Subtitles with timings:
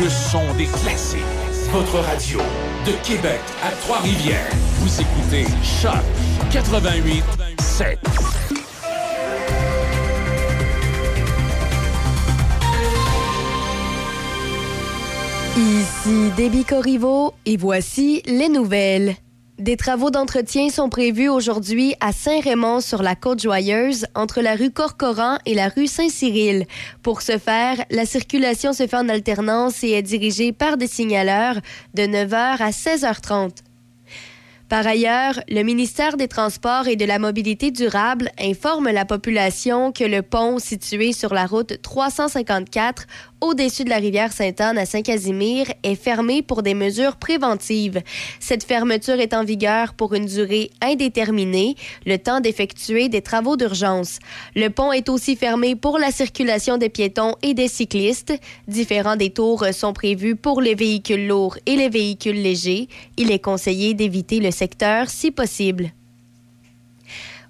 [0.00, 1.20] Le son des classiques.
[1.72, 2.38] Votre radio
[2.86, 4.48] de Québec à Trois-Rivières.
[4.78, 5.92] Vous écoutez Choc
[6.50, 7.22] 88
[7.60, 7.98] 7.
[15.58, 19.16] Ici Déby Corriveau et voici les nouvelles.
[19.66, 25.38] Des travaux d'entretien sont prévus aujourd'hui à Saint-Raymond sur la Côte-Joyeuse, entre la rue Corcoran
[25.44, 26.66] et la rue Saint-Cyril.
[27.02, 31.56] Pour ce faire, la circulation se fait en alternance et est dirigée par des signaleurs
[31.94, 33.56] de 9h à 16h30.
[34.68, 40.02] Par ailleurs, le ministère des Transports et de la Mobilité durable informe la population que
[40.02, 43.06] le pont situé sur la route 354
[43.42, 48.02] au-dessus de la rivière Sainte-Anne à Saint-Casimir est fermé pour des mesures préventives.
[48.40, 54.18] Cette fermeture est en vigueur pour une durée indéterminée, le temps d'effectuer des travaux d'urgence.
[54.54, 58.32] Le pont est aussi fermé pour la circulation des piétons et des cyclistes.
[58.68, 62.88] Différents détours sont prévus pour les véhicules lourds et les véhicules légers.
[63.18, 65.92] Il est conseillé d'éviter le secteur si possible.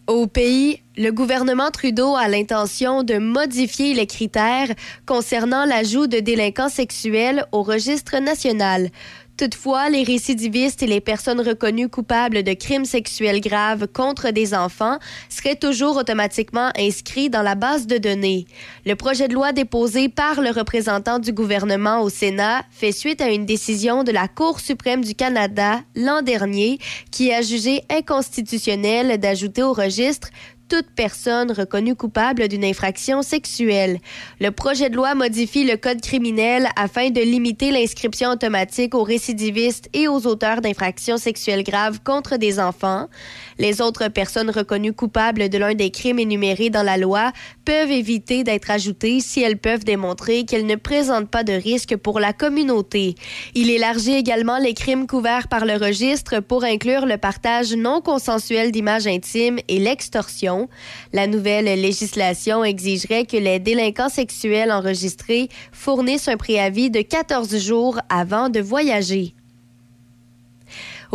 [0.07, 4.69] Au pays, le gouvernement Trudeau a l'intention de modifier les critères
[5.05, 8.91] concernant l'ajout de délinquants sexuels au registre national.
[9.37, 14.99] Toutefois, les récidivistes et les personnes reconnues coupables de crimes sexuels graves contre des enfants
[15.29, 18.47] seraient toujours automatiquement inscrits dans la base de données.
[18.87, 23.31] Le projet de loi déposé par le représentant du gouvernement au Sénat fait suite à
[23.31, 26.79] une décision de la Cour suprême du Canada l'an dernier
[27.11, 30.31] qui a jugé inconstitutionnel d'ajouter au registre
[30.69, 33.99] toute personne reconnue coupable d'une infraction sexuelle.
[34.41, 39.89] Le projet de loi modifie le code criminel afin de limiter l'inscription automatique aux récidivistes
[39.93, 43.09] et aux auteurs d'infractions sexuelles graves contre des enfants.
[43.59, 47.33] Les autres personnes reconnues coupables de l'un des crimes énumérés dans la loi
[47.65, 52.21] peuvent éviter d'être ajoutées si elles peuvent démontrer qu'elles ne présentent pas de risque pour
[52.21, 53.15] la communauté.
[53.55, 58.73] Il élargit également les crimes couverts par le registre pour inclure le partage non consensuel
[58.73, 60.69] d'images intimes et l'extorsion.
[61.13, 67.99] La nouvelle législation exigerait que les délinquants sexuels enregistrés fournissent un préavis de 14 jours
[68.09, 69.35] avant de voyager.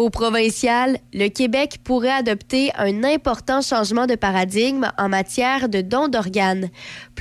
[0.02, 6.08] Au provincial, le Québec pourrait adopter un important changement de paradigme en matière de don
[6.08, 6.72] d'organes.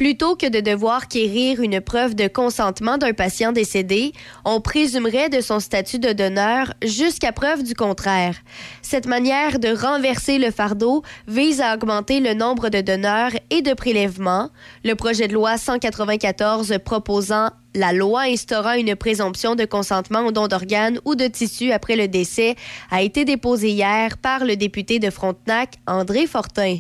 [0.00, 4.12] Plutôt que de devoir quérir une preuve de consentement d'un patient décédé,
[4.46, 8.34] on présumerait de son statut de donneur jusqu'à preuve du contraire.
[8.80, 13.74] Cette manière de renverser le fardeau vise à augmenter le nombre de donneurs et de
[13.74, 14.48] prélèvements.
[14.84, 20.48] Le projet de loi 194 proposant la loi instaurant une présomption de consentement au don
[20.48, 22.54] d'organes ou de tissus après le décès
[22.90, 26.78] a été déposée hier par le député de Frontenac, André Fortin.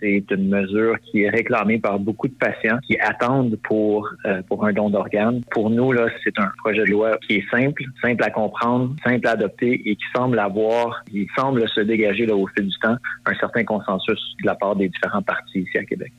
[0.00, 4.64] C'est une mesure qui est réclamée par beaucoup de patients qui attendent pour euh, pour
[4.64, 5.42] un don d'organes.
[5.50, 9.26] Pour nous, là, c'est un projet de loi qui est simple, simple à comprendre, simple
[9.26, 12.96] à adopter et qui semble avoir, il semble se dégager au fil du temps,
[13.26, 16.12] un certain consensus de la part des différents partis ici à Québec.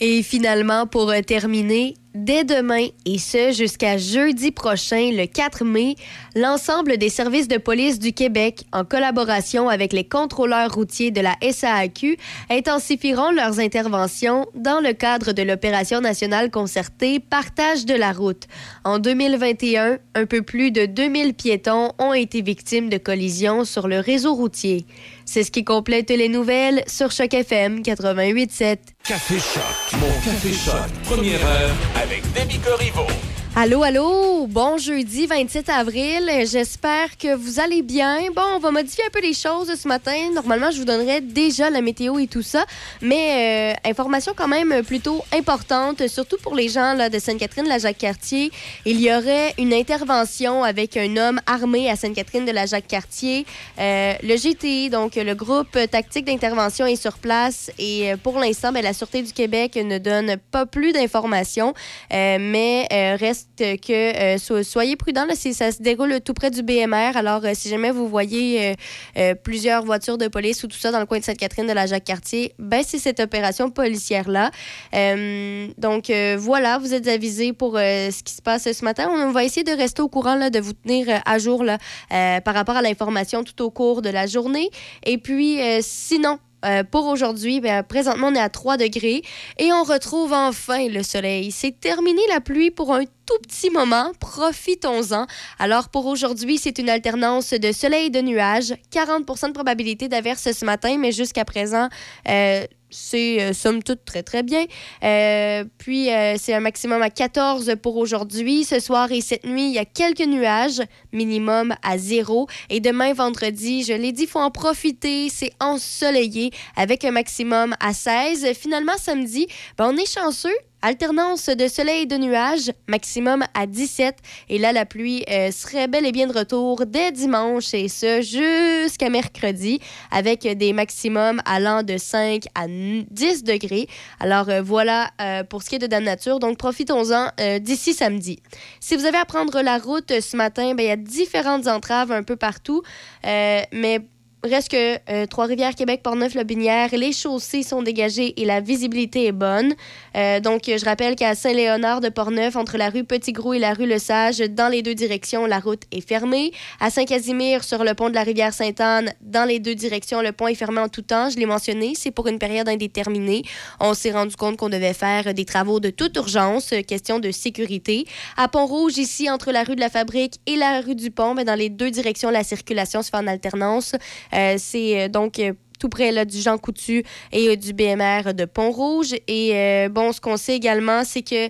[0.00, 5.94] Et finalement, pour euh, terminer, Dès demain, et ce jusqu'à jeudi prochain, le 4 mai,
[6.34, 11.36] l'ensemble des services de police du Québec, en collaboration avec les contrôleurs routiers de la
[11.40, 12.16] SAAQ,
[12.50, 18.48] intensifieront leurs interventions dans le cadre de l'opération nationale concertée Partage de la route.
[18.82, 24.00] En 2021, un peu plus de 2000 piétons ont été victimes de collisions sur le
[24.00, 24.84] réseau routier.
[25.26, 28.78] C'est ce qui complète les nouvelles sur Choc FM 88.7.
[29.04, 33.29] Café Choc, mon Café Choc, première heure avec Demi Corriveau.
[33.56, 36.30] Allô, allô, bon jeudi 27 avril.
[36.46, 38.30] J'espère que vous allez bien.
[38.34, 40.14] Bon, on va modifier un peu les choses ce matin.
[40.32, 42.64] Normalement, je vous donnerais déjà la météo et tout ça,
[43.02, 47.78] mais euh, information quand même plutôt importante, surtout pour les gens là, de Sainte-Catherine, la
[47.78, 48.52] Jacques-Cartier.
[48.86, 53.44] Il y aurait une intervention avec un homme armé à Sainte-Catherine de la Jacques-Cartier.
[53.80, 58.70] Euh, le GTI, donc le groupe tactique d'intervention, est sur place et euh, pour l'instant,
[58.70, 61.74] ben, la Sûreté du Québec ne donne pas plus d'informations,
[62.10, 65.24] mais euh, reste que euh, so- soyez prudents.
[65.26, 67.16] Là, ça se déroule tout près du BMR.
[67.16, 68.74] Alors, euh, si jamais vous voyez euh,
[69.18, 71.86] euh, plusieurs voitures de police ou tout ça dans le coin de Sainte-Catherine de la
[71.86, 74.50] Jacques-Cartier, ben, c'est cette opération policière-là.
[74.94, 79.08] Euh, donc, euh, voilà, vous êtes avisés pour euh, ce qui se passe ce matin.
[79.10, 82.40] On va essayer de rester au courant, là, de vous tenir euh, à jour euh,
[82.40, 84.70] par rapport à l'information tout au cours de la journée.
[85.04, 89.22] Et puis, euh, sinon, euh, pour aujourd'hui, ben, présentement, on est à 3 degrés
[89.58, 91.50] et on retrouve enfin le soleil.
[91.50, 94.12] C'est terminé la pluie pour un tout petit moment.
[94.20, 95.26] Profitons-en.
[95.58, 98.74] Alors, pour aujourd'hui, c'est une alternance de soleil et de nuages.
[98.92, 101.88] 40% de probabilité d'averse ce matin, mais jusqu'à présent,
[102.28, 104.64] euh, c'est euh, somme toute très très bien.
[105.02, 108.64] Euh, puis euh, c'est un maximum à 14 pour aujourd'hui.
[108.64, 110.82] Ce soir et cette nuit, il y a quelques nuages,
[111.12, 112.48] minimum à zéro.
[112.68, 115.28] Et demain vendredi, je l'ai dit, il faut en profiter.
[115.28, 118.52] C'est ensoleillé avec un maximum à 16.
[118.54, 119.46] Finalement, samedi,
[119.76, 120.50] ben, on est chanceux.
[120.82, 124.16] Alternance de soleil et de nuages, maximum à 17.
[124.48, 128.22] Et là, la pluie euh, serait bel et bien de retour dès dimanche et ce
[128.22, 129.78] jusqu'à mercredi
[130.10, 133.88] avec des maximums allant de 5 à 10 degrés.
[134.20, 136.38] Alors euh, voilà euh, pour ce qui est de Dame Nature.
[136.38, 137.30] Donc profitons-en
[137.60, 138.38] d'ici samedi.
[138.80, 142.10] Si vous avez à prendre la route ce matin, ben, il y a différentes entraves
[142.10, 142.82] un peu partout.
[143.22, 144.00] mais
[144.42, 149.74] Reste que euh, Trois-Rivières, Québec, Portneuf-Lobinière, les chaussées sont dégagées et la visibilité est bonne.
[150.16, 153.84] Euh, donc, je rappelle qu'à Saint-Léonard de Portneuf, entre la rue Petit-Gros et la rue
[153.84, 156.52] Le Sage, dans les deux directions, la route est fermée.
[156.80, 160.48] À Saint-Casimir, sur le pont de la rivière Sainte-Anne, dans les deux directions, le pont
[160.48, 161.28] est fermé en tout temps.
[161.28, 163.42] Je l'ai mentionné, c'est pour une période indéterminée.
[163.78, 168.06] On s'est rendu compte qu'on devait faire des travaux de toute urgence, question de sécurité.
[168.38, 171.44] À Pont-Rouge, ici, entre la rue de la Fabrique et la rue du Pont, mais
[171.44, 173.94] dans les deux directions, la circulation se fait en alternance.
[174.34, 178.44] Euh, c'est euh, donc euh, tout près là, du Jean Coutu et du BMR de
[178.44, 179.14] Pont-Rouge.
[179.28, 181.48] Et bon, ce qu'on sait également, c'est que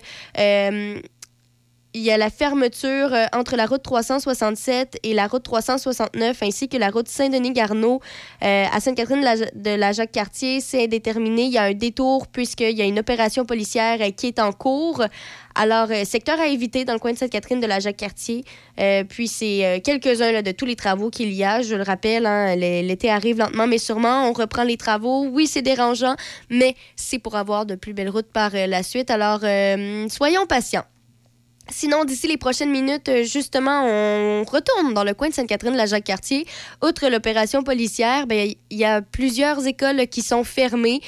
[1.93, 6.77] il y a la fermeture entre la route 367 et la route 369, ainsi que
[6.77, 7.99] la route Saint-Denis-Garneau
[8.41, 9.23] à Sainte-Catherine
[9.55, 10.61] de la Jacques-Cartier.
[10.61, 11.43] C'est indéterminé.
[11.43, 15.03] Il y a un détour puisqu'il y a une opération policière qui est en cours.
[15.55, 18.43] Alors, euh, secteur à éviter dans le coin de Sainte-Catherine de la Jacques-Cartier.
[18.79, 21.61] Euh, puis, c'est euh, quelques-uns de tous les travaux qu'il y a.
[21.61, 24.29] Je le rappelle, hein, l'été arrive lentement, mais sûrement.
[24.29, 25.25] On reprend les travaux.
[25.25, 26.15] Oui, c'est dérangeant,
[26.49, 29.11] mais c'est pour avoir de plus belles routes par la suite.
[29.11, 29.41] Alors,
[30.09, 30.85] soyons patients.
[31.71, 36.45] Sinon, d'ici les prochaines minutes, justement, on retourne dans le coin de Sainte-Catherine la Jacques-Cartier.
[36.83, 41.01] Outre l'opération policière, ben, il y a plusieurs écoles qui sont fermées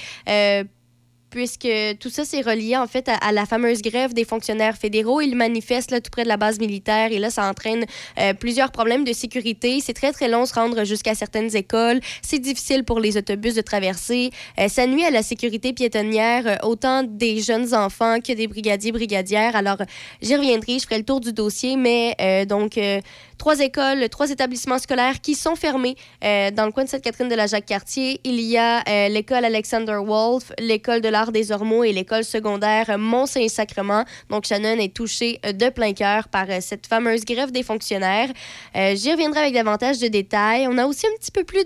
[1.34, 1.68] puisque
[2.00, 5.20] tout ça, c'est relié en fait à, la fameuse grève des fonctionnaires fédéraux.
[5.20, 7.86] Ils manifestent là, tout près de la base militaire et là, ça entraîne
[8.20, 9.80] euh, plusieurs problèmes de sécurité.
[9.82, 12.02] C'est très, très long se rendre jusqu'à certaines écoles.
[12.22, 14.30] C'est difficile pour les autobus de traverser.
[14.60, 18.92] Euh, ça nuit à la sécurité piétonnière, euh, autant des jeunes enfants que des brigadiers,
[18.92, 19.56] brigadières.
[19.56, 19.78] Alors,
[20.22, 22.78] j'y reviendrai, je ferai le tour du dossier, mais donc,
[23.44, 27.46] trois écoles, trois établissements scolaires qui sont fermés dans le coin de Sainte-Catherine de la
[27.46, 28.22] Jacques-Cartier.
[28.24, 34.06] Il y a l'école Alexander Wolf, l'école de la des Ormeaux et l'école secondaire Mont-Saint-Sacrement.
[34.30, 38.30] Donc, Shannon est touchée euh, de plein cœur par euh, cette fameuse grève des fonctionnaires.
[38.76, 40.68] Euh, j'y reviendrai avec davantage de détails.
[40.68, 41.66] On a aussi un petit peu plus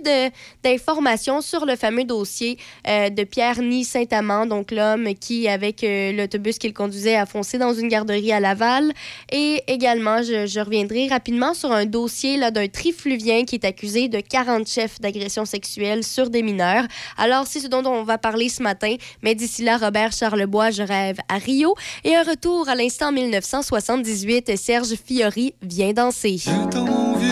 [0.64, 6.74] d'informations sur le fameux dossier de Pierre Ny Saint-Amand, donc l'homme qui, avec l'autobus qu'il
[6.74, 8.94] conduisait, a foncé dans une garderie à Laval.
[9.32, 14.68] Et également, je, reviendrai rapidement sur un dossier d'un trifluvien qui est accusé de 40
[14.68, 16.84] chefs d'agression sexuelle sur des mineurs.
[17.18, 20.82] Alors, c'est ce dont on va parler ce matin, mais D'ici là, Robert Charlebois, Je
[20.82, 21.76] rêve à Rio.
[22.04, 26.42] Et un retour à l'instant 1978, Serge Fiori vient danser.
[26.72, 27.30] Dans mon vieux,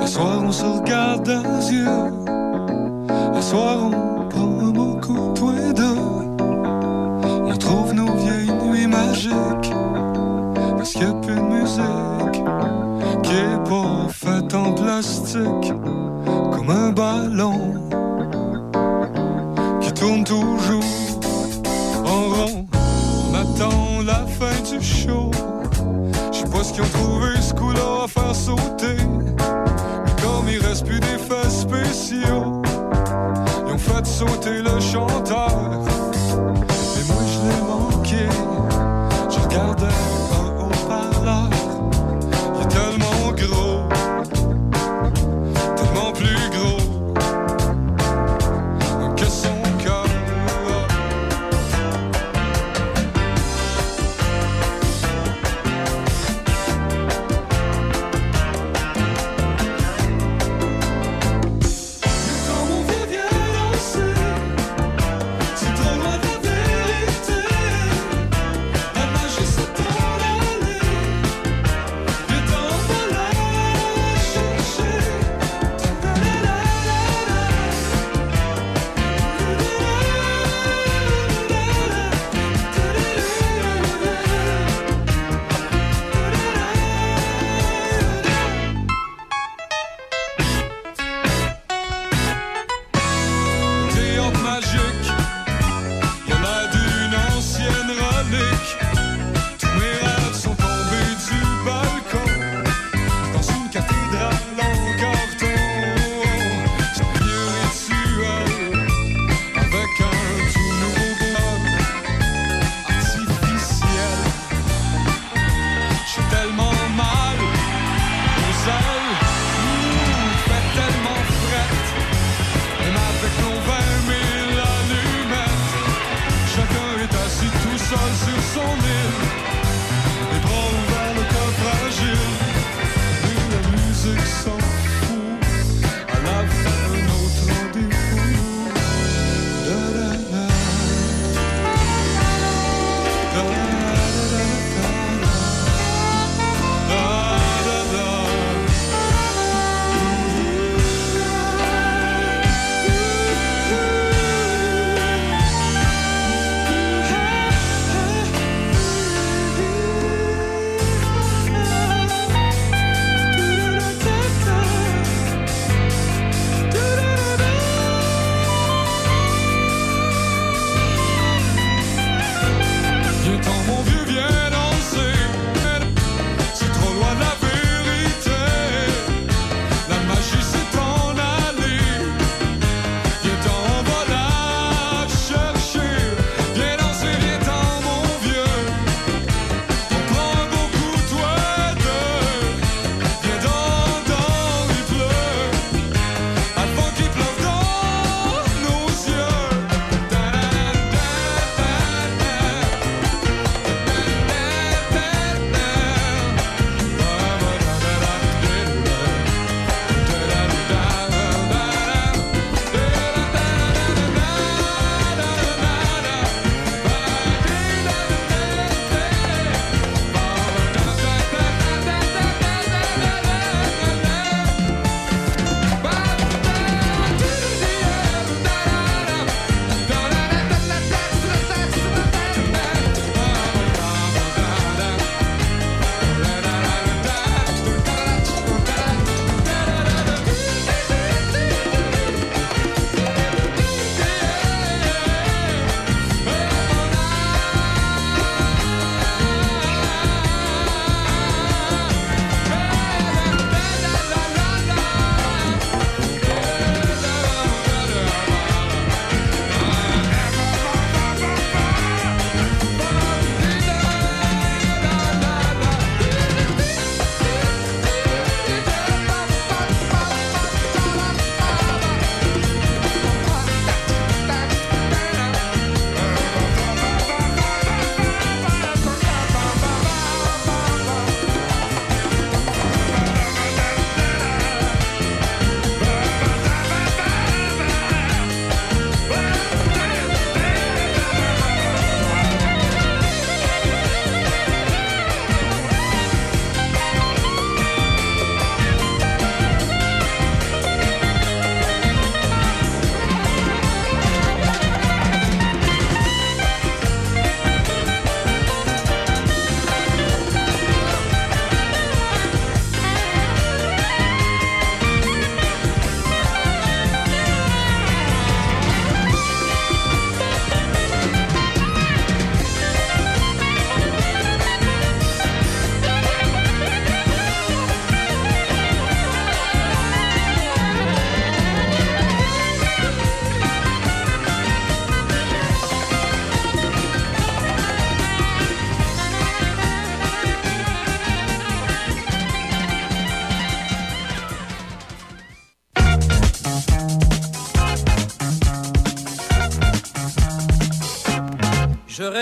[0.00, 1.86] un soir on se regarde dans les yeux.
[1.88, 5.84] Un soir on prend beaucoup toi et deux.
[7.46, 9.72] On trouve nos vieilles nuits magiques.
[10.76, 12.17] Parce qu'il n'y a plus de musique
[16.50, 17.88] comme un ballon
[19.98, 20.82] tourne toujours
[22.06, 22.66] en rond.
[22.72, 25.30] On attend la fin du show.
[26.32, 28.87] Je sais pas ce qu'ils ont trouvé ce coup-là à faire sauter.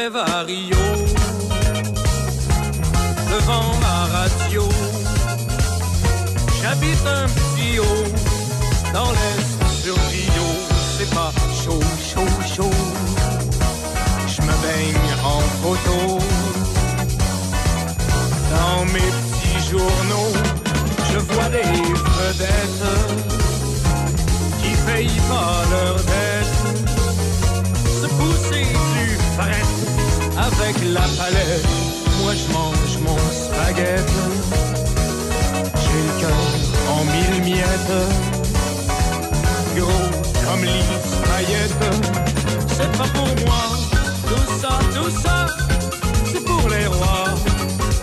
[0.07, 0.77] Rêve à Rio,
[3.29, 4.63] devant ma radio.
[6.63, 7.46] J'habite un
[30.97, 31.67] la palette.
[32.21, 34.27] Moi je mange mon spaghetti.
[35.83, 36.45] J'ai le cœur
[36.95, 37.99] en mille miettes.
[39.77, 40.07] Gros
[40.45, 41.87] comme lisse paillettes.
[42.77, 43.65] C'est pas pour moi.
[44.29, 45.47] Tout ça, tout ça,
[46.31, 47.29] c'est pour les rois.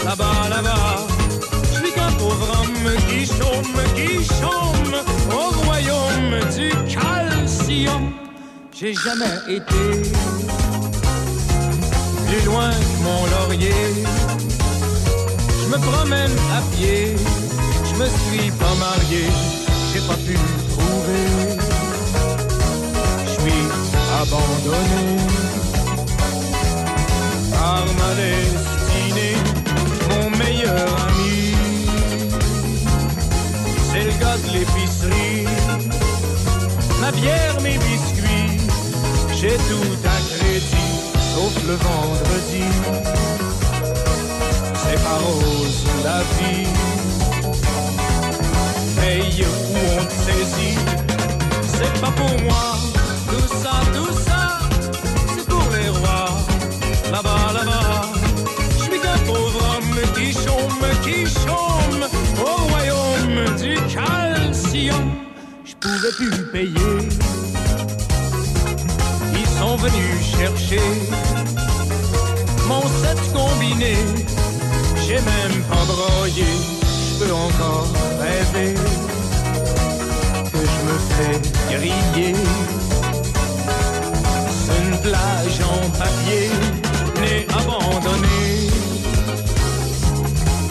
[0.05, 0.97] Là-bas, là-bas.
[1.71, 4.95] Je suis qu'un pauvre homme qui chôme, qui chôme
[5.39, 8.03] au royaume du calcium.
[8.77, 9.83] J'ai jamais été
[12.33, 13.83] plus loin que mon laurier.
[15.61, 17.15] Je me promène à pied,
[17.89, 19.25] je me suis pas marié,
[19.93, 20.37] j'ai pas pu
[20.73, 21.25] trouver.
[23.25, 23.63] Je suis
[24.21, 25.05] abandonné
[27.51, 29.37] par ma destinée,
[30.09, 31.53] mon meilleur ami.
[33.91, 35.47] C'est le gars de l'épicerie,
[37.01, 38.57] ma bière, mes biscuits,
[39.39, 40.92] j'ai tout à crédit,
[41.33, 42.65] sauf le vendredi.
[44.81, 46.67] C'est pas rose la vie,
[48.99, 50.77] paye où on te saisit,
[51.75, 52.77] c'est pas pour moi,
[53.29, 54.59] tout ça, tout ça,
[55.35, 56.29] c'est pour les rois,
[57.11, 58.01] là-bas, là-bas.
[58.77, 62.03] Je suis qu'un pauvre homme qui chôme, qui chôme
[62.47, 65.11] au royaume du calcium.
[65.65, 67.32] Je pouvais plus payer.
[69.63, 70.87] Sont venus chercher
[72.67, 73.95] mon set combiné.
[75.05, 76.49] J'ai même pas broyé,
[76.83, 77.87] je peux encore
[78.19, 78.73] rêver
[80.51, 81.37] que je me fais
[81.73, 82.35] griller.
[84.59, 86.49] C'est une plage en papier,
[87.21, 88.69] n'est abandonnée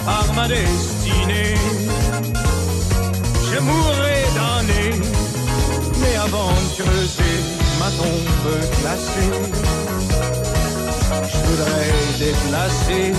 [0.05, 1.55] par ma destinée.
[3.51, 4.97] Je mourrai d'année,
[5.99, 8.33] mais avant de creuser ma tombe
[11.31, 13.13] je voudrais déplacer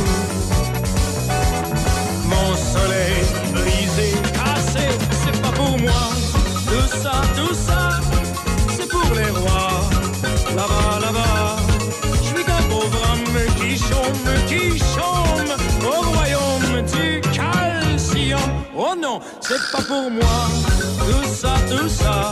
[2.32, 3.24] mon soleil
[3.54, 4.88] brisé, cassé.
[5.22, 6.04] C'est pas pour moi,
[6.72, 7.90] tout ça, tout ça,
[8.76, 9.80] c'est pour les rois.
[10.56, 11.58] Là-bas, là-bas,
[12.22, 15.54] je suis qu'un pauvre homme qui chôme, qui chôme
[15.92, 18.52] au royaume du calcium.
[18.78, 20.40] Oh non, c'est pas pour moi,
[21.08, 22.32] tout ça, tout ça,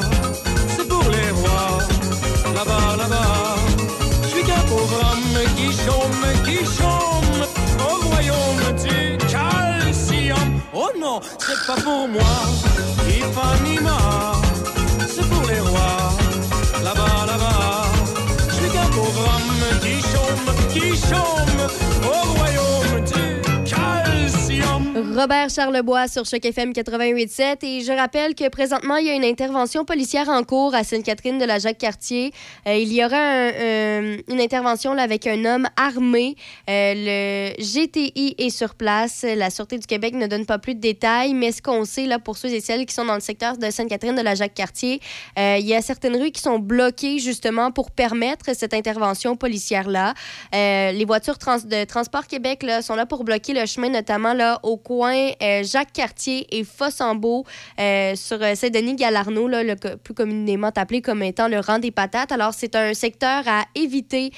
[0.76, 1.81] c'est pour les rois.
[2.63, 3.56] Là-bas, là-bas,
[4.21, 7.41] je suis qu'un pauvre homme qui chôme, qui chôme
[7.80, 10.62] au royaume du calcium.
[10.71, 12.21] Oh non, c'est pas pour moi,
[13.10, 14.34] Ipanema,
[15.08, 16.13] c'est pour les rois.
[16.84, 17.88] Là-bas, là-bas,
[18.50, 21.62] je suis qu'un pauvre homme qui chôme, qui chôme
[22.04, 23.31] au royaume du.
[25.16, 29.26] Robert Charlebois sur Choc FM 88.7 et je rappelle que présentement, il y a une
[29.26, 32.32] intervention policière en cours à Sainte-Catherine de la Jacques-Cartier.
[32.68, 36.36] Euh, il y aura euh, une intervention là, avec un homme armé.
[36.70, 39.26] Euh, le GTI est sur place.
[39.36, 42.20] La Sûreté du Québec ne donne pas plus de détails, mais ce qu'on sait là,
[42.20, 45.02] pour ceux et celles qui sont dans le secteur de Sainte-Catherine de la Jacques-Cartier,
[45.38, 50.14] il y a certaines rues qui sont bloquées justement pour permettre cette intervention policière-là.
[50.54, 54.60] Euh, les voitures de Transport Québec là, sont là pour bloquer le chemin, notamment là,
[54.64, 57.46] au coin euh, Jacques-Cartier et Fossambeau
[57.80, 62.32] euh, sur euh, Saint-Denis-Galarno, là, le plus communément appelé comme étant le rang des patates.
[62.32, 64.32] Alors, c'est un secteur à éviter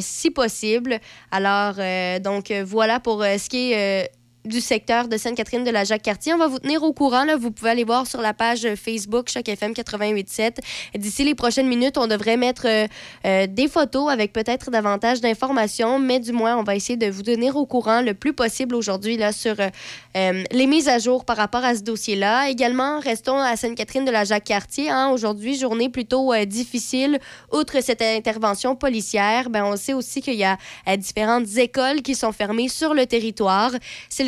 [0.00, 0.98] si possible.
[1.30, 1.74] Alors,
[2.20, 4.10] donc, voilà pour ce qui est...
[4.44, 6.34] euh, du secteur de Sainte-Catherine de la Jacques-Cartier.
[6.34, 7.24] On va vous tenir au courant.
[7.24, 7.36] Là.
[7.36, 10.58] Vous pouvez aller voir sur la page Facebook Choc FM 88.7.
[10.96, 12.86] D'ici les prochaines minutes, on devrait mettre euh,
[13.26, 17.22] euh, des photos avec peut-être davantage d'informations, mais du moins, on va essayer de vous
[17.22, 19.68] tenir au courant le plus possible aujourd'hui sur euh,
[20.16, 22.50] euh, les mises à jour par rapport à ce dossier-là.
[22.50, 24.90] Également, restons à Sainte-Catherine de la Jacques-Cartier.
[24.90, 25.10] Hein.
[25.10, 27.20] Aujourd'hui, journée plutôt euh, difficile.
[27.52, 32.16] Outre cette intervention policière, ben, on sait aussi qu'il y a euh, différentes écoles qui
[32.16, 33.70] sont fermées sur le territoire.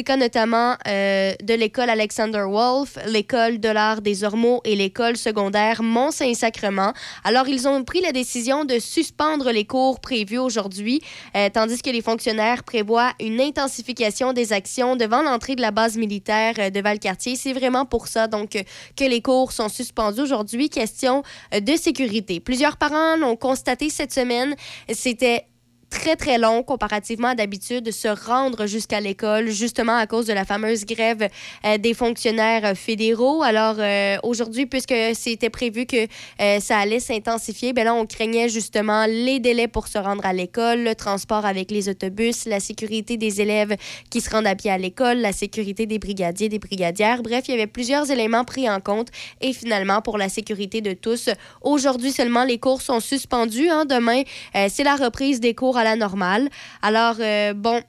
[0.02, 5.82] Cas notamment euh, de l'école Alexander Wolf, l'école de l'art des Ormeaux et l'école secondaire
[5.82, 6.92] Mont-Saint-Sacrement.
[7.24, 11.00] Alors, ils ont pris la décision de suspendre les cours prévus aujourd'hui,
[11.36, 15.96] euh, tandis que les fonctionnaires prévoient une intensification des actions devant l'entrée de la base
[15.96, 17.36] militaire euh, de Valcartier.
[17.36, 18.50] C'est vraiment pour ça, donc,
[18.96, 20.68] que les cours sont suspendus aujourd'hui.
[20.68, 22.40] Question de sécurité.
[22.40, 24.54] Plusieurs parents l'ont constaté cette semaine.
[24.92, 25.46] C'était
[25.92, 30.32] très, très long comparativement à d'habitude de se rendre jusqu'à l'école, justement à cause de
[30.32, 31.28] la fameuse grève
[31.64, 33.42] euh, des fonctionnaires fédéraux.
[33.42, 36.06] Alors, euh, aujourd'hui, puisque c'était prévu que
[36.40, 40.32] euh, ça allait s'intensifier, ben là, on craignait justement les délais pour se rendre à
[40.32, 43.76] l'école, le transport avec les autobus, la sécurité des élèves
[44.08, 47.22] qui se rendent à pied à l'école, la sécurité des brigadiers, des brigadières.
[47.22, 49.08] Bref, il y avait plusieurs éléments pris en compte
[49.42, 51.28] et finalement, pour la sécurité de tous,
[51.60, 53.68] aujourd'hui seulement, les cours sont suspendus.
[53.68, 53.84] Hein.
[53.84, 54.22] Demain,
[54.54, 56.48] c'est la reprise des cours à la normale.
[56.82, 57.82] Alors, euh, bon,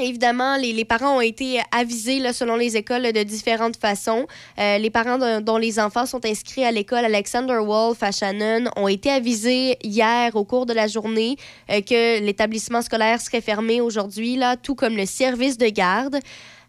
[0.00, 4.26] Évidemment, les, parents ont été avisés là, selon les écoles de différentes façons.
[4.58, 8.88] Euh, les parents dont les enfants sont inscrits à l'école Alexander Wolf à Shannon ont
[8.88, 11.36] été avisés hier au cours de la journée
[11.70, 16.18] euh, que l'établissement scolaire serait fermé aujourd'hui, là, tout comme le service de garde.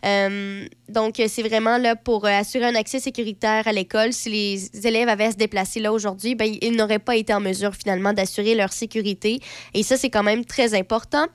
[0.05, 4.13] Euh, donc, c'est vraiment là pour euh, assurer un accès sécuritaire à l'école.
[4.13, 7.39] Si les élèves avaient à se déplacer là aujourd'hui, ben, ils n'auraient pas été en
[7.39, 9.39] mesure finalement d'assurer leur sécurité.
[9.73, 11.25] Et ça, c'est quand même très important.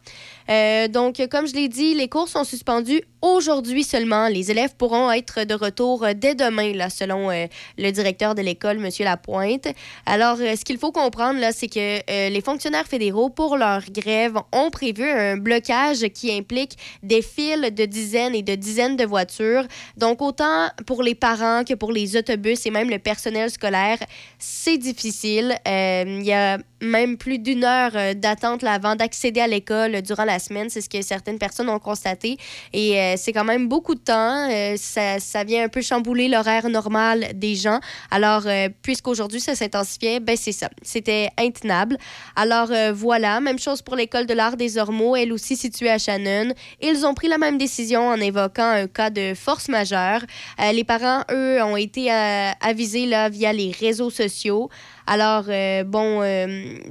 [0.49, 4.29] Euh, donc, comme je l'ai dit, les cours sont suspendus aujourd'hui seulement.
[4.29, 7.31] Les élèves pourront être de retour dès demain, là, selon
[7.79, 8.91] le directeur de l'école, M.
[9.01, 9.69] Lapointe.
[10.07, 15.09] Alors, ce qu'il faut comprendre, c'est que les fonctionnaires fédéraux, pour leur grève, ont prévu
[15.09, 19.65] un blocage qui implique des files de dizaines et de dizaines de voitures.
[19.97, 23.99] Donc, autant pour les parents que pour les autobus et même le personnel scolaire,
[24.39, 25.55] c'est difficile.
[25.67, 30.25] Euh, il y a même plus d'une heure euh, d'attente avant d'accéder à l'école durant
[30.25, 30.71] la semaine.
[30.71, 32.39] C'est ce que certaines personnes ont constaté.
[32.73, 34.49] Et euh, c'est quand même beaucoup de temps.
[34.77, 37.81] ça, ça, vient un peu chambouler l'horaire normal des gens.
[38.11, 38.47] Alors,
[38.83, 40.69] puisqu'aujourd'hui, ça s'intensifiait, ben c'est ça.
[40.83, 41.97] C'était intenable.
[42.37, 43.41] Alors, voilà.
[43.41, 46.53] Même chose pour l'école de l'art des Ormeaux, elle aussi située à Shannon.
[46.81, 50.23] Ils ont pris la même décision en évoquant un cas de force majeure.
[50.61, 54.69] Euh, les parents, eux, ont été euh, avisés là, via les réseaux sociaux.
[55.13, 56.23] Alors, euh, bon,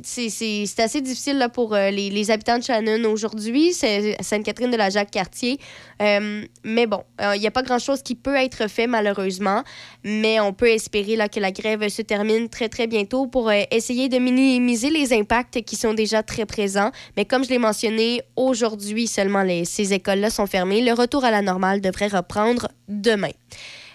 [0.04, 3.72] c'est assez difficile là, pour les, habitants de Shannon aujourd'hui.
[3.72, 5.58] Sainte-Catherine de la Jacques-Cartier.
[6.02, 7.02] mais bon,
[7.34, 9.64] il n'y a pas grand-chose qui peut être fait, malheureusement.
[10.04, 14.10] Mais on peut espérer là, que la grève se termine très, très bientôt pour essayer
[14.10, 16.92] de minimiser les impacts qui sont déjà très présents.
[17.16, 20.82] Mais comme je l'ai mentionné, aujourd'hui seulement les, ces écoles-là sont fermées.
[20.82, 23.32] Le retour à la normale devrait reprendre demain.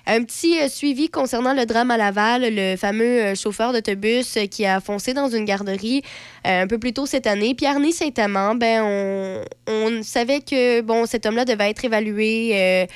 [0.07, 4.45] Un petit euh, suivi concernant le drame à Laval, le fameux euh, chauffeur d'autobus euh,
[4.45, 6.03] qui a foncé dans une garderie
[6.47, 7.55] un peu plus tôt cette année.
[7.55, 8.83] Pierre-Né Saint-Amand, ben,
[9.67, 12.87] on, savait que bon, cet homme-là devait être évalué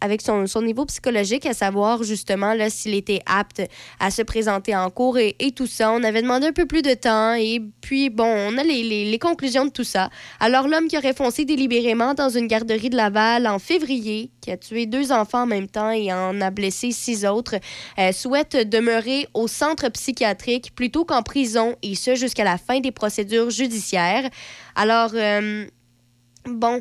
[0.00, 3.62] avec son, niveau psychologique, à savoir justement s'il était apte
[4.00, 5.92] à se présenter en cours et, tout ça.
[5.92, 9.18] On avait demandé un peu plus de temps et puis, bon, on a les, les
[9.20, 10.10] conclusions de tout ça.
[10.40, 14.56] Alors, l'homme qui aurait foncé délibérément dans une garderie de Laval en février, qui a
[14.56, 17.56] tué deux enfants en même temps et en a blessé six autres,
[17.98, 22.92] euh, souhaite demeurer au centre psychiatrique plutôt qu'en prison, et ce jusqu'à la fin des
[22.92, 24.28] procédures judiciaires.
[24.74, 25.66] Alors, euh,
[26.46, 26.80] bon,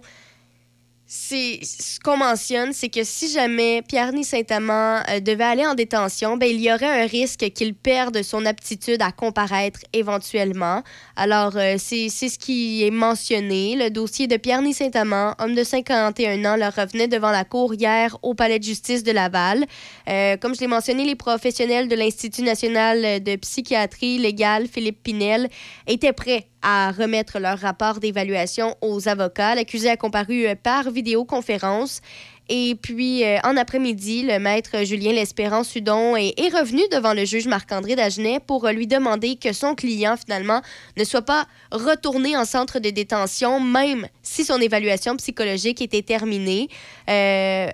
[1.14, 6.38] c'est ce qu'on mentionne, c'est que si jamais Pierre-Ny Saint-Amand euh, devait aller en détention,
[6.38, 10.84] ben, il y aurait un risque qu'il perde son aptitude à comparaître éventuellement.
[11.18, 13.76] Alors, euh, c'est ce qui est mentionné.
[13.76, 18.18] Le dossier de Pierre-Ny Saint-Amand, homme de 51 ans, leur revenait devant la cour hier
[18.22, 19.66] au Palais de justice de Laval.
[20.08, 25.50] Euh, comme je l'ai mentionné, les professionnels de l'Institut national de psychiatrie légale, Philippe Pinel,
[25.88, 29.56] étaient prêts à remettre leur rapport d'évaluation aux avocats.
[29.56, 32.02] L'accusé a comparu euh, par vidéoconférence.
[32.50, 37.48] Et puis, euh, en après-midi, le maître Julien L'Espérance Sudon est, revenu devant le juge
[37.48, 40.62] Marc-André Dagenet pour euh, lui demander que son client, finalement,
[40.98, 46.68] ne soit pas retourné en centre de détention, même si son évaluation psychologique était terminée.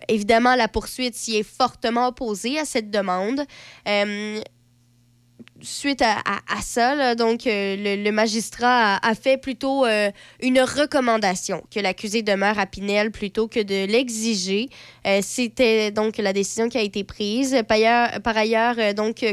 [0.08, 3.42] évidemment, la poursuite s'y est fortement opposée à cette demande
[5.62, 12.22] suite à, ça, donc euh, le, magistrat a, fait plutôt euh, une recommandation que l'accusé
[12.22, 14.70] demeure à Pinel plutôt que de l'exiger.
[15.06, 17.64] Euh, c'était donc la décision qui a été prise.
[17.68, 19.24] Par ailleurs, par ailleurs donc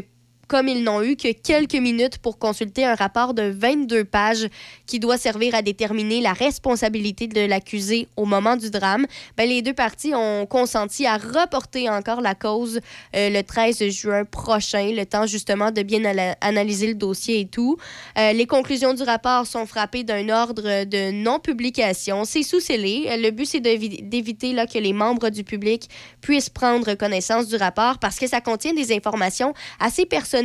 [0.55, 4.47] comme ils n'ont eu que quelques minutes pour consulter un rapport de 22 pages
[4.87, 9.05] qui doit servir à déterminer la responsabilité de l'accusé au moment du drame,
[9.37, 12.79] ben, les deux parties ont consenti à reporter encore la cause
[13.17, 16.05] euh, le 13 juin prochain, le temps justement de bien
[16.41, 17.77] analyser le dossier et tout.
[18.17, 22.25] Euh, les conclusions du rapport sont frappées d'un ordre de non-publication.
[22.25, 23.09] C'est sous-scellé.
[23.19, 25.89] Le but, c'est d'éviter que les membres du public
[26.21, 30.44] puissent prendre connaissance du rapport parce que ça contient des informations assez personnelles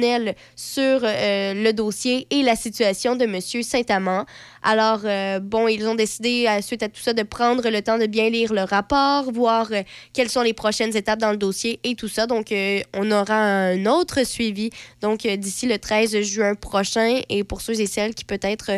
[0.55, 3.39] sur euh, le dossier et la situation de M.
[3.41, 4.25] Saint-Amand.
[4.63, 8.05] Alors, euh, bon, ils ont décidé, suite à tout ça, de prendre le temps de
[8.05, 9.83] bien lire le rapport, voir euh,
[10.13, 12.27] quelles sont les prochaines étapes dans le dossier et tout ça.
[12.27, 12.53] Donc,
[12.93, 14.69] on aura un autre suivi,
[15.01, 17.21] donc d'ici le 13 juin prochain.
[17.29, 18.71] Et pour ceux et celles qui peut-être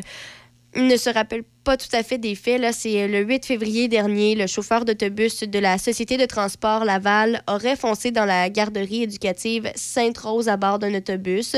[0.75, 2.61] ne se rappelle pas tout à fait des faits.
[2.73, 7.43] C'est euh, le 8 février dernier, le chauffeur d'autobus de la Société de transport Laval
[7.47, 11.55] aurait foncé dans la garderie éducative Sainte-Rose à bord d'un autobus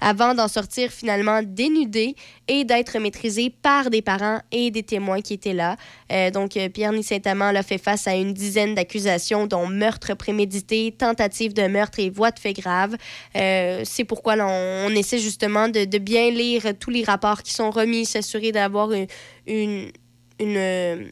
[0.00, 2.16] avant d'en sortir finalement dénudé
[2.48, 5.76] et d'être maîtrisé par des parents et des témoins qui étaient là.
[6.10, 10.94] Euh, donc, euh, Pierre Saint-Amand a fait face à une dizaine d'accusations, dont meurtre prémédité,
[10.96, 12.96] tentative de meurtre et voie de fait grave.
[13.34, 18.04] c'est pourquoi on, essaie justement de, de, bien lire tous les rapports qui sont remis,
[18.06, 19.06] s'assurer d'avoir une,
[19.46, 19.92] une,
[20.40, 21.10] une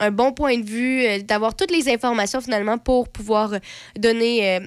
[0.00, 3.54] un bon point de vue, euh, d'avoir toutes les informations finalement pour pouvoir
[3.98, 4.60] donner euh,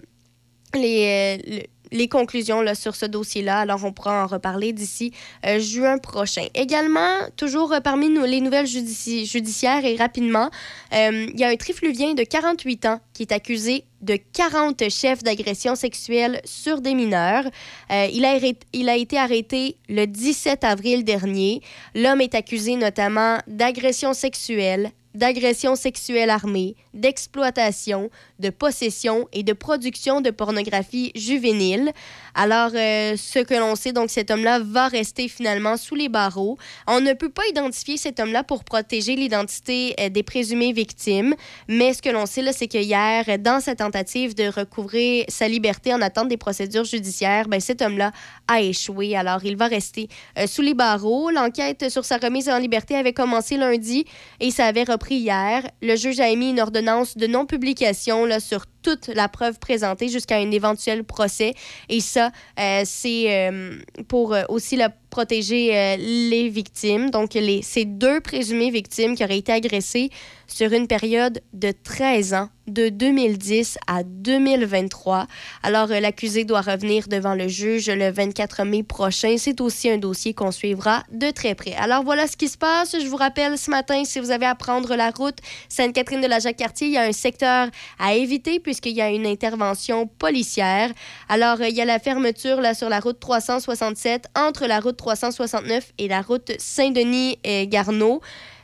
[0.75, 1.59] les, euh,
[1.93, 3.59] les conclusions là, sur ce dossier-là.
[3.59, 5.13] Alors, on pourra en reparler d'ici
[5.59, 6.47] juin prochain.
[6.53, 10.49] Également, toujours parmi nous, les nouvelles judiciaires et rapidement,
[10.91, 15.75] il y a un trifluvien de 48 ans qui est accusé de 40 chefs d'agression
[15.75, 17.45] sexuelle sur des mineurs.
[17.91, 18.37] Euh, il, a,
[18.73, 21.61] il a été arrêté le 17 avril dernier.
[21.95, 30.21] L'homme est accusé notamment d'agression sexuelle, d'agression sexuelle armée, d'exploitation, de possession et de production
[30.21, 31.91] de pornographie juvénile.
[32.35, 36.57] Alors, euh, ce que l'on sait, donc cet homme-là va rester finalement sous les barreaux.
[36.87, 41.35] On ne peut pas identifier cet homme-là pour protéger l'identité euh, des présumées victimes,
[41.67, 45.93] mais ce que l'on sait, c'est que hier, dans sa tentative de recouvrer sa liberté
[45.93, 48.11] en attente des procédures judiciaires, ben, cet homme-là
[48.47, 49.15] a échoué.
[49.15, 51.29] Alors, il va rester euh, sous les barreaux.
[51.29, 54.05] L'enquête sur sa remise en liberté avait commencé lundi
[54.39, 55.63] et ça avait repris hier.
[55.81, 60.51] Le juge a émis une ordonnance de non-publication sur toute la preuve présentée jusqu'à un
[60.51, 61.53] éventuel procès.
[61.89, 67.11] Et ça, euh, c'est euh, pour aussi la protéger les victimes.
[67.11, 70.09] Donc, les, ces deux présumées victimes qui auraient été agressées
[70.47, 75.27] sur une période de 13 ans, de 2010 à 2023.
[75.63, 79.35] Alors, euh, l'accusé doit revenir devant le juge le 24 mai prochain.
[79.37, 81.73] C'est aussi un dossier qu'on suivra de très près.
[81.73, 82.95] Alors, voilà ce qui se passe.
[82.97, 85.37] Je vous rappelle ce matin, si vous avez à prendre la route
[85.69, 87.69] Sainte-Catherine de la Jacques-Cartier, il y a un secteur
[87.99, 90.91] à éviter puisqu'il y a une intervention policière.
[91.29, 95.91] Alors, euh, il y a la fermeture sur la route 367 entre la route 369
[95.99, 98.21] et la route Saint-Denis-Garneau.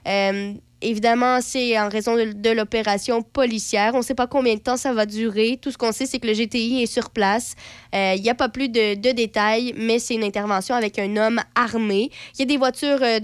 [0.08, 3.92] Euh, Évidemment, c'est en raison de, l'opération policière.
[3.96, 5.60] On ne sait pas combien de temps ça va durer.
[5.62, 7.56] Tout ce qu'on sait, c'est que le GTI est sur place.
[7.94, 11.42] Euh, il n'y a pas plus de, détails, mais c'est une intervention avec un homme
[11.56, 12.10] armé.
[12.36, 13.20] Il y a des voitures, euh,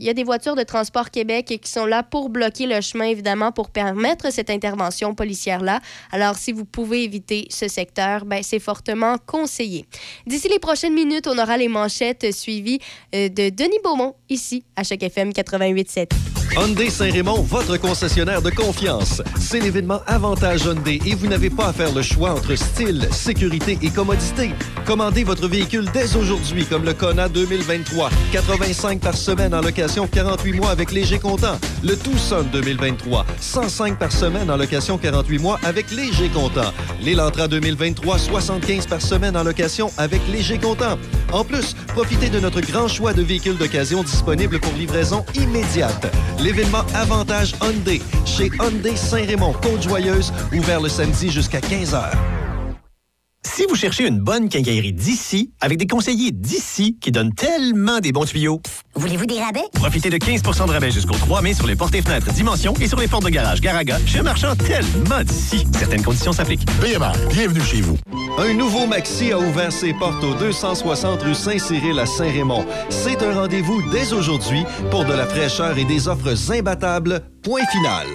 [0.00, 3.52] y a des voitures de Transport Québec qui sont là pour bloquer le chemin, évidemment,
[3.52, 5.80] pour permettre cette intervention policière-là.
[6.12, 9.86] Alors, si vous pouvez éviter ce secteur, ben, c'est fortement conseillé.
[10.26, 12.80] D'ici les prochaines minutes, on aura les manchettes suivies
[13.14, 16.37] euh, de Denis Beaumont, ici, à Choc FM 88.7.
[16.56, 19.22] Hyundai Saint-Raymond, votre concessionnaire de confiance.
[19.38, 23.78] C'est l'événement Avantage Hyundai et vous n'avez pas à faire le choix entre style, sécurité
[23.82, 24.50] et commodité.
[24.84, 28.10] Commandez votre véhicule dès aujourd'hui comme le Kona 2023.
[28.32, 31.58] 85 par semaine en location 48 mois avec léger comptant.
[31.82, 33.26] Le Tucson 2023.
[33.40, 36.72] 105 par semaine en location 48 mois avec léger comptant.
[37.02, 38.18] L'Elantra 2023.
[38.18, 40.98] 75 par semaine en location avec léger comptant.
[41.32, 46.06] En plus, profitez de notre grand choix de véhicules d'occasion disponibles pour livraison immédiate
[46.40, 52.12] l'événement Avantage Hyundai chez Hyundai Saint-Raymond, Côte-Joyeuse, ouvert le samedi jusqu'à 15h.
[53.58, 58.12] Si vous cherchez une bonne quincaillerie d'ici, avec des conseillers d'ici qui donnent tellement des
[58.12, 58.60] bons tuyaux,
[58.94, 59.64] voulez-vous des rabais?
[59.74, 62.86] Profitez de 15% de rabais jusqu'au 3 mai sur les portes et fenêtres Dimension et
[62.86, 65.64] sur les portes de garage Garaga chez un marchand tellement d'ici.
[65.76, 66.66] Certaines conditions s'appliquent.
[66.80, 67.96] BMR, bienvenue chez vous.
[68.38, 72.64] Un nouveau Maxi a ouvert ses portes au 260 rue Saint-Cyril à Saint-Raymond.
[72.90, 77.22] C'est un rendez-vous dès aujourd'hui pour de la fraîcheur et des offres imbattables.
[77.42, 78.06] Point final.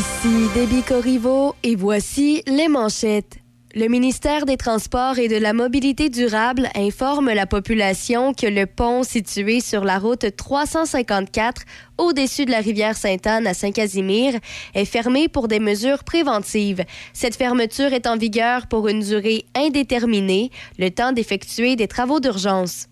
[0.00, 3.36] Ici Déby Corriveau et voici les manchettes.
[3.74, 9.02] Le ministère des Transports et de la Mobilité durable informe la population que le pont
[9.02, 11.64] situé sur la route 354
[11.98, 14.38] au-dessus de la rivière Sainte-Anne à Saint-Casimir
[14.74, 16.82] est fermé pour des mesures préventives.
[17.12, 22.86] Cette fermeture est en vigueur pour une durée indéterminée, le temps d'effectuer des travaux d'urgence.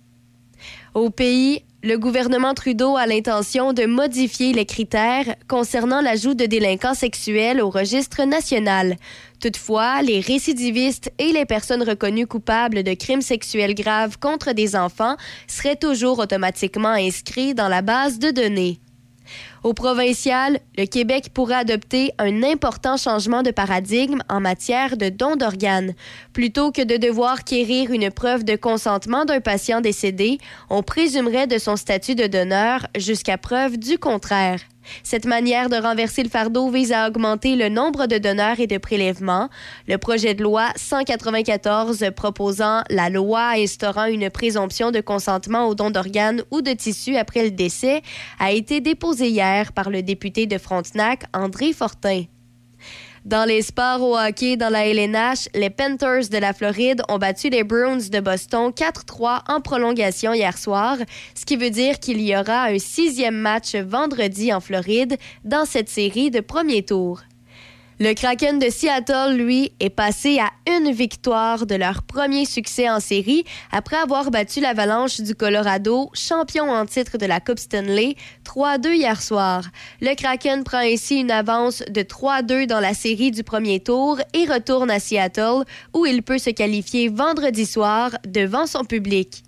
[0.93, 6.95] Au pays, le gouvernement Trudeau a l'intention de modifier les critères concernant l'ajout de délinquants
[6.95, 8.97] sexuels au registre national.
[9.41, 15.17] Toutefois, les récidivistes et les personnes reconnues coupables de crimes sexuels graves contre des enfants
[15.47, 18.81] seraient toujours automatiquement inscrits dans la base de données.
[19.65, 25.37] Au provincial, le Québec pourrait adopter un important changement de paradigme en matière de don
[25.37, 25.95] d'organes.
[26.33, 30.39] Plutôt que de devoir quérir une preuve de consentement d'un patient décédé,
[30.71, 34.61] on présumerait de son statut de donneur jusqu'à preuve du contraire.
[35.03, 38.79] Cette manière de renverser le fardeau vise à augmenter le nombre de donneurs et de
[38.79, 39.49] prélèvements.
[39.87, 45.91] Le projet de loi 194 proposant la loi instaurant une présomption de consentement au don
[45.91, 48.03] d'organes ou de tissus après le décès
[48.39, 52.25] a été déposé hier par le député de Frontenac, André Fortin.
[53.25, 57.51] Dans les sports au hockey dans la LNH, les Panthers de la Floride ont battu
[57.51, 60.97] les Bruins de Boston 4-3 en prolongation hier soir,
[61.35, 65.89] ce qui veut dire qu'il y aura un sixième match vendredi en Floride dans cette
[65.89, 67.21] série de premier tour.
[68.01, 73.01] Le Kraken de Seattle, lui, est passé à une victoire de leur premier succès en
[73.01, 78.95] série après avoir battu l'Avalanche du Colorado, champion en titre de la Coupe Stanley, 3-2
[78.95, 79.65] hier soir.
[80.01, 84.45] Le Kraken prend ainsi une avance de 3-2 dans la série du premier tour et
[84.45, 89.43] retourne à Seattle où il peut se qualifier vendredi soir devant son public.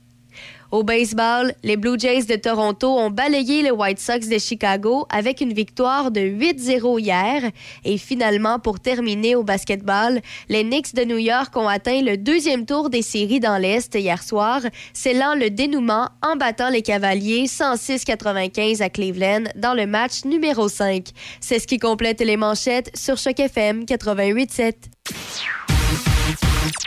[0.71, 5.41] Au baseball, les Blue Jays de Toronto ont balayé les White Sox de Chicago avec
[5.41, 7.43] une victoire de 8-0 hier.
[7.85, 12.67] Et finalement, pour terminer au basketball, les Knicks de New York ont atteint le deuxième
[12.67, 14.61] tour des séries dans l'Est hier soir,
[14.93, 21.09] scellant le dénouement en battant les Cavaliers 106-95 à Cleveland dans le match numéro 5.
[21.41, 24.75] C'est ce qui complète les manchettes sur Choc FM 88.7.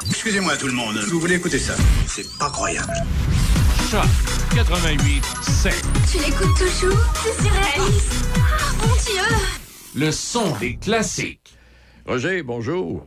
[0.07, 1.75] Excusez-moi tout le monde, vous voulez écouter ça?
[2.07, 2.49] C'est pas.
[3.93, 4.09] Choc
[4.55, 5.73] 88 7.
[6.11, 8.25] Tu l'écoutes toujours C'est surréaliste.
[8.37, 9.35] Ah, mon Dieu
[9.95, 11.55] Le son des classiques.
[12.07, 13.05] Roger, bonjour.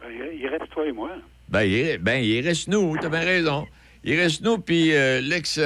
[0.00, 1.10] Ben, il reste toi et moi.
[1.48, 3.64] Ben, il, ben, il reste nous, t'as bien raison.
[4.02, 5.60] Il reste nous, puis euh, l'ex...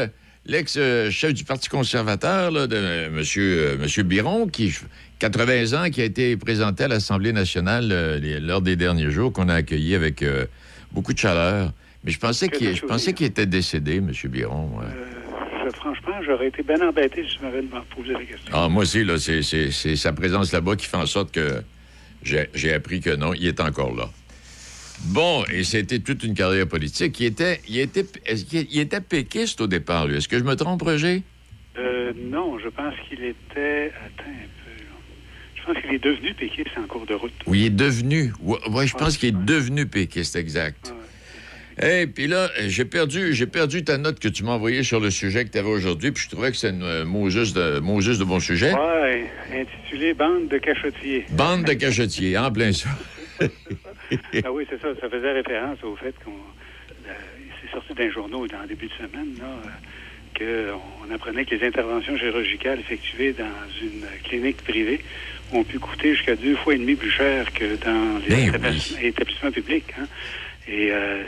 [0.44, 4.74] L'ex-chef du Parti conservateur, là, de euh, monsieur, euh, monsieur Biron, qui,
[5.20, 9.32] 80 ans, qui a été présenté à l'Assemblée nationale euh, les- lors des derniers jours,
[9.32, 10.44] qu'on a accueilli avec euh,
[10.90, 11.72] beaucoup de chaleur.
[12.04, 14.70] Mais je pensais qu'il je qu'il était décédé, monsieur Biron.
[14.78, 14.86] ouais.
[15.64, 17.62] Je- franchement, j'aurais été bien embêté si tu m'avais
[17.94, 18.50] posé la question.
[18.52, 21.62] Ah, moi aussi, là, c'est, sa présence là-bas qui fait en sorte que
[22.22, 24.10] j'ai, appris que non, il est encore là.
[25.06, 27.18] Bon, et c'était toute une carrière politique.
[27.20, 28.06] Il était, il était,
[28.70, 30.16] il était péquiste au départ, lui?
[30.16, 31.22] Est-ce que je me trompe, Roger?
[31.78, 33.92] Euh, non, je pense qu'il était.
[34.04, 34.84] Attends un peu.
[35.56, 37.32] Je pense qu'il est devenu péquiste en cours de route.
[37.46, 38.32] Oui, il est devenu.
[38.40, 40.92] Oui, ouais, je pense qu'il est devenu péquiste, exact.
[41.80, 45.10] Et puis là, j'ai perdu, j'ai perdu ta note que tu m'as envoyée sur le
[45.10, 47.78] sujet que tu avais aujourd'hui, puis je trouvais que c'est un euh, mot juste de,
[47.80, 48.72] mot juste de bon sujet.
[48.74, 51.24] Ouais, intitulé Bande de cachotiers.
[51.30, 52.88] Bande de cachotiers, en plein ça.
[53.40, 54.88] ah oui, c'est ça.
[55.00, 56.30] Ça faisait référence au fait qu'on.
[56.30, 57.12] euh,
[57.62, 59.46] c'est sorti d'un journaux dans le début de semaine, là,
[60.40, 60.72] euh,
[61.08, 63.44] qu'on apprenait que les interventions chirurgicales effectuées dans
[63.80, 65.00] une clinique privée
[65.52, 68.98] ont pu coûter jusqu'à deux fois et demi plus cher que dans les Ben établissements,
[69.00, 69.84] établissements publics.
[70.00, 70.06] hein.
[70.68, 71.22] Et euh,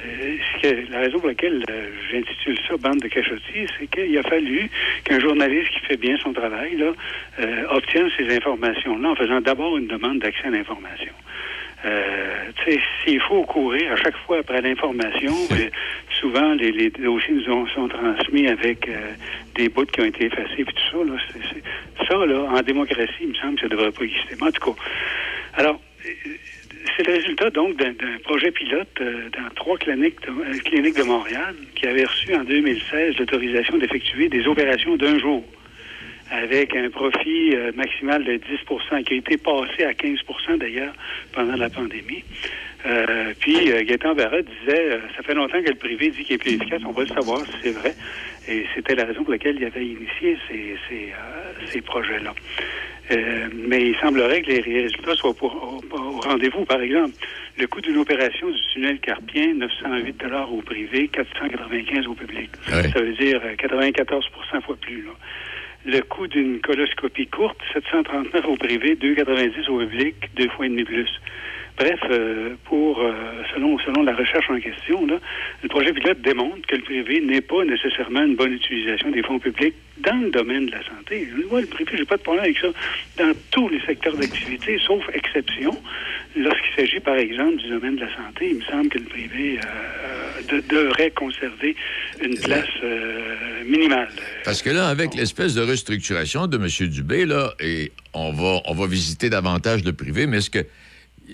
[0.55, 4.23] ce que- la raison pour laquelle euh, j'intitule ça bande de cachotiers, c'est qu'il a
[4.23, 4.71] fallu
[5.05, 6.93] qu'un journaliste qui fait bien son travail là,
[7.41, 11.13] euh, obtienne ces informations-là en faisant d'abord une demande d'accès à l'information.
[11.85, 15.69] Euh, tu sais, s'il faut courir à chaque fois après l'information, euh,
[16.21, 19.13] souvent les, les dossiers nous ont- sont transmis avec euh,
[19.57, 21.19] des bouts qui ont été effacés, puis tout ça, là,
[22.09, 24.35] ça, là, en démocratie, il me semble que ça ne devrait pas exister.
[24.41, 24.81] Mais en tout cas,
[25.57, 25.81] alors,
[26.97, 31.03] c'est le résultat donc d'un, projet pilote euh, dans trois cliniques de, euh, cliniques de
[31.03, 35.45] Montréal qui avait reçu en 2016 l'autorisation d'effectuer des opérations d'un jour
[36.31, 40.95] avec un profit euh, maximal de 10% qui a été passé à 15% d'ailleurs
[41.33, 42.25] pendant la pandémie.
[42.87, 46.35] Euh, puis euh, Gaétan Barrett disait, euh, ça fait longtemps que le privé dit qu'il
[46.35, 47.95] est plus efficace, on va le savoir si c'est vrai.
[48.47, 51.13] Et c'était la raison pour laquelle il avait initié ces, ces,
[51.71, 52.35] ces projets-là.
[53.11, 55.55] Euh, mais il semblerait que les résultats soient pour-
[55.93, 56.65] au, au rendez-vous.
[56.65, 57.13] Par exemple,
[57.59, 62.51] le coût d'une opération du tunnel carpien, 908 au privé, 495 au public.
[62.69, 62.89] Ouais.
[62.91, 65.03] Ça veut dire euh, 94% fois plus.
[65.03, 65.11] Là.
[65.87, 70.85] Le coût d'une coloscopie courte, 739 au privé, 2,90 au public, deux fois et demi
[70.85, 71.11] plus.
[71.77, 73.13] Bref, euh, pour euh,
[73.53, 75.19] selon selon la recherche en question, là,
[75.63, 79.41] le projet pilote démontre que le privé n'est pas nécessairement une bonne utilisation des fonds
[79.41, 81.29] publics dans le domaine de la santé.
[81.51, 82.69] Moi, le privé, j'ai pas de problème avec ça
[83.19, 85.77] dans tous les secteurs d'activité, sauf exception.
[86.37, 89.59] Lorsqu'il s'agit, par exemple, du domaine de la santé, il me semble que le privé
[89.65, 91.75] euh, de- devrait conserver
[92.23, 94.11] une place euh, minimale.
[94.45, 96.89] Parce que là, avec l'espèce de restructuration de M.
[96.89, 100.65] Dubé, là, et on va, on va visiter davantage le privé, mais est-ce que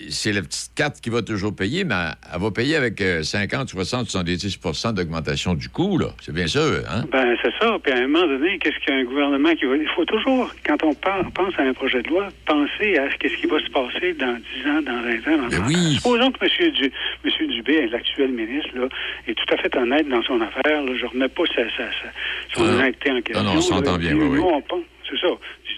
[0.09, 1.95] c'est la petite carte qui va toujours payer, mais
[2.33, 6.07] elle, va payer avec euh, 50, 60, 70% d'augmentation du coût, là.
[6.21, 7.03] C'est bien ça, hein?
[7.11, 7.77] Ben, c'est ça.
[7.83, 9.75] Puis à un moment donné, qu'est-ce qu'un gouvernement qui va.
[9.75, 13.47] Il faut toujours, quand on pense à un projet de loi, penser à ce qui
[13.47, 14.33] va se passer dans
[14.63, 15.37] 10 ans, dans 20 ans.
[15.43, 15.75] Dans Ben 30 oui.
[15.75, 15.91] ans.
[15.95, 16.71] Supposons que M.
[16.71, 16.91] Du,
[17.25, 18.87] Monsieur Dubé, l'actuel ministre, là,
[19.27, 20.83] est tout à fait honnête dans son affaire.
[20.83, 20.91] Là.
[20.95, 22.79] Je remets pas sa, sa- sa- son Ah non.
[22.79, 23.43] honnêteté en question.
[23.43, 24.37] non, on s'entend bien, Nous, oui, oui.
[24.37, 24.83] nous, on pense.
[25.09, 25.27] c'est ça.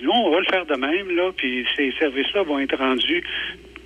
[0.03, 3.23] Non, on va le faire de même, là, puis ces services-là vont être rendus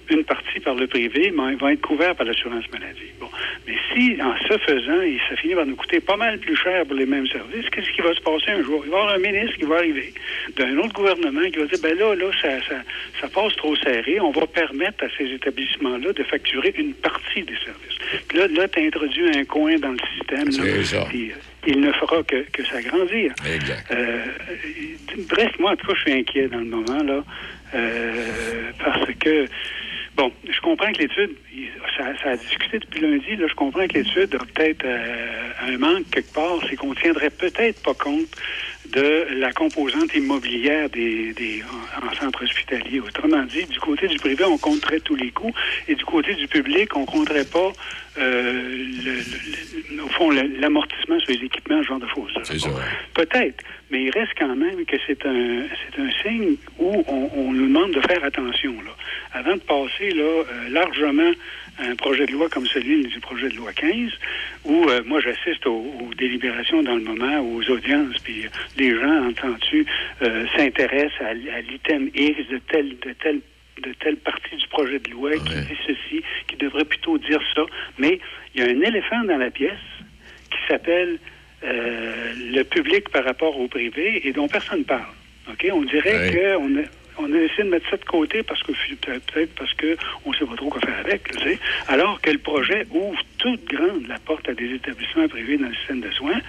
[0.09, 3.11] une partie par le privé, mais ils vont être couverts par l'assurance maladie.
[3.19, 3.29] Bon.
[3.67, 6.85] Mais si, en ce faisant, il- ça finit par nous coûter pas mal plus cher
[6.85, 8.81] pour les mêmes services, qu'est-ce qui va se passer un jour?
[8.85, 10.13] Il va y avoir un ministre qui va arriver
[10.55, 12.75] d'un autre gouvernement qui va dire, ben là, là, ça, ça,
[13.21, 17.55] ça passe trop serré, on va permettre à ces établissements-là de facturer une partie des
[17.65, 18.23] services.
[18.27, 20.47] Puis là, là tu introduis un coin dans le système.
[20.47, 21.05] là, C'est ça.
[21.09, 21.35] puis, euh,
[21.69, 23.33] il ne fera que, que s'agrandir.
[23.53, 23.91] Exact.
[23.91, 24.23] Euh,
[25.29, 27.23] bref, moi, en tout cas, je suis inquiet dans le moment, là,
[27.75, 29.45] euh, parce que,
[30.17, 31.31] bon, je comprends que l'étude,
[31.95, 35.77] ça, ça a discuté depuis lundi, là, je comprends que l'étude a peut-être euh, un
[35.77, 38.27] manque quelque part, c'est qu'on tiendrait peut-être pas compte
[38.91, 42.99] de la composante immobilière des, des en, en centre hospitalier.
[43.01, 45.53] Autrement dit, du côté du privé, on compterait tous les coûts,
[45.87, 47.71] et du côté du public, on compterait pas,
[48.17, 49.21] euh, le-
[49.91, 52.33] le- le- au fond, l'amortissement sur les équipements, ce genre de choses.
[52.43, 52.69] C'est ça.
[53.13, 57.51] Peut-être, mais il reste quand même que c'est un c'est un signe où on, on
[57.53, 58.91] nous demande de faire attention là.
[59.33, 61.31] Avant de passer là euh, largement
[61.79, 64.11] à un projet de loi comme celui du projet de loi 15,
[64.65, 68.45] où euh, moi j'assiste aux, aux délibérations dans le moment, aux audiences, puis
[68.77, 69.85] les gens entendus
[70.21, 73.41] euh, s'intéressent à, à l'item X de tel de tel
[73.83, 77.61] de telle partie du projet de loi qui dit ceci, qui devrait plutôt dire ça.
[77.99, 78.19] Mais
[78.55, 79.73] il y a un éléphant dans la pièce
[80.49, 81.19] qui s'appelle
[81.63, 85.13] euh, le public par rapport au privé et dont personne ne parle.
[85.47, 85.67] OK?
[85.71, 86.55] On dirait Ouais.
[86.55, 86.81] qu'on a,
[87.19, 90.45] on a décidé de mettre ça de côté parce que peut-être parce qu'on ne sait
[90.45, 91.51] pas trop quoi faire avec, là,
[91.87, 95.75] alors que le projet ouvre toute grande la porte à des établissements privés dans le
[95.75, 96.39] système de soins.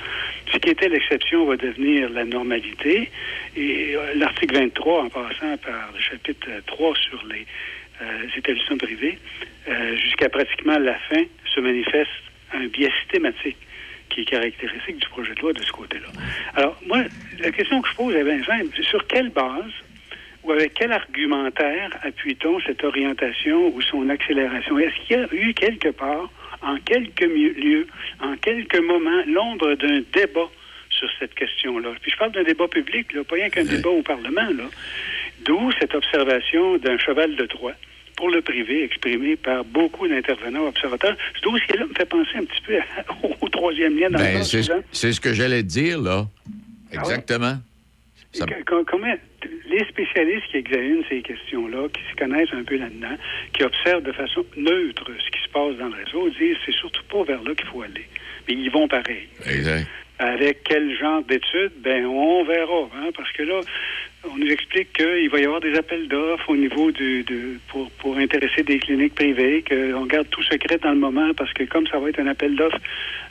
[0.52, 3.10] Ce qui était l'exception va devenir la normalité.
[3.56, 7.46] Et euh, l'article 23, en passant par le chapitre euh, 3 sur les
[8.02, 9.18] euh, établissements privés,
[9.68, 11.22] euh, jusqu'à pratiquement la fin,
[11.54, 12.10] se manifeste
[12.52, 13.56] un biais systématique
[14.08, 16.08] qui est caractéristique du projet de loi de ce côté-là.
[16.54, 17.02] Alors, moi,
[17.38, 18.14] la question que je pose
[18.46, 18.68] simple.
[18.76, 19.72] C'est Sur quelle base
[20.44, 24.78] ou avec quel argumentaire appuie-t-on cette orientation ou son accélération?
[24.78, 26.30] Est-ce qu'il y a eu quelque part,
[26.62, 27.86] en quelques lieux,
[28.20, 30.48] en quelques moments, l'ombre d'un débat
[30.90, 31.90] sur cette question-là?
[32.02, 34.48] Puis je parle d'un débat public, là, pas rien qu'un débat au Parlement.
[34.56, 34.64] Là.
[35.44, 37.72] D'où cette observation d'un cheval de Troie
[38.16, 41.16] pour le privé exprimé par beaucoup d'intervenants observateurs.
[41.36, 42.84] Ce dossier-là me fait penser un petit peu à-
[43.40, 46.26] au troisième lien dans Ben, le c'est ce que j'allais te dire, là.
[46.92, 47.54] Ah Exactement.
[48.32, 48.44] Ça-
[49.70, 53.16] les spécialistes qui examinent ces questions-là, qui se connaissent un peu là-dedans,
[53.52, 57.02] qui observent de façon neutre ce qui se passe dans le réseau, disent c'est surtout
[57.10, 58.06] pas vers là qu'il faut aller.
[58.46, 59.28] Mais ils vont pareil.
[59.46, 59.86] Exact.
[60.18, 61.72] Avec quel genre d'études?
[61.78, 63.60] Ben, on verra, hein, parce que là,
[64.24, 67.90] on nous explique qu'il va y avoir des appels d'offres au niveau du, de, pour,
[67.92, 71.86] pour intéresser des cliniques privées, qu'on garde tout secret dans le moment, parce que comme
[71.86, 72.78] ça va être un appel d'offres,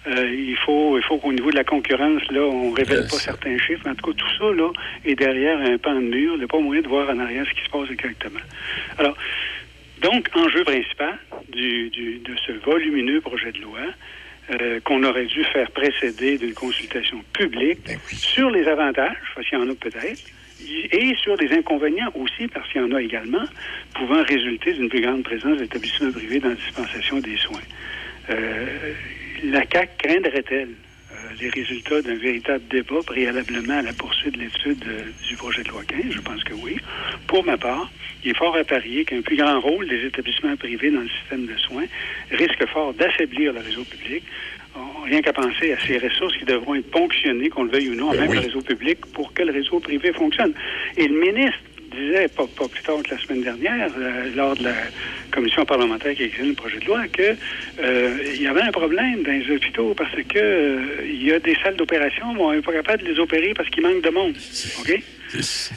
[0.07, 3.11] euh, il faut, il faut qu'au niveau de la concurrence, là, on révèle Yes.
[3.11, 3.87] pas certains chiffres.
[3.87, 4.71] En tout cas, tout ça, là,
[5.05, 6.33] est derrière un pan de mur.
[6.35, 8.39] Il n'y a pas moyen de voir en arrière ce qui se passe exactement.
[8.97, 9.17] Alors,
[10.01, 11.17] donc, enjeu principal
[11.49, 13.79] du, du- de ce volumineux projet de loi,
[14.61, 17.79] euh, qu'on aurait dû faire précéder d'une consultation publique
[18.13, 20.21] sur les avantages, parce qu'il y en a peut-être,
[20.91, 23.43] et sur les inconvénients aussi, parce qu'il y en a également,
[23.93, 27.61] pouvant résulter d'une plus grande présence d'établissements privés dans la dispensation des soins.
[28.29, 28.93] Euh,
[29.43, 34.83] la CAC craindrait-elle euh, les résultats d'un véritable débat préalablement à la poursuite de l'étude
[34.87, 36.11] euh, du projet de loi 15?
[36.11, 36.77] Je pense que oui.
[37.27, 37.89] Pour ma part,
[38.23, 41.45] il est fort à parier qu'un plus grand rôle des établissements privés dans le système
[41.45, 41.85] de soins
[42.31, 44.23] risque fort d'affaiblir le réseau public.
[45.05, 48.11] Rien qu'à penser à ces ressources qui devront être ponctionnées, qu'on le veuille ou non,
[48.11, 48.35] Ben même oui.
[48.37, 50.53] le réseau public, pour que le réseau privé fonctionne.
[50.97, 51.59] Et le ministre
[51.95, 54.73] disait, pas, pas plus tard que la semaine dernière, euh, lors de la
[55.31, 57.35] commission parlementaire qui examine le projet de loi, que
[57.79, 61.39] euh, il y avait un problème dans les hôpitaux parce que euh, il y a
[61.39, 64.09] des salles d'opération, mais on n'est pas capable de les opérer parce qu'il manque de
[64.09, 64.35] monde.
[64.79, 65.01] OK?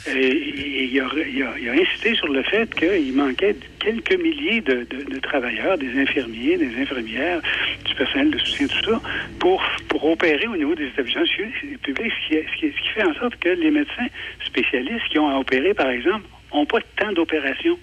[0.07, 4.61] Et, il, a, il a- il a insisté sur le fait qu'il manquait quelques milliers
[4.61, 7.41] de, de- de travailleurs, des infirmiers, des infirmières,
[7.85, 9.01] du personnel de soutien, tout ça,
[9.39, 11.23] pour, pour opérer au niveau des établissements
[11.83, 14.07] publics, ce qui, ce qui- ce qui fait en sorte que les médecins
[14.45, 17.77] spécialistes qui ont à opérer, par exemple, n'ont pas tant d'opérations.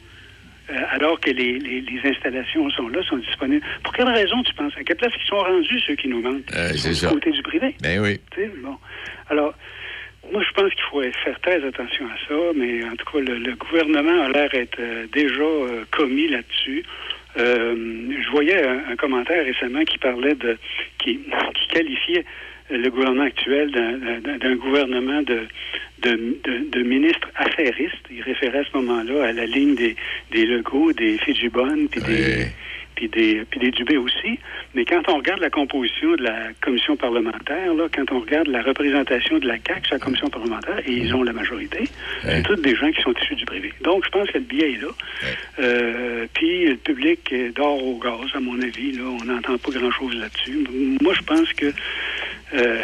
[0.70, 3.64] euh, alors que les, les- les installations sont là, sont disponibles.
[3.82, 4.74] Pour quelle raison, tu penses?
[4.76, 6.44] À quelle place ils sont rendus, ceux qui nous manquent?
[6.54, 7.08] Euh, c'est ça.
[7.08, 7.74] Du côté du privé.
[7.80, 8.20] Ben oui.
[8.62, 8.76] Bon.
[9.30, 9.54] Alors,
[10.33, 13.55] moi, je pense qu'il faut faire très attention à ça, mais en tout cas, le,
[13.55, 16.85] gouvernement a l'air d'être euh, déjà euh, commis là-dessus.
[17.37, 17.74] Euh,
[18.20, 20.59] je voyais un, commentaire récemment qui parlait de.
[20.99, 21.20] qui,
[21.55, 22.24] qui qualifiait
[22.70, 25.47] le gouvernement actuel d'un- gouvernement de,
[26.03, 28.05] de, de, de ministres affairistes.
[28.11, 29.97] Il référait à ce moment-là à la ligne des,
[30.33, 32.47] des logos, des Fidjibon, puis des,
[32.99, 34.40] puis des, puis des Dubé aussi.
[34.74, 38.61] Mais quand on regarde la composition de la commission parlementaire, là, quand on regarde la
[38.61, 41.84] représentation de la CAQ sur la commission parlementaire, et ils ont la majorité,
[42.24, 43.72] c'est tous des gens qui sont issus du privé.
[43.82, 44.88] Donc, je pense que le biais est là.
[45.61, 48.92] Euh, puis le public dort au gaz, à mon avis.
[48.92, 50.59] Là, on n'entend pas grand-chose là-dessus.
[51.01, 51.66] Moi, je pense que
[52.55, 52.80] euh,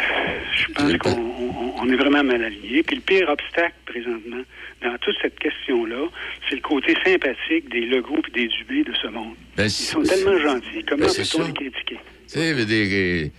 [0.55, 2.83] je pense qu'on on- on est vraiment mal aligné.
[2.83, 4.41] Puis le pire obstacle présentement
[4.85, 6.07] dans toute cette question-là,
[6.47, 9.35] c'est le côté sympathique des Legault et des Dubé de ce monde.
[9.57, 10.85] Ben, Ils sont tellement gentils.
[10.87, 11.99] Comment ben, peut-on les critiquer?
[12.37, 13.29] Euh,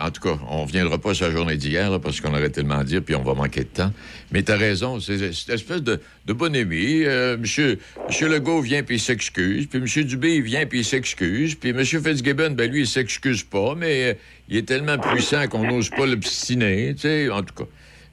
[0.00, 2.78] en tout cas, on ne reviendra pas sur la journée d'hier, parce qu'on aurait tellement
[2.78, 3.92] à dire, puis on va manquer de temps.
[4.32, 7.04] Mais tu as raison, c'est cette espèce de, de bonhomie.
[7.04, 10.84] Euh, monsieur, monsieur Legault vient puis il s'excuse, puis monsieur Dubé il vient puis il
[10.84, 14.14] s'excuse, puis monsieur Fitzgibbon, ben lui, il s'excuse pas, mais euh,
[14.48, 17.68] il est tellement puissant qu'on n'ose pas l'obstiner, tu sais, en tout cas.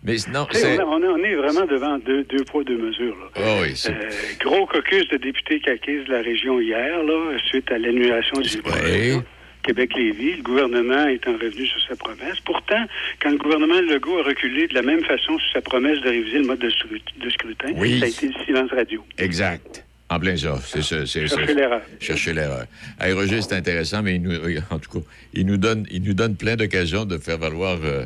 [0.06, 3.16] Mais on, est- on est vraiment devant deux, deux poids, deux mesures.
[3.18, 3.30] Là.
[3.36, 3.74] Ah oui.
[3.88, 4.10] Euh,
[4.42, 9.22] gros caucus de députés caquistes de la région hier, là, suite à l'annulation du Ouais.
[9.64, 10.38] Québec-Lévis.
[10.38, 12.38] Le gouvernement étant revenu sur sa promesse.
[12.44, 12.84] Pourtant,
[13.22, 16.40] quand le gouvernement Legault a reculé de la même façon sur sa promesse de réviser
[16.40, 18.00] le mode de, scru- de scrutin, Oui.
[18.00, 19.02] ça a été le silence radio.
[19.18, 19.86] Exact.
[20.10, 20.58] En plein ça.
[20.66, 21.06] C'est ça.
[21.06, 21.82] Chercher l'erreur.
[22.02, 22.66] Chercher l'erreur.
[23.00, 26.04] Hey, Roger, c'est intéressant, mais il nous, euh, en tout cas, il nous donne, il
[26.04, 28.04] nous donne plein d'occasions de faire valoir euh,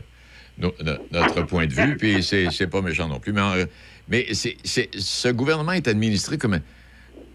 [0.59, 3.33] no- no- notre point de vue, puis c'est, pas méchant non plus.
[3.33, 3.53] Mais, en-
[4.09, 6.61] mais c'est, c'est- ce gouvernement est administré comme un-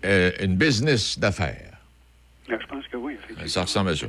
[0.05, 1.71] euh, une business d'affaires.
[2.49, 3.15] Là, je pense que oui.
[3.47, 4.07] Ça ressemble à ça.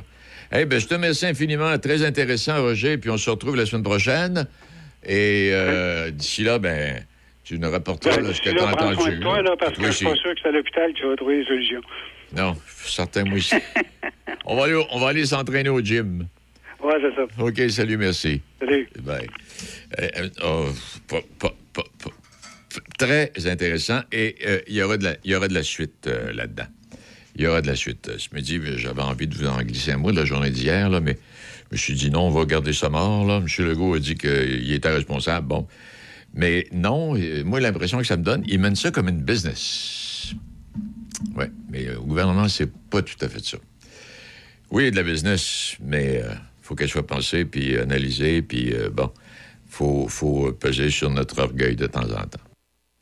[0.52, 1.76] Eh ben, je te remercie infiniment.
[1.78, 2.98] Très intéressant, Roger.
[2.98, 4.46] Puis on se retrouve la semaine prochaine.
[5.04, 7.04] Et euh, d'ici là, ben,
[7.44, 9.16] tu nous rapporteras là, ce que tu as prends soin entendu.
[9.16, 10.98] de toi, là, parce Toi que je suis pas sûr que c'est à l'hôpital que
[10.98, 11.80] tu vas trouver solutions.
[12.36, 13.54] Non, certain, moi aussi.
[14.46, 16.26] on va aller, au- on va aller s'entraîner au gym.
[16.84, 17.42] Ouais, c'est ça.
[17.42, 18.42] OK, salut, merci.
[18.60, 18.86] Salut.
[19.00, 19.26] Bye.
[20.00, 20.66] Euh, euh, oh,
[21.08, 22.10] pas- pas- pas- pas-
[22.98, 24.00] très intéressant.
[24.12, 26.66] Et euh, il y aura de la, il y aura de la suite euh, là-dedans.
[27.36, 28.08] Il y aura de la suite.
[28.08, 30.90] Euh, Ce midi, j'avais envie de vous en glisser un mot de la journée d'hier,
[30.90, 31.16] là, mais
[31.70, 33.24] je me suis dit non, on va garder ça mort.
[33.26, 33.38] Là.
[33.38, 33.46] M.
[33.66, 35.46] Legault a dit qu'il était responsable.
[35.48, 35.66] Bon.
[36.34, 37.14] Mais non,
[37.44, 40.34] moi, l'impression que ça me donne, il mène ça comme une business.
[41.36, 43.56] Oui, mais au gouvernement, c'est pas tout à fait ça.
[44.70, 46.22] Oui, il y a de la business, mais
[46.64, 49.10] faut qu'elle soit pensée, puis analysée, puis euh, bon,
[49.68, 52.43] faut, faut peser sur notre orgueil de temps en temps.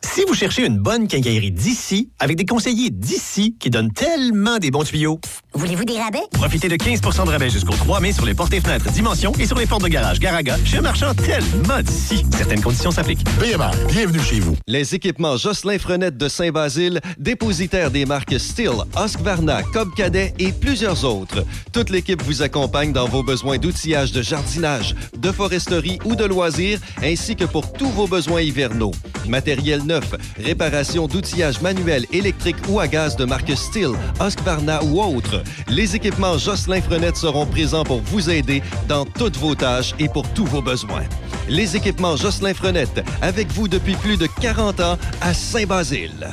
[0.05, 4.70] Si vous cherchez une bonne quincaillerie d'ici, avec des conseillers d'ici qui donnent tellement des
[4.70, 5.18] bons tuyaux,
[5.55, 6.20] Voulez-vous des rabais?
[6.32, 9.46] profitez de 15% de rabais jusqu'au 3 mai sur les portes et fenêtres Dimension et
[9.46, 12.24] sur les portes de garage Garaga chez un marchand tellement d'ici.
[12.36, 13.24] Certaines conditions s'appliquent.
[13.38, 14.57] BMR, bienvenue chez vous.
[14.66, 18.72] Les équipements Jocelyn Frenette de Saint-Basile, dépositaire des marques Steel,
[19.03, 21.44] Husqvarna, Cobb Cadet et plusieurs autres.
[21.72, 26.80] Toute l'équipe vous accompagne dans vos besoins d'outillage de jardinage, de foresterie ou de loisirs,
[27.03, 28.92] ainsi que pour tous vos besoins hivernaux.
[29.28, 35.43] Matériel neuf, réparation d'outillage manuel, électrique ou à gaz de marque Steel, Husqvarna ou autres.
[35.68, 40.26] Les équipements Jocelyn Frenette seront présents pour vous aider dans toutes vos tâches et pour
[40.32, 41.05] tous vos besoins.
[41.49, 46.28] Les équipements Jocelyn Frenette, avec vous depuis plus de 40 ans à Saint-Basile.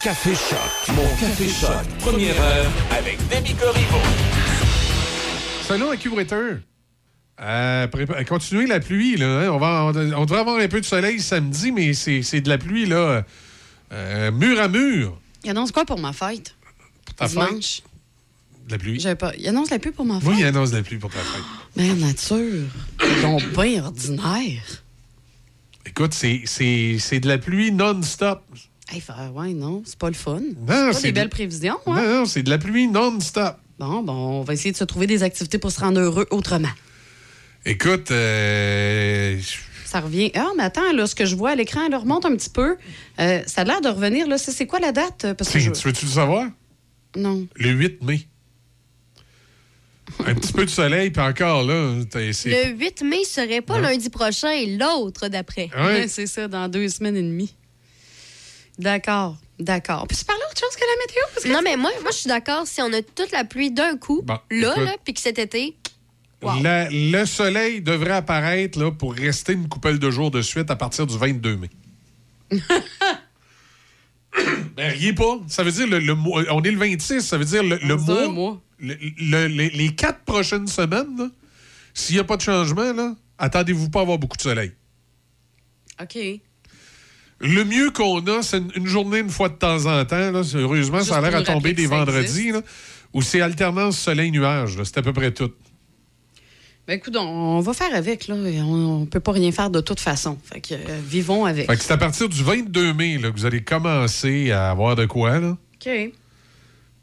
[0.00, 1.86] Café Choc, mon Café Choc.
[2.00, 3.98] Première heure avec Demi Corriveau.
[5.68, 6.56] Salut, accurateur.
[7.40, 9.26] Euh, prépa- continuez la pluie, là.
[9.44, 9.48] hein.
[9.50, 12.58] On, va, on, on devrait avoir un peu de soleil samedi, mais c'est de la
[12.58, 13.24] pluie, là,
[13.92, 15.18] euh, mur à mur.
[15.44, 16.54] Il annonce quoi pour ma fête?
[17.16, 17.82] ta Dimanche.
[18.66, 19.02] De la pluie.
[19.18, 19.32] Pas...
[19.38, 20.28] Il annonce la pluie pour ma fête?
[20.28, 21.42] Oui, il annonce la pluie pour ta fête.
[21.76, 22.66] Mais nature,
[23.22, 24.62] sont bien ordinaires.
[25.86, 28.42] Écoute, c'est- de la pluie non-stop.
[28.92, 29.02] Hey,
[29.34, 30.40] ouais, non, c'est pas le fun.
[30.40, 31.94] Non, c'est pas c'est des de- belles prévisions, hein?
[32.02, 33.56] Non, non, c'est de la pluie non-stop.
[33.78, 36.68] Bon, bon, on va essayer de se trouver des activités pour se rendre heureux autrement.
[37.66, 39.38] Écoute, euh,
[39.84, 40.30] Ça revient.
[40.34, 42.76] Ah, mais attends, là, ce que je vois à l'écran, elle remonte un petit peu.
[43.18, 44.38] Euh, ça a l'air de revenir, là.
[44.38, 45.26] C'est c'est quoi la date?
[45.36, 46.46] Parce que tu je- tu veux-tu le savoir?
[47.16, 47.46] Non.
[47.56, 48.26] Le 8 mai.
[50.26, 52.50] Un petit peu de soleil, puis encore, là, t'es- c'est...
[52.70, 55.70] Le 8 mai serait pas lundi prochain, l'autre d'après.
[55.76, 55.82] Ouais.
[55.84, 57.54] Ouais, c'est ça, dans deux semaines et demie.
[58.78, 60.06] D'accord, d'accord.
[60.08, 61.22] Puis tu parles autre chose que la météo?
[61.34, 63.70] Parce que Non, mais moi, moi je suis d'accord si on a toute la pluie
[63.70, 64.84] d'un coup, Bon, là, écoute.
[64.84, 65.76] là, puis que cet été,
[66.62, 70.76] La- le soleil devrait apparaître là, pour rester une coupelle de jours de suite à
[70.76, 71.70] partir du 22 mai.
[74.76, 75.38] ben, riez pas.
[75.48, 76.12] Ça veut dire le.
[76.50, 78.28] On est le 26, ça veut dire le, mois.
[78.28, 78.60] mois.
[78.78, 81.30] le- le- les, les quatre prochaines semaines,
[81.92, 84.72] s'il n'y a pas de changement, là, attendez-vous pas à avoir beaucoup de soleil.
[86.00, 86.18] OK.
[87.42, 90.30] Le mieux qu'on a, c'est une, une journée une fois de temps en temps.
[90.30, 90.42] Là.
[90.54, 92.60] Heureusement, Juste ça a l'air à tomber des vendredis, là,
[93.12, 94.78] où c'est alternance soleil-nuage.
[94.84, 95.50] C'est à peu près tout.
[96.90, 98.34] Ben écoute, on, va faire avec, là.
[98.34, 100.36] On, on peut pas rien faire de toute façon.
[100.42, 101.70] Fait que euh, vivons avec.
[101.70, 104.96] Fait que c'est à partir du 22 mai là, que vous allez commencer à avoir
[104.96, 105.38] de quoi.
[105.38, 105.50] Là.
[105.50, 105.88] OK.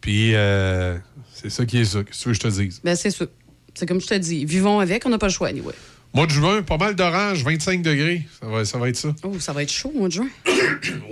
[0.01, 0.97] Puis, euh,
[1.31, 2.03] c'est ça qui est ça.
[2.03, 2.81] Qu'est-ce que tu veux que je te dise?
[2.83, 3.27] Ben, c'est ça.
[3.75, 4.43] C'est comme je te dis.
[4.43, 5.73] Vivons avec, on n'a pas le choix, anyway.
[6.14, 8.26] Mois de juin, pas mal d'orange, 25 degrés.
[8.39, 9.10] Ça va, ça va être ça.
[9.24, 10.28] Oh, ça va être chaud au mois de juin.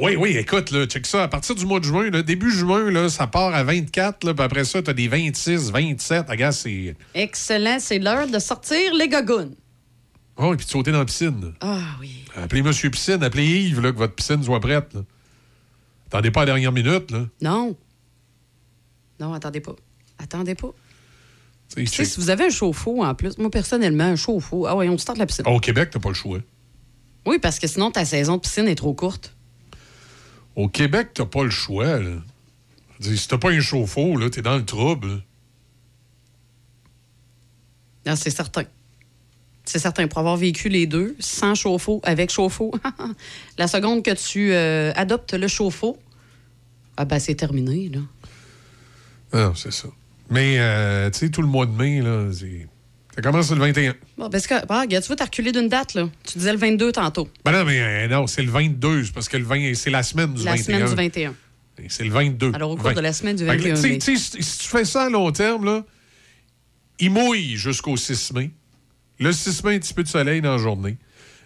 [0.02, 1.24] Oui, oui, écoute, là, check ça.
[1.24, 4.34] À partir du mois de juin, là, début juin, là, ça part à 24, là,
[4.34, 6.30] puis après ça, tu as des 26, 27.
[6.30, 6.96] Regarde, c'est.
[7.14, 7.78] Excellent.
[7.80, 9.56] C'est l'heure de sortir les gagounes.
[10.38, 11.54] Oh, et puis de sauter dans la piscine.
[11.62, 12.26] Ah oui.
[12.36, 14.94] Appelez Monsieur Piscine, appelez Yves, là, que votre piscine soit prête.
[14.94, 15.02] là.
[16.08, 17.26] Attendez pas à la dernière minute, là.
[17.42, 17.76] Non.
[19.20, 19.76] Non, attendez pas.
[20.18, 20.72] Attendez pas.
[21.74, 24.88] Tu sais, si vous avez un chauffe-eau en plus, moi personnellement, un chauffe-eau, ah oui,
[24.88, 25.46] on start la piscine.
[25.48, 26.40] Au Québec, t'as pas le choix.
[27.26, 29.36] Oui, parce que sinon, ta saison de piscine est trop courte.
[30.56, 32.18] Au Québec, t'as pas le choix, là.
[33.02, 35.22] Si t'as pas un chauffe-eau, là, t'es dans le trouble.
[38.06, 38.64] Non, c'est certain.
[39.66, 40.08] C'est certain.
[40.08, 42.72] Pour avoir vécu les deux, sans chauffe-eau, avec chauffe-eau,
[43.58, 45.98] la seconde que tu euh, adoptes le chauffe-eau,
[46.96, 48.00] ah ben c'est terminé, là.
[49.34, 49.90] Ah, Non, c'est ça.
[50.30, 52.68] Mais, euh, tu sais, tout le mois de mai, là, c'est-
[53.16, 53.94] ça commence le 21.
[54.18, 56.10] Bon, parce que, ah, regarde, tu t'as reculé d'une date, là.
[56.26, 57.30] Tu disais le 22 tantôt.
[57.46, 60.04] Ben non, mais euh, non, c'est le 22, c'est parce que le 20, c'est la
[60.04, 60.64] semaine du la 21.
[60.66, 61.34] semaine du 21.
[61.84, 62.52] Et C'est le 22.
[62.54, 63.98] Alors, au cours de la semaine du Fait que, 21 tu sais- mai.
[64.00, 65.84] tu sais, si tu fais ça à long terme, là,
[67.00, 68.52] il mouille jusqu'au 6 mai.
[69.20, 70.98] Le 6 mai, un petit peu de soleil dans la journée.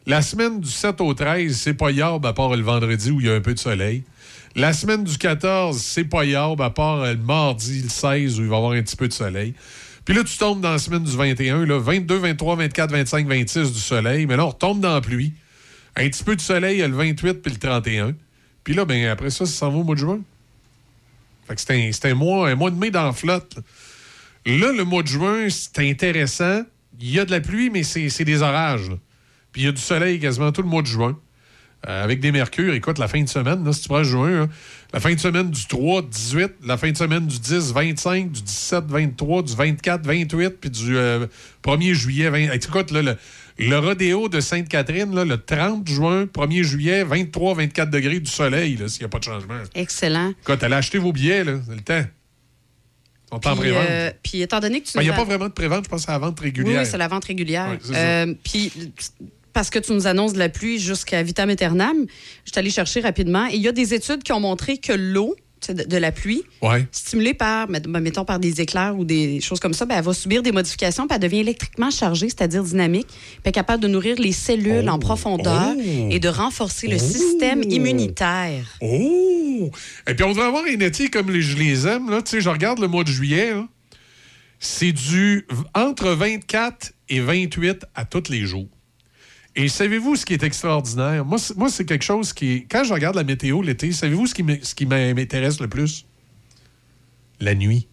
[0.05, 3.27] La semaine du 7 au 13, c'est pas yarb à part le vendredi où il
[3.27, 4.03] y a un peu de soleil.
[4.55, 8.43] La semaine du 14, c'est pas yarb à part euh, le mardi, le 16, où
[8.43, 9.53] il va y avoir un petit peu de soleil.
[10.05, 13.71] Puis là, tu tombes dans la semaine du 21, là, 22, 23, 24, 25, 26
[13.71, 14.25] du soleil.
[14.25, 15.33] Mais là, on retombe dans la pluie.
[15.95, 18.15] Un petit peu de soleil, il y a le 28 puis le 31.
[18.63, 20.19] Puis là, ben, après ça, ça s'en va au mois de juin.
[21.47, 23.57] Fait que c'est un, mois, de mai dans la flotte.
[24.45, 26.63] Là, le mois de juin, c'est intéressant.
[26.99, 28.91] Il y a de la pluie, mais c'est des orages.
[29.51, 31.17] Puis il y a du soleil quasiment tout le mois de juin.
[31.87, 32.73] Euh, avec des mercures.
[32.73, 34.49] Écoute, la fin de semaine, là, si tu prends juin,
[34.91, 38.41] la fin de semaine du 3, 18, la fin de semaine du 10, 25, du
[38.41, 41.25] 17, 23, du 24, 28, puis du euh,
[41.63, 42.29] 1er juillet.
[42.29, 42.51] 20...
[42.51, 43.15] Écoute, là, le,
[43.59, 48.77] le rodéo de Sainte-Catherine, là, le 30 juin, 1er juillet, 23, 24 degrés du soleil,
[48.89, 49.59] s'il n'y a pas de changement.
[49.73, 50.33] Excellent.
[50.41, 52.03] Écoute, allez acheter vos billets, c'est le temps.
[53.31, 53.85] On est en Puis, pré-vente.
[53.89, 55.85] euh, puis étant donné que tu Ben, Il n'y a pas as- vraiment de prévente,
[55.85, 56.81] je pense c'est la vente Oui, régulière.
[56.81, 57.77] oui, c'est la vente régulière.
[57.93, 58.71] Euh, Puis,
[59.53, 62.05] parce que tu nous annonces de la pluie jusqu'à vitam aeternam,
[62.45, 63.47] je suis allée chercher rapidement.
[63.47, 65.35] Et il y a des études qui ont montré que l'eau
[65.67, 66.87] de, de la pluie, Ouais.
[66.93, 70.13] stimulée par, ben, mettons, par des éclairs ou des choses comme ça, ben, elle va
[70.13, 73.89] subir des modifications, puis elle devient électriquement chargée, c'est-à-dire dynamique, puis elle est capable de
[73.89, 76.07] nourrir les cellules en profondeur Oh.
[76.11, 76.99] et de renforcer le Oh.
[76.99, 78.77] système immunitaire.
[78.81, 79.69] Oh!
[80.07, 82.09] Et puis on devrait avoir un été comme les- je les aime.
[82.09, 82.21] Là.
[82.21, 83.51] Tu sais, je regarde le mois de juillet.
[84.61, 88.67] C'est du entre 24 et 28 à tous les jours.
[89.61, 91.25] Et savez-vous ce qui est extraordinaire?
[91.25, 92.65] Moi, c'est- quelque chose qui.
[92.71, 94.33] Quand je regarde la météo l'été, savez-vous ce
[94.73, 96.05] qui m'intéresse le plus?
[97.41, 97.89] La nuit.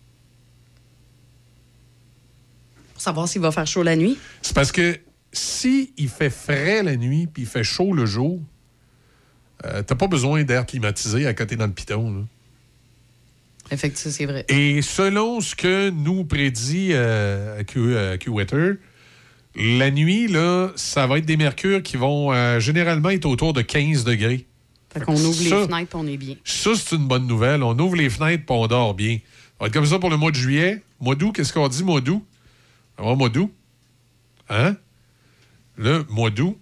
[2.92, 4.16] Pour savoir s'il va faire chaud la nuit.
[4.42, 4.96] C'est parce que
[5.32, 8.40] si il fait frais la nuit puis il fait chaud le jour,
[9.64, 12.12] euh, t'as pas besoin d'air climatisé à côté dans le piton.
[12.14, 12.20] là.
[13.72, 14.44] Effectivement, c'est vrai.
[14.48, 18.16] Et selon ce que nous prédit euh, Q, euh,
[19.56, 23.62] la nuit, là, ça va être des mercures qui vont euh, généralement être autour de
[23.62, 24.46] 15 degrés.
[24.92, 26.36] Fait qu'on ouvre ça- les fenêtres, on est bien.
[26.44, 27.62] Ça, c'est une bonne nouvelle.
[27.62, 29.16] On ouvre les fenêtres et on dort bien.
[29.16, 30.82] Ça va être comme ça pour le mois de juillet.
[31.00, 32.22] Mois d'août, qu'est-ce qu'on dit, mois d'août?
[32.98, 33.52] Va, mois d'août?
[34.48, 34.76] Hein?
[35.76, 36.56] Le mois d'août?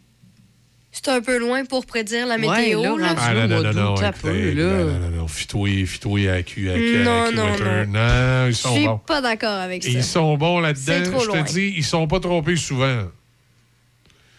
[0.96, 2.82] C'est un peu loin pour prédire la Ouais, météo.
[2.82, 3.08] là, là.
[3.08, 3.94] rendu Ah non, non, non, non.
[4.00, 4.62] un écoutez, peu, là.
[4.64, 5.28] non, non, non, non.
[5.28, 6.68] Fitouille, fitouille à à Q,
[7.04, 7.86] Non, à non, non.
[7.88, 8.98] Non, ils Je sont suis bons.
[8.98, 9.90] pas d'accord avec ça.
[9.90, 10.62] Ils sont bons C'est
[11.00, 11.20] là-dedans.
[11.20, 13.02] Je te dis, ils sont pas trompés souvent.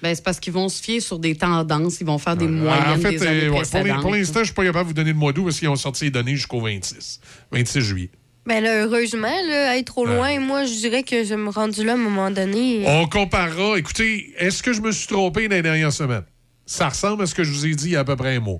[0.01, 2.49] Ben, c'est parce qu'ils vont se fier sur des tendances, ils vont faire des Ah,
[2.49, 4.01] moyennes en fait, des années euh, ouais, pour l'in- précédentes.
[4.01, 5.75] pour l'instant, je suis pas capable de vous donner le mois d'août parce qu'ils ont
[5.75, 7.19] sorti les données jusqu'au 26.
[7.51, 8.09] 26 juillet.
[8.45, 11.93] Ben là, heureusement, là, être trop loin, moi, je dirais que je me rendu là
[11.93, 12.83] à un moment donné.
[12.85, 13.77] On comparera.
[13.79, 16.23] Écoutez, est-ce que je me suis trompé dans les dernières semaines?
[16.65, 18.35] Ça ressemble à ce que je vous ai dit il y a à peu près
[18.35, 18.59] un mois.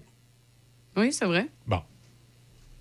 [0.96, 1.48] Oui, c'est vrai.
[1.68, 1.82] Bon.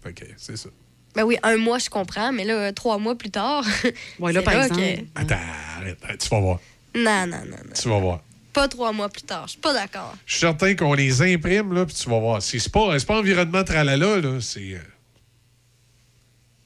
[0.05, 0.69] Que c'est ça.
[1.15, 3.65] Ben oui, un mois, je comprends, mais là, trois mois plus tard.
[4.19, 4.83] Ouais, là, par là exemple.
[4.83, 5.39] que- Attends,
[5.79, 6.61] arrête, arrête, tu vas voir.
[6.95, 7.73] Non, non, non, non.
[7.81, 8.21] Tu vas voir.
[8.53, 9.47] Pas trois mois plus tard.
[9.47, 10.15] Je suis pas d'accord.
[10.27, 12.43] Je suis certain qu'on les imprime, là, puis tu vas voir.
[12.43, 14.41] C'est pas, c'est pas environnement tralala, là.
[14.43, 14.75] C'est.
[14.75, 14.79] euh,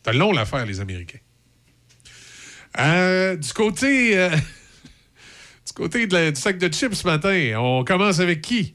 [0.03, 1.19] T'as long l'affaire, les Américains.
[2.79, 4.19] Euh, du côté.
[4.19, 4.31] euh,
[5.69, 8.75] du côté de la- du sac de chips ce matin, on commence avec qui?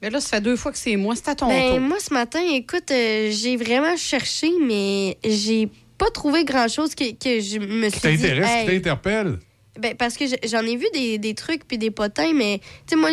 [0.00, 1.16] Mais là, ça fait deux fois que c'est moi.
[1.16, 1.80] C'est à ton Ben, tour.
[1.80, 5.68] moi, ce matin, écoute, euh, j'ai vraiment cherché, mais j'ai
[5.98, 8.22] pas trouvé grand-chose que, que je me suis Qui dit...
[8.22, 9.38] t'intéresse, hey, qui t'interpelle?
[9.78, 12.94] Ben, parce que je- j'en ai vu des, des trucs puis des potins, mais tu
[12.94, 13.10] sais, moi,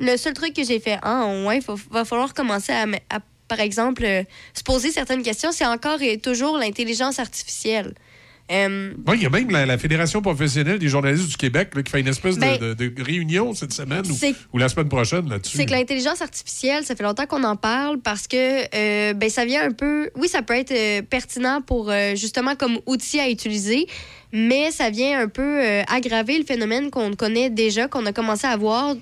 [0.00, 3.20] le seul truc que j'ai fait, ah, ouais, il va falloir commencer à, me- à
[3.46, 4.22] par exemple, euh,
[4.54, 7.94] se poser certaines questions, c'est encore et toujours l'intelligence artificielle.
[8.50, 12.00] Il y a même la, la Fédération professionnelle des journalistes du Québec là, qui fait
[12.00, 14.02] une espèce de- Ben, de, de réunion cette semaine
[14.52, 15.56] ou, la semaine prochaine là-dessus.
[15.56, 18.36] C'est que l'intelligence artificielle, ça fait longtemps qu'on en parle parce que
[18.74, 20.10] euh, ben, ça vient un peu.
[20.16, 23.86] Oui, ça peut être euh, pertinent pour euh, justement comme outil à utiliser,
[24.32, 28.56] mais ça vient un peu aggraver le phénomène qu'on connaît déjà, qu'on a commencé à
[28.56, 28.94] voir.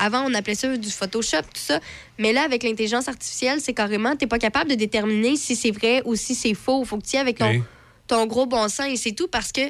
[0.00, 1.78] Avant, on appelait ça du Photoshop, tout ça.
[2.18, 5.70] Mais là, avec l'intelligence artificielle, c'est carrément, tu n'es pas capable de déterminer si c'est
[5.72, 6.82] vrai ou si c'est faux.
[6.84, 7.60] Il faut que tu y ailles avec ton, Ok.
[8.06, 9.62] Ton gros bon sens et c'est tout parce que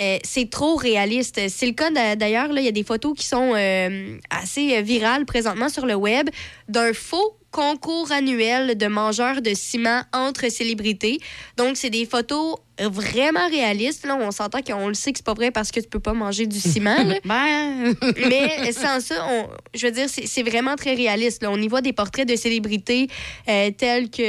[0.00, 1.40] euh, c'est trop réaliste.
[1.48, 4.80] C'est le cas d'a- d'ailleurs, il y a des photos qui sont euh, assez euh,
[4.80, 6.30] virales présentement sur le web
[6.68, 11.18] d'un faux concours annuel de mangeurs de ciment entre célébrités.
[11.56, 14.06] Donc, c'est des photos vraiment réalistes.
[14.06, 16.12] Là, on s'entend qu'on le sait que c'est pas vrai parce que tu peux pas
[16.14, 16.96] manger du ciment.
[17.24, 17.94] Ben.
[18.28, 21.42] Mais sans ça, on- je veux dire, c'est vraiment très réaliste.
[21.42, 21.50] Là.
[21.50, 23.08] On y voit des portraits de célébrités
[23.48, 24.22] euh, tels que,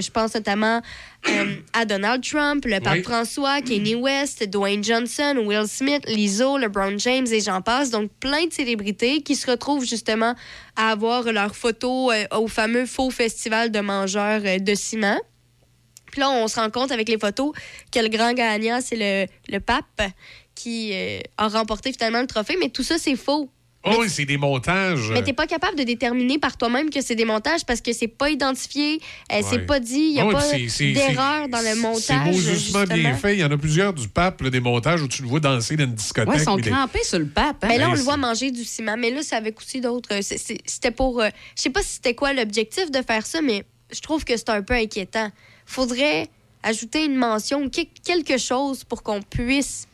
[0.00, 0.80] je pense notamment
[1.28, 3.02] euh, à Donald Trump, le pape Oui.
[3.02, 7.90] François, Kanye West, Dwayne Johnson, Will Smith, Lizzo, LeBron James et j'en passe.
[7.90, 10.34] Donc, plein de célébrités qui se retrouvent justement
[10.76, 15.20] à avoir leurs photos euh, au fameux faux festival de mangeurs euh, de ciment.
[16.12, 17.52] Puis là, on se rend compte avec les photos
[17.90, 20.02] que le grand gagnant, c'est le, le pape
[20.54, 20.92] qui
[21.36, 22.56] a remporté finalement le trophée.
[22.60, 23.50] Mais tout ça, c'est faux.
[23.86, 25.10] Oh, oui, c'est des montages.
[25.12, 28.08] Mais t'es pas capable de déterminer par toi-même que c'est des montages parce que c'est
[28.08, 29.66] pas identifié, euh, c'est Ouais.
[29.66, 32.30] pas dit, il y a Ah pas c'est- c'est- d'erreur dans le C'est montage.
[32.30, 33.14] bien justement.
[33.16, 33.34] fait.
[33.34, 35.76] Il y en a plusieurs du pape, là, des montages où tu le vois danser
[35.76, 36.28] dans une discothèque.
[36.32, 37.62] Ouais, ils sont crampés sur le pape.
[37.62, 37.68] hein.
[37.68, 38.96] Mais là, on le voit c'est- manger du ciment.
[38.96, 40.22] Mais là, c'est avec aussi d'autres.
[40.22, 41.20] c'est- c'est- C'était pour.
[41.20, 44.36] euh, je sais pas si c'était quoi l'objectif de faire ça, mais je trouve que
[44.36, 45.30] c'est un peu inquiétant.
[45.66, 46.28] Faudrait
[46.62, 49.86] ajouter une mention, que- quelque chose pour qu'on puisse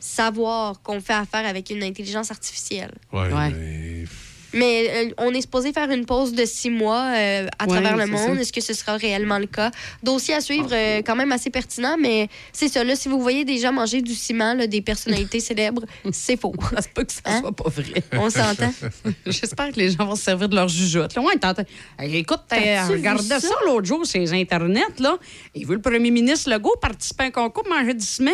[0.00, 2.92] savoir qu'on fait affaire avec une intelligence artificielle.
[3.12, 3.50] Ouais, Ouais.
[3.50, 4.04] mais-
[4.52, 7.96] Mais euh, on est supposé faire une pause de six mois euh, à Ouais, travers
[7.96, 8.34] le monde.
[8.34, 8.40] ça.
[8.40, 9.70] Est-ce que ce sera réellement le cas?
[10.02, 12.82] Dossier à suivre euh, quand même assez pertinent, mais c'est ça.
[12.82, 16.52] Là, si vous voyez des gens manger du ciment, là, des personnalités célèbres, c'est faux.
[16.80, 17.40] C'est pas que ça Hein?
[17.42, 18.02] soit pas vrai.
[18.14, 18.72] On s'entend.
[19.26, 21.14] J'espère que les gens vont se servir de leur jugeote.
[21.14, 23.54] Là, ouais, écoute, regardez ça, ça?
[23.66, 24.98] l'autre jour sur les Internet.
[24.98, 25.16] Là.
[25.54, 28.32] Il veut le premier ministre Legault participer à un concours pour manger du ciment.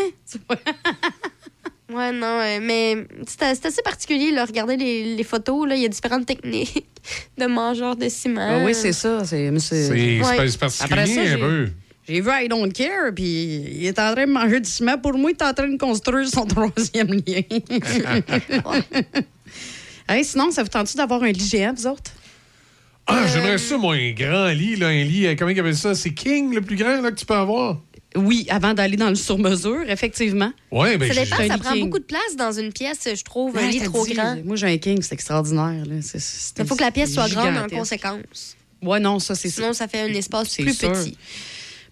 [1.92, 4.44] Ouais, non, euh, mais c'est assez particulier, là.
[4.44, 5.76] Regardez les, les photos, là.
[5.76, 6.84] Il y a différentes techniques
[7.38, 8.40] de mangeurs de ciment.
[8.60, 9.24] Ah oui, c'est ça.
[9.24, 10.20] C'est Ouais.
[10.58, 11.68] particulier Après ça, un peu.
[12.08, 14.96] J'ai vu I Don't Care, puis il est en train de manger du ciment.
[14.98, 17.42] Pour moi, il est en train de construire son troisième lien.
[20.08, 22.12] Hey, sinon, ça vous tente d'avoir un lit géant, vous autres?
[23.08, 25.96] Ah, j'aimerais ça, moi, un grand lit, là, un lit, euh, comment il appelle ça?
[25.96, 27.80] C'est King, le plus grand là, que tu peux avoir?
[28.16, 30.52] Oui, avant d'aller dans le sur-mesure, effectivement.
[30.70, 33.56] Ouais, ben, Ça dépend, ça prend beaucoup de place dans une pièce, je trouve.
[33.56, 34.36] Un Ouais, lit trop dit, grand.
[34.44, 35.84] Moi, j'ai un king, c'est extraordinaire.
[35.86, 38.56] Il faut que la pièce soit grande en conséquence.
[38.82, 40.92] Ouais, non, ça, c'est Sinon, ça fait un espace plus sûr.
[40.92, 41.16] petit.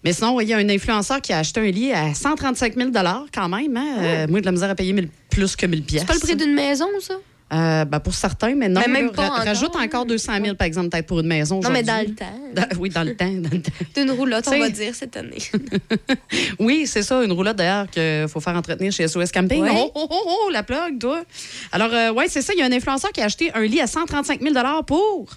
[0.03, 2.91] Mais sinon, il y a un influenceur qui a acheté un lit à 135 000
[3.33, 3.75] quand même.
[3.75, 3.97] Hein?
[3.99, 6.01] Euh, moi, de la misère à payer 1000 plus que 1000 pièces.
[6.01, 7.15] C'est pas le prix d'une maison, ça?
[7.53, 8.81] Euh, ben, pour certains, mais non.
[8.81, 9.45] Mais même là, pas ra- encore.
[9.45, 11.59] Rajoute encore 200 000, par exemple, peut-être pour une maison.
[11.59, 12.39] Non, mais dans le temps.
[12.55, 13.29] Dans- oui, dans le temps.
[13.95, 15.37] D'une roulotte, on va dire, cette année.
[16.59, 19.61] Oui, c'est ça, une roulotte d'ailleurs qu'il faut faire entretenir chez SOS Camping.
[19.61, 19.69] Ouais.
[19.73, 21.23] Oh, oh, oh, oh, la plug, toi.
[21.71, 23.79] Alors, euh, ouais, c'est ça, il y a un influenceur qui a acheté un lit
[23.79, 24.53] à 135 000
[24.87, 25.29] pour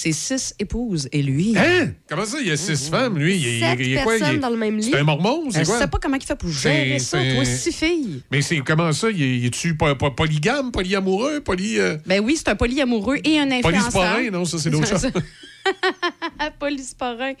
[0.00, 1.54] ses six épouses et lui.
[1.58, 1.88] Hein?
[2.08, 3.34] Comment ça, il y a six femmes, lui?
[3.36, 4.14] Il, Sept il- il est quoi?
[4.14, 4.90] Il personnes dans le même lit.
[4.92, 5.78] C'est un mormon, Je c'est quoi?
[5.80, 8.22] sais pas comment il fait pour gérer C'est- ça, c'est- toi, six filles.
[8.30, 9.10] Mais c'est comment ça?
[9.10, 11.80] Il est- il est-tu po- po- polygame, polyamoureux, poly...
[11.80, 13.90] euh, Ben oui, c'est un polyamoureux et un influenceur.
[13.90, 14.30] polysporin?
[14.30, 15.08] Non, ça, c'est d'autres choses.
[16.58, 17.32] Polysporin.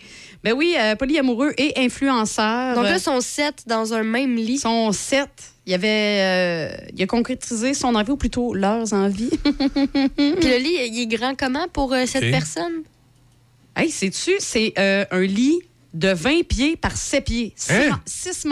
[0.44, 2.74] Ben oui, euh, polyamoureux et influenceur.
[2.74, 4.54] Donc là, ils sont sept dans un même lit.
[4.54, 5.30] Ils sont sept.
[5.68, 5.86] Il, avait,
[6.20, 9.28] euh, il a concrétisé son envie, ou plutôt leurs envies.
[9.44, 12.82] Puis le lit, il est grand comment pour euh, cette personne?
[13.76, 15.60] hey, sais-tu, c'est euh, un lit
[15.94, 17.52] de 20 pieds par 7 pieds.
[17.56, 18.00] 6, Hein?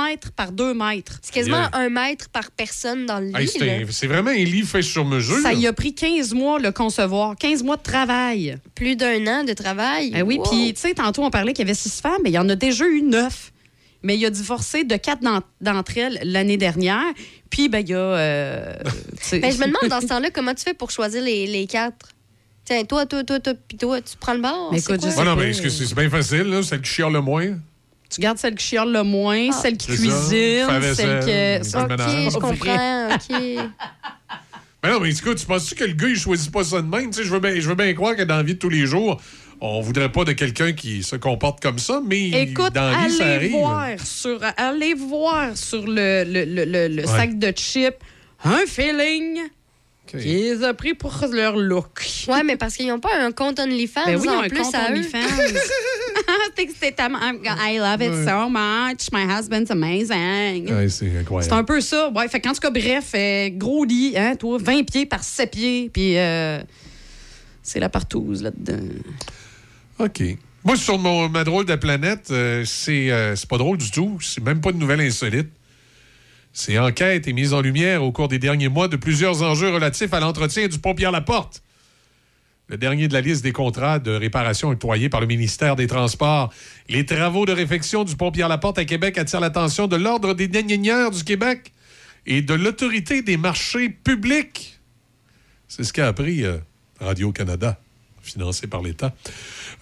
[0.09, 1.19] mètres par 2 mètres.
[1.23, 1.71] C'est quasiment Yeah.
[1.73, 3.51] un mètre par personne dans le lit.
[3.61, 5.39] Hey, c'est vraiment un lit fait sur mesure.
[5.43, 8.57] Ça y a pris 15 mois le concevoir, 15 mois de travail.
[8.75, 10.13] Plus d'un an de travail?
[10.15, 10.51] Eh oui, Wow.
[10.51, 12.49] puis tu sais, tantôt on parlait qu'il y avait six femmes, mais il y en
[12.51, 13.53] a déjà eu neuf.
[14.03, 17.03] Mais il a divorcé de quatre d'en- d'entre elles l'année dernière.
[17.51, 17.99] Puis, ben, il y a.
[17.99, 18.73] euh,
[19.33, 22.09] Ben, je me demande dans ce temps-là, comment tu fais pour choisir les, les quatre?
[22.65, 24.71] Tiens, toi, toi, toi, toi, puis toi, tu prends le bord.
[24.73, 25.11] Mais c'est écoute, quoi?
[25.11, 26.63] je Ouais, non, mais c'est bien facile, là?
[26.63, 27.47] Celle qui chiale le moins?
[28.11, 29.53] Tu gardes celle qui chiale le moins, Ah.
[29.63, 29.97] celle qui ça.
[29.97, 31.27] cuisine, celle qui.
[31.27, 32.33] fait le OK, ménage.
[32.33, 33.67] je comprends, OK.
[34.83, 37.11] Mais non, mais écoute, tu penses-tu que le gars, il choisit pas ça de même?
[37.11, 38.69] Tu sais, je veux bien je veux bien croire que dans la vie de tous
[38.69, 39.21] les jours,
[39.61, 43.13] on voudrait pas de quelqu'un qui se comporte comme ça, mais Écoute, dans la vie,
[43.17, 43.51] ça allez arrive.
[43.53, 47.07] voir, sur, allez voir sur le, le, le, le- le Ouais.
[47.17, 47.97] sac de chips
[48.45, 49.39] un feeling
[50.13, 50.21] OK.
[50.21, 52.07] qui les a pris pour leur look.
[52.29, 54.49] Ouais, mais parce qu'ils n'ont pas un compte OnlyFans Ben oui, ils ont en un
[54.49, 54.97] plus compte à eux.
[54.97, 55.19] OnlyFans.
[56.59, 59.11] I love it so much.
[59.13, 60.71] My husband's amazing.
[60.73, 61.51] Ouais, c'est incroyable.
[61.53, 62.11] C'est un peu ça.
[62.11, 65.51] Ouais, fait qu'en tout cas, bref, euh, gros lit, hein, toi, 20 pieds par 7
[65.51, 66.61] pieds, puis euh,
[67.63, 68.83] c'est la partouze là-dedans.
[69.99, 70.23] OK.
[70.65, 74.19] Moi, sur mon, ma drôle de planète, euh, c'est euh, c'est pas drôle du tout.
[74.21, 75.49] C'est même pas de nouvelle insolite.
[76.53, 80.13] C'est enquête et mise en lumière au cours des derniers mois de plusieurs enjeux relatifs
[80.13, 81.63] à l'entretien du pont Pierre-Laporte.
[82.69, 86.53] Le dernier de la liste des contrats de réparation octroyés par le ministère des Transports.
[86.89, 91.11] Les travaux de réfection du pont Pierre-Laporte à Québec attirent l'attention de l'Ordre des ingénieurs
[91.11, 91.73] du Québec
[92.27, 94.81] et de l'Autorité des marchés publics.
[95.69, 96.57] C'est ce qu'a appris euh,
[97.01, 97.79] Radio-Canada,
[98.27, 99.15] financé par l'État.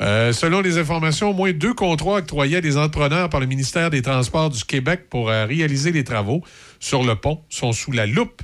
[0.01, 3.91] Euh, selon les informations, au moins deux contrats octroyés à des entrepreneurs par le ministère
[3.91, 6.43] des Transports du Québec pour euh, réaliser les travaux
[6.81, 8.43] sur le pont sont sous la loupe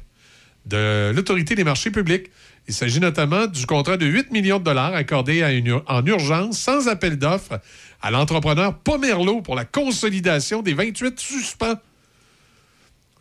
[0.67, 2.31] de l'Autorité des marchés publics.
[2.69, 5.43] Il s'agit notamment du contrat de 8 millions de dollars accordé
[5.87, 7.59] en urgence, sans appel d'offres,
[8.03, 11.75] à l'entrepreneur Pomerleau pour la consolidation des 28 suspens.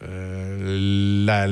[0.04, 1.48] Euh, la-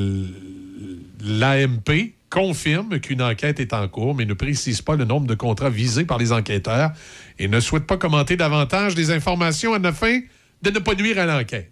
[1.19, 5.69] L'AMP confirme qu'une enquête est en cours, mais ne précise pas le nombre de contrats
[5.69, 6.91] visés par les enquêteurs
[7.39, 10.19] et ne souhaite pas commenter davantage les informations à la fin
[10.61, 11.71] de ne pas nuire à l'enquête.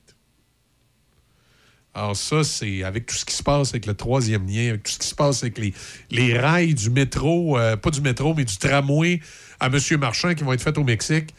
[1.93, 4.91] Alors ça, c'est avec tout ce qui se passe avec le troisième lien, avec tout
[4.91, 5.74] ce qui se passe avec les,
[6.12, 9.22] les rails du métro, euh, pas du métro, mais du tramway
[9.60, 9.80] à M.
[9.99, 11.34] Marchand qui vont être faits au Mexique.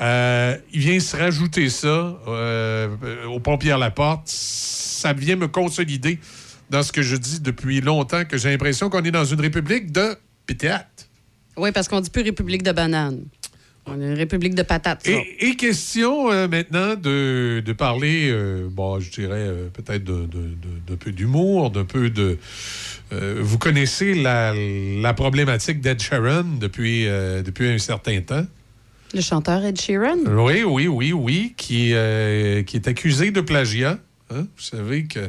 [0.00, 4.22] Euh, il vient se rajouter ça euh, euh, au pont Pierre-Laporte.
[4.26, 6.20] Ça vient me consolider
[6.70, 9.92] dans ce que je dis depuis longtemps, que j'ai l'impression qu'on est dans une république
[9.92, 10.16] de
[10.46, 11.08] pétéate.
[11.56, 13.24] Oui, parce qu'on dit plus République de bananes.
[13.86, 15.08] On est une République de patates.
[15.08, 20.26] Et, et question euh, maintenant de, de parler, euh, bon, je dirais euh, peut-être de-
[20.26, 22.38] de- de- d'un peu d'humour, d'un peu de...
[23.10, 27.06] vous connaissez la, la problématique d'Ed Sheeran depuis,
[27.44, 28.46] depuis un certain temps?
[29.12, 30.18] Le chanteur Ed Sheeran?
[30.26, 31.92] Oui, oui, oui, oui, qui,
[32.66, 33.98] qui est accusé de plagiat.
[34.30, 34.42] hein.
[34.56, 35.28] Vous savez que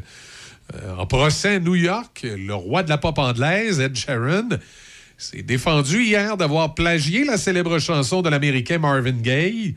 [0.74, 4.50] euh, en procès à New York, le roi de la pop anglaise, Ed Sheeran,
[5.18, 9.76] s'est défendu hier d'avoir plagié la célèbre chanson de l'Américain Marvin Gaye,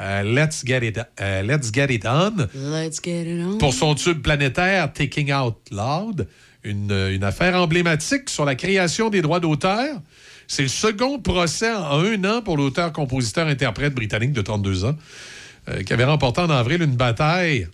[0.00, 3.58] euh, Let's, Get It, euh, Let's Get It On, Let's get it on.
[3.58, 6.28] pour son tube planétaire Taking Out Loud,
[6.62, 10.00] une, une affaire emblématique sur la création des droits d'auteur.
[10.48, 14.96] C'est le second procès en un an pour l'auteur, compositeur, interprète britannique de 32 ans,
[15.68, 17.66] euh, qui avait remporté en avril une bataille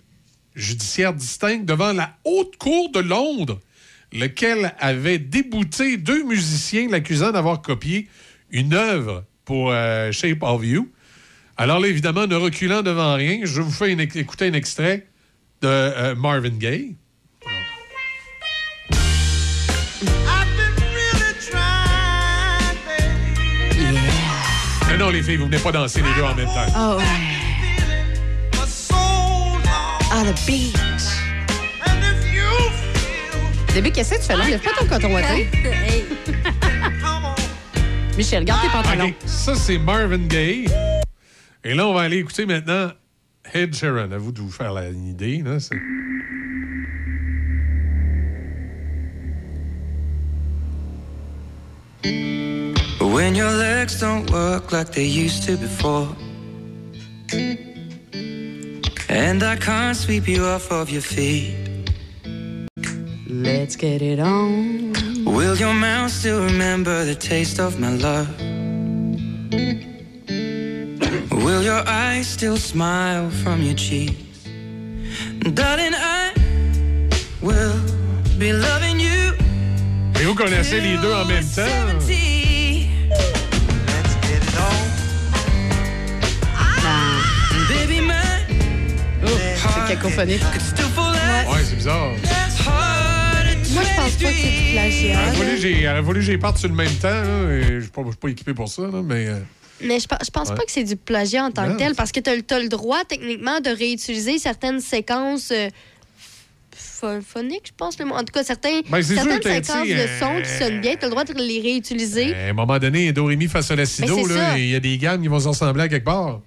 [0.55, 3.59] judiciaire distincte devant la Haute Cour de Londres,
[4.11, 8.07] lequel avait débouté deux musiciens l'accusant d'avoir copié
[8.51, 10.89] une œuvre pour euh, Shape of You.
[11.57, 15.07] Alors là, évidemment, ne reculant devant rien, je vous fais une- écouter un extrait
[15.61, 16.95] de euh, Marvin Gaye.
[24.99, 26.71] Non, les filles, vous venez pas danser les deux en même temps.
[26.75, 27.03] Ah ouais.
[30.15, 30.75] Ah, the beach.
[33.73, 34.47] Début, qu'est-ce que tu fais là?
[34.47, 35.49] Lève pas ton coton ouaté.
[38.17, 39.07] Michel, regarde tes pantalons.
[39.07, 40.67] OK, ça, c'est Marvin Gaye.
[41.63, 42.91] Et là, on va aller écouter maintenant
[43.51, 44.11] Ed Sheeran.
[44.11, 45.41] À vous de vous faire la- une idée.
[45.43, 45.75] Là, c'est-
[52.99, 56.15] When your legs don't work like they used to before.
[59.09, 61.55] And I can't sweep you off of your feet.
[63.27, 64.93] Let's get it on.
[65.25, 68.29] Will your mouth still remember the taste of my love?
[71.31, 74.47] Will your eyes still smile from your cheeks?
[75.53, 76.33] Darling, I
[77.41, 77.79] will
[78.37, 79.33] be loving you.
[80.19, 82.42] Et vous connaissez les deux en même temps.
[89.25, 89.29] Oh,
[89.87, 90.41] c'est cacophonique.
[90.41, 92.11] Ouais, c'est bizarre.
[93.73, 95.13] Moi, je pense pas que c'est du plagiat.
[95.25, 95.31] là.
[95.31, 97.07] voulu que j'ai- elle aurait voulu que j'y parte sur le même temps.
[97.09, 99.27] là, et Je ne suis pas, je suis pas équipé pour ça, là, mais...
[99.27, 99.39] euh,
[99.81, 100.55] Mais je, pe- je pense Ouais.
[100.55, 102.67] pas que c'est du plagiat en tant Non, que tel, parce que tu as, le
[102.69, 105.69] droit, techniquement, de réutiliser certaines séquences euh,
[106.75, 107.97] pho- phoniques, je pense.
[107.99, 108.13] le mot.
[108.15, 110.49] En tout cas, certains, Ben, c'est sûr certaines que, tu séquences sais, de sons qui
[110.49, 112.33] euh, sonnent bien, tu as le droit de les réutiliser.
[112.35, 114.13] à un moment donné, Dorémy face à la c'est là,
[114.51, 114.57] ça.
[114.59, 116.41] il y a des gammes qui vont se ressembler à quelque part.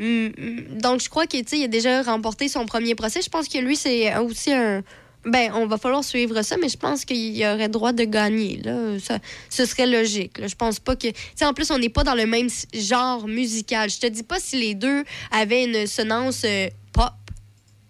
[0.00, 0.80] Mm, mm.
[0.80, 3.20] Donc, je crois qu'il a déjà remporté son premier procès.
[3.22, 4.82] Je pense que lui, c'est aussi un.
[5.26, 8.62] Ben, on va falloir suivre ça, mais je pense qu'il aurait droit de gagner.
[9.04, 9.18] Ça,
[9.50, 10.40] ce serait logique.
[10.46, 11.08] Je pense pas que.
[11.36, 13.90] Sais, en plus, on n'est pas dans le même genre musical.
[13.90, 17.12] Je te dis pas si les deux avaient une sonnance euh, pop.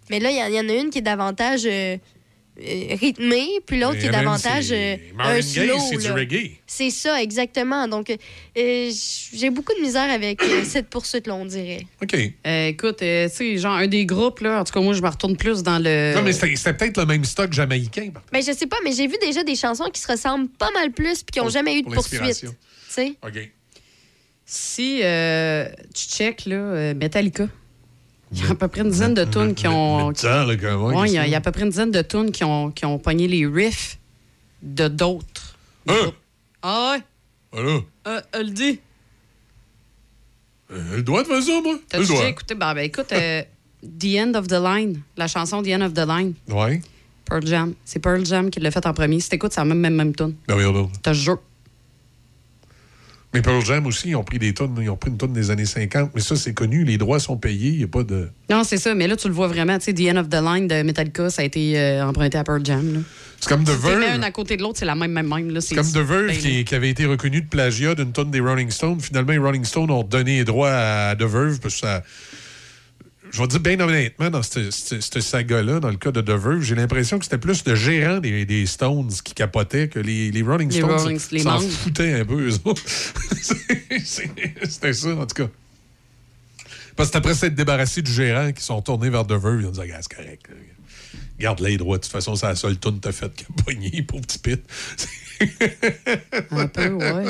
[0.09, 1.95] Mais là, il y, en- il a une qui est davantage euh,
[2.57, 5.77] rythmé, puis l'autre qui est davantage c'est- euh, un Gaye, slow.
[5.89, 6.13] c'est du là.
[6.13, 6.51] reggae.
[6.67, 7.87] C'est ça, exactement.
[7.87, 8.17] Donc, euh,
[8.57, 8.91] euh,
[9.33, 11.85] j'ai beaucoup de misère avec euh, cette poursuite-là, on dirait.
[12.01, 12.15] OK.
[12.45, 15.01] Euh, écoute, euh, tu sais, genre, un des groupes, là, en tout cas, moi, je
[15.01, 16.13] me retourne plus dans le.
[16.15, 18.09] Non, mais c'était c'était peut-être le même stock jamaïcain.
[18.13, 20.69] par- Mais je sais pas, mais j'ai vu déjà des chansons qui se ressemblent pas
[20.71, 22.21] mal plus puis qui n'ont Pour- jamais eu de pour poursuite.
[22.41, 22.47] Tu
[22.89, 23.13] sais?
[23.25, 23.49] OK.
[24.45, 27.47] Si euh, tu check, là, euh, Metallica,
[28.31, 30.11] il y a à peu près une dizaine de tunes qui ont.
[30.11, 31.91] Gars, ouais, Ouais, il y, a- qu'est-ce il y a à peu près une dizaine
[31.91, 33.97] de tunes qui ont, qui ont pogné les riffs
[34.61, 35.55] de d'autres.
[35.87, 36.11] Hein?
[36.61, 37.03] Ah ouais?
[37.51, 37.79] Voilà.
[38.07, 38.79] Euh, elle le dit.
[40.71, 41.75] Euh, le droit de faire ça, moi.
[41.93, 42.55] Le déjà écouté?
[42.55, 43.41] Ben, ben, écoute, euh,
[43.83, 46.81] The End of the Line, la chanson The End of the Line, Ouais.
[47.25, 47.73] Pearl Jam.
[47.85, 49.19] C'est Pearl Jam qui l'a fait en premier.
[49.19, 50.35] Si t'écoutes, c'est la même, même, même tune.
[50.47, 50.87] Ben oui.
[51.01, 51.39] T'as jure.
[53.33, 55.51] Mais Pearl Jam aussi, ils ont pris des tonnes, ils ont pris une tonne des
[55.51, 56.11] années 50.
[56.13, 58.29] Mais ça, c'est connu, les droits sont payés, il n'y a pas de.
[58.49, 59.77] Non, c'est ça, mais là, tu le vois vraiment.
[59.77, 62.43] Tu sais, The End of the Line de Metallica, ça a été euh, emprunté à
[62.43, 63.03] Pearl Jam.
[63.39, 64.03] C'est comme The Verve.
[64.03, 65.61] un à côté de l'autre, c'est la même, même, même.
[65.61, 68.69] C'est comme The Verve qui, qui avait été reconnu de plagiat d'une tonne des Rolling
[68.69, 68.99] Stones.
[68.99, 72.03] Finalement, les Rolling Stones ont donné les droits à The Verve parce que ça.
[73.31, 76.29] Je vais dire bien honnêtement, dans cette, cette- cette saga-là, dans le cas de The
[76.31, 80.31] Verve, j'ai l'impression que c'était plus le gérant des, des Stones qui capotait que les,
[80.31, 82.83] les Rolling Stones s'en foutaient un peu, eux autres.
[84.03, 85.49] C'était ça, en tout cas.
[86.95, 89.71] Parce que après s'être débarrassés du gérant qui sont tournés vers The Verve, ils ont
[89.71, 90.45] dit Ah, c'est correct.
[91.39, 91.97] Garde les droits.
[91.97, 94.39] De toute façon, c'est la seule tourne que t'as faite qui a pogné, pauvre petit
[94.39, 94.61] pit.
[96.51, 97.25] Un peu, ouais.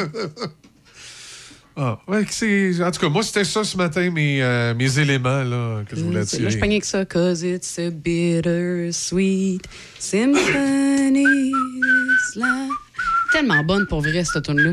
[1.77, 4.99] Ah, ouais, que c'est- en tout cas, moi, c'était ça ce matin, mes, euh, mes
[4.99, 7.05] éléments là, que je voulais Là, je pognais que ça.
[7.05, 9.61] Cause it's a bitter sweet
[9.97, 11.23] symphony.
[11.23, 12.71] is life.
[13.31, 14.71] Tellement bonne pour vrai, cette tune-là.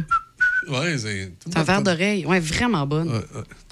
[0.69, 1.33] Ouais, c'est.
[1.47, 2.27] C'est un verre d'oreille.
[2.27, 3.23] Ouais, vraiment bonne.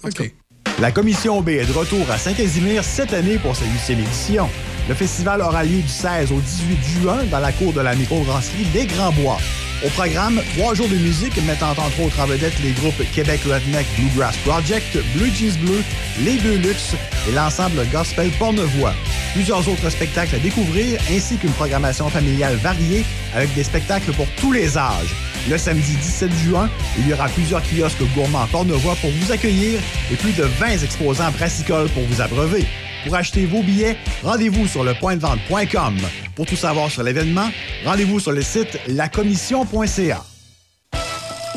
[0.05, 0.33] OK.
[0.81, 4.49] La Commission B est de retour à Saint-Casimir cette année pour sa huitième édition.
[4.89, 8.65] Le festival aura lieu du 16 au 18 juin dans la cour de la microbrasserie
[8.73, 9.39] des Grands Bois.
[9.85, 13.87] Au programme, trois jours de musique mettant entre autres en vedette les groupes Québec Redneck
[13.99, 15.83] Bluegrass Project, Blue Jeans Bleu,
[16.23, 16.95] Les Deux Luxe
[17.29, 18.95] et l'ensemble gospel Pornevoix.
[19.35, 23.05] Plusieurs autres spectacles à découvrir ainsi qu'une programmation familiale variée
[23.35, 25.15] avec des spectacles pour tous les âges.
[25.51, 29.79] Le samedi 17 juin, il y aura plusieurs kiosques gourmands Pornevoix pour vous accueillir
[30.11, 32.65] et plus de 20 exposants brassicoles pour vous abreuver.
[33.07, 35.97] Pour acheter vos billets, rendez-vous sur lepointdevente.com.
[36.35, 37.49] Pour tout savoir sur l'événement,
[37.85, 40.25] rendez-vous sur le site lacommission.ca.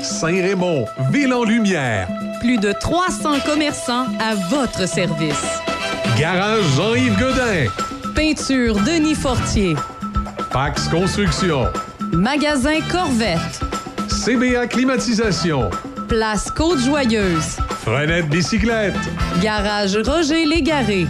[0.03, 2.07] Saint-Raymond, ville en lumière.
[2.39, 5.43] Plus de 300 commerçants à votre service.
[6.19, 7.65] Garage Jean-Yves Godin.
[8.13, 9.73] Peinture Denis Fortier.
[10.51, 11.65] Pax Construction.
[12.11, 13.59] Magasin Corvette.
[14.07, 15.71] CBA Climatisation.
[16.07, 17.57] Place Côte-Joyeuse.
[17.81, 18.95] Frenette Bicyclette.
[19.41, 21.07] Garage Roger Légaré.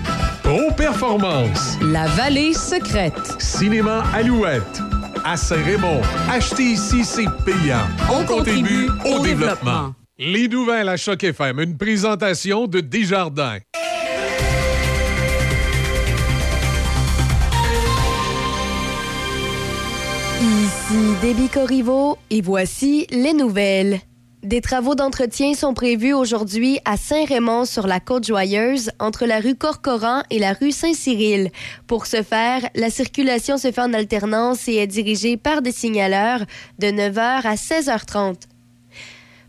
[0.50, 1.78] Pro Performance.
[1.80, 3.36] La Vallée Secrète.
[3.38, 4.82] Cinéma Alouette.
[5.24, 6.02] À Saint-Raymond.
[6.28, 7.86] Acheter ici, c'est payant.
[8.12, 9.94] On contribue au développement.
[10.18, 13.60] Les nouvelles à Choc FM, une présentation de Desjardins.
[20.42, 24.00] Ici Déby Corriveau et voici les nouvelles.
[24.44, 30.24] Des travaux d'entretien sont prévus aujourd'hui à Saint-Raymond sur la Côte-Joyeuse entre la rue Corcoran
[30.30, 31.52] et la rue Saint-Cyril.
[31.88, 36.46] Pour ce faire, la circulation se fait en alternance et est dirigée par des signaleurs
[36.80, 38.49] de 9h à 16h30.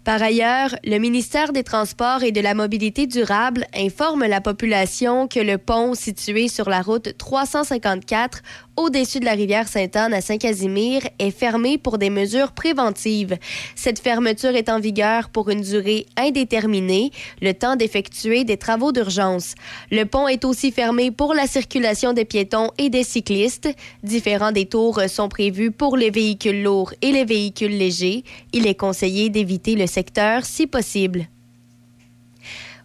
[0.05, 5.41] Par ailleurs, le ministère des Transports et de la Mobilité durable informe la population que
[5.41, 8.41] le pont situé sur la route 354
[8.81, 13.37] au-dessus de la rivière Sainte-Anne à Saint-Casimir est fermé pour des mesures préventives.
[13.75, 17.11] Cette fermeture est en vigueur pour une durée indéterminée,
[17.43, 19.55] le temps d'effectuer des travaux d'urgence.
[19.91, 23.69] Le pont est aussi fermé pour la circulation des piétons et des cyclistes.
[24.03, 28.25] Différents détours sont prévus pour les véhicules lourds et les véhicules légers.
[28.55, 31.27] Il est conseillé d'éviter le secteur si possible.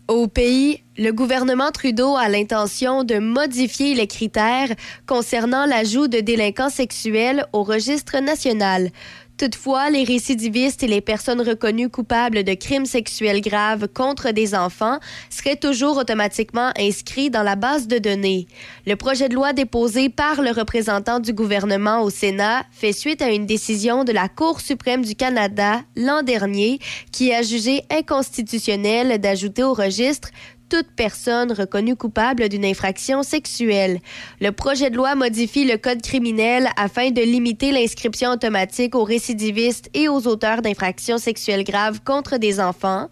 [0.07, 4.69] Au pays, le gouvernement Trudeau a l'intention de modifier les critères
[5.07, 8.91] concernant l'ajout de délinquants sexuels au registre national.
[9.37, 14.97] Toutefois, les récidivistes et les personnes reconnues coupables de crimes sexuels graves contre des enfants
[15.29, 18.47] seraient toujours automatiquement inscrits dans la base de données.
[18.87, 23.29] Le projet de loi déposé par le représentant du gouvernement au Sénat fait suite à
[23.29, 26.79] une décision de la Cour suprême du Canada l'an dernier
[27.11, 30.29] qui a jugé inconstitutionnel d'ajouter au registre
[30.75, 34.01] toute personne reconnue coupable d'une infraction sexuelle.
[34.41, 39.89] Le projet de loi modifie le code criminel afin de limiter l'inscription automatique aux récidivistes
[39.93, 43.07] et aux auteurs d'infractions sexuelles graves contre des enfants.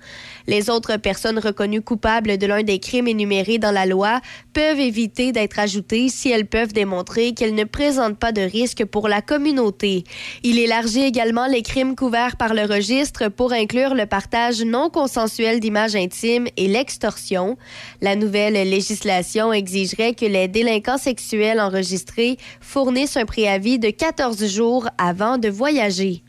[0.47, 4.19] Les autres personnes reconnues coupables de l'un des crimes énumérés dans la loi
[4.53, 9.07] peuvent éviter d'être ajoutées si elles peuvent démontrer qu'elles ne présentent pas de risque pour
[9.07, 10.03] la communauté.
[10.43, 15.59] Il élargit également les crimes couverts par le registre pour inclure le partage non consensuel
[15.59, 17.57] d'images intimes et l'extorsion.
[18.01, 24.87] La nouvelle législation exigerait que les délinquants sexuels enregistrés fournissent un préavis de 14 jours
[24.97, 26.23] avant de voyager.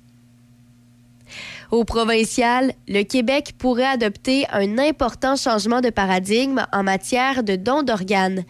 [1.70, 7.82] Au provincial, le Québec pourrait adopter un important changement de paradigme en matière de don
[7.82, 8.44] d'organes.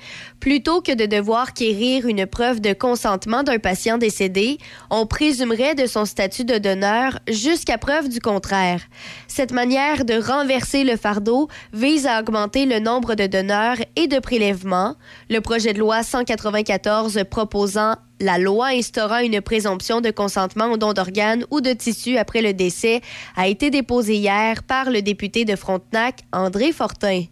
[0.44, 4.58] Plutôt que de devoir quérir une preuve de consentement d'un patient décédé,
[4.90, 8.82] on présumerait de son statut de donneur jusqu'à preuve du contraire.
[9.26, 14.18] Cette manière de renverser le fardeau vise à augmenter le nombre de donneurs et de
[14.18, 14.96] prélèvements.
[15.30, 20.92] Le projet de loi 194 proposant la loi instaurant une présomption de consentement au don
[20.92, 23.00] d'organes ou de tissus après le décès
[23.34, 27.22] a été déposée hier par le député de Frontenac, André Fortin.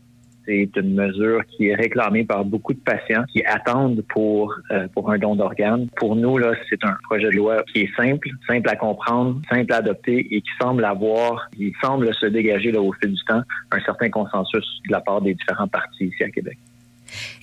[0.46, 5.10] C'est une mesure qui est réclamée par beaucoup de patients qui attendent pour euh, pour
[5.10, 5.88] un don d'organes.
[5.96, 9.72] Pour nous là, c'est un projet de loi qui est simple, simple à comprendre, simple
[9.72, 13.42] à adopter et qui semble avoir, il semble se dégager là, au fil du temps
[13.70, 16.58] un certain consensus de la part des différents partis ici à Québec.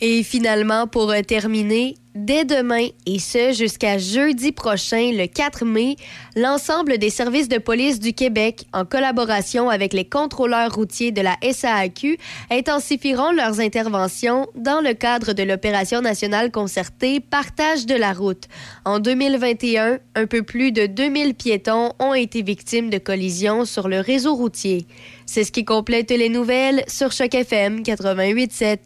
[0.01, 5.95] Et finalement, pour euh, terminer, dès demain et ce jusqu'à jeudi prochain, le 4 mai,
[6.35, 11.37] l'ensemble des services de police du Québec, en collaboration avec les contrôleurs routiers de la
[11.41, 12.17] SAAQ,
[12.51, 18.45] intensifieront leurs interventions dans le cadre de l'opération nationale concertée Partage de la route.
[18.85, 23.99] En 2021, un peu plus de 2000 piétons ont été victimes de collisions sur le
[23.99, 24.87] réseau routier.
[25.25, 28.79] C'est ce qui complète les nouvelles sur Choc FM 88.7.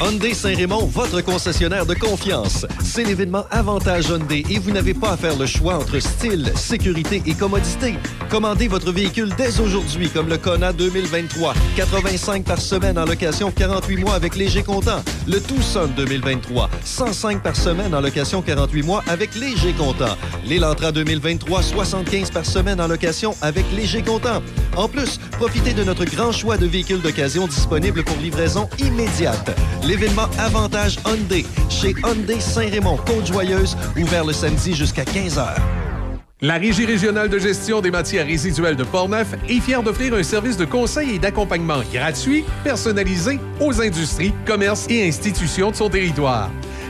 [0.00, 2.64] Hyundai Saint-Raymond, votre concessionnaire de confiance.
[2.84, 7.20] C'est l'événement Avantage Hyundai et vous n'avez pas à faire le choix entre style, sécurité
[7.26, 7.94] et commodité.
[8.30, 11.52] Commandez votre véhicule dès aujourd'hui comme le Kona 2023.
[11.76, 15.02] 85 par semaine en location 48 mois avec léger comptant.
[15.26, 16.70] Le Tucson 2023.
[16.84, 20.16] 105 par semaine en location 48 mois avec léger comptant.
[20.46, 21.62] L'Elantra 2023.
[21.62, 24.42] 75 par semaine en location avec léger comptant.
[24.76, 29.56] En plus, profitez de notre grand choix de véhicules d'occasion disponibles pour livraison immédiate.
[29.88, 35.56] L'événement Avantage Hyundai chez Hyundai Saint-Raymond, Côte-Joyeuse, ouvert le samedi jusqu'à 15h.
[36.42, 40.58] La Régie régionale de gestion des matières résiduelles de Portneuf est fière d'offrir un service
[40.58, 46.50] de conseil et d'accompagnement gratuit, personnalisé aux industries, commerces et institutions de son territoire.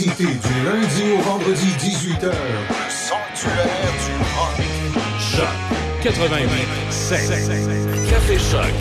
[0.00, 2.24] Visitez du lundi au vendredi 18h.
[2.24, 4.56] Le sanctuaire du rock.
[5.20, 5.46] Choc
[6.02, 6.48] 88
[8.08, 8.72] Café Choc.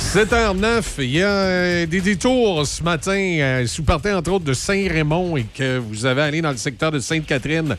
[0.00, 3.12] 7h09, il y a euh, des détours ce matin.
[3.12, 6.56] euh, si vous partez entre autres de Saint-Raymond et que vous avez allé dans le
[6.56, 7.76] secteur de Sainte-Catherine,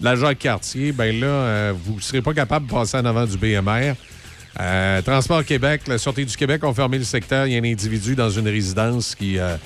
[0.00, 3.36] la Jacques-Cartier, ben là, euh, vous ne serez pas capable de passer en avant du
[3.36, 3.94] BMR.
[4.60, 7.46] Euh, Transport Québec, la Sûreté du Québec ont fermé le secteur.
[7.46, 9.56] Il y a un individu dans une résidence qui, euh,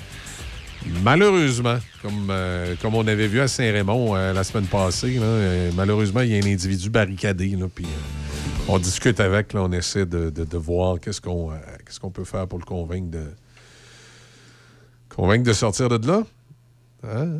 [1.03, 5.21] malheureusement, comme, euh, comme on avait vu à Saint-Raymond la semaine passée,
[5.77, 7.49] malheureusement, il y a un individu barricadé.
[7.49, 7.67] Là,
[8.69, 13.25] on discute avec, on essaie de, voir qu'est-ce qu'on peut faire pour le convaincre de,
[15.15, 16.23] convaincre de sortir de là.
[17.05, 17.39] Hein?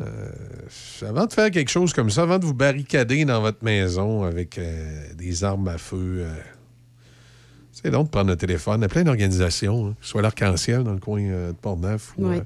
[1.01, 4.59] Avant de faire quelque chose comme ça, avant de vous barricader dans votre maison avec
[5.17, 6.25] des armes à feu,
[7.81, 8.79] c'est donc de prendre le téléphone.
[8.79, 11.57] Il y a plein d'organisations, hein, que ce soit l'Arc-en-Ciel dans le coin euh, de
[11.57, 12.37] Port-Neuf ou, Oui.
[12.37, 12.41] euh,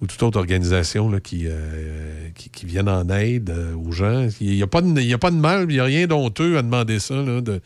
[0.00, 4.28] ou toute autre organisation là, qui, euh, qui, qui viennent en aide aux gens.
[4.40, 7.14] Il n'y a, a pas de mal, il n'y a rien d'honteux à demander ça.
[7.14, 7.60] Là, de,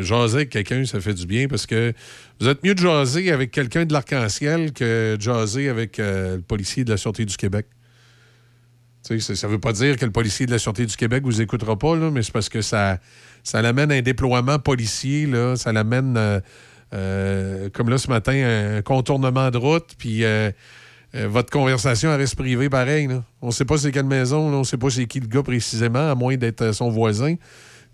[0.00, 1.92] jaser avec quelqu'un, ça fait du bien parce que
[2.40, 6.84] vous êtes mieux de jaser avec quelqu'un de l'Arc-en-Ciel que de jaser avec le policier
[6.84, 7.66] de la Sûreté du Québec.
[9.06, 11.24] Tu sais, ça ne veut pas dire que le policier de la Sûreté du Québec
[11.24, 13.00] vous écoutera pas, là, mais c'est parce que ça,
[13.42, 16.40] ça l'amène à un déploiement policier, là, ça l'amène, euh,
[16.94, 20.50] euh, comme là ce matin, un contournement de route, puis euh,
[21.14, 23.08] votre conversation reste privée pareil.
[23.40, 25.42] On ne sait pas c'est quelle maison, on ne sait pas c'est qui le gars
[25.42, 27.34] précisément, à moins d'être son voisin.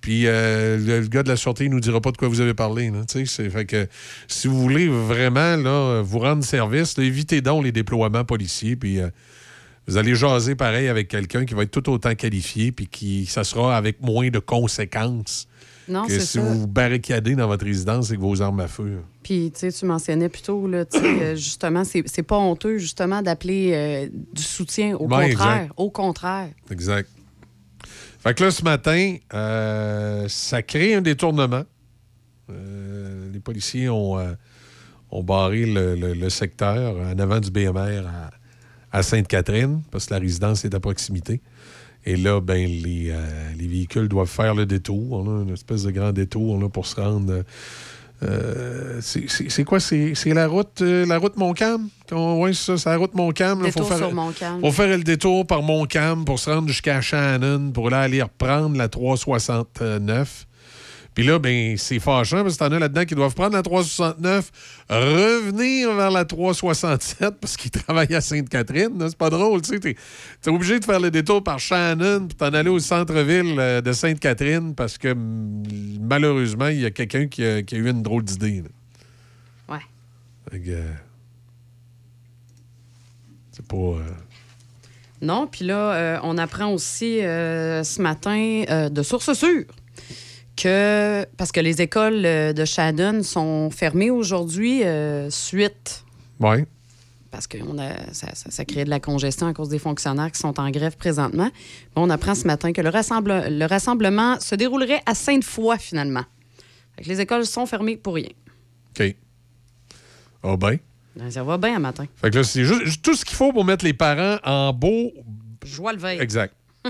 [0.00, 2.54] Puis le, le gars de la sûreté il nous dira pas de quoi vous avez
[2.54, 2.90] parlé.
[2.90, 3.88] là, fait que
[4.28, 8.76] si vous voulez vraiment là, vous rendre service, évitez donc les déploiements policiers.
[8.76, 9.00] Puis
[9.88, 13.42] vous allez jaser pareil avec quelqu'un qui va être tout autant qualifié, puis qui ça
[13.42, 15.48] sera avec moins de conséquences
[15.88, 16.40] Non, que si ça.
[16.42, 19.00] vous vous barricadez dans votre résidence avec vos armes à feu.
[19.22, 20.84] Puis, tu sais, tu mentionnais plus tôt, là,
[21.34, 24.94] justement, c'est pas honteux, justement, d'appeler euh, du soutien.
[24.94, 25.24] Au contraire.
[25.26, 25.72] exact.
[25.76, 26.48] Au contraire.
[26.70, 27.08] Exact.
[28.20, 31.62] Fait que là, ce matin, euh, ça crée un détournement.
[32.50, 34.16] Euh, les policiers ont,
[35.10, 38.30] ont barré le, le- le secteur en avant du BMR à,
[38.92, 41.40] à Sainte-Catherine, parce que la résidence est à proximité.
[42.06, 45.12] Et là, ben, les, euh, les véhicules doivent faire le détour.
[45.12, 47.42] On a une espèce de grand détour là, pour se rendre.
[48.22, 49.78] euh, c'est- quoi?
[49.78, 51.88] C'est la route euh, la route Montcalm?
[52.10, 53.60] Oui, c'est ça, c'est la route Montcalm.
[53.60, 53.66] là.
[53.66, 54.08] Détour faire,
[54.60, 58.76] faut faire le détour par Montcalm pour se rendre jusqu'à Shannon, pour là, aller reprendre
[58.76, 60.46] la 369.
[61.18, 64.52] Puis là, ben, c'est fâchant parce que t'en as là-dedans qui doivent prendre la 369,
[64.88, 68.96] revenir vers la 367 parce qu'ils travaillent à Sainte-Catherine.
[68.96, 69.08] là.
[69.08, 69.96] C'est pas drôle, tu sais.
[70.40, 73.90] T'es obligé de faire le détour par Shannon puis t'en aller au centre-ville euh, de
[73.90, 78.22] Sainte-Catherine parce que malheureusement, il y a quelqu'un qui a, qui a eu une drôle
[78.22, 78.62] d'idée.
[79.68, 79.78] Ouais.
[80.54, 80.92] Euh,
[83.50, 83.76] c'est pas.
[83.76, 84.02] euh,
[85.20, 89.64] Non, puis là, euh, on apprend aussi ce matin de sources sûres
[90.62, 96.04] que, parce que les écoles euh, de Shannon sont fermées aujourd'hui euh, suite,
[96.40, 96.66] Ouais.
[97.30, 100.32] parce que on a, ça, ça, ça crée de la congestion à cause des fonctionnaires
[100.32, 101.50] qui sont en grève présentement.
[101.96, 106.24] On apprend ce matin que le, rassemble- le rassemblement se déroulerait à Sainte-Foy, finalement.
[106.96, 108.30] Fait que les écoles sont fermées pour rien.
[108.98, 109.14] OK.
[110.42, 110.78] Ah ben.
[111.30, 112.06] Ça va bien un matin.
[112.16, 114.72] Fait que là, c'est juste juste tout ce qu'il faut pour mettre les parents en
[114.72, 115.12] beau.
[115.64, 116.20] Joie le veille.
[116.20, 116.54] Exact.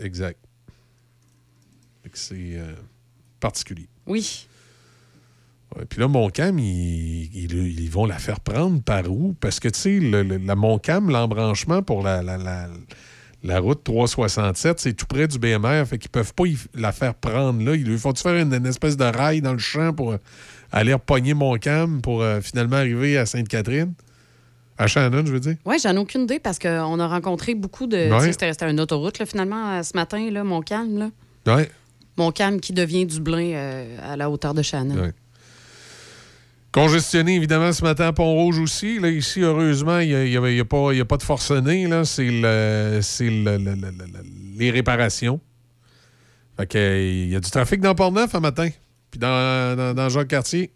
[0.00, 0.38] exact.
[2.10, 2.72] Fait que c'est euh,
[3.38, 3.86] particulier.
[4.06, 4.46] Oui.
[5.88, 9.34] Puis là, Montcalm, ils, ils- ils vont la faire prendre par où?
[9.38, 12.68] Parce que, tu sais, le- le- la Montcalm, l'embranchement pour la, la, la-
[13.44, 15.84] la route 367, c'est tout près du BMR.
[15.86, 17.76] Fait qu'ils peuvent pas y- la faire prendre là.
[17.76, 20.16] Ils lui font-tu faire une, une espèce de rail dans le champ pour euh,
[20.72, 23.94] aller repogner Montcalm pour euh, finalement arriver à Sainte-Catherine?
[24.76, 25.56] À Shannon, je veux dire.
[25.66, 28.10] Oui, j'en ai aucune idée parce qu'on a rencontré beaucoup de.
[28.10, 28.18] Ouais.
[28.32, 30.98] tu sais, C'était une autoroute, là, finalement, ce matin, là, Montcalm.
[30.98, 31.54] Là.
[31.54, 31.70] Ouais.
[32.20, 34.94] Montcalm qui devient Dublin euh, à la hauteur de Shannon.
[35.00, 35.12] Ouais.
[36.72, 39.00] Congestionné, évidemment, ce matin à Pont-Rouge aussi.
[39.00, 41.88] Là, ici, heureusement, il n'y a, il y a pas, a de forcené.
[42.04, 45.40] C'est le, c'est le- le- le- le- le- les réparations.
[46.56, 48.68] Fait que, il y a du trafic dans Port-Neuf un matin.
[49.10, 50.70] Puis dans, dans, dans Jacques-Cartier.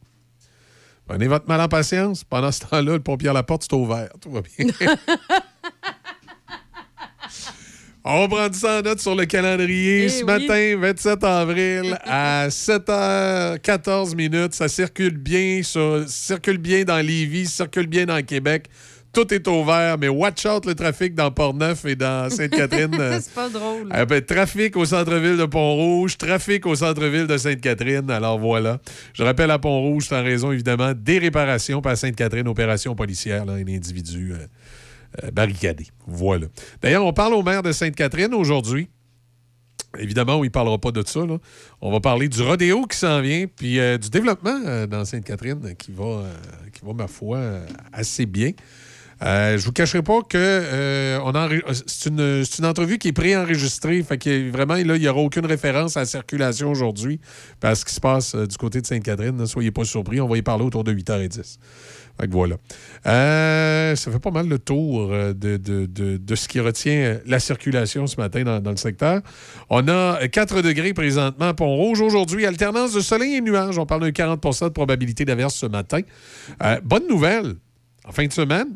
[1.07, 2.25] Prenez votre mal en patience.
[2.25, 4.09] Pendant ce temps-là, le pompier à la porte, c'est ouvert.
[4.21, 4.67] Tout va bien.
[8.07, 10.05] On prend ça en note sur le calendrier.
[10.05, 10.25] Eh Ce oui.
[10.25, 17.87] matin, 27 avril, à 7h14 minutes, ça circule bien, sur, circule bien dans Lévis, circule
[17.87, 18.67] bien dans Québec.
[19.15, 22.97] Tout est ouvert, mais watch out le trafic dans Port-Neuf et dans Sainte-Catherine.
[22.99, 23.89] Euh, C'est pas drôle.
[23.97, 28.11] eh ben, trafic au centre-ville de Pont-Rouge, trafic au centre-ville de Sainte-Catherine.
[28.11, 28.81] Alors voilà.
[29.13, 33.45] Je rappelle à Pont-Rouge, c'est en raison évidemment des réparations, pas à Sainte-Catherine, opération policière,
[33.45, 34.47] là, un individu euh,
[35.23, 35.87] euh, barricadé.
[36.07, 36.47] Voilà.
[36.83, 38.89] D'ailleurs, on parle au maire de Sainte-Catherine aujourd'hui.
[39.99, 41.21] Évidemment, il ne parlera pas de ça.
[41.81, 45.75] On va parler du rodéo qui s'en vient, puis euh, du développement euh, dans Sainte-Catherine
[45.79, 46.25] qui, va,
[46.73, 47.41] qui va, ma foi,
[47.93, 48.53] assez bien.
[49.23, 51.19] Euh, je vous cacherai pas que
[51.87, 54.03] c'est une, une entrevue qui est préenregistrée.
[54.03, 57.21] Fait que vraiment, il n'y aura aucune référence à la circulation aujourd'hui
[57.61, 59.37] parce ce qui se passe du côté de Sainte-Catherine.
[59.37, 60.21] ne soyez pas surpris.
[60.21, 61.59] On va y parler autour de 8h10.
[62.21, 62.57] Fait que voilà.
[63.07, 66.93] Euh, ça fait pas mal le tour euh, de, de- de- de ce qui retient
[66.95, 69.21] euh, la circulation ce matin dans, dans le secteur.
[69.69, 72.01] On a euh, 4 degrés présentement à Pont-Rouge.
[72.01, 73.79] Aujourd'hui, alternance de soleil et nuages.
[73.79, 76.01] On parle de 40% de probabilité d'averse ce matin.
[76.63, 77.55] Euh, bonne nouvelle.
[78.07, 78.69] En fin de semaine,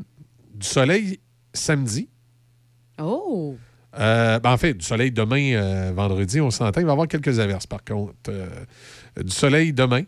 [0.54, 1.20] du soleil
[1.52, 2.08] samedi.
[3.00, 3.56] Oh!
[3.98, 6.80] Euh, ben, en fait, du soleil demain, euh, vendredi, on s'entend.
[6.80, 8.14] Il va y avoir quelques averses, par contre.
[8.28, 8.48] Euh,
[9.22, 10.02] du soleil demain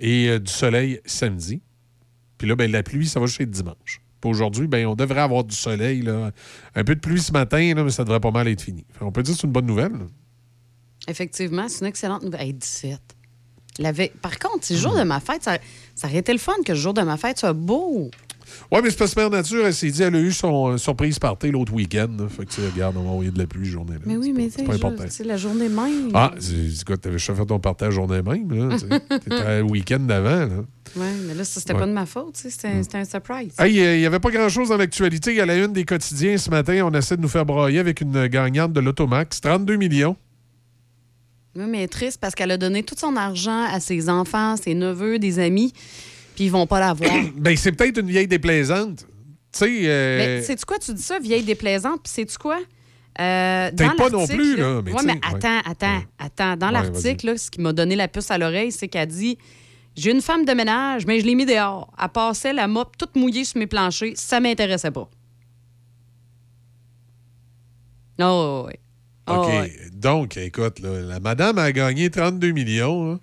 [0.00, 1.60] et du soleil samedi.
[2.38, 4.00] Puis là, ben, la pluie, ça va jusqu'à dimanche.
[4.20, 6.02] Puis aujourd'hui, ben, on devrait avoir du soleil.
[6.02, 6.32] Là.
[6.74, 8.84] Un peu de pluie ce matin, là, mais ça devrait pas mal être fini.
[8.92, 9.92] Fait, on peut dire que c'est une bonne nouvelle.
[9.92, 10.06] là.
[11.08, 12.40] Effectivement, c'est une excellente nouvelle.
[12.42, 13.00] Hey, 17.
[13.78, 15.42] La Par contre, c'est le jour de ma fête.
[15.42, 15.58] Ça,
[15.94, 18.10] ça aurait été le fun que le jour de ma fête soit beau.
[18.72, 20.76] Ouais, mais c'est parce que Mère Nature, elle s'est dit, elle a eu son euh,
[20.78, 22.08] surprise party l'autre week-end.
[22.18, 22.28] là.
[22.28, 23.94] Fait que, tu sais, regarde, on va envoyer de la pluie journée.
[23.94, 24.00] là.
[24.06, 25.04] Mais oui, mais pas important.
[25.08, 26.10] c'est la journée même.
[26.14, 28.76] Ah, c'est c'est quoi, t'avais chauffé ton partage journée même, là.
[29.18, 30.64] T'étais le week-end d'avant, là.
[30.96, 31.80] Oui, mais là, ça, c'était Ouais.
[31.80, 32.36] pas de ma faute.
[32.36, 33.52] sais, C'était c'était un surprise.
[33.58, 35.32] Hey, euh, il n'y avait pas grand-chose dans l'actualité.
[35.32, 36.80] Il y a la une des quotidiens ce matin.
[36.84, 39.40] On essaie de nous faire broyer avec une gagnante de l'Automax.
[39.42, 40.16] 32 millions.
[41.56, 45.18] Oui, mais triste parce qu'elle a donné tout son argent à ses enfants, ses neveux,
[45.18, 45.72] des amis,
[46.38, 47.10] puis ils vont pas la voir.
[47.36, 48.98] Ben, c'est peut-être une vieille déplaisante.
[49.52, 49.80] Tu sais.
[49.86, 52.60] euh, Mais sais-tu quoi, tu dis ça, vieille déplaisante, puis sais-tu quoi?
[53.20, 55.20] Euh, dans pas non plus, là, mais ouais, mais ouais.
[55.24, 56.56] attends, attends, attends.
[56.56, 59.36] Dans l'article, ce qui m'a donné la puce à l'oreille, c'est qu'elle dit
[59.96, 61.92] J'ai une femme de ménage, mais je l'ai mis dehors.
[62.00, 64.12] Elle passait la mop toute mouillée sur mes planchers.
[64.14, 65.10] Ça m'intéressait pas.
[68.20, 68.74] Oh, oui.
[69.28, 69.46] Oh, OK.
[69.48, 69.72] ouais.
[69.92, 73.14] Donc, écoute, là, la madame a gagné 32 millions.
[73.14, 73.20] hein.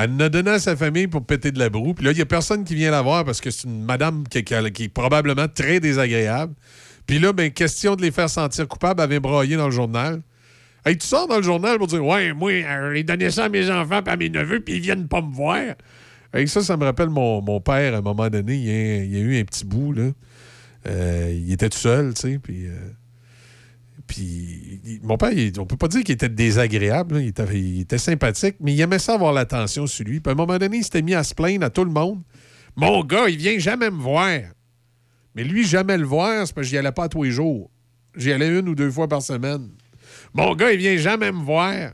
[0.00, 1.92] Elle en a donné à sa famille pour péter de la broue.
[1.92, 4.22] Puis là, il n'y a personne qui vient la voir parce que c'est une madame
[4.28, 6.54] qui, est probablement très désagréable.
[7.08, 10.22] Puis là, ben, question de les faire sentir coupables, elle vient broyer dans le journal.
[10.86, 13.48] Hey, tu sors dans le journal pour dire Ouais, moi, euh, j'ai donné ça à
[13.48, 15.74] mes enfants et à mes neveux, puis ils viennent pas me voir.
[16.32, 19.04] Hey, ça, ça me rappelle mon, mon père, à un moment donné, il y a,
[19.04, 20.10] il y a eu un petit bout, là.
[20.86, 22.68] Euh, il était tout seul, tu sais, puis.
[22.68, 22.78] euh,
[24.08, 28.72] puis mon père, il- on peut pas dire qu'il était désagréable, il, était, sympathique, mais
[28.72, 30.18] il aimait ça avoir l'attention sur lui.
[30.18, 32.22] Puis à un moment donné, il s'était mis à se plaindre à tout le monde.
[32.74, 34.40] Mon gars, il vient jamais me voir.
[35.34, 37.70] Mais lui, jamais le voir, c'est parce que j'y allais pas tous les jours.
[38.16, 39.68] J'y allais une ou deux fois par semaine.
[40.34, 41.92] Mon gars, il vient jamais me voir.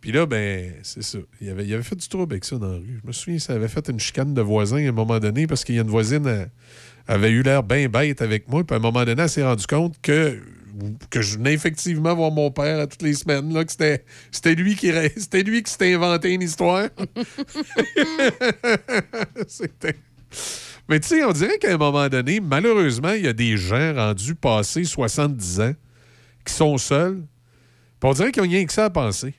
[0.00, 1.18] Puis là, ben, c'est ça.
[1.40, 3.00] Il avait, fait du trouble avec ça dans la rue.
[3.02, 5.64] Je me souviens, ça avait fait une chicane de voisins à un moment donné parce
[5.64, 6.46] qu'il y a une voisine euh,
[7.08, 8.64] avait eu l'air bien bête avec moi.
[8.64, 10.40] Puis à un moment donné, elle s'est rendue compte que,
[11.10, 13.52] que je venais effectivement voir mon père à toutes les semaines.
[13.52, 16.88] Là, que c'était, lui qui c'était lui qui s'était inventé une histoire.
[19.48, 19.96] c'était.
[20.88, 23.94] Mais tu sais, on dirait qu'à un moment donné, malheureusement, il y a des gens
[23.94, 25.74] rendus passés 70 ans
[26.44, 27.22] qui sont seuls.
[28.00, 29.34] Puis on dirait qu'ils n'ont rien que ça à penser.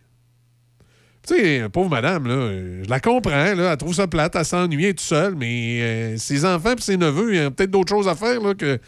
[1.26, 5.02] Tu sais, pauvre madame, je la comprends, là, elle trouve ça plate, elle s'ennuie, toute
[5.02, 8.16] seule, mais euh, ses enfants et ses neveux, il y a peut-être d'autres choses à
[8.16, 8.80] faire que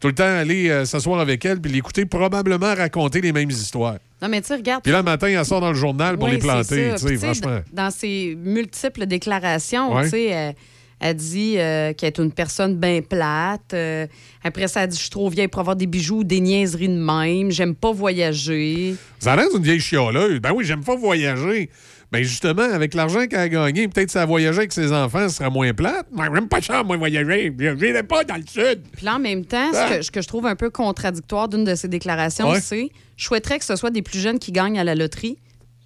[0.00, 3.96] tout le temps aller euh, s'asseoir avec elle puis l'écouter probablement raconter les mêmes histoires.
[4.22, 4.82] Non, mais tu sais, regarde.
[4.82, 7.16] Puis là, le matin, elle sort dans le journal pour Oui, les planter, tu sais,
[7.16, 7.60] franchement.
[7.72, 10.04] Dans ses multiples déclarations, Ouais.
[10.04, 10.54] tu sais, elle,
[11.00, 13.74] elle dit euh, qu'elle est une personne bien plate.
[13.74, 14.06] Euh,
[14.42, 16.88] après ça, elle dit Je suis trop vieille pour avoir des bijoux ou des niaiseries
[16.88, 17.50] de même.
[17.50, 18.94] J'aime pas voyager.
[19.18, 20.40] Ça a l'air d'une vieille chialeuse.
[20.40, 21.68] Ben oui, j'aime pas voyager.
[22.16, 25.36] Ben justement, avec l'argent qu'elle a gagné, peut-être si elle voyageait avec ses enfants, ce
[25.36, 26.06] serait moins plate.
[26.12, 27.52] Moi, j'aime pas ça, moi, voyager.
[27.58, 28.82] Je n'irai pas dans le sud.
[28.96, 29.88] Puis là, en même temps, Ah.
[29.90, 32.60] ce, que, ce que je trouve un peu contradictoire d'une de ces déclarations, Ouais.
[32.60, 35.38] c'est je souhaiterais que ce soit des plus jeunes qui gagnent à la loterie,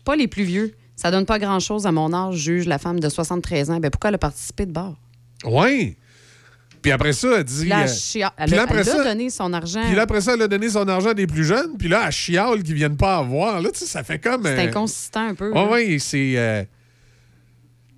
[0.04, 0.72] pas les plus vieux.
[0.96, 3.78] Ça donne pas grand-chose à mon âge, juge la femme de 73 ans.
[3.80, 4.96] Ben pourquoi elle a participé de bord?
[5.44, 5.96] Oui.
[6.82, 7.66] Puis après ça, elle dit.
[7.66, 9.82] Elle, euh, chia- elle a- après elle a donné son argent.
[9.84, 11.76] Puis là, après ça, elle a donné son argent à des plus jeunes.
[11.78, 13.60] Puis là, elle chiale qu'ils viennent pas avoir.
[13.60, 14.44] Là, tu sais, ça fait comme.
[14.44, 15.52] C'est euh, inconsistant un peu.
[15.52, 16.32] Oui, oui, c'est.
[16.36, 16.64] euh,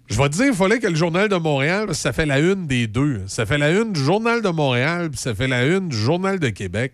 [0.08, 2.26] Je vais te dire, il fallait que le Journal de Montréal, parce que ça fait
[2.26, 3.22] la une des deux.
[3.28, 6.38] Ça fait la une du Journal de Montréal, puis ça fait la une du Journal
[6.38, 6.92] de Québec.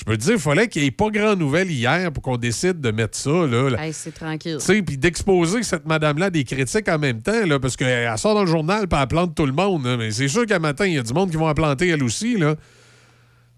[0.00, 2.38] Je peux te dire, il fallait qu'il n'y ait pas grand nouvelle hier pour qu'on
[2.38, 3.28] décide de mettre ça.
[3.30, 3.84] Là, là.
[3.84, 4.56] Hey, c'est tranquille.
[4.66, 8.50] Puis d'exposer cette madame-là des critiques en même temps, là, parce qu'elle sort dans le
[8.50, 9.84] journal puis elle plante tout le monde.
[9.84, 9.98] là.
[9.98, 12.02] mais c'est sûr qu'à matin, il y a du monde qui vont la planter elle
[12.02, 12.38] aussi.
[12.38, 12.54] Là.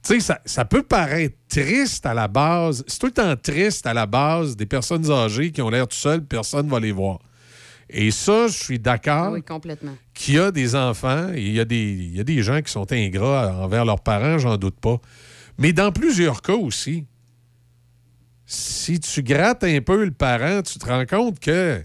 [0.05, 2.83] Tu sais, ça, ça peut paraître triste à la base.
[2.89, 5.97] C'est tout le temps triste à la base des personnes âgées qui ont l'air tout
[5.97, 7.21] seules, personne ne va les voir.
[7.89, 9.93] Et ça, je suis d'accord Oui, complètement.
[10.13, 12.61] qu'il y a des enfants et il y, a des- il y a des gens
[12.63, 14.97] qui sont ingrats envers leurs parents, j'en doute pas.
[15.59, 17.05] Mais dans plusieurs cas aussi,
[18.47, 21.83] si tu grattes un peu le parent, tu te rends compte que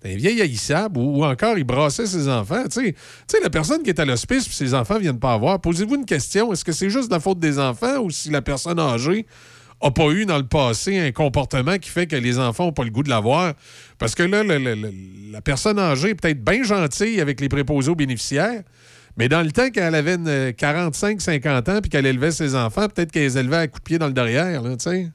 [0.00, 2.64] t'es un vieil haïssable ou, encore il brassait ses enfants.
[2.70, 2.94] Tu
[3.26, 6.04] sais, la personne qui est à l'hospice et ses enfants viennent pas voir, posez-vous une
[6.04, 6.52] question.
[6.52, 9.26] Est-ce que c'est juste la faute des enfants ou si la personne âgée
[9.82, 12.84] n'a pas eu dans le passé un comportement qui fait que les enfants n'ont pas
[12.84, 13.54] le goût de l'avoir?
[13.98, 14.92] Parce que là, le-
[15.32, 18.62] la personne âgée est peut-être bien gentille avec les préposés aux bénéficiaires,
[19.16, 23.22] mais dans le temps qu'elle avait 45-50 ans puis qu'elle élevait ses enfants, peut-être qu'elle
[23.24, 25.10] les élevait à coups de pied dans le derrière, là, tu sais.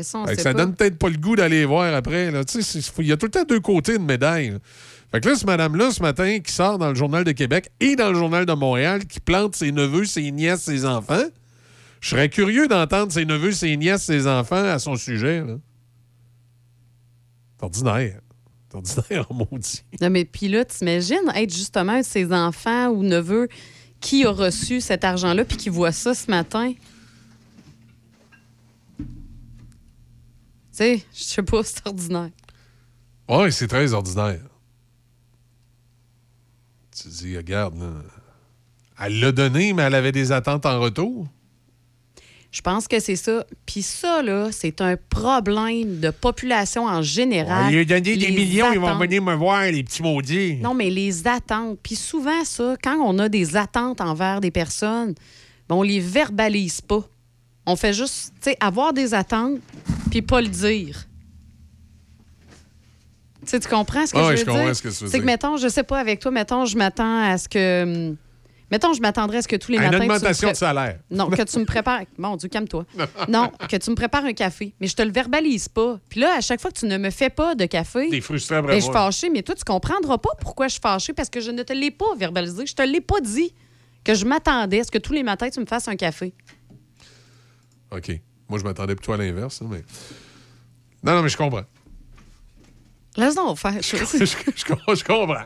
[0.00, 2.28] Ça, ça donne peut-être pas le goût d'aller voir après.
[2.28, 4.50] Il y a tout le temps deux côtés de médaille.
[4.50, 4.58] là.
[5.10, 7.96] Fait que là, ce madame-là, ce matin, qui sort dans le Journal de Québec et
[7.96, 11.24] dans le Journal de Montréal, qui plante ses neveux, ses nièces, ses enfants,
[12.00, 15.40] je serais curieux d'entendre ses neveux, ses nièces, ses enfants à son sujet.
[15.40, 15.54] là.
[17.56, 18.20] C'est ordinaire.
[18.84, 19.82] C'est ordinaire, en maudit.
[20.00, 23.48] Non, mais puis là, t'imagines être justement un de ses enfants ou neveux
[24.00, 26.72] qui a reçu cet argent-là puis qui voit ça ce matin?
[28.98, 29.04] Tu
[30.72, 32.30] sais, je sais pas, c'est ordinaire.
[33.28, 34.40] Oui, c'est très ordinaire.
[36.96, 37.92] Tu dis, regarde, là,
[39.00, 41.26] elle l'a donné, mais elle avait des attentes en retour.
[42.50, 43.44] Je pense que c'est ça.
[43.66, 47.66] Puis ça, là, c'est un problème de population en général.
[47.66, 50.56] On lui a donné des millions, ils vont venir me voir, les petits maudits.
[50.56, 51.78] Non, mais les attentes.
[51.82, 55.14] Puis souvent, ça, quand on a des attentes envers des personnes,
[55.68, 57.06] ben, on les verbalise pas.
[57.66, 59.58] On fait juste, tu sais, avoir des attentes,
[60.10, 61.04] puis pas le dire.
[63.42, 64.82] Tu sais, tu comprends ce que je veux je comprends dire?
[64.82, 65.24] que C'est que, dire.
[65.24, 68.14] mettons, je sais pas, avec toi, mettons, je m'attends à ce que.
[68.70, 69.98] Mettons, je m'attendrais à ce que tous les À une matins.
[70.04, 70.98] tu me augmentation de salaire.
[71.10, 72.02] Non, que tu me prépares.
[72.18, 72.84] Mon Dieu, calme-toi.
[73.28, 74.74] Non, que tu me prépares un café.
[74.80, 75.98] Mais je te le verbalise pas.
[76.10, 78.08] Puis là, à chaque fois que tu ne me fais pas de café.
[78.10, 81.14] T'es frustré ben, je suis fâchée, mais toi, tu comprendras pas pourquoi je suis fâchée
[81.14, 82.66] parce que je ne te l'ai pas verbalisé.
[82.66, 83.54] Je te l'ai pas dit
[84.04, 86.34] que je m'attendais à ce que tous les matins, tu me fasses un café.
[87.90, 88.20] OK.
[88.50, 89.82] Moi, je m'attendais plutôt à l'inverse, hein, mais.
[91.02, 91.64] Non, non, mais je comprends.
[93.16, 93.74] Laisse donc faire.
[93.82, 94.24] Je, je-
[94.56, 95.44] je comprends- je comprends.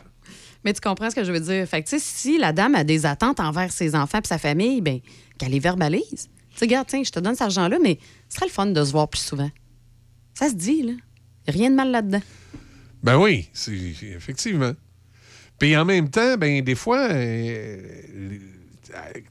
[0.65, 1.67] Mais tu comprends ce que je veux dire?
[1.67, 5.01] Fait que, si la dame a des attentes envers ses enfants et sa famille, ben
[5.39, 6.29] qu'elle les verbalise.
[6.57, 7.99] Tu regarde, tiens, je te donne cet argent-là, mais
[8.29, 9.51] ce serait le fun de se voir plus souvent.
[10.35, 10.93] Ça se dit, là.
[11.49, 12.23] A rien de mal là-dedans.
[13.03, 13.49] Ben oui,
[14.03, 14.73] effectivement.
[15.59, 17.79] Puis en même temps, ben des fois, euh,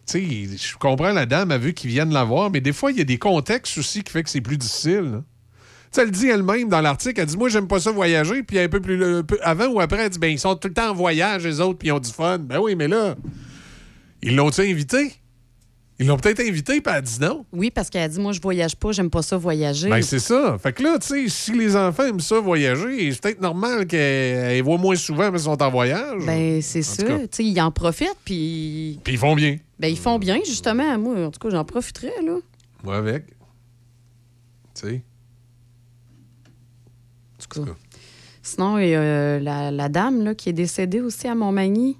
[0.05, 2.91] tu sais, je comprends la dame, elle veut qu'ils viennent la voir, mais des fois,
[2.91, 5.23] il y a des contextes aussi qui fait que c'est plus difficile.
[5.91, 8.43] Tu sais, elle dit elle-même dans l'article, elle dit Moi, j'aime pas ça voyager.
[8.43, 10.69] Puis un peu plus un peu avant ou après, elle dit Ben, ils sont tout
[10.69, 12.39] le temps en voyage, les autres, puis ils ont du fun.
[12.39, 13.15] Ben oui, mais là,
[14.21, 15.13] ils l'ont-ils invité?
[16.01, 17.45] Ils l'ont peut-être invité, puis elle dit non.
[17.53, 19.87] Oui, parce qu'elle a dit, moi, je voyage pas, j'aime pas ça voyager.
[19.87, 20.57] Ben, c'est ça.
[20.57, 23.99] Fait que là, tu sais, si les enfants aiment ça voyager, c'est peut-être normal qu'elles
[23.99, 26.25] elles voient moins souvent parce qu'ils sont en voyage.
[26.25, 27.03] Ben, c'est ça.
[27.03, 28.99] Tu sais, ils en profitent, puis.
[29.03, 29.57] Puis ils font bien.
[29.79, 30.97] Ben, ils font bien, justement.
[30.97, 32.37] Moi, en tout cas, j'en profiterais, là.
[32.83, 33.27] Moi avec.
[34.73, 35.03] Tu sais.
[37.57, 37.77] En tout cas.
[38.43, 41.97] Sinon, il y a la, la dame, là, qui est décédée aussi à Montmagny.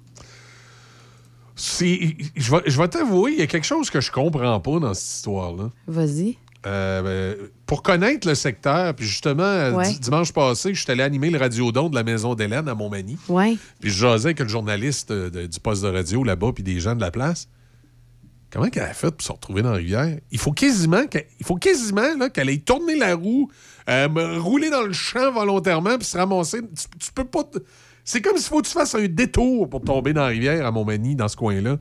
[1.54, 4.78] C'est- Je vais, je vais t'avouer, il y a quelque chose que je comprends pas
[4.80, 5.70] dans cette histoire-là.
[5.86, 6.38] Vas-y.
[6.64, 9.92] Euh, ben, pour connaître le secteur, puis justement, euh, Ouais.
[10.00, 13.18] dimanche passé, je suis allé animer le radiodon de la Maison d'Hélène à Montmagny.
[13.28, 13.56] Ouais.
[13.80, 16.78] Puis je jasais avec le journaliste euh, de- du poste de radio là-bas, puis des
[16.80, 17.48] gens de la place.
[18.50, 20.18] Comment qu'elle a fait pour se retrouver dans la rivière?
[20.30, 23.50] Il faut quasiment qu'elle, il faut quasiment là, qu'elle ait tourné la roue,
[23.88, 26.60] euh, rouler dans le champ volontairement, puis se ramasser.
[26.98, 27.44] Tu, peux pas.
[28.04, 30.70] C'est comme s'il faut que tu fasses un détour pour tomber dans la rivière à
[30.70, 31.78] Montmagny, dans ce coin-là.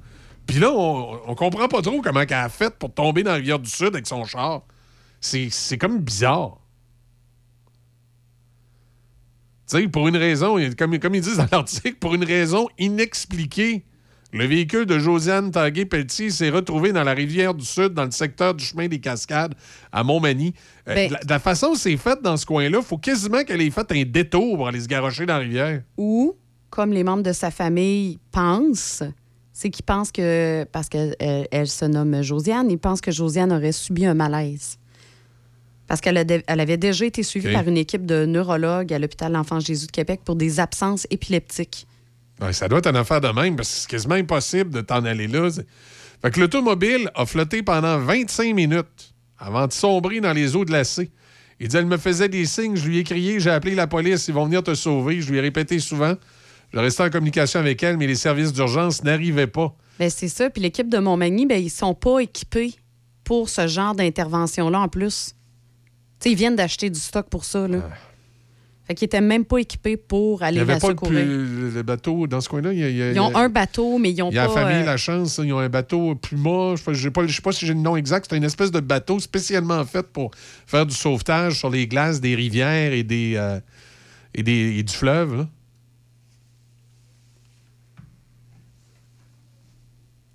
[0.47, 3.59] Puis là, on, comprend pas trop comment qu'elle a fait pour tomber dans la rivière
[3.59, 4.63] du Sud avec son char.
[5.19, 6.57] C'est, comme bizarre.
[9.69, 13.85] Tu sais, pour une raison, comme ils disent dans l'article, pour une raison inexpliquée,
[14.33, 18.53] le véhicule de Josiane Tanguay-Pelletier s'est retrouvé dans la rivière du Sud, dans le secteur
[18.53, 19.55] du chemin des Cascades,
[19.91, 20.53] à Montmagny.
[20.87, 23.69] Euh, Ben- la, façon dont c'est fait dans ce coin-là, il faut quasiment qu'elle ait
[23.69, 25.81] fait un détour pour aller se garrocher dans la rivière.
[25.97, 26.35] Ou,
[26.69, 29.03] comme les membres de sa famille pensent,
[29.51, 33.51] c'est qu'ils pensent que, parce qu'elle elle- elle se nomme Josiane, ils pensent que Josiane
[33.51, 34.77] aurait subi un malaise.
[35.87, 36.17] Parce qu'elle
[36.47, 40.21] avait déjà été suivie par une équipe de neurologues à l'hôpital L'Enfant Jésus de Québec
[40.23, 41.85] pour des absences épileptiques.
[42.41, 45.05] Ouais, ça doit être une affaire de même, parce que c'est quasiment impossible de t'en
[45.05, 45.49] aller là.
[46.21, 51.11] Fait que l'automobile a flotté pendant 25 minutes avant de sombrer dans les eaux glacées.
[51.59, 54.27] Il dit, elle me faisait des signes, je lui ai crié, j'ai appelé la police,
[54.27, 55.21] ils vont venir te sauver.
[55.21, 56.15] Je lui ai répété souvent.
[56.73, 59.75] Je restais en communication avec elle, mais les services d'urgence n'arrivaient pas.
[59.99, 60.49] Ben, c'est ça.
[60.49, 62.73] Puis l'équipe de Montmagny, ben, ils sont pas équipés
[63.23, 65.35] pour ce genre d'intervention-là en plus.
[66.19, 67.67] Tu sais, ils viennent d'acheter du stock pour ça.
[67.67, 67.79] Là.
[68.91, 71.23] Fait qu'ils étaient même pas équipés pour Il aller n'y avait la pas le, secourir.
[71.23, 72.73] plus- le bateau dans ce coin-là.
[72.73, 74.53] il il Ils ont un bateau, mais ils ont Il y a pas.
[74.55, 76.75] la famille euh, La Chance, ils ont un bateau Puma.
[76.75, 78.27] Je ne sais pas si j'ai le nom exact.
[78.29, 82.35] C'est une espèce de bateau spécialement fait pour faire du sauvetage sur les glaces des
[82.35, 83.61] rivières et, des, euh,
[84.35, 85.37] et, des, et du fleuve.
[85.37, 85.47] là.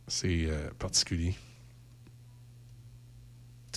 [0.08, 1.34] C'est euh, particulier.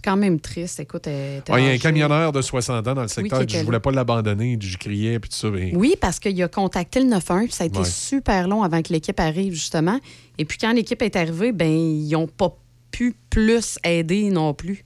[0.09, 0.79] Quand même triste.
[0.79, 3.41] Écoute, elle était Ouais, Il y a un camionneur de 60 ans dans le secteur
[3.41, 3.79] qui qui voulais là.
[3.79, 4.57] pas l'abandonner.
[4.59, 5.51] Je criais puis tout ça.
[5.51, 7.85] mais- Oui, parce qu'il a contacté le 911, puis ça a été Ouais.
[7.85, 9.99] super long avant que l'équipe arrive, justement.
[10.39, 12.57] Et puis quand l'équipe est arrivée, ben ils n'ont pas
[12.89, 14.83] pu plus aider non plus.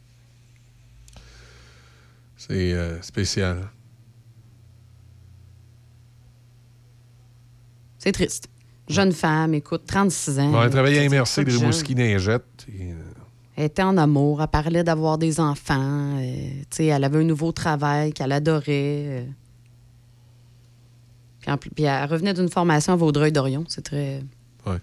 [2.36, 3.70] C'est euh, spécial.
[7.98, 8.50] C'est triste.
[8.90, 10.52] Jeune femme, écoute, 36 ans.
[10.52, 11.52] Bon, elle travaillait à MRC de.
[11.52, 12.44] Rimouski-Neigette.
[12.68, 12.92] et,
[13.56, 16.18] Elle était en amour, elle parlait d'avoir des enfants.
[16.20, 18.64] euh, elle avait un nouveau travail qu'elle adorait.
[18.70, 19.26] euh.
[21.42, 23.66] Puis, en plus- puis elle revenait d'une formation à Vaudreuil-Dorion.
[23.68, 24.24] C'est très.
[24.66, 24.78] Ouais.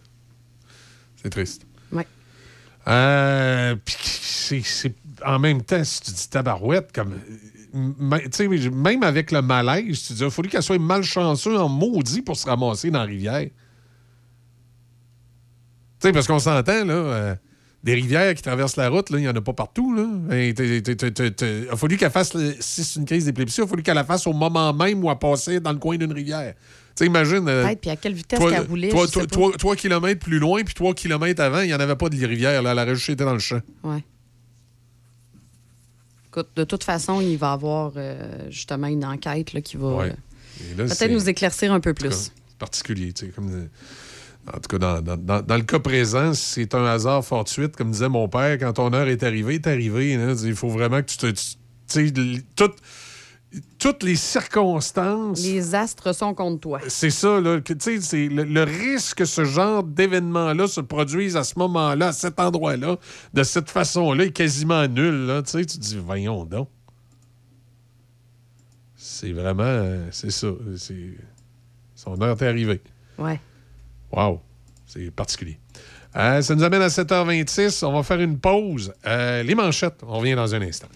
[1.20, 1.66] C'est triste.
[1.92, 2.06] Ouais.
[2.86, 4.94] Euh, puis c'est,
[5.26, 7.18] en même temps, si tu dis tabarouette, comme.
[7.72, 12.46] même avec le malaise, tu dis, il fallu qu'elle soit malchanceuse en maudit pour se
[12.46, 13.48] ramasser dans la rivière.
[15.98, 17.34] Tu sais, parce qu'on s'entend, là, euh,
[17.82, 19.94] des rivières qui traversent la route, là, il n'y en a pas partout,
[20.30, 23.94] Il a fallu qu'elle fasse, le- si c'est une crise d'épilepsie, il a fallu qu'elle
[23.94, 26.54] la fasse au moment même où elle passait dans le coin d'une rivière.
[26.54, 27.48] Tu sais, imagine.
[27.48, 28.88] euh, Peut-être, puis à quelle vitesse qu'elle roulait.
[28.90, 29.34] toi, je toi, sais pas.
[29.36, 32.26] toi- trois kilomètres plus loin, puis trois kilomètres avant, il n'y en avait pas de
[32.26, 32.60] rivière.
[32.62, 32.74] Là.
[32.74, 33.60] Aurait juste été dans le champ.
[33.84, 34.04] Ouais.
[36.28, 39.88] Écoute, de toute façon, il va y avoir euh, justement une enquête là, qui va
[39.96, 40.12] Ouais.
[40.78, 42.30] euh, Peut-être nous éclaircir un peu cas, plus.
[42.58, 43.68] particulier, tu sais, comme...
[44.48, 47.70] En tout cas, dans, dans- dans- le cas présent, c'est un hasard fortuit.
[47.70, 50.16] Comme disait mon père, quand ton heure est arrivée, est arrivée.
[50.16, 50.34] là.
[50.44, 51.26] Il faut vraiment que tu te...
[51.88, 52.76] tu- l- toutes,
[53.78, 55.42] toutes les circonstances...
[55.42, 56.80] Les astres sont contre toi.
[56.88, 57.60] C'est ça, là.
[57.60, 61.58] que, tu sais, c'est le, le risque que ce genre d'événement-là se produise à ce
[61.58, 62.96] moment-là, à cet endroit-là,
[63.34, 65.26] de cette façon-là, est quasiment nul.
[65.26, 66.68] Là, tu sais, tu te dis, voyons donc.
[68.96, 69.62] C'est vraiment.
[69.64, 70.48] euh, c'est ça.
[71.94, 72.80] Son heure est arrivée.
[73.18, 73.40] Ouais.
[74.12, 74.40] Wow.
[74.86, 75.58] C'est particulier.
[76.16, 77.84] Euh, ça nous amène à 7h26.
[77.84, 78.92] On va faire une pause.
[79.06, 80.88] Euh, les manchettes, on revient dans un instant.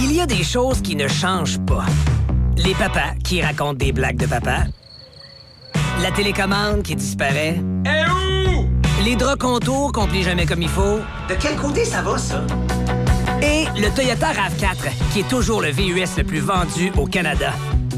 [0.00, 1.84] Il y a des choses qui ne changent pas.
[2.56, 4.64] Les papas qui racontent des blagues de papa.
[6.00, 7.60] La télécommande qui disparaît.
[7.86, 8.68] Et où?
[9.04, 10.98] Les draps contours qu'on plie jamais comme il faut.
[11.28, 12.44] De quel côté ça va, ça?
[13.42, 17.52] Et le Toyota RAV4, qui est toujours le VUS le plus vendu au Canada.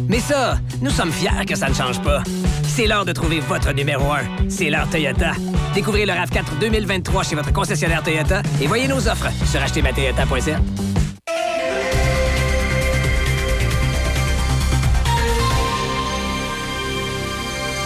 [0.09, 2.23] Mais ça, nous sommes fiers que ça ne change pas.
[2.67, 4.49] C'est l'heure de trouver votre numéro 1.
[4.49, 5.33] C'est l'heure Toyota.
[5.75, 10.61] Découvrez le RAV4 2023 chez votre concessionnaire Toyota et voyez nos offres sur achetermatoyota.ca.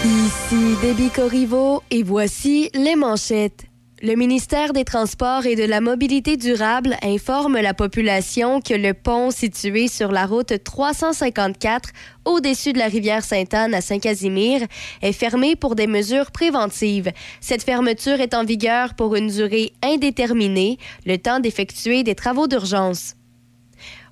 [0.05, 3.68] Ici Déby Corriveau et voici les manchettes.
[4.01, 9.33] Le ministère des Transports et de la Mobilité durable informe la population que le pont
[9.33, 11.91] situé sur la route 354
[12.25, 14.61] au-dessus de la rivière Sainte-Anne à Saint-Casimir
[15.03, 17.11] est fermé pour des mesures préventives.
[17.41, 23.17] Cette fermeture est en vigueur pour une durée indéterminée, le temps d'effectuer des travaux d'urgence.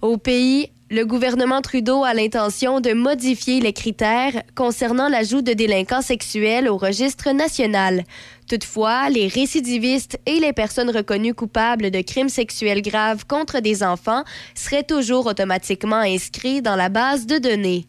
[0.02, 6.02] Au pays, le gouvernement Trudeau a l'intention de modifier les critères concernant l'ajout de délinquants
[6.02, 8.04] sexuels au registre national.
[8.48, 14.22] Toutefois, les récidivistes et les personnes reconnues coupables de crimes sexuels graves contre des enfants
[14.54, 17.86] seraient toujours automatiquement inscrits dans la base de données.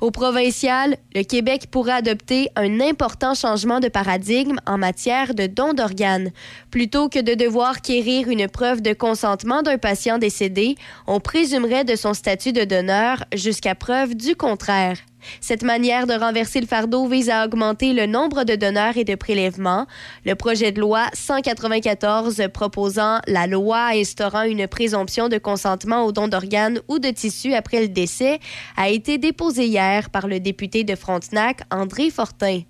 [0.00, 5.72] Au provincial, le Québec pourrait adopter un important changement de paradigme en matière de don
[5.72, 6.30] d'organes.
[6.70, 10.76] Plutôt que de devoir quérir une preuve de consentement d'un patient décédé,
[11.06, 14.98] on présumerait de son statut de donneur jusqu'à preuve du contraire.
[15.40, 19.14] Cette manière de renverser le fardeau vise à augmenter le nombre de donneurs et de
[19.14, 19.86] prélèvements.
[20.24, 26.28] Le projet de loi 194 proposant la loi instaurant une présomption de consentement au don
[26.28, 28.38] d'organes ou de tissus après le décès
[28.76, 32.62] a été déposé hier par le député de Frontenac, André Fortin.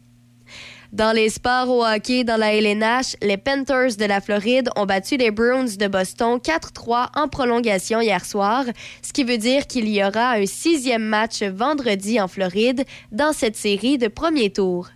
[0.97, 5.19] Dans les sports au hockey dans la LNH, les Panthers de la Floride ont battu
[5.19, 8.65] les Bruins de Boston 4-3 en prolongation hier soir,
[9.03, 13.57] ce qui veut dire qu'il y aura un sixième match vendredi en Floride dans cette
[13.57, 14.89] série de premier tour.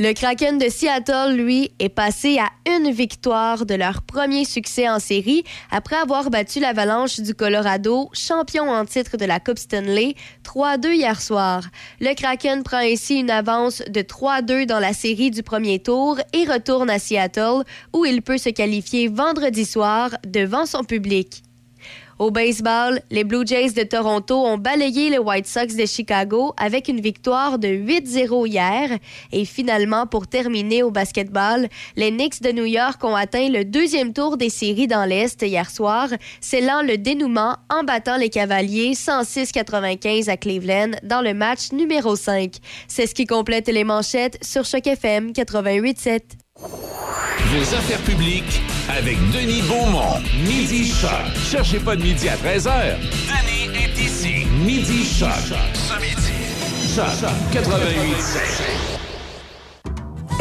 [0.00, 5.00] Le Kraken de Seattle, lui, est passé à une victoire de leur premier succès en
[5.00, 5.42] série
[5.72, 10.14] après avoir battu l'Avalanche du Colorado, champion en titre de la Coupe Stanley,
[10.44, 11.64] 3-2 hier soir.
[11.98, 16.44] Le Kraken prend ainsi une avance de 3-2 dans la série du premier tour et
[16.44, 21.42] retourne à Seattle où il peut se qualifier vendredi soir devant son public.
[22.18, 26.88] Au baseball, les Blue Jays de Toronto ont balayé les White Sox de Chicago avec
[26.88, 28.98] une victoire de 8-0 hier.
[29.30, 34.12] Et finalement, pour terminer au basketball, les Knicks de New York ont atteint le deuxième
[34.12, 36.08] tour des séries dans l'Est hier soir,
[36.40, 42.54] scellant le dénouement en battant les Cavaliers 106-95 à Cleveland dans le match numéro 5.
[42.88, 46.37] C'est ce qui complète les manchettes sur Choc FM 88.7.
[46.60, 50.20] Vos affaires publiques avec Denis Beaumont.
[50.44, 51.10] Midi Choc.
[51.50, 52.96] Cherchez pas de midi à 13h.
[53.00, 54.46] Denis est ici.
[54.64, 55.28] Midi Choc.
[55.74, 56.96] Ce midi.
[56.96, 59.07] Choc 88.7.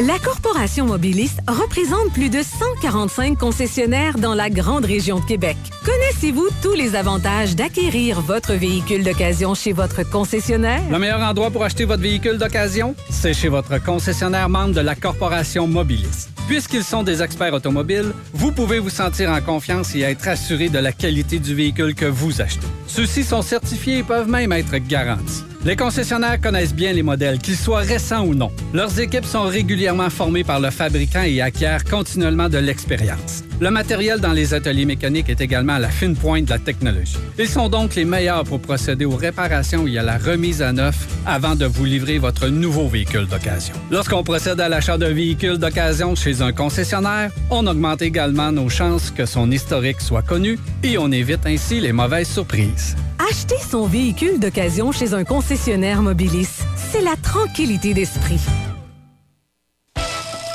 [0.06, 5.58] La Corporation Mobiliste représente plus de 145 concessionnaires dans la grande région de Québec.
[5.84, 10.84] Connaissez-vous tous les avantages d'acquérir votre véhicule d'occasion chez votre concessionnaire?
[10.92, 14.94] Le meilleur endroit pour acheter votre véhicule d'occasion, c'est chez votre concessionnaire membre de la
[14.94, 16.28] Corporation Mobilis.
[16.48, 20.78] Puisqu'ils sont des experts automobiles, vous pouvez vous sentir en confiance et être assuré de
[20.78, 22.68] la qualité du véhicule que vous achetez.
[22.86, 25.44] Ceux-ci sont certifiés et peuvent même être garantis.
[25.68, 28.54] Les concessionnaires connaissent bien les modèles, qu'ils soient récents ou non.
[28.74, 33.44] Leurs équipes sont régulièrement formées par le fabricant et acquièrent continuellement de l'expérience.
[33.60, 37.18] Le matériel dans les ateliers mécaniques est également à la fine pointe de la technologie.
[37.38, 41.06] Ils sont donc les meilleurs pour procéder aux réparations et à la remise à neuf
[41.26, 43.76] avant de vous livrer votre nouveau véhicule d'occasion.
[43.92, 49.12] Lorsqu'on procède à l'achat d'un véhicule d'occasion chez un concessionnaire, on augmente également nos chances
[49.12, 52.96] que son historique soit connu et on évite ainsi les mauvaises surprises.
[53.30, 58.40] Acheter son véhicule d'occasion chez un concessionnaire Mobilis, c'est la tranquillité d'esprit.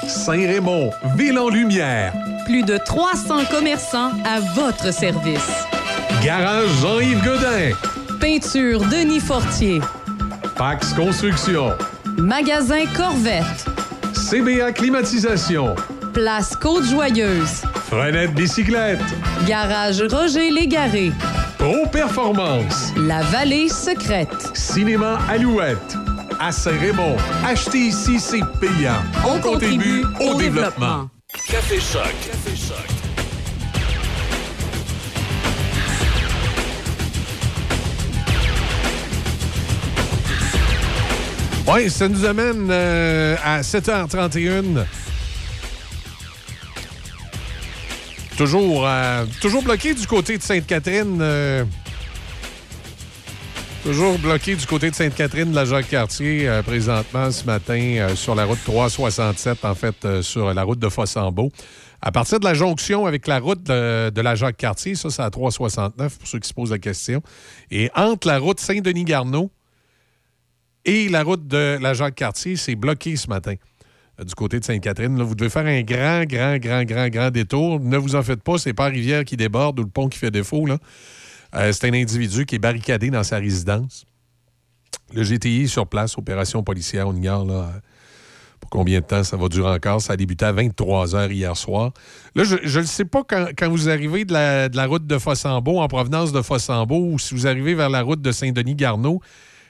[0.06, 2.14] Saint-Raymond, ville en lumière.
[2.46, 5.66] Plus de 300 commerçants à votre service.
[6.24, 7.72] Garage Jean-Yves Godin.
[8.20, 9.80] Peinture Denis Fortier.
[10.56, 11.72] Pax Construction.
[12.16, 13.66] Magasin Corvette.
[14.14, 15.74] CBA Climatisation.
[16.14, 17.62] Place Côte-Joyeuse.
[17.88, 19.00] Frenette Bicyclette.
[19.46, 21.12] Garage Roger Légaré.
[21.62, 22.92] Pro Performance.
[22.96, 24.50] La Vallée Secrète.
[24.52, 25.96] Cinéma Alouette.
[26.40, 27.14] À Saint-Raymond.
[27.46, 29.00] Acheter ici, c'est payant.
[29.24, 31.08] On contribue au développement.
[31.48, 32.02] Café Choc.
[32.26, 32.76] Café Choc.
[41.72, 44.84] Oui, ça nous amène euh, à 7h31.
[48.42, 51.20] Toujours, euh, toujours bloqué du côté de Sainte-Catherine.
[51.20, 51.64] euh,
[53.84, 58.44] toujours bloqué du côté de Sainte-Catherine de la Jacques-Cartier, euh, présentement, ce matin, sur la
[58.44, 61.52] route 367, en fait, sur la route de Fossambeau.
[62.00, 65.30] À partir de la jonction avec la route de, de la Jacques-Cartier, ça, c'est à
[65.30, 67.22] 369, pour ceux qui se posent la question.
[67.70, 69.52] Et entre la route Saint-Denis-Garneau
[70.84, 73.54] et la route de la Jacques-Cartier, c'est bloqué ce matin.
[74.22, 77.80] Euh, Du côté de Sainte-Catherine, vous devez faire un grand, grand, grand, grand, grand détour.
[77.80, 80.18] Ne vous en faites pas, c'est pas la rivière qui déborde ou le pont qui
[80.18, 80.66] fait défaut.
[81.54, 84.04] Euh, c'est un individu qui est barricadé dans sa résidence.
[85.14, 87.66] Le GTI est sur place, opération policière, on ignore euh,
[88.60, 90.00] pour combien de temps ça va durer encore.
[90.00, 91.92] Ça a débuté à 23 h hier soir.
[92.34, 95.80] Là, je ne sais pas quand, vous arrivez de la, de la route de Fossambeau,
[95.80, 99.20] en provenance de Fossambeau, ou si vous arrivez vers la route de Saint-Denis-Garneau,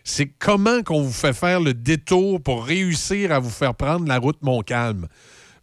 [0.04, 4.18] c'est comment qu'on vous fait faire le détour pour réussir à vous faire prendre la
[4.18, 5.06] route Montcalm.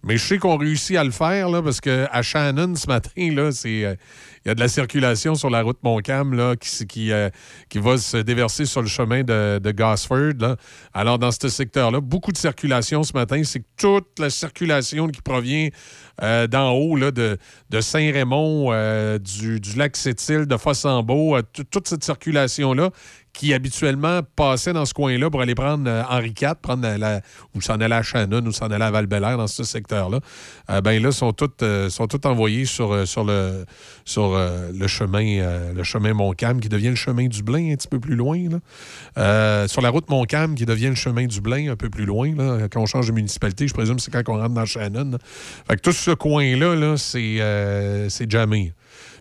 [0.02, 3.84] Mais je sais qu'on réussit à le faire, là, parce qu'à Shannon, ce matin, c'est.
[3.84, 3.96] euh,
[4.46, 7.30] il y a de la circulation sur la route Montcalm là, qui, qui, euh,
[7.68, 10.36] qui va se déverser sur le chemin de, de Gosford.
[10.40, 10.56] là.
[10.94, 13.42] Alors, dans ce secteur-là, beaucoup de circulation ce matin.
[13.44, 15.68] C'est toute la circulation qui provient
[16.24, 17.38] euh, d'en haut, là, de,
[17.70, 18.72] de Saint-Raymond,
[19.20, 22.92] du, du lac Sept-Îles, de Fossambeau, tout- toute cette circulation-là
[23.34, 27.22] qui habituellement passait dans ce coin-là pour aller prendre euh, Henri IV, prendre la,
[27.56, 30.20] ou s'en aller à Shannon ou s'en aller à val dans ce secteur-là,
[30.70, 33.66] euh, ben là, sont toutes, euh, sont toutes envoyés sur, euh, sur, le,
[34.06, 35.20] sur euh, le chemin
[35.84, 38.40] chemin Montcalm, qui devient le chemin du Blain un petit peu plus loin.
[39.16, 39.68] là.
[39.68, 42.36] Sur la route Montcalm, qui devient le chemin du Blain un peu plus loin.
[42.36, 42.68] là.
[42.70, 45.18] Quand on change de municipalité, je présume c'est quand on rentre dans Shannon.
[45.68, 48.74] Fait que tout ce coin-là, là, c'est jamais.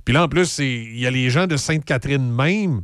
[0.05, 2.82] Puis là, en plus, il y a les gens de Sainte-Catherine même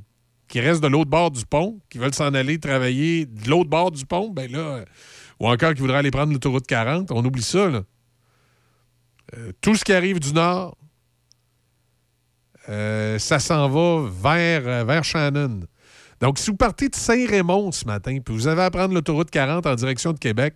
[0.54, 3.90] qui restent de l'autre bord du pont, qui veulent s'en aller travailler de l'autre bord
[3.90, 4.84] du pont, ben là, euh,
[5.40, 7.82] ou encore qui voudraient aller prendre l'autoroute 40, on oublie ça, là.
[9.36, 10.76] Euh, tout ce qui arrive du nord,
[12.68, 15.62] euh, ça s'en va vers, vers Shannon.
[16.20, 19.66] Donc, si vous partez de Saint-Raymond ce matin, puis vous avez à prendre l'autoroute 40
[19.66, 20.54] en direction de Québec,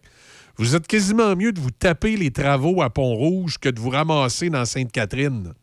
[0.58, 4.48] vous êtes quasiment mieux de vous taper les travaux à Pont-Rouge que de vous ramasser
[4.48, 5.54] dans Sainte-Catherine.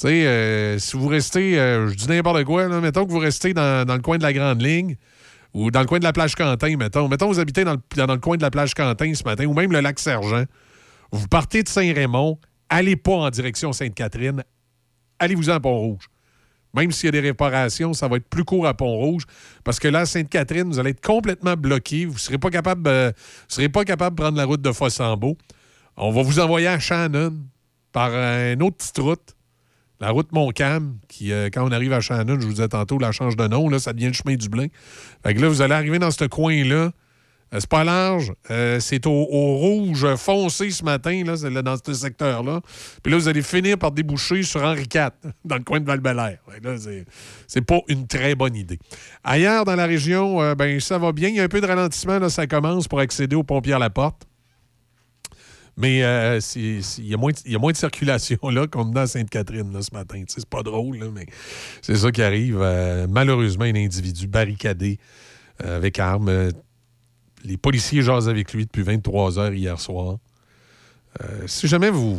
[0.00, 3.18] Tu sais, euh, si vous restez, euh, je dis n'importe quoi, là, mettons que vous
[3.18, 4.96] restez dans, dans le coin de la Grande Ligne
[5.54, 7.08] ou dans le coin de la plage Quentin, mettons.
[7.08, 9.54] Mettons vous habitez dans le, dans le coin de la plage Quentin ce matin ou
[9.54, 10.44] même le lac Sergent.
[11.10, 12.38] Vous partez de Saint-Raymond,
[12.68, 14.44] allez pas en direction Sainte-Catherine,
[15.18, 16.08] allez-vous à Pont-Rouge.
[16.74, 19.24] Même s'il y a des réparations, ça va être plus court à Pont-Rouge
[19.64, 22.04] parce que là, à Sainte-Catherine, vous allez être complètement bloqué.
[22.04, 23.10] Vous ne serez pas capable, euh,
[23.48, 25.36] serez pas capable de prendre la route de Fossambeau.
[25.96, 27.34] On va vous envoyer à Shannon
[27.90, 29.34] par une autre petite route.
[30.00, 33.10] La route Montcalm, qui, euh, quand on arrive à Shannon, je vous disais tantôt, la
[33.10, 34.68] change de nom, là, ça devient le chemin du Blain.
[35.24, 36.92] Fait que là, vous allez arriver dans ce coin-là.
[37.54, 38.32] Euh, c'est pas large.
[38.50, 42.60] Euh, c'est au, rouge foncé ce matin, là, dans ce secteur-là.
[43.02, 45.10] Puis là, vous allez finir par déboucher sur Henri IV,
[45.44, 46.12] dans le coin de val
[46.62, 46.74] Là,
[47.48, 48.78] c'est, pas une très bonne idée.
[49.24, 51.28] Ailleurs dans la région, ben, ça va bien.
[51.28, 53.78] Il y a un peu de ralentissement, là, ça commence pour accéder au pompier à
[53.80, 54.28] la porte.
[55.80, 59.94] Mais euh, il y, a moins de- a circulation là qu'on est dans Sainte-Catherine ce
[59.94, 60.24] matin.
[60.26, 61.26] C'est pas drôle, là, mais
[61.82, 62.58] c'est ça qui arrive.
[62.60, 64.98] Euh, malheureusement, un individu barricadé
[65.64, 66.50] euh, avec arme.
[67.44, 70.18] Les policiers jasent avec lui depuis 23 heures hier soir.
[71.46, 72.18] Si jamais vous,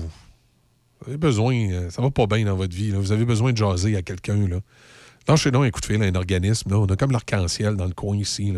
[1.05, 4.01] avez besoin, ça va pas bien dans votre vie, vous avez besoin de jaser à
[4.01, 4.57] quelqu'un, là.
[5.27, 6.69] Lâchez donc un coup de fil à un organisme.
[6.71, 6.79] Là.
[6.79, 8.53] On a comme l'arc-en-ciel dans le coin ici.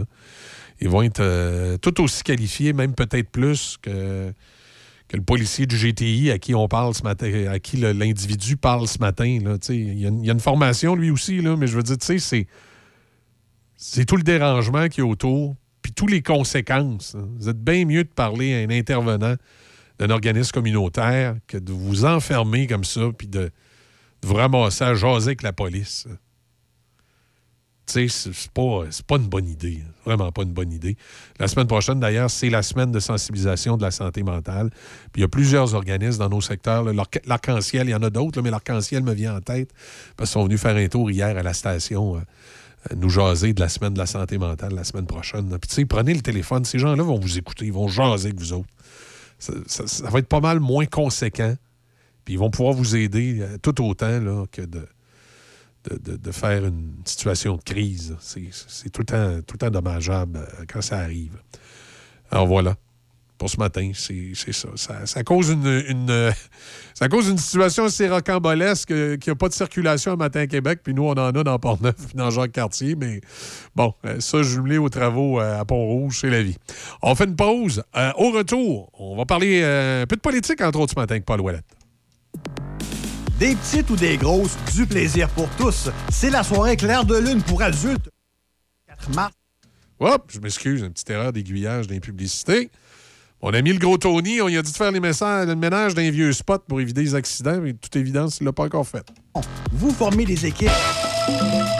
[0.79, 4.33] Ils vont être tout aussi qualifiés, même peut-être plus que,
[5.11, 8.87] que le policier du GTI à qui on parle ce matin, à qui l'individu parle
[8.87, 9.39] ce matin.
[9.43, 9.57] là.
[9.67, 12.47] Il y, a une- formation, lui aussi, là, mais je veux dire, c'est.
[13.75, 17.15] C'est tout le dérangement qui est autour, puis toutes les conséquences.
[17.15, 17.27] hein.
[17.39, 19.35] Vous êtes bien mieux de parler à un intervenant
[19.99, 23.45] d'un organisme communautaire que de vous enfermer comme ça, puis de,
[24.21, 26.07] de vous ramasser à jaser avec la police.
[26.09, 26.15] hein.
[27.91, 29.81] C'est pas, pas une bonne idée.
[29.85, 29.91] hein.
[30.05, 30.97] Vraiment pas une bonne idée.
[31.39, 34.69] La semaine prochaine, d'ailleurs, c'est la semaine de sensibilisation de la santé mentale.
[35.11, 36.85] Puis il y a plusieurs organismes dans nos secteurs.
[37.25, 39.71] L'Arc-en-Ciel, il y en a d'autres, mais l'Arc-en-Ciel me vient en tête
[40.17, 42.19] parce qu'ils sont venus faire un tour hier à la station euh,
[42.91, 45.57] euh, nous jaser de la semaine de la santé mentale la semaine prochaine.
[45.59, 46.65] Puis, tu prenez le téléphone.
[46.65, 47.65] Ces gens-là vont vous écouter.
[47.65, 48.69] Ils vont jaser avec vous autres.
[49.39, 51.55] Ça va être pas mal moins conséquent.
[52.25, 54.87] Puis, ils vont pouvoir vous aider euh, tout autant là, que de,
[55.89, 58.15] de, de- faire une situation de crise.
[58.19, 61.37] C'est tout, le temps- tout le temps dommageable euh, quand ça arrive.
[62.29, 62.75] Alors, voilà
[63.37, 63.91] pour ce matin.
[63.95, 64.69] C'est ça.
[64.75, 65.05] ça.
[65.07, 65.65] ça cause une,
[66.11, 66.31] euh,
[66.93, 70.41] ça cause une situation assez rocambolesque euh, qu'il n'y a pas de circulation un matin
[70.41, 72.95] à Québec, puis nous, on en a dans Port-Neuf puis dans Jacques-Cartier.
[72.95, 73.19] Mais
[73.75, 76.57] bon, ça, jumelé aux travaux à Pont-Rouge, c'est la vie.
[77.01, 77.83] On fait une pause.
[78.17, 81.41] Au retour, on va parler un peu de politique, entre autres, ce matin avec Paul
[81.41, 81.65] Ouellette.
[83.41, 85.89] Des petites ou des grosses, du plaisir pour tous.
[86.11, 88.11] C'est la soirée claire de lune pour adultes.
[88.87, 89.33] 4 mars.
[89.99, 92.69] Hop, je m'excuse, une petite erreur d'aiguillage dans les publicités.
[93.41, 95.55] On a mis le gros Tony, on lui a dit de faire les messages, le
[95.55, 98.53] ménage d'un vieux spot pour éviter les accidents, mais de toute évidence, il ne l'a
[98.53, 99.07] pas encore fait.
[99.71, 100.69] Vous formez des équipes.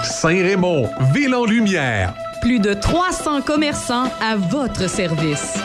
[0.04, 2.16] Saint-Raymond, ville en lumière.
[2.42, 5.60] Plus de 300 commerçants à votre service.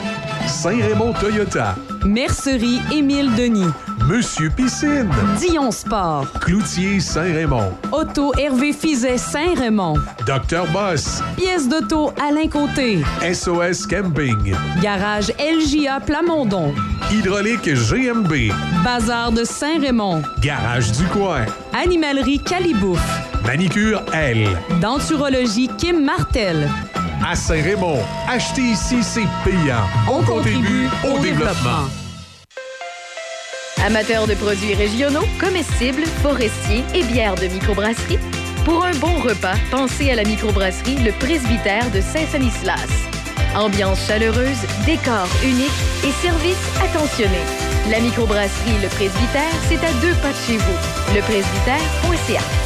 [0.62, 1.74] Saint-Raymond Toyota.
[2.06, 3.68] Mercerie Émile Denis.
[4.08, 5.10] Monsieur Piscine.
[5.38, 6.32] Dion Sport.
[6.40, 7.72] Cloutier Saint-Raymond.
[7.92, 9.96] Auto Hervé Fizet Saint-Raymond.
[10.26, 11.20] Docteur Boss.
[11.36, 13.02] Pièce d'auto Alain Côté.
[13.22, 14.54] SOS Camping.
[14.80, 16.72] Garage LJA Plamondon.
[17.12, 18.50] Hydraulique GMB.
[18.82, 20.22] Bazar de Saint-Raymond.
[20.40, 21.44] Garage du coin.
[21.74, 23.02] Animalerie Calibouf.
[23.44, 24.48] Manicure L.
[24.80, 26.66] Denturologie Kim Martel.
[27.24, 27.98] À Saint-Raymond,
[28.28, 29.84] acheter ici, c'est payant.
[30.08, 31.88] On, contribue au développement.
[33.84, 38.18] Amateurs de produits régionaux, comestibles, forestiers et bières de microbrasserie,
[38.64, 42.90] pour un bon repas, pensez à la microbrasserie Le Presbytère de Saint-Sanislas.
[43.56, 45.70] Ambiance chaleureuse, décor unique
[46.04, 47.40] et service attentionné.
[47.90, 51.14] La microbrasserie Le Presbytère, c'est à deux pas de chez vous.
[51.14, 52.65] Lepresbytère.ca.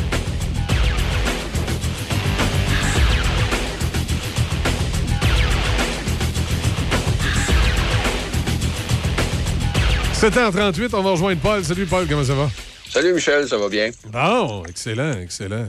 [10.21, 11.65] 7h38, on va rejoindre Paul.
[11.65, 12.47] Salut Paul, comment ça va?
[12.87, 13.89] Salut Michel, ça va bien?
[14.13, 15.65] Bon, excellent, excellent.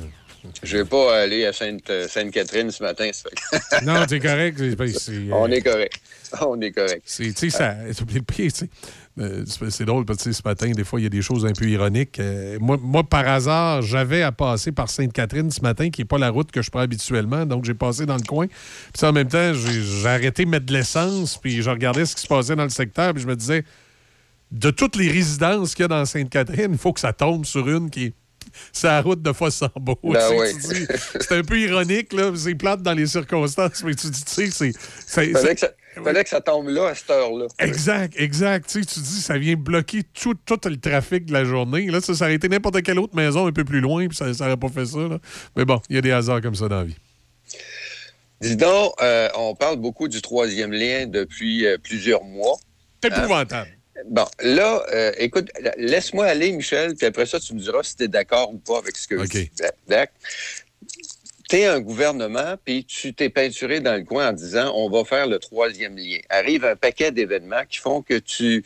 [0.63, 3.09] Je vais pas aller à Sainte- euh, Sainte-Catherine ce matin.
[3.15, 4.59] ça Non, correct.
[4.59, 5.95] c'est- c'est, euh, On est correct.
[6.43, 7.01] On est correct.
[7.07, 7.89] C'est, tu sais.
[9.19, 11.53] Euh, c'est drôle parce que ce matin, des fois, il y a des choses un
[11.53, 12.19] peu ironiques.
[12.21, 16.19] Euh, moi, moi, par hasard, j'avais à passer par Sainte-Catherine ce matin, qui n'est pas
[16.19, 17.47] la route que je prends habituellement.
[17.47, 18.49] Donc, j'ai passé dans le coin.
[18.93, 22.15] Puis, en même temps, j'ai, j'ai arrêté de mettre de l'essence, puis je regardais ce
[22.17, 23.65] qui se passait dans le secteur, puis je me disais,
[24.53, 27.69] de toutes les résidences qu'il y a dans Sainte-Catherine, il faut que ça tombe sur
[27.69, 28.13] une qui est
[28.83, 29.99] la route de Fossambeau.
[30.05, 30.21] Ben
[31.21, 32.31] C'est un peu ironique, là.
[32.37, 34.73] C'est plate dans les circonstances, mais tu dis, tu sais, c'est.
[34.79, 35.69] Fallait c'est- que, ça,
[36.05, 37.47] fallait que ça tombe là, à cette heure-là.
[37.59, 38.69] Exact, exact.
[38.69, 41.87] Tu, sais, tu dis, ça vient bloquer tout, tout le trafic de la journée.
[41.87, 44.27] Là, ça, ça aurait été n'importe quelle autre maison un peu plus loin, puis ça
[44.27, 44.99] n'aurait pas fait ça.
[44.99, 45.19] là.
[45.57, 46.97] Mais bon, il y a des hasards comme ça dans la vie.
[48.43, 52.57] Dis donc, euh, on parle beaucoup du troisième lien depuis euh, plusieurs mois.
[53.03, 53.71] C'est épouvantable.
[54.07, 58.05] Bon, là, euh, écoute, laisse-moi aller, Michel, puis après ça, tu me diras si tu
[58.05, 59.51] es d'accord ou pas avec ce que je dis.
[59.87, 60.15] D'accord?
[61.49, 65.05] Tu es un gouvernement, puis tu t'es peinturé dans le coin en disant on va
[65.05, 66.19] faire le troisième lien.
[66.31, 68.65] Arrive un paquet d'événements qui font que tu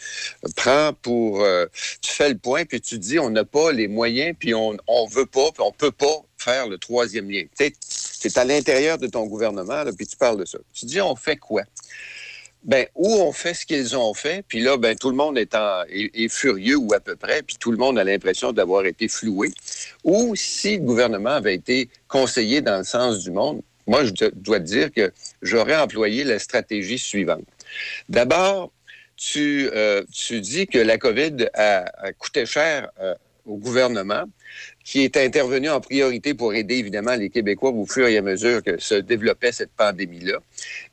[0.55, 1.43] prends pour.
[1.43, 1.67] euh,
[2.01, 5.07] tu fais le point, puis tu dis on n'a pas les moyens, puis on on
[5.07, 7.43] veut pas, puis on peut pas faire le troisième lien.
[7.59, 10.59] Tu es à l'intérieur de ton gouvernement, là, puis tu parles de ça.
[10.73, 11.63] Tu dis on fait quoi?
[12.67, 15.55] Ben, ou on fait ce qu'ils ont fait, puis là, ben, tout le monde est,
[15.55, 19.07] en- est- furieux ou à peu près, puis tout le monde a l'impression d'avoir été
[19.07, 19.53] floué.
[20.03, 24.59] Ou si le gouvernement avait été conseillé dans le sens du monde, moi, je dois
[24.59, 25.13] te dire que
[25.43, 27.45] j'aurais employé la stratégie suivante.
[28.09, 28.73] D'abord,
[29.17, 33.15] tu, euh, tu dis que la COVID a, a coûté cher euh,
[33.47, 34.25] au gouvernement,
[34.87, 38.63] qui est intervenu en priorité pour aider évidemment les Québécois au fur et à mesure
[38.63, 40.39] que se développait cette pandémie-là.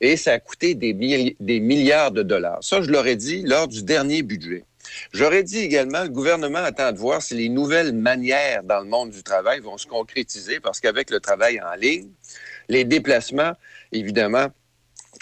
[0.00, 2.58] Et ça a coûté des, milli- des milliards de dollars.
[2.60, 4.64] Ça, je l'aurais dit lors du dernier budget.
[5.12, 9.10] J'aurais dit également, le gouvernement attend de voir si les nouvelles manières dans le monde
[9.10, 12.08] du travail vont se concrétiser parce qu'avec le travail en ligne,
[12.68, 13.52] les déplacements,
[13.92, 14.48] évidemment,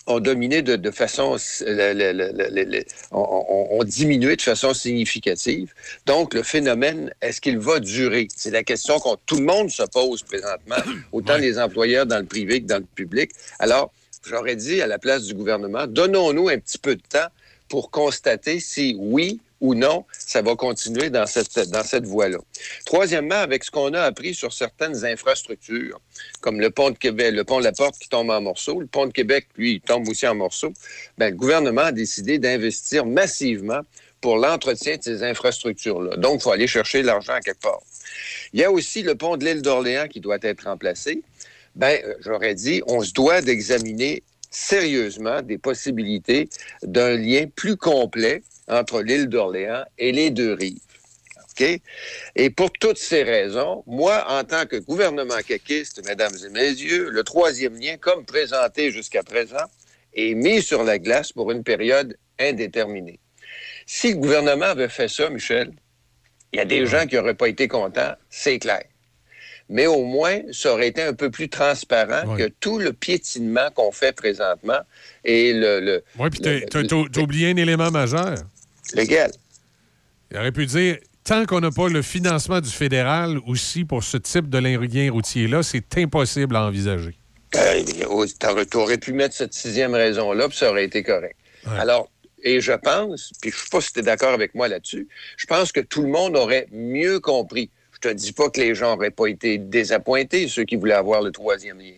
[0.07, 4.43] ont dominé de, de façon, le- le- le- le- le- ont, ont- ont diminué de
[4.43, 5.73] façon significative.
[6.07, 8.29] Donc, le phénomène, est-ce qu'il va durer?
[8.35, 10.77] C'est la question que tout le monde se pose présentement,
[11.13, 13.31] autant les employeurs dans le privé que dans le public.
[13.59, 13.93] Alors,
[14.27, 17.29] j'aurais dit à la place du gouvernement, donnons-nous un petit peu de temps
[17.69, 22.39] pour constater si oui ou non, ça va continuer dans cette, dans cette voie-là.
[22.85, 26.01] Troisièmement, avec ce qu'on a appris sur certaines infrastructures,
[26.41, 28.87] comme le pont de Québec, le pont de la Porte qui tombe en morceaux, le
[28.87, 30.73] pont de Québec, lui, il tombe aussi en morceaux,
[31.19, 33.81] ben, le gouvernement a décidé d'investir massivement
[34.21, 36.17] pour l'entretien de ces infrastructures-là.
[36.17, 37.81] Donc, il faut aller chercher l'argent quelque part.
[38.53, 41.23] Il y a aussi le pont de l'île d'Orléans qui doit être remplacé.
[41.75, 46.49] Ben, euh, j'aurais dit, on se doit d'examiner sérieusement des possibilités
[46.83, 48.43] d'un lien plus complet
[48.73, 50.81] entre l'île d'Orléans et les deux rives.
[51.53, 51.81] OK?
[52.37, 57.23] Et pour toutes ces raisons, moi, en tant que gouvernement caquiste, mesdames et messieurs, le
[57.25, 59.65] troisième lien, comme présenté jusqu'à présent,
[60.15, 63.19] est mis sur la glace pour une période indéterminée.
[63.87, 65.73] Si le gouvernement avait fait ça, Michel,
[66.53, 68.85] il y a des gens qui n'auraient pas été contents, c'est clair.
[69.69, 73.91] Mais au moins, ça aurait été un peu plus transparent que tout le piétinement qu'on
[73.91, 74.81] fait présentement
[75.25, 75.81] et le...
[75.81, 78.35] le Oui, puis t'as oublié un élément majeur.
[78.95, 79.31] Lequel?
[80.31, 84.17] Il aurait pu dire, tant qu'on n'a pas le financement du fédéral aussi pour ce
[84.17, 87.17] type de lien routier-là, c'est impossible à envisager.
[87.55, 87.83] Euh,
[88.71, 91.37] tu aurais pu mettre cette sixième raison-là, puis ça aurait été correct.
[91.67, 92.09] Alors,
[92.43, 95.07] et je pense, puis je ne sais pas si tu es d'accord avec moi là-dessus,
[95.37, 97.71] je pense que tout le monde aurait mieux compris.
[97.93, 101.23] Je te dis pas que les gens n'auraient pas été désappointés, ceux qui voulaient avoir
[101.23, 101.95] le troisième lien.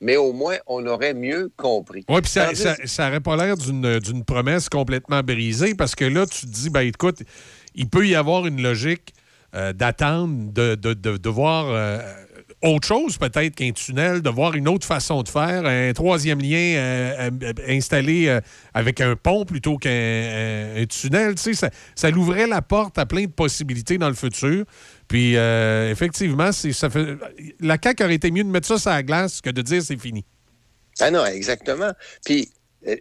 [0.00, 2.04] Mais au moins, on aurait mieux compris.
[2.08, 6.04] Oui, puis ça, Tandis- ça, ça aurait pas l'air d'une promesse complètement brisée parce que
[6.04, 7.22] là, tu te dis, ben écoute,
[7.74, 9.12] il peut y avoir une logique
[9.54, 11.98] euh, d'attendre, de, de, de, de voir euh,
[12.62, 16.74] autre chose peut-être qu'un tunnel, de voir une autre façon de faire, un troisième lien
[16.76, 18.40] euh, euh, installé euh,
[18.74, 21.34] avec un pont plutôt qu'un un- un tunnel.
[21.36, 24.64] Tu sais, ça, ça l'ouvrait la porte à plein de possibilités dans le futur.
[25.08, 27.16] Puis euh, effectivement, ça fait,
[27.60, 30.00] la CAQ aurait été mieux de mettre ça sur la glace que de dire c'est
[30.00, 30.24] fini.
[31.00, 31.92] Ah non, exactement.
[32.24, 32.50] Puis,
[32.86, 33.00] il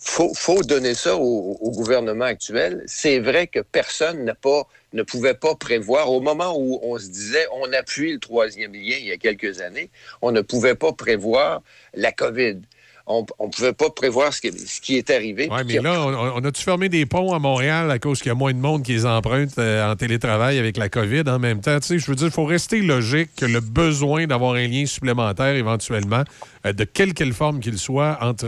[0.00, 2.82] faut, faut donner ça au, gouvernement actuel.
[2.86, 7.46] C'est vrai que personne pas, ne pouvait pas prévoir, au moment où on se disait
[7.52, 9.90] on appuie le troisième lien il y a quelques années,
[10.22, 11.62] on ne pouvait pas prévoir
[11.94, 12.60] la COVID.
[13.08, 15.48] On ne pouvait pas prévoir ce qui, ce qui est arrivé.
[15.48, 18.28] Oui, mais a- là, on, on a-tu fermé des ponts à Montréal à cause qu'il
[18.28, 21.38] y a moins de monde qui les emprunte euh, en télétravail avec la COVID en
[21.38, 21.78] même temps?
[21.78, 24.86] Tu sais, je veux dire, il faut rester logique que le besoin d'avoir un lien
[24.86, 26.24] supplémentaire éventuellement,
[26.66, 28.46] euh, de quelle quelle forme qu'il soit, entre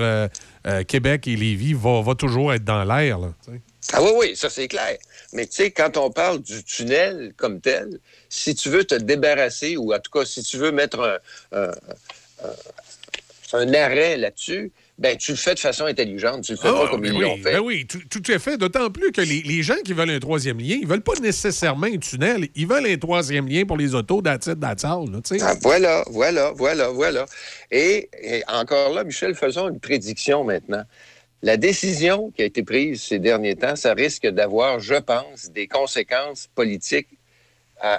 [0.67, 3.19] euh, Québec et Lévis, va, va toujours être dans l'air.
[3.93, 4.99] Ah oui, oui, ça c'est clair.
[5.33, 9.77] Mais tu sais, quand on parle du tunnel comme tel, si tu veux te débarrasser,
[9.77, 10.99] ou en tout cas, si tu veux mettre
[11.53, 11.71] un, un-
[12.45, 12.55] un-
[13.57, 16.43] un arrêt là-dessus, ben tu le fais de façon intelligente.
[16.45, 17.53] Tu le fais Ah, pas comme ben ils oui, l'ont fait.
[17.53, 18.57] ben oui, tout, tout à fait.
[18.59, 21.87] D'autant plus que les, les gens qui veulent un troisième lien, ils veulent pas nécessairement
[21.87, 22.49] un tunnel.
[22.55, 25.41] Ils veulent un troisième lien pour les autos d'attitude d'attitude.
[25.41, 27.27] Ah, voilà, voilà, voilà, voilà.
[27.71, 30.83] Et, et encore là, Michel, faisons une prédiction maintenant.
[31.43, 35.69] La décision qui a été prise ces derniers temps, ça risque d'avoir, je pense, des
[35.69, 37.09] conséquences politiques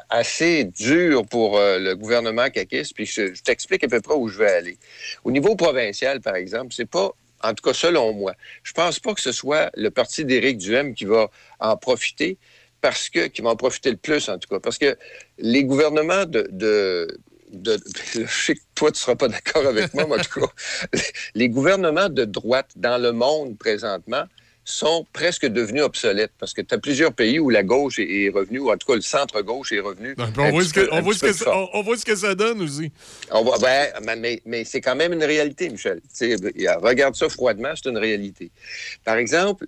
[0.10, 2.94] assez dures pour euh, le gouvernement caquiste.
[2.96, 4.78] Puis je, je t'explique à peu près où je vais aller.
[5.24, 7.12] Au niveau provincial, par exemple, c'est pas,
[7.44, 8.34] en tout cas selon moi,
[8.64, 11.30] je pense pas que ce soit le parti d'Éric Duhem qui va
[11.60, 12.38] en profiter
[12.82, 14.98] parce que qui va en profiter le plus en tout cas parce que
[15.38, 17.20] les gouvernements de, de
[17.52, 17.80] de-
[18.14, 20.48] je sais que toi, tu ne seras pas d'accord avec moi, mais en tout cas,
[21.36, 24.24] les gouvernements de droite dans le monde présentement
[24.66, 28.30] sont presque devenus obsolètes parce que tu as plusieurs pays où la gauche est, est
[28.30, 30.16] revenue, ou en tout cas le centre-gauche est revenu.
[30.38, 31.70] On, voit ce que, on voit ça- fort.
[31.74, 32.92] on- on voit ce que ça donne aussi.
[33.32, 36.02] On va- ben, mais c'est quand même une réalité, Michel.
[36.02, 38.52] Tu sais, il y a- regarde ça froidement, c'est une réalité.
[39.04, 39.66] Par exemple,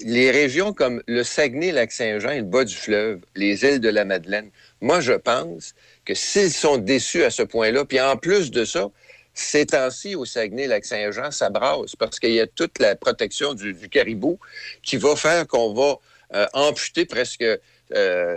[0.00, 4.50] les régions comme le Saguenay-Lac-Saint-Jean le bas du fleuve, les îles de la Madeleine,
[4.80, 8.90] moi, je pense que s'ils sont déçus à ce point-là, puis en plus de ça,
[9.34, 14.38] ces temps-ci, au Saguenay-Lac-Saint-Jean, ça brasse parce qu'il y a toute la protection du, caribou
[14.82, 15.96] qui va faire qu'on va
[16.34, 17.58] euh, amputer presque, euh,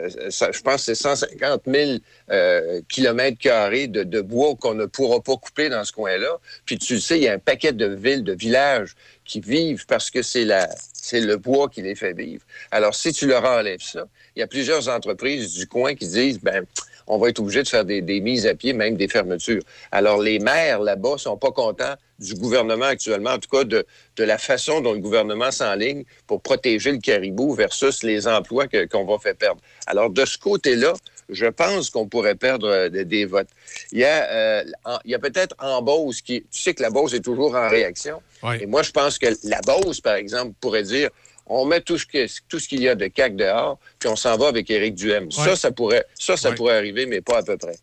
[0.09, 1.91] je pense c'est 150 000
[2.31, 6.39] euh, kilomètres carrés de, bois qu'on ne pourra pas couper dans ce coin-là.
[6.65, 10.09] Puis tu sais, il y a un paquet de villes, de villages qui vivent parce
[10.09, 12.43] que c'est la, c'est le bois qui les fait vivre.
[12.71, 16.39] Alors, si tu leur enlèves ça, il y a plusieurs entreprises du coin qui disent,
[16.39, 16.65] ben,
[17.07, 19.61] on va être obligé de faire des, des mises à pied, même des fermetures.
[19.91, 23.85] Alors, les maires là-bas sont pas contents du gouvernement actuellement, en tout cas de,
[24.15, 28.85] de la façon dont le gouvernement s'enligne pour protéger le caribou versus les emplois que-
[28.85, 29.61] qu'on va faire perdre.
[29.85, 30.93] Alors, de ce côté-là,
[31.29, 33.49] je pense qu'on pourrait perdre euh, des, votes.
[33.91, 36.41] Il y a, euh, en- il y a peut-être en Beauce qui.
[36.51, 38.21] Tu sais que la Beauce est toujours en réaction.
[38.61, 41.09] Et moi, je pense que la Beauce, par exemple, pourrait dire
[41.49, 44.15] on met tout ce que- tout ce qu'il y a de CAC dehors, puis on
[44.15, 45.31] s'en va avec Éric Duhem.
[45.31, 45.55] Ça, Ouais.
[45.55, 46.55] ça pourrait, ça, ça Ouais.
[46.55, 47.75] pourrait arriver, mais pas à peu près.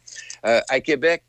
[0.47, 1.23] Euh, à Québec,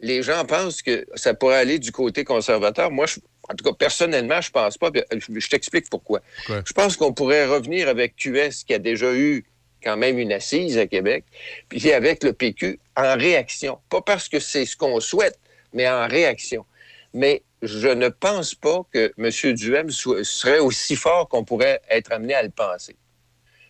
[0.00, 2.90] les gens pensent que ça pourrait aller du côté conservateur.
[2.90, 4.90] Moi, je- en tout cas, personnellement, je pense pas.
[4.94, 6.20] euh, Je, je t'explique pourquoi.
[6.46, 6.62] Pourquoi?
[6.66, 9.44] Je pense qu'on pourrait revenir avec QS qui a déjà eu
[9.82, 11.24] quand même une assise à Québec,
[11.68, 13.78] puis avec le PQ en réaction.
[13.90, 15.38] Pas parce que c'est ce qu'on souhaite,
[15.74, 16.64] mais en réaction.
[17.12, 19.54] Mais je ne pense pas que M.
[19.54, 22.96] Duhem serait aussi fort qu'on pourrait être amené à le penser.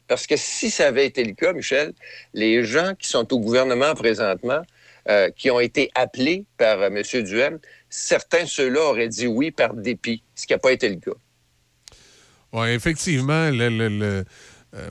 [0.07, 1.95] Parce que si ça avait été le cas, Michel,
[2.35, 4.62] les gens qui sont au gouvernement présentement,
[5.09, 7.23] euh, qui ont été appelés par euh, M.
[7.25, 7.59] Duhem,
[7.89, 11.19] certains ceux-là auraient dit oui par dépit, ce qui n'a pas été le cas.
[12.53, 14.25] Oui, effectivement, euh,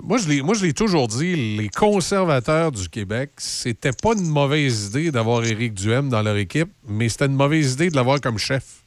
[0.01, 5.43] moi, je l'ai toujours dit, les conservateurs du Québec, c'était pas une mauvaise idée d'avoir
[5.43, 8.82] Éric Duhem dans leur équipe, mais c'était une mauvaise idée de l'avoir comme chef.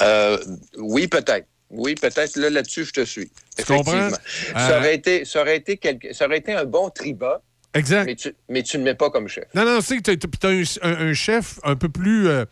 [0.00, 0.38] Euh,
[0.78, 1.46] oui, peut-être.
[1.70, 2.36] Oui, peut-être.
[2.36, 3.30] Là, là-dessus, je te suis.
[3.56, 3.92] Tu comprends?
[4.08, 4.58] Effectivement.
[4.60, 7.42] Euh, Ça, aurait été, ça, aurait été quelque- ça aurait été un bon triba,
[7.74, 8.04] Exact.
[8.04, 9.44] mais tu, mais tu ne le mets pas comme chef.
[9.54, 10.50] Non, non, c'est que t'as- t'as
[10.82, 12.28] un, chef un peu plus.
[12.28, 12.44] euh,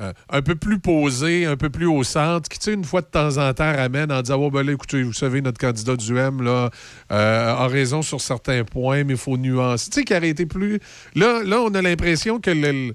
[0.00, 3.00] euh, un peu plus posé, un peu plus au centre, qui, tu sais, une fois
[3.00, 5.94] de temps en temps, ramène en disant Oh, ben là, écoutez, vous savez, notre candidat
[5.94, 6.68] du M là,
[7.12, 9.90] euh, a raison sur certains points, mais il faut nuancer.
[9.90, 10.80] Tu sais, qui aurait été plus.
[11.14, 12.92] Là, là on a l'impression que le-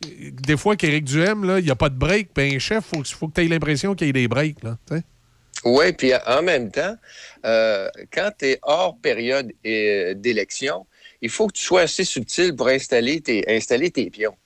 [0.00, 2.98] des fois qu'Éric Duhem, là, il n'y a pas de break, ben un chef, il
[2.98, 4.62] faut, faut que tu aies l'impression qu'il y ait des breaks.
[4.62, 4.76] Là.
[5.64, 6.96] Oui, puis en même temps,
[7.44, 10.86] euh, quand tu es hors période euh, d'élection,
[11.20, 14.36] il faut que tu sois assez subtil pour installer tes, installer tes pions.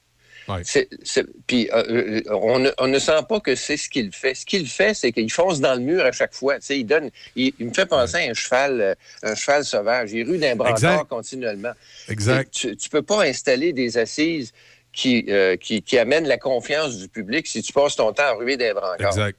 [1.46, 4.34] Puis euh, on, ne, on ne sent pas que c'est ce qu'il fait.
[4.34, 6.56] Ce qu'il fait, c'est qu'il fonce dans le mur à chaque fois.
[6.68, 10.12] Il, donne, il, il me fait penser à un cheval, un cheval sauvage.
[10.12, 11.72] Il rue d'un brancard continuellement.
[12.08, 12.50] Exact.
[12.52, 14.52] Tu ne peux pas installer des assises
[14.92, 18.32] qui, euh, qui, qui amènent la confiance du public si tu passes ton temps à
[18.32, 19.06] ruer des brancards.
[19.08, 19.38] Exact.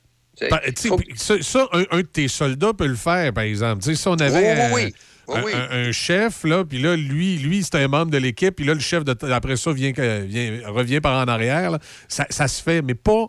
[0.87, 3.83] Faut- ça, ça, un, un de tes soldats peut le faire, par exemple.
[3.83, 4.93] Si on avait Oui, oui, oui.
[5.29, 5.51] euh, Oui, un, oui.
[5.53, 8.73] un- un chef, là, puis là, lui, lui c'est un membre de l'équipe, puis là,
[8.73, 11.79] le chef, de, après ça, vient, que- vient- revient par en arrière, là.
[12.07, 13.27] ça, ça se fait, mais pas,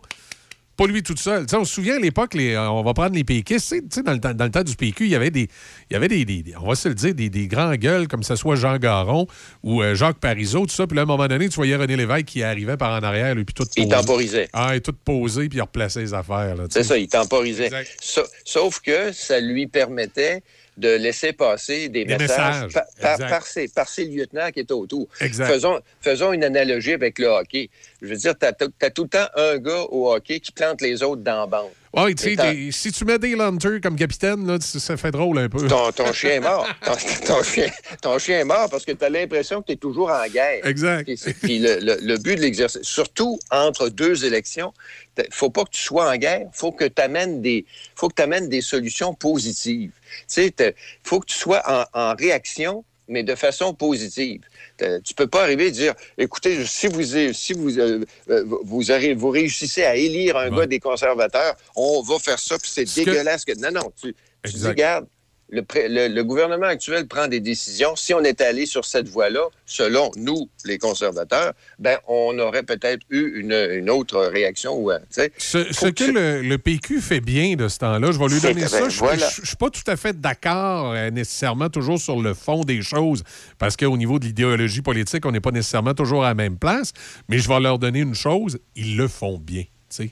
[0.77, 1.47] pas lui tout seul.
[1.53, 3.75] On se souvient à l'époque, les- on va prendre les péquistes,
[4.05, 5.49] dans le, temps, dans le temps du PQ, il y avait des,
[5.91, 8.37] il y avait des, on va se le dire, des, des grands gueules, comme ce
[8.37, 9.27] soit Jean Garon
[9.63, 11.97] ou euh, Jacques Parizeau, tout ça, puis là, à un moment donné, tu voyais René
[11.97, 13.89] Lévesque qui arrivait par en arrière, lui, puis tout Il posé.
[13.97, 14.49] temporisait.
[14.53, 16.57] Ah, et tout posé, puis il replaçait les affaires.
[16.71, 17.71] C'est ça, il temporisait.
[18.01, 20.43] Sa- Sauf que ça lui permettait
[20.77, 24.61] de laisser passer des, Des messages, messages, par, par- par ses, par ses lieutenants qui
[24.61, 25.07] étaient autour.
[25.21, 25.47] Exact.
[25.47, 27.71] Faisons, faisons une analogie avec le hockey.
[28.03, 28.53] Je veux dire, tu as,
[28.91, 31.71] tout le temps un gars au hockey qui plante les autres dans la bande.
[31.93, 35.49] Ouais, tu sais, si tu mets des Hunter comme capitaine, là, ça fait drôle un
[35.49, 35.65] peu.
[35.69, 36.67] Ton, ton chien est mort.
[36.85, 36.93] Ton,
[37.25, 37.71] ton chien,
[38.03, 40.67] ton chien est mort parce que tu as l'impression que tu es toujours en guerre.
[40.67, 41.05] Exact.
[41.05, 44.75] Puis, puis le, le- le but de l'exercice, surtout entre deux élections,
[45.19, 47.65] il faut pas que tu sois en guerre, faut que tu amènes des,
[47.95, 49.93] faut que tu amènes des solutions positives.
[50.21, 54.43] Tu sais, il faut que tu sois en, en réaction, mais de façon positive.
[54.79, 58.83] Tu peux pas arriver et dire, écoutez, si vous, si vous, euh, euh, vous,
[59.17, 63.01] vous réussissez à élire un gars des conservateurs, on va faire ça, puis c'est Ce
[63.01, 63.45] dégueulasse.
[63.45, 63.53] Que...
[63.59, 64.15] Non, non, tu,
[64.45, 65.07] tu dis, regarde,
[65.55, 67.95] le, pré- le- le gouvernement actuel prend des décisions.
[67.97, 73.03] Si on est allé sur cette voie-là, selon nous, les conservateurs, ben on aurait peut-être
[73.11, 74.91] eu une, une autre réaction.
[74.91, 74.99] euh.
[75.39, 78.89] Ce, que le, le PQ fait bien de ce temps-là, je vais lui donner ça.
[78.89, 79.27] Je voilà.
[79.27, 83.23] ne suis pas tout à fait d'accord euh, nécessairement toujours sur le fond des choses,
[83.59, 86.93] parce qu'au niveau de l'idéologie politique, on n'est pas nécessairement toujours à la même place,
[87.29, 89.65] mais je vais leur donner une chose, ils le font bien.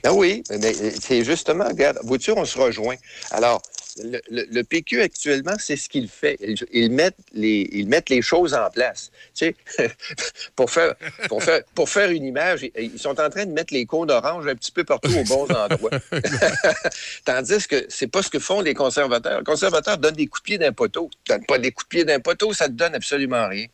[0.05, 2.95] Ah oui, mais c'est justement, regarde, vois-tu, on se rejoint.
[3.31, 3.61] Alors,
[4.01, 6.37] le, le- le PQ actuellement, c'est ce qu'il fait.
[6.41, 9.11] Ils, ils mettent les, ils mettent les choses en place.
[9.35, 9.89] Tu sais,
[10.55, 10.95] pour, faire,
[11.27, 14.47] pour, faire, pour faire une image, ils- sont en train de mettre les cônes orange
[14.47, 15.91] un petit peu partout aux bons endroits.
[17.25, 19.39] Tandis que c'est pas ce que font les conservateurs.
[19.39, 21.09] Les conservateurs donnent des coups de pied d'un poteau.
[21.27, 23.65] Ils donnent pas des coups de pied d'un poteau, ça ne donne absolument rien.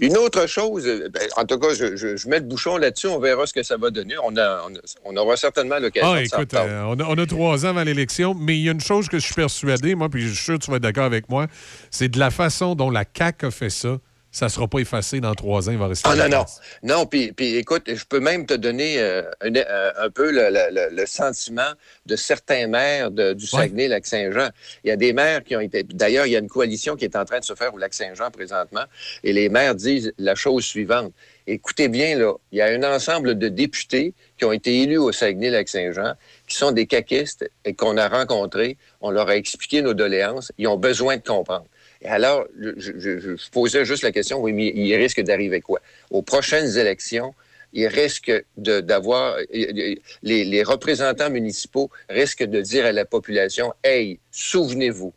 [0.00, 3.18] Une autre chose, ben, en tout cas, je, je- je mets le bouchon là-dessus, on
[3.18, 4.14] verra ce que ça va donner.
[4.22, 7.18] On, a- on, a- on aura certainement l'occasion Ah, de écoute, euh, on, a, on
[7.18, 9.94] a trois ans avant l'élection, mais il y a une chose que je suis persuadé,
[9.94, 11.46] moi, puis je suis sûr que tu vas être d'accord avec moi,
[11.90, 13.98] c'est de la façon dont la CAQ a fait ça,
[14.30, 16.08] ça ne sera pas effacé dans trois ans, il va rester.
[16.12, 16.44] Ah non, non.
[16.82, 20.48] Non, puis, puis écoute, je peux même te donner euh, un, euh, un peu le,
[20.50, 21.70] le- le- le sentiment
[22.06, 24.48] de certains maires de- du Saguenay-Lac-Saint-Jean.
[24.82, 25.84] Il y a des maires qui ont été...
[25.84, 28.32] D'ailleurs, il y a une coalition qui est en train de se faire au Lac-Saint-Jean
[28.32, 28.82] présentement,
[29.22, 31.12] et les maires disent la chose suivante.
[31.46, 35.12] Écoutez bien, là, il y a un ensemble de députés qui ont été élus au
[35.12, 36.14] Saguenay-Lac-Saint-Jean,
[36.46, 38.76] qui sont des caquistes et qu'on a rencontrés.
[39.00, 40.52] On leur a expliqué nos doléances.
[40.58, 41.66] Ils ont besoin de comprendre.
[42.02, 45.60] Et alors, je, je- je- je posais juste la question, oui, mais il risque d'arriver
[45.62, 45.80] quoi?
[46.10, 47.34] Aux prochaines élections,
[47.72, 55.12] il risque d'avoir, les, les représentants municipaux risquent de dire à la population, hey, souvenez-vous.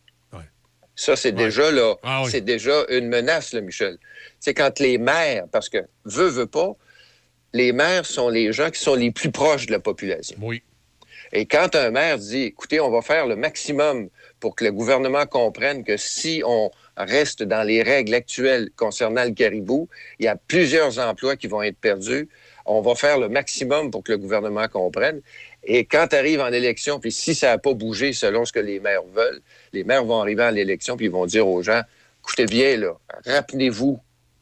[1.00, 2.32] Ça, c'est déjà là, Ah oui.
[2.32, 3.98] c'est déjà une menace, là, Michel.
[4.40, 6.76] C'est quand les maires, parce que veut, veut pas,
[7.54, 10.36] les maires sont les gens qui sont les plus proches de la population.
[10.42, 10.64] Oui.
[11.34, 14.10] Et quand un maire dit, écoutez, on va faire le maximum
[14.40, 19.32] pour que le gouvernement comprenne que si on reste dans les règles actuelles concernant le
[19.32, 19.88] caribou,
[20.20, 22.30] il y a plusieurs emplois qui vont être perdus.
[22.66, 25.22] On va faire le maximum pour que le gouvernement comprenne.
[25.64, 28.60] Et quand tu arrives en élection, puis si ça n'a pas bougé selon ce que
[28.60, 29.42] les maires veulent,
[29.74, 31.82] les maires vont arriver à l'élection puis ils vont dire aux gens,
[32.22, 32.94] écoutez bien, là,
[33.26, 34.00] rappelez-vous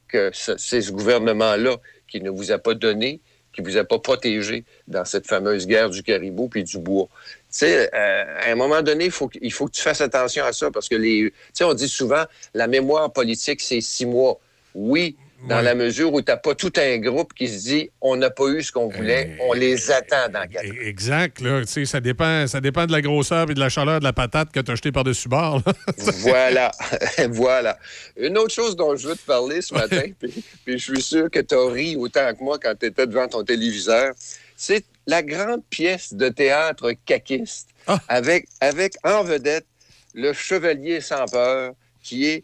[0.08, 3.22] que ce- c'est ce gouvernement-là qui ne vous a pas donné,
[3.56, 7.08] qui vous a pas protégé dans cette fameuse guerre du caribou puis du bois.
[7.52, 10.52] Tu sais, euh, à un moment donné, faut, il faut que tu fasses attention à
[10.52, 12.24] ça parce que les, tu sais, on dit souvent
[12.54, 14.40] la mémoire politique, c'est six mois.
[14.74, 15.16] Oui,
[15.48, 18.30] dans la mesure où tu n'as pas tout un groupe qui se dit on n'a
[18.30, 20.82] pas eu ce qu'on voulait, on les attend dans quatre ans.
[20.82, 21.62] Exact, là.
[21.62, 24.14] Tu sais, ça dépend, ça dépend de la grosseur et de la chaleur de la
[24.14, 25.62] patate que tu as jetée par-dessus bord.
[25.66, 25.74] là.
[26.20, 26.72] voilà,
[27.30, 27.78] voilà.
[28.18, 31.30] Une autre chose dont je veux te parler ce matin, puis, puis je suis sûr
[31.30, 34.14] que tu as ri autant que moi quand tu étais devant ton téléviseur,
[34.56, 37.70] c'est la grande pièce de théâtre caquiste
[38.08, 39.66] avec, avec en vedette
[40.14, 42.44] le chevalier sans peur qui est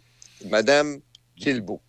[0.49, 0.99] Madame
[1.38, 1.82] Guilbeault.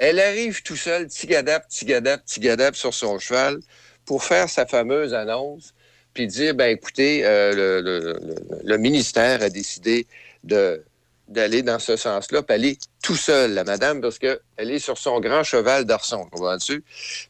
[0.00, 3.60] Elle arrive tout seule, tigadap, tigadap, tigadap sur son cheval
[4.06, 5.74] pour faire sa fameuse annonce
[6.14, 8.16] puis dire, ben écoutez, euh,
[8.64, 10.06] le, ministère a décidé
[10.42, 14.98] d'aller dans ce sens-là, puis elle est tout seule, la madame, parce qu'elle est sur
[14.98, 16.82] son grand cheval d'arçon, comprends-tu?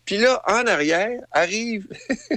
[0.04, 1.88] Puis là, en arrière, arrive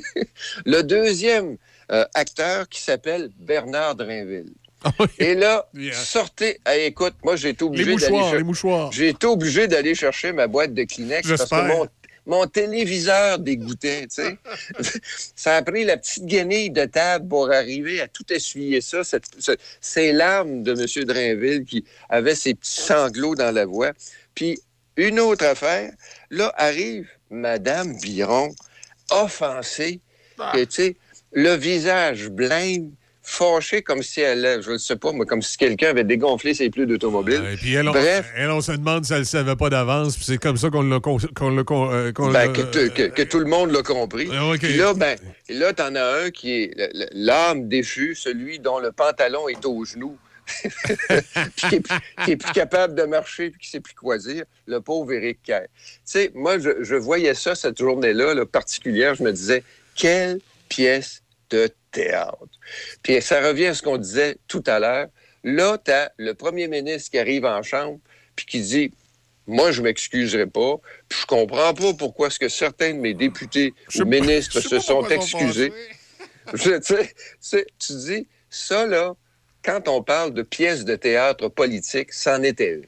[0.65, 1.57] le deuxième
[1.91, 4.53] euh, acteur qui s'appelle Bernard Drinville.
[5.19, 6.60] Et là, sortez.
[6.65, 8.18] Hey, écoute, moi, j'ai été obligé d'aller.
[8.91, 11.88] J'ai été obligé d'aller chercher ma boîte de Kleenex parce que mon,
[12.26, 14.38] mon téléviseur dégoûtait, tu sais.
[15.35, 19.03] ça a pris la petite guenille de table pour arriver à tout essuyer ça.
[19.03, 21.05] cette- ce- ces larmes de M.
[21.05, 23.91] Drainville qui avait ses petits sanglots dans la voix.
[24.35, 24.60] Puis,
[24.97, 25.91] une autre affaire,
[26.30, 28.53] là arrive Madame Biron,
[29.11, 29.99] offensée,
[30.53, 30.95] que, tu sais,
[31.31, 32.91] le visage blême,
[33.26, 36.70] fâché comme si elle, je ne sais pas, mais comme si quelqu'un avait dégonflé ses
[36.70, 37.41] pneus d'automobile.
[37.54, 40.16] Et puis elle, on, Bref, elle, on se demande si elle ne savait pas d'avance,
[40.18, 40.95] puis c'est comme ça qu'on l'a.
[40.95, 41.00] l'a-
[41.64, 44.30] qu'on- euh, Ben, que, tu- que- que tout le monde l'a compris.
[44.34, 44.60] Ah, OK.
[44.60, 45.18] Puis là, ben,
[45.50, 50.18] là, t'en as un qui est l'âme déchue, celui dont le pantalon est au genou.
[50.45, 50.70] puis
[51.56, 54.44] qui est, plus- qui est plus capable de marcher puis qui sait plus quoi dire,
[54.68, 55.68] le pauvre Éric Kerr.
[55.74, 59.64] Tu sais, moi, je, je voyais ça cette journée-là, là, particulière, je me disais,
[59.95, 62.38] quelle pièce de théâtre.
[63.02, 65.07] Puis ça revient à ce qu'on disait tout à l'heure.
[65.45, 67.99] Là, tu as le premier ministre qui arrive en chambre
[68.36, 68.91] puis qui dit
[69.45, 70.76] moi, je m'excuserai pas.
[71.10, 75.02] Puis je comprends pas pourquoi est-ce que certains de mes députés ou ministres se sont
[75.15, 75.72] excusés.
[76.53, 79.15] Je- tu dis, ça, là,
[79.64, 82.86] quand on parle de pièces de théâtre politique, c'en était une.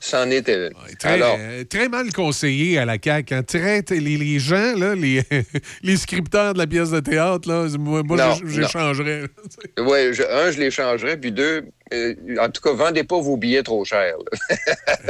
[0.00, 0.72] C'en était une.
[0.98, 3.34] Très, Alors, euh, très mal conseillé à la CAQ.
[3.34, 3.42] hein.
[3.42, 5.22] Très- les, les gens, là, les,
[5.82, 8.50] les scripteurs de la pièce de théâtre, là, moi, moi, Non, j- non.
[8.50, 9.22] j'échangerais.
[9.78, 13.36] ouais, je- un, je les changerais, puis deux, euh, en tout cas, vendez pas vos
[13.36, 14.16] billets trop chers.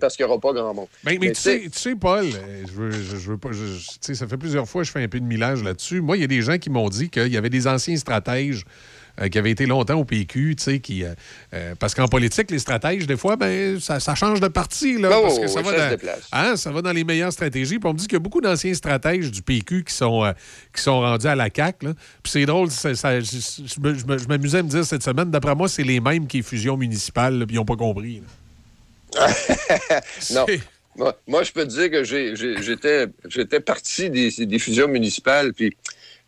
[0.00, 0.86] parce qu'il n'y aura pas grand monde.
[1.02, 3.50] Ben, mais, Mais tu, sais, tu sais, Paul, euh, je veux, je, je veux pas.
[3.52, 3.78] je-
[4.08, 6.00] je- ça fait plusieurs fois que je fais un peu de millage là-dessus.
[6.00, 8.64] Moi, il y a des gens qui m'ont dit qu'il y avait des anciens stratèges
[9.20, 11.04] euh, qui avaient été longtemps au PQ, tu sais, qui.
[11.04, 11.14] euh,
[11.52, 15.10] euh, parce qu'en politique, les stratèges, des fois, ben, ça, ça change de parti, là.
[15.12, 17.78] Oh, parce que oui, ça, va ça dans, hein, ça va dans les meilleures stratégies.
[17.78, 20.32] Puis on me dit qu'il y a beaucoup d'anciens stratèges du PQ qui sont,
[20.74, 21.86] qui sont rendus à la CAQ.
[21.86, 21.92] là.
[22.22, 26.00] Puis c'est drôle, ça- je, m'amusais à me dire cette semaine, d'après moi, c'est les
[26.00, 28.22] mêmes qui est fusion municipale, là, puis ils n'ont pas compris.
[30.32, 30.46] non.
[30.96, 32.04] Moi, moi, je peux te dire que
[33.28, 35.76] j'étais parti des, des fusions municipales, puis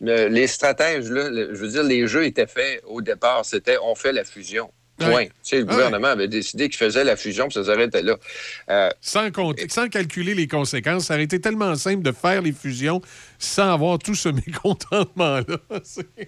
[0.00, 3.44] le- les stratèges, là, le- je veux dire, les jeux étaient faits au départ.
[3.44, 4.70] C'était on fait la fusion.
[4.98, 5.10] Point.
[5.14, 5.26] Ouais.
[5.26, 5.68] Tu sais, le Ouais.
[5.72, 8.16] gouvernement avait décidé qu'il faisait la fusion, puis ça s'arrêtait là.
[8.70, 11.08] Euh, sans, compter- sans calculer les conséquences.
[11.08, 13.02] Ça aurait été tellement simple de faire les fusions
[13.38, 15.56] sans avoir tout ce mécontentement-là.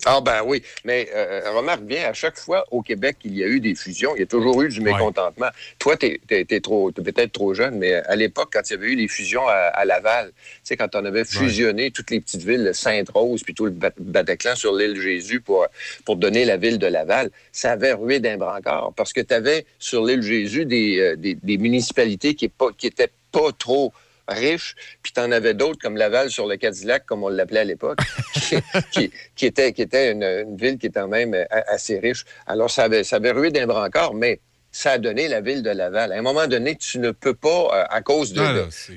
[0.04, 3.46] Ah ben oui, mais euh, remarque bien, à chaque fois au Québec qu'il y a
[3.46, 5.48] eu des fusions, il y a toujours eu du mécontentement.
[5.78, 9.08] Toi, tu es, peut-être trop jeune, mais à l'époque, quand il y avait eu les
[9.08, 13.42] fusions à, à Laval, tu sais, quand on avait fusionné toutes les petites villes, Sainte-Rose,
[13.42, 15.66] puis tout le Bat- Bataclan sur l'île Jésus pour,
[16.04, 19.66] pour donner la ville de Laval, ça avait rué d'un brancard parce que tu avais
[19.78, 22.50] sur l'île Jésus des, euh, des, des municipalités qui
[22.82, 23.92] n'étaient pas trop
[24.28, 27.64] riches, puis tu en avais d'autres comme Laval sur le Cadillac, comme on l'appelait à
[27.64, 27.98] l'époque,
[28.34, 28.56] qui,
[28.90, 32.24] qui- qui était, qui était une, une ville qui était quand même euh, assez riche.
[32.46, 34.40] Alors, ça avait, ça avait rué d'un brancard, mais
[34.70, 36.12] ça a donné la ville de Laval.
[36.12, 38.40] À un moment donné, tu ne peux pas, euh, à cause de,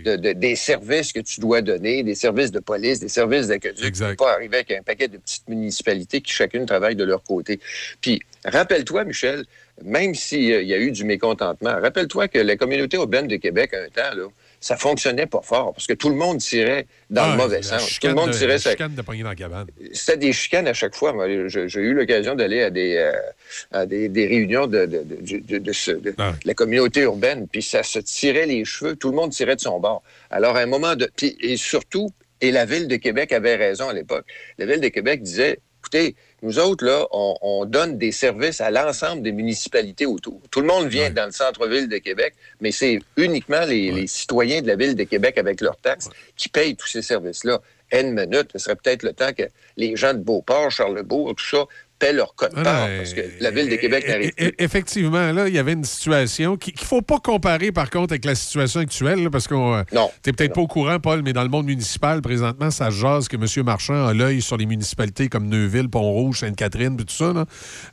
[0.05, 3.77] Non, de- des services que tu dois donner, des services de police, des services d'aqueduc,
[3.93, 7.05] tu ne peux pas arriver avec un paquet de petites municipalités qui chacune travaille de
[7.05, 7.59] leur côté.
[8.01, 9.45] Puis, rappelle-toi, Michel,
[9.83, 13.77] même s'il y a eu du mécontentement, rappelle-toi que la communauté urbaine de Québec, à
[13.77, 14.27] un temps, là,
[14.61, 17.63] ça fonctionnait pas fort parce que tout le monde tirait dans Ah, le mauvais la
[17.63, 17.99] sens.
[17.99, 19.67] Tout le monde de- tirait sa, chicane de pogner dans la cabane.
[19.91, 21.13] c'était des chicanes à chaque fois.
[21.47, 23.11] J'ai eu l'occasion d'aller à des, euh,
[23.71, 26.33] à des, des réunions de, de, de- ce- Ah.
[26.45, 29.79] la communauté urbaine, puis ça se tirait les cheveux, tout le monde tirait de son
[29.79, 30.03] bord.
[30.29, 31.09] Alors, à un moment de...
[31.21, 32.09] et surtout,
[32.39, 34.25] et la Ville de Québec avait raison à l'époque,
[34.59, 38.71] la Ville de Québec disait, écoutez, nous autres, là, on, on donne des services à
[38.71, 40.41] l'ensemble des municipalités autour.
[40.49, 44.61] Tout le monde vient dans le centre-ville de Québec, mais c'est uniquement les, les citoyens
[44.61, 47.61] de la Ville de Québec avec leurs taxes qui payent tous ces services-là.
[47.91, 49.43] N minutes, ce serait peut-être le temps que
[49.77, 51.65] les gens de Beauport, Charlebourg, tout ça,
[52.01, 54.51] paient leur code Ah, part, non, parce que la Ville de Québec n'arrive E- e-
[54.57, 58.13] Effectivement, là, il y avait une situation qui- qu'il ne faut pas comparer, par contre,
[58.13, 59.75] avec la situation actuelle, là, parce qu'on.
[59.75, 59.83] euh.
[60.23, 63.35] Tu peut-être pas au courant, Paul, mais dans le monde municipal, présentement, ça jase que
[63.37, 63.45] M.
[63.65, 67.45] Marchand a l'œil sur les municipalités comme Neuville, Pont-Rouge, Sainte-Catherine, puis tout ça, là.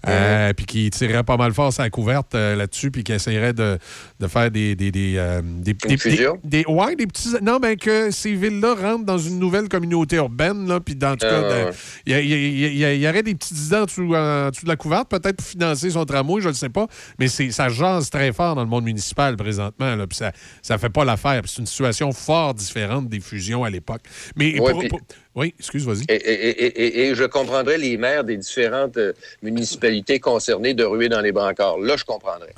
[0.08, 3.78] Euh, puis qui tirerait pas mal fort sa couverte euh, là-dessus, puis qui essaierait de,
[4.20, 4.74] de faire des.
[4.74, 6.38] des, des, euh, des, des- fusion?
[6.44, 7.28] des- des- ouais, des petits.
[7.42, 11.26] Non, mais que ces villes-là rentrent dans une nouvelle communauté urbaine, là, puis dans tout
[11.28, 11.70] Ah, cas,
[12.06, 13.76] il y, y y y aurait des petites idées
[14.06, 16.86] dessous, en dessous de la couverte, peut-être pour financer son tramway, je ne sais pas.
[17.18, 19.94] Mais c'est, ça jase très fort dans le monde municipal présentement.
[19.96, 20.32] Là, ça
[20.74, 21.42] ne fait pas l'affaire.
[21.46, 24.02] C'est une situation fort différente des fusions à l'époque.
[24.36, 25.00] Mais Ouais, pour- puis- pour-
[25.34, 26.02] Oui, excuse, vas-y.
[26.08, 30.82] Et, et- et- et- et je comprendrais les maires des différentes euh, municipalités concernées de
[30.82, 31.78] ruer dans les brancards.
[31.78, 32.52] Là, je comprendrais.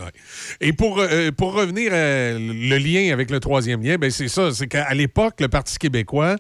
[0.63, 4.51] Et pour, euh, pour revenir à le lien avec le troisième lien, ben c'est ça,
[4.53, 6.37] c'est qu'à l'époque, le Parti québécois,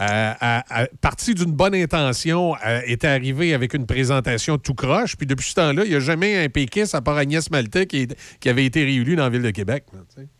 [0.00, 5.16] euh, a, a- parti d'une bonne intention, euh, était arrivé avec une présentation tout croche,
[5.16, 8.08] puis depuis ce temps-là, il n'y a jamais un péquiste, à part Agnès Maltais, qui,
[8.46, 9.84] avait été réélu dans la ville de Québec.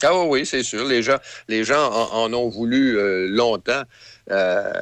[0.03, 0.85] Ah oui, c'est sûr.
[0.87, 1.19] Les gens,
[1.49, 3.83] les gens en, en ont voulu euh, longtemps.
[4.31, 4.73] Euh,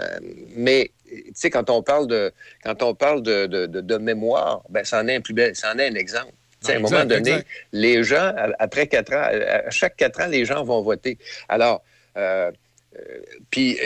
[0.56, 2.32] mais tu sais, quand on parle de
[2.62, 5.56] quand on parle de, de- de- de mémoire, ben, ça en est un plus bel,
[5.56, 6.32] ça en est un exemple.
[6.60, 7.46] Sais, à un Exact, moment donné, exact.
[7.72, 11.16] les gens, à- après quatre ans, à à chaque quatre ans, les gens vont voter.
[11.48, 11.82] Alors,
[12.16, 12.50] euh,
[13.51, 13.79] puis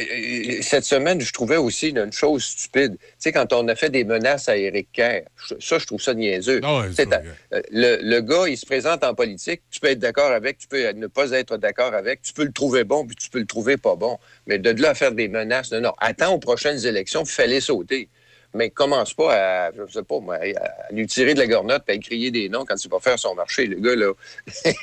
[0.62, 2.96] cette semaine, je trouvais aussi une chose stupide.
[2.98, 5.22] Tu sais, quand on a fait des menaces à Éric Kerr,
[5.60, 6.60] ça, je trouve ça niaiseux.
[6.94, 7.22] C'est ta-
[7.52, 9.62] euh, le, le gars, il se présente en politique.
[9.70, 12.22] Tu peux être d'accord avec, tu peux ne pas être d'accord avec.
[12.22, 14.18] Tu peux le trouver bon, puis tu peux le trouver pas bon.
[14.46, 15.92] Mais de là à faire des menaces, non, non.
[15.98, 18.08] Attends aux prochaines élections, puis fallait sauter.
[18.54, 21.98] Mais commence pas à, je sais pas, à lui tirer de la gornotte et à
[21.98, 23.66] crier des noms quand il va faire son marché.
[23.66, 24.12] Le gars, là,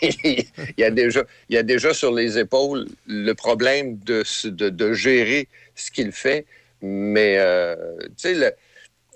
[0.78, 5.48] il a déjà, il a déjà sur les épaules le problème de, de, de gérer
[5.76, 6.46] ce qu'il fait.
[6.82, 7.76] Mais, euh,
[8.18, 8.56] tu sais,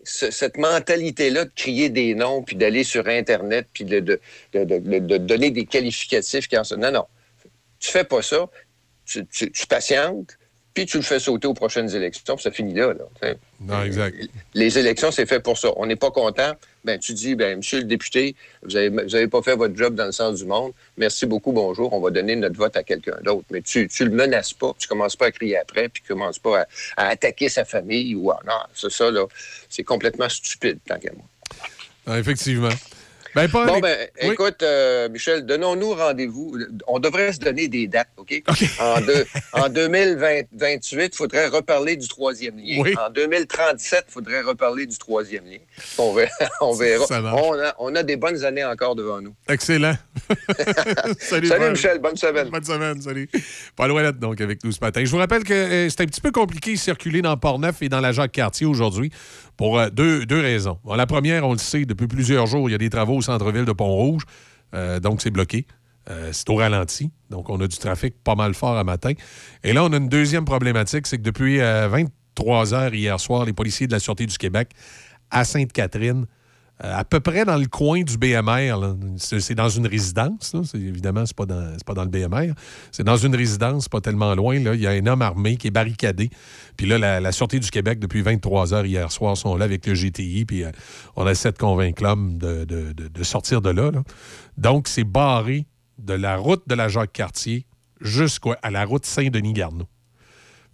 [0.03, 4.19] cette mentalité-là de crier des noms, puis d'aller sur Internet, puis de, de,
[4.53, 6.77] de, donner des qualificatifs qui en sont...
[6.77, 7.05] Non, non.
[7.79, 8.49] Tu fais pas ça.
[9.05, 10.37] Tu, tu patientes,
[10.73, 12.93] puis tu le fais sauter aux prochaines élections, puis ça finit là.
[12.93, 13.33] là.
[13.61, 14.17] Non, exact.
[14.53, 15.69] Les élections, c'est fait pour ça.
[15.77, 16.53] On n'est pas content.
[16.83, 19.95] Ben, tu dis, ben, monsieur le député, vous n'avez vous avez pas fait votre job
[19.95, 20.73] dans le sens du monde.
[20.97, 21.93] Merci beaucoup, bonjour.
[21.93, 23.45] On va donner notre vote à quelqu'un d'autre.
[23.51, 24.73] Mais tu ne le menaces pas.
[24.77, 26.65] Tu commences pas à crier après, puis tu commences pas à,
[26.97, 28.15] à attaquer sa famille.
[28.15, 29.25] ou à- Non, c'est ça, là.
[29.69, 31.23] C'est complètement stupide, tant qu'à moi.
[32.05, 32.67] Ah, effectivement.
[33.35, 34.29] Ben, Paul, Bon, ben, oui.
[34.33, 36.55] écoute, euh, Michel, donnons-nous rendez-vous.
[36.87, 38.43] On devrait se donner des dates, OK?
[38.79, 42.81] En, deux- en 2028, il faudrait reparler du troisième lien.
[42.81, 42.93] Oui.
[43.03, 45.57] En 2037, il faudrait reparler du troisième lien.
[45.97, 46.29] On verra.
[46.61, 47.05] On, verra.
[47.35, 49.33] On, a, on a des bonnes années encore devant nous.
[49.49, 49.95] Excellent.
[51.19, 51.69] salut, Salut.
[51.71, 51.99] Michel.
[51.99, 52.49] Bonne semaine.
[52.49, 53.29] Bonne semaine, salut.
[53.75, 55.03] Paul Ouellette, donc, avec nous ce matin.
[55.03, 57.89] Je vous rappelle que euh, c'est un petit peu compliqué de circuler dans Port-Neuf et
[57.89, 59.11] dans la Jacques-Cartier aujourd'hui
[59.57, 60.79] pour euh, deux, raisons.
[60.95, 63.65] La première, on le sait, depuis plusieurs jours, il y a des travaux au centre-ville
[63.65, 64.23] de Pont-Rouge,
[64.73, 65.67] Euh, donc c'est bloqué.
[66.09, 67.11] Euh, c'est au ralenti.
[67.29, 69.13] Donc, on a du trafic pas mal fort à matin.
[69.63, 73.45] Et là, on a une deuxième problématique, c'est que depuis euh, 23 heures hier soir,
[73.45, 74.71] les policiers de la Sûreté du Québec
[75.31, 76.25] à Sainte-Catherine,
[76.79, 78.75] à peu près dans le coin du BMR.
[79.17, 80.53] C'est dans une résidence.
[80.73, 82.53] évidemment, dans c'est pas dans le BMR.
[82.91, 84.55] C'est dans une résidence, pas tellement loin.
[84.55, 86.29] Il y a un homme armé qui est barricadé.
[86.75, 89.93] Puis là, la, Sûreté du Québec, depuis 23 heures hier soir, sont là avec le
[89.93, 90.45] GTI.
[90.45, 90.71] Puis euh,
[91.15, 93.91] on essaie de convaincre l'homme de sortir de là.
[93.91, 94.03] là.
[94.57, 95.65] Donc, c'est barré
[95.99, 97.65] de la route de la Jacques-Cartier
[98.01, 99.87] jusqu'à la route Saint-Denis-Garneau.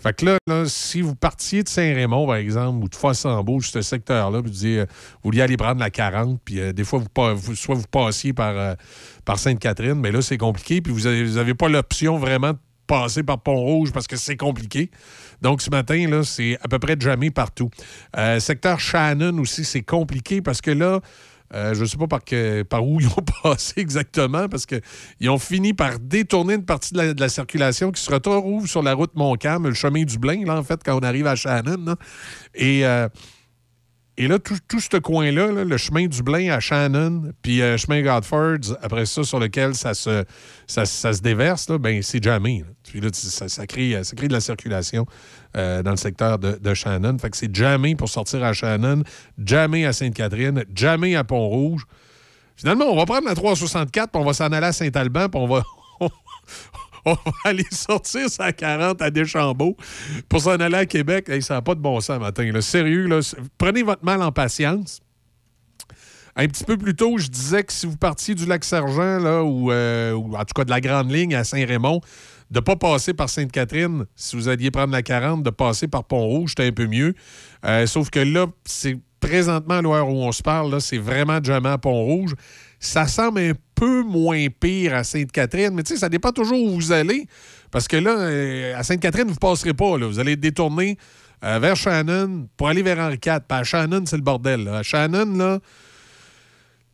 [0.02, 3.82] Fait que là, là, si vous partiez de Saint-Raymond, par exemple, ou de Fossambeau, ce
[3.82, 4.86] secteur-là, puis vous, disiez, euh,
[5.16, 8.32] vous vouliez aller prendre la 40, puis euh, des fois, vous, vous- soit vous passiez
[8.32, 8.76] par, euh,
[9.26, 11.02] par Sainte-Catherine, mais là, c'est compliqué, puis vous
[11.36, 12.58] n'avez pas l'option vraiment de
[12.88, 14.90] passer par Pont-Rouge parce que c'est compliqué.
[15.42, 17.70] Donc, ce matin, là, c'est à peu près jamais partout.
[18.18, 21.00] Euh, secteur Shannon aussi, c'est compliqué parce que là,
[21.54, 25.74] Euh, je ne sais pas par, où ils ont passé exactement, parce qu'ils ont fini
[25.74, 29.74] par détourner une partie de la, circulation qui se retrouve sur la route Montcalm, le
[29.74, 31.96] chemin du Blain, là, en fait, quand on arrive à Shannon.
[32.60, 33.10] euh,
[34.18, 38.02] et là, tout, ce coin-là, là, le chemin du Blain à Shannon, puis euh, chemin
[38.02, 42.66] Godfords, après ça, sur lequel ça se, déverse, ben, c'est jamais.
[42.84, 45.06] Puis là, ça crée, ça crée de la circulation
[45.58, 47.18] euh, dans le secteur de, Shannon.
[47.18, 49.04] Fait que c'est jamais pour sortir à Shannon,
[49.44, 51.86] jamais à Sainte-Catherine, jamais à Pont-Rouge.
[52.56, 55.48] Finalement, on va prendre la 364, puis on va s'en aller à Saint-Alban, puis on
[55.48, 55.64] va,
[57.06, 59.76] on va aller sortir sa 40 à Deschambault
[60.28, 61.30] pour s'en aller à Québec.
[61.30, 62.50] Hey, ça n'a pas de bon sens matin.
[62.62, 63.20] Sérieux, là,
[63.58, 65.02] prenez votre mal en patience.
[66.36, 69.72] Un petit peu plus tôt, je disais que si vous partiez du Lac-Sergent, là, ou,
[69.72, 72.02] euh, ou en tout cas de la Grande Ligne à Saint-Raymond,
[72.52, 76.04] de ne pas passer par Sainte-Catherine, si vous alliez prendre la 40, de passer par
[76.06, 77.14] Pont-Rouge, c'était un peu mieux.
[77.66, 81.70] Euh, sauf que là, c'est présentement, à l'heure où on se parle, c'est vraiment jamais
[81.70, 82.34] à Pont-Rouge.
[82.80, 86.76] Ça semble un peu moins pire à Sainte-Catherine, mais tu sais, ça dépend toujours où
[86.76, 87.28] vous allez.
[87.72, 89.98] Parce que là, euh, à Sainte-Catherine, vous ne passerez pas.
[89.98, 90.98] Vous allez détourner
[91.44, 93.42] euh, vers Shannon pour aller vers Henri IV.
[93.50, 94.68] À Shannon, c'est le bordel.
[94.68, 95.60] À Shannon, là,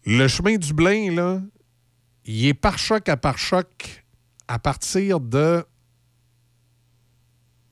[0.06, 1.42] le chemin du Blain, là,
[2.26, 4.05] il est par choc à par choc
[4.48, 5.64] à partir de.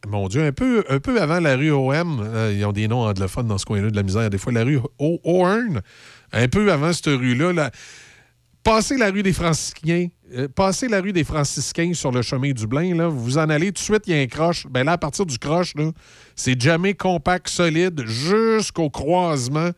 [0.07, 2.19] Mon Dieu, un peu, un peu avant la rue OM.
[2.21, 4.29] euh, ils ont des noms anglophones dans ce coin-là de la misère.
[4.29, 7.53] Des fois, la rue O- un peu avant cette rue-là.
[7.53, 7.71] là,
[8.63, 12.65] Passez la rue des Franciscains, euh, passez la rue des Franciscains sur le chemin du
[12.65, 14.65] Blain, là, vous en allez tout de suite, il y a un croche.
[14.67, 15.73] Ben là, à partir du croche,
[16.33, 19.71] c'est jamais compact, solide, jusqu'au croisement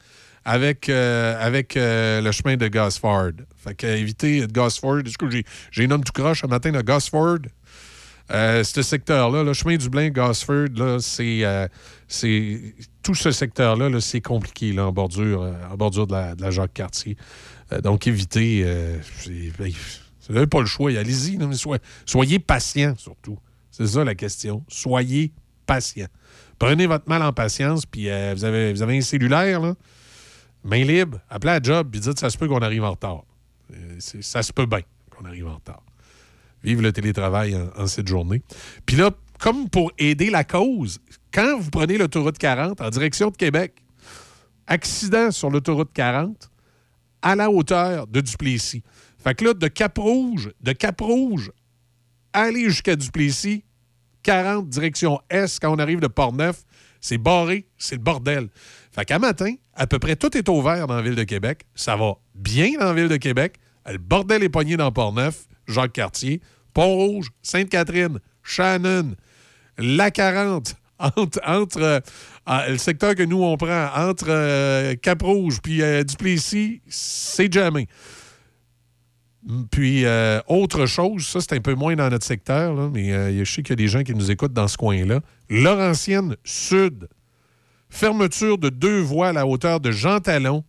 [0.45, 3.31] avec, euh, avec euh, le chemin de Gosford.
[3.57, 5.01] Fait de Gosford.
[5.29, 7.39] J'ai, j'ai un homme tout croche un matin de Gosford?
[8.31, 11.69] Euh, ce secteur-là, le chemin du Blain, Gosford, là, c'est,
[13.03, 17.17] tout ce secteur-là, là, c'est compliqué là, en bordure, en bordure de la, Jacques-Cartier.
[17.71, 18.63] Euh, donc, évitez.
[19.59, 19.71] ben,
[20.27, 20.91] vous n'avez pas le choix.
[20.91, 21.37] Allez-y.
[21.55, 23.37] soyez, soyez patient, surtout.
[23.71, 24.63] C'est ça la question.
[24.67, 25.31] Soyez
[25.65, 26.07] patient.
[26.57, 29.75] Prenez votre mal en patience, puis vous, avez, vous avez un cellulaire, là,
[30.65, 33.23] main libre, appelez à job, puis dites ça se peut qu'on arrive en retard.
[33.73, 35.83] Euh, ça se peut bien qu'on arrive en retard.
[36.63, 38.41] Vive le télétravail en, en cette journée.
[38.85, 40.99] Puis là, comme pour aider la cause,
[41.31, 43.73] quand vous prenez l'autoroute 40 en direction de Québec,
[44.67, 46.49] accident sur l'autoroute 40
[47.21, 48.83] à la hauteur de Duplessis.
[49.17, 51.51] Fait que là, de Cap-Rouge, de Cap-Rouge,
[52.33, 53.63] aller jusqu'à Duplessis,
[54.23, 56.63] 40 direction Est, quand on arrive de Port-Neuf,
[57.01, 58.49] c'est barré, c'est le bordel.
[58.95, 61.63] Fait qu'à matin, à peu près tout est ouvert dans la ville de Québec.
[61.75, 63.55] Ça va bien dans la ville de Québec.
[63.85, 66.39] Le bordel est pogné dans Port-Neuf, Jacques-Cartier,
[66.73, 69.15] Pont-Rouge, Sainte-Catherine, Shannon,
[69.77, 71.99] la 40, entre, euh,
[72.45, 77.87] ah, le secteur que nous, on prend, entre euh, Cap-Rouge puis euh, Duplessis, c'est jamais.
[79.71, 80.05] Puis,
[80.47, 83.73] autre chose, ça, c'est un peu moins dans notre secteur, mais je sais qu'il y
[83.73, 85.19] a des gens qui nous écoutent dans ce coin-là.
[85.51, 87.07] Laurentienne Sud,
[87.95, 90.63] fermeture de deux voies à la hauteur de Jean Talon.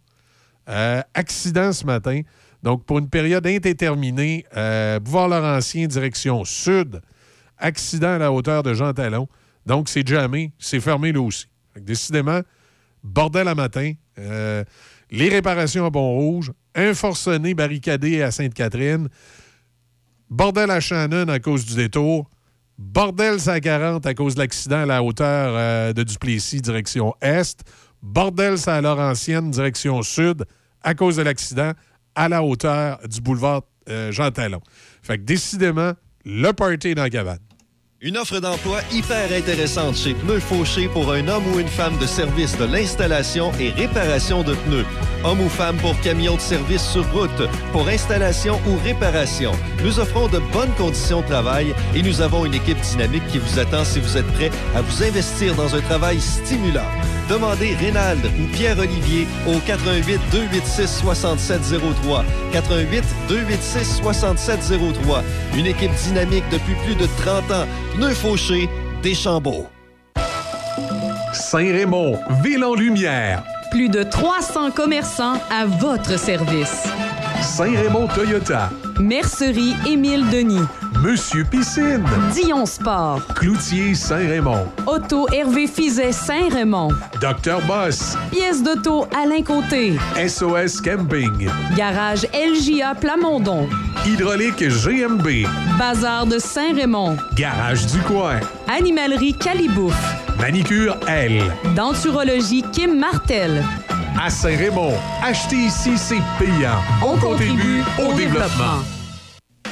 [0.68, 2.22] Euh, accident ce matin.
[2.62, 7.00] Donc, pour une période indéterminée, euh, Boulevard Laurentien, direction sud.
[7.58, 9.28] Accident à la hauteur de Jean Talon.
[9.64, 11.46] Donc, c'est jamais, c'est fermé là aussi.
[11.76, 12.40] Décidément,
[13.02, 13.92] bordel à matin.
[14.18, 14.64] Euh,
[15.10, 16.52] les réparations à Bon-Rouge.
[16.74, 19.08] Un forcené barricadé à Sainte-Catherine.
[20.30, 22.28] Bordel à Shannon à cause du détour.
[22.78, 27.64] Bordel à 40 à cause de l'accident à la hauteur euh, de Duplessis, direction Est.
[28.02, 30.44] Bordel à Laurentienne, direction Sud,
[30.82, 31.72] à cause de l'accident
[32.14, 34.60] à la hauteur du boulevard euh, Jean Talon.
[35.02, 35.92] Fait que décidément,
[36.24, 37.38] le party est dans la cabane.
[38.02, 42.04] Une offre d'emploi hyper intéressante chez Pneus Fauché pour un homme ou une femme de
[42.04, 44.84] service de l'installation et réparation de pneus.
[45.24, 49.52] Homme ou femme pour camion de service sur route, pour installation ou réparation.
[49.82, 53.58] Nous offrons de bonnes conditions de travail et nous avons une équipe dynamique qui vous
[53.58, 56.90] attend si vous êtes prêt à vous investir dans un travail stimulant.
[57.28, 62.24] Demandez Rénald ou Pierre-Olivier au 88 286 6703.
[62.52, 65.22] 88 286 6703.
[65.56, 67.66] Une équipe dynamique depuis plus de 30 ans.
[67.94, 68.68] Pneus Fauché,
[69.02, 69.66] Deschambault.
[71.32, 73.42] Saint-Raymond, ville en lumière.
[73.70, 76.84] Plus de 300 commerçants à votre service.
[77.46, 78.70] Saint-Raymond Toyota.
[78.98, 80.66] Mercerie Émile Denis.
[81.00, 82.04] Monsieur Piscine.
[82.34, 83.22] Dion Sport.
[83.36, 84.66] Cloutier Saint-Raymond.
[84.86, 86.88] Auto Hervé Fizet Saint-Raymond.
[87.20, 88.16] Docteur Boss.
[88.32, 89.96] Pièce d'auto Alain Côté.
[90.16, 91.48] SOS Camping.
[91.76, 93.68] Garage LJA Plamondon.
[94.04, 95.46] Hydraulique GMB.
[95.78, 97.16] Bazar de Saint-Raymond.
[97.36, 98.40] Garage du coin.
[98.66, 99.94] Animalerie Calibouf.
[100.40, 101.42] Manicure L.
[101.76, 103.62] Denturologie Kim Martel.
[104.18, 106.80] À Saint-Raymond, acheter ici, c'est payant.
[107.04, 108.82] On, contribue au, développement.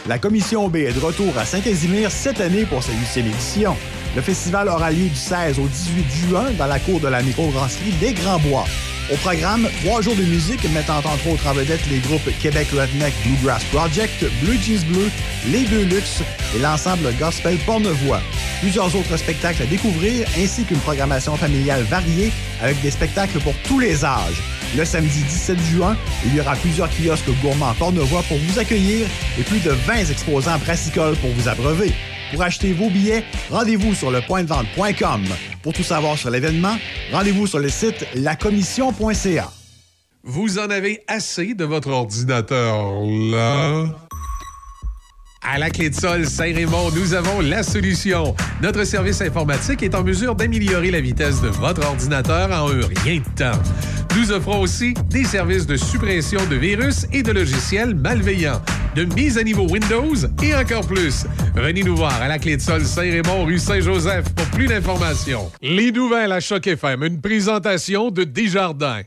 [0.06, 3.74] La Commission B est de retour à Saint-Casimir cette année pour sa huitième édition.
[4.14, 7.94] Le festival aura lieu du 16 au 18 juin dans la cour de la microbrasserie
[8.02, 8.66] Les Grands Bois.
[9.12, 13.12] Au programme, trois jours de musique mettant entre autres en vedette les groupes Québec Redneck
[13.26, 15.10] Bluegrass Project, Blue Jeans Bleu,
[15.50, 16.22] Les Deux Luxe
[16.56, 18.22] et l'ensemble gospel Pornevoix.
[18.60, 22.32] Plusieurs autres spectacles à découvrir ainsi qu'une programmation familiale variée
[22.62, 24.42] avec des spectacles pour tous les âges.
[24.74, 29.06] Le samedi 17 juin, il y aura plusieurs kiosques gourmands Pornevoix pour vous accueillir
[29.38, 31.92] et plus de 20 exposants brassicoles pour vous abreuver.
[32.32, 35.24] Pour acheter vos billets, rendez-vous sur lepointdevente.com.
[35.64, 36.76] Pour tout savoir sur l'événement,
[37.10, 39.50] rendez-vous sur le site lacommission.ca.
[40.22, 43.00] Vous en avez assez de votre ordinateur
[43.30, 43.86] là?
[45.40, 48.36] À la clé de sol Saint-Raymond, nous avons la solution.
[48.62, 53.20] Notre service informatique est en mesure d'améliorer la vitesse de votre ordinateur en un rien
[53.20, 53.58] de temps.
[54.18, 58.60] Nous offrons aussi des services de suppression de virus et de logiciels malveillants,
[58.94, 61.24] de mise à niveau Windows et encore plus.
[61.54, 65.50] Venez nous voir à la clé de sol Saint-Raymond, rue Saint-Joseph pour plus d'informations.
[65.60, 69.02] Les nouvelles à Choc FM, une présentation de Desjardins.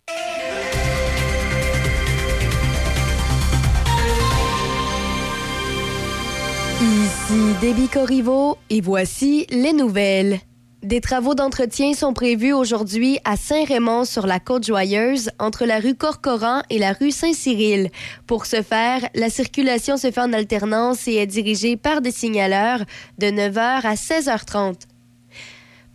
[6.82, 10.40] Ici Déby Corriveau et voici les nouvelles.
[10.84, 16.62] Des travaux d'entretien sont prévus aujourd'hui à Saint-Raymond sur la Côte-Joyeuse, entre la rue Corcoran
[16.70, 17.90] et la rue Saint-Cyril.
[18.28, 22.86] Pour ce faire, la circulation se fait en alternance et est dirigée par des signaleurs
[23.18, 24.76] de 9h à 16h30.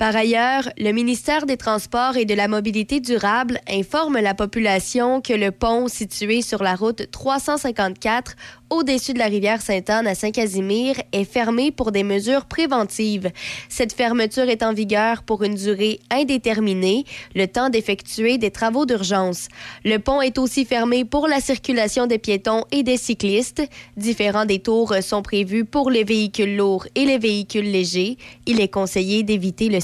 [0.03, 5.33] Par ailleurs, le ministère des Transports et de la Mobilité durable informe la population que
[5.33, 8.35] le pont situé sur la route 354
[8.73, 13.31] au-dessus de la rivière Sainte-Anne à Saint-Casimir est fermé pour des mesures préventives.
[13.69, 17.05] Cette fermeture est en vigueur pour une durée indéterminée,
[17.35, 19.49] le temps d'effectuer des travaux d'urgence.
[19.85, 23.63] Le pont est aussi fermé pour la circulation des piétons et des cyclistes.
[23.99, 28.17] Différents détours sont prévus pour les véhicules lourds et les véhicules légers.
[28.47, 29.81] Il est conseillé d'éviter le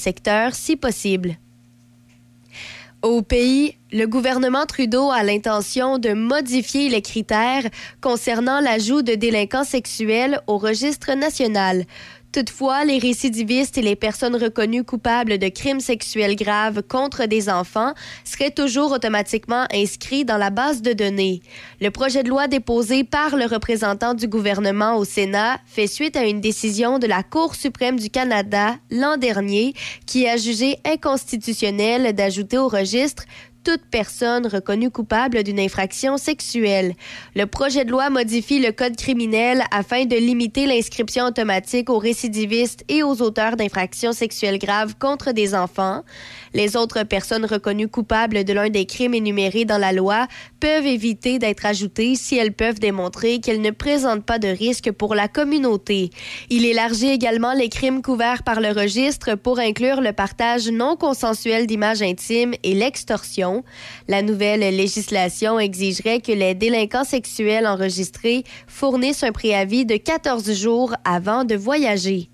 [0.52, 1.36] si possible.
[3.02, 7.62] Au pays, le gouvernement Trudeau a l'intention de modifier les critères
[8.00, 11.84] concernant l'ajout de délinquants sexuels au registre national.
[12.30, 17.94] Toutefois, les récidivistes et les personnes reconnues coupables de crimes sexuels graves contre des enfants
[18.22, 21.40] seraient toujours automatiquement inscrits dans la base de données.
[21.80, 26.26] Le projet de loi déposé par le représentant du gouvernement au Sénat fait suite à
[26.26, 29.72] une décision de la Cour suprême du Canada l'an dernier
[30.04, 33.24] qui a jugé inconstitutionnel d'ajouter au registre
[33.64, 36.94] toute personne reconnue coupable d'une infraction sexuelle.
[37.36, 42.84] Le projet de loi modifie le code criminel afin de limiter l'inscription automatique aux récidivistes
[42.88, 46.02] et aux auteurs d'infractions sexuelles graves contre des enfants.
[46.54, 50.26] Les autres personnes reconnues coupables de l'un des crimes énumérés dans la loi
[50.60, 55.14] peuvent éviter d'être ajoutées si elles peuvent démontrer qu'elles ne présentent pas de risque pour
[55.14, 56.10] la communauté.
[56.50, 61.66] Il élargit également les crimes couverts par le registre pour inclure le partage non consensuel
[61.66, 63.64] d'images intimes et l'extorsion.
[64.08, 70.94] La nouvelle législation exigerait que les délinquants sexuels enregistrés fournissent un préavis de 14 jours
[71.04, 72.30] avant de voyager.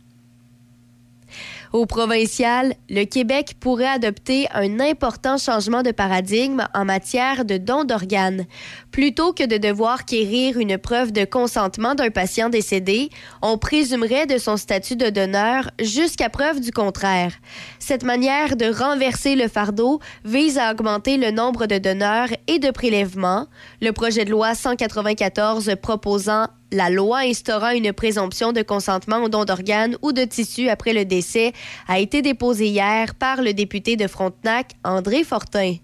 [1.74, 7.82] Au provincial, le Québec pourrait adopter un important changement de paradigme en matière de don
[7.82, 8.46] d'organes.
[8.94, 13.10] Plutôt que de devoir quérir une preuve de consentement d'un patient décédé,
[13.42, 17.32] on présumerait de son statut de donneur jusqu'à preuve du contraire.
[17.80, 22.70] Cette manière de renverser le fardeau vise à augmenter le nombre de donneurs et de
[22.70, 23.48] prélèvements.
[23.82, 29.44] Le projet de loi 194 proposant la loi instaurant une présomption de consentement au don
[29.44, 31.52] d'organes ou de tissus après le décès
[31.88, 35.78] a été déposée hier par le député de Frontenac, André Fortin.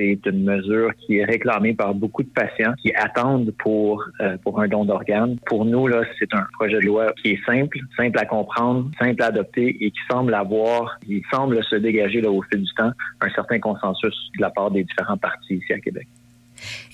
[0.00, 4.58] C'est une mesure qui est réclamée par beaucoup de patients qui attendent pour, euh, pour
[4.58, 5.36] un don d'organes.
[5.44, 9.22] Pour nous, là, c'est un projet de loi qui est simple, simple à comprendre, simple
[9.22, 13.30] à adopter et qui semble avoir, il semble se dégager au fil du temps, un
[13.34, 16.06] certain consensus de la part des différents partis ici à Québec.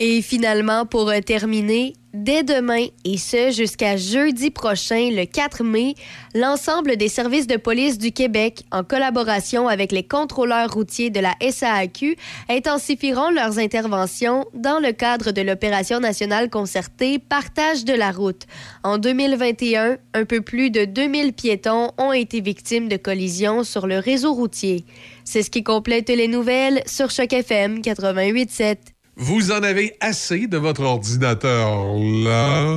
[0.01, 5.94] Et finalement, pour euh, terminer, dès demain et ce jusqu'à jeudi prochain, le 4 mai,
[6.34, 11.34] l'ensemble des services de police du Québec, en collaboration avec les contrôleurs routiers de la
[11.40, 12.16] SAAQ,
[12.48, 18.47] intensifieront leurs interventions dans le cadre de l'opération nationale concertée Partage de la route.
[18.82, 23.98] En 2021, un peu plus de 2000 piétons ont été victimes de collisions sur le
[23.98, 24.84] réseau routier.
[25.24, 28.95] C'est ce qui complète les nouvelles sur Choc FM 88.7.
[29.18, 32.76] Vous en avez assez de votre ordinateur là?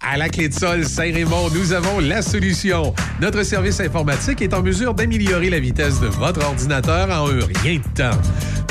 [0.00, 2.92] À la clé de sol Saint-Raymond, nous avons la solution.
[3.20, 7.78] Notre service informatique est en mesure d'améliorer la vitesse de votre ordinateur en un rien
[7.78, 8.18] de temps.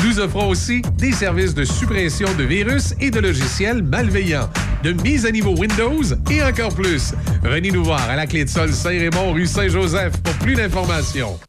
[0.03, 4.49] Nous offrons aussi des services de suppression de virus et de logiciels malveillants,
[4.83, 7.13] de mise à niveau Windows et encore plus.
[7.41, 11.39] Venez nous voir à la clé de sol Saint-Raymond, rue Saint-Joseph pour plus d'informations.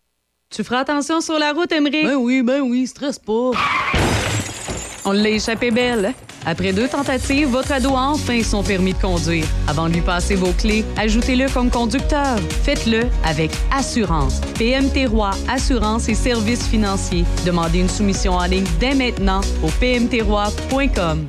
[0.51, 2.05] Tu feras attention sur la route, Emery.
[2.05, 3.51] Ben oui, ben oui, stress pas.
[5.05, 6.15] On l'a échappé belle.
[6.47, 9.45] Après deux tentatives, votre ado a enfin son permis de conduire.
[9.69, 12.39] Avant de lui passer vos clés, ajoutez-le comme conducteur.
[12.65, 14.41] Faites-le avec assurance.
[14.59, 17.25] PMT Roi Assurance et Services financiers.
[17.45, 21.27] Demandez une soumission en ligne dès maintenant au pmtroi.com.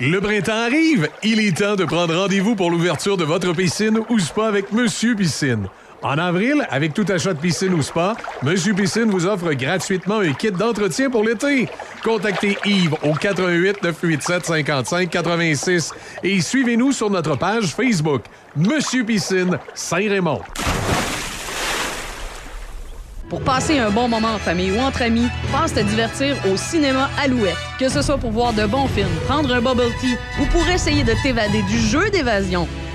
[0.00, 1.08] Le printemps arrive.
[1.24, 5.16] Il est temps de prendre rendez-vous pour l'ouverture de votre piscine ou spa avec Monsieur
[5.16, 5.68] Piscine.
[6.00, 10.32] En avril, avec tout achat de piscine ou spa, Monsieur Piscine vous offre gratuitement un
[10.32, 11.68] kit d'entretien pour l'été.
[12.04, 15.92] Contactez Yves au 88 987 55 86
[16.22, 18.22] et suivez-nous sur notre page Facebook
[18.56, 20.40] Monsieur Piscine Saint-Raymond.
[23.28, 27.10] Pour passer un bon moment en famille ou entre amis, pense te divertir au cinéma
[27.22, 27.56] Alouette.
[27.78, 31.02] Que ce soit pour voir de bons films, prendre un bubble tea ou pour essayer
[31.02, 32.66] de t'évader du jeu d'évasion,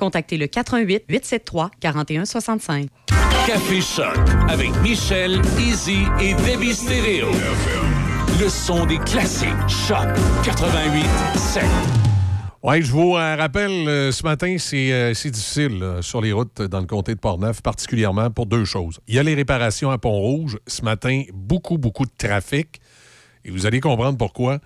[0.00, 2.88] contactez le 88 873 4165.
[3.46, 4.16] Café Choc
[4.48, 7.28] avec Michel, Easy et Debbie Stereo.
[8.40, 9.48] Le son des classiques.
[9.68, 10.08] Choc
[10.42, 11.04] 88
[11.36, 11.64] 7.
[12.62, 16.32] Oui, je vous euh, rappelle, euh, ce matin, c'est euh, c'est difficile là, sur les
[16.32, 19.00] routes dans le comté de Portneuf, particulièrement pour deux choses.
[19.08, 20.58] Il y a les réparations à Pont-Rouge.
[20.66, 22.80] Ce matin, beaucoup, beaucoup de trafic.
[23.44, 24.60] Et vous allez comprendre pourquoi.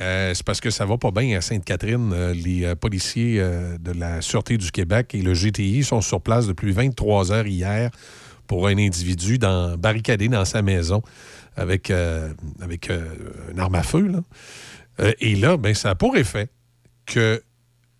[0.00, 2.12] Euh, c'est parce que ça va pas bien à Sainte-Catherine.
[2.12, 6.46] Euh, les euh, policiers de la Sûreté du Québec et le GTI sont sur place
[6.46, 7.90] depuis 23 heures hier
[8.46, 11.02] pour un individu dans, barricadé dans sa maison
[11.56, 11.90] avec,
[12.60, 14.12] avec une arme à feu.
[15.20, 16.48] et là, ben, ça a pour effet
[17.06, 17.42] que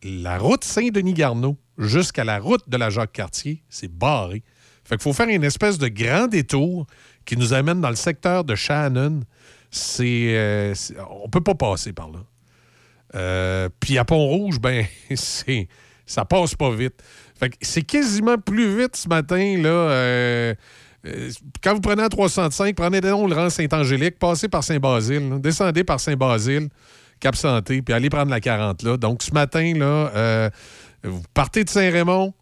[0.02, 4.44] la route Saint-Denis-Garneau jusqu'à la route de la Jacques-Cartier, c'est barré.
[4.85, 6.86] Fait qu'il faut faire une espèce de grand détour
[7.24, 9.23] qui nous amène dans le secteur de Shannon.
[9.71, 10.75] C'est, euh,
[11.11, 12.19] on peut pas passer par là.
[13.15, 14.85] Euh, Puis à Pont-Rouge, ben,
[15.15, 15.69] c'est,
[16.07, 17.03] ça passe pas vite.
[17.61, 19.69] C'est quasiment plus vite ce matin, là.
[19.69, 20.55] euh,
[21.07, 21.31] euh,
[21.63, 26.69] quand vous prenez la 305, prenez le rang Saint-Angélique, passez par Saint-Basile, descendez par Saint-Basile,
[27.21, 28.97] Cap-Santé, puis allez prendre la 40 là.
[28.97, 30.51] Donc ce matin, là,
[31.05, 32.33] vous partez de Saint-Raymond,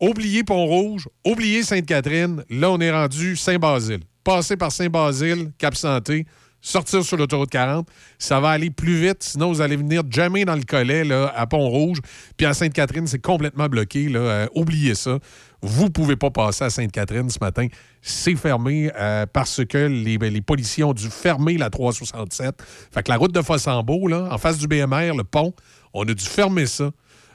[0.00, 4.00] oubliez Pont-Rouge, oubliez Sainte-Catherine, là, on est rendu Saint-Basile.
[4.24, 6.26] Passez par Saint-Basile, Cap-Santé,
[6.60, 7.88] sortir sur l'autoroute 40,
[8.18, 11.46] ça va aller plus vite, sinon vous allez venir jamais dans le collet là, à
[11.46, 12.00] Pont-Rouge,
[12.36, 15.18] puis à Sainte-Catherine, c'est complètement bloqué, là, euh, oubliez ça.
[15.60, 17.66] Vous pouvez pas passer à Sainte-Catherine ce matin.
[18.00, 22.62] C'est fermé euh, parce que les, ben, les policiers ont dû fermer la 367.
[22.92, 25.52] Fait que la route de Fossambeau, là, en face du BMR, le pont,
[25.92, 26.90] on a dû fermer ça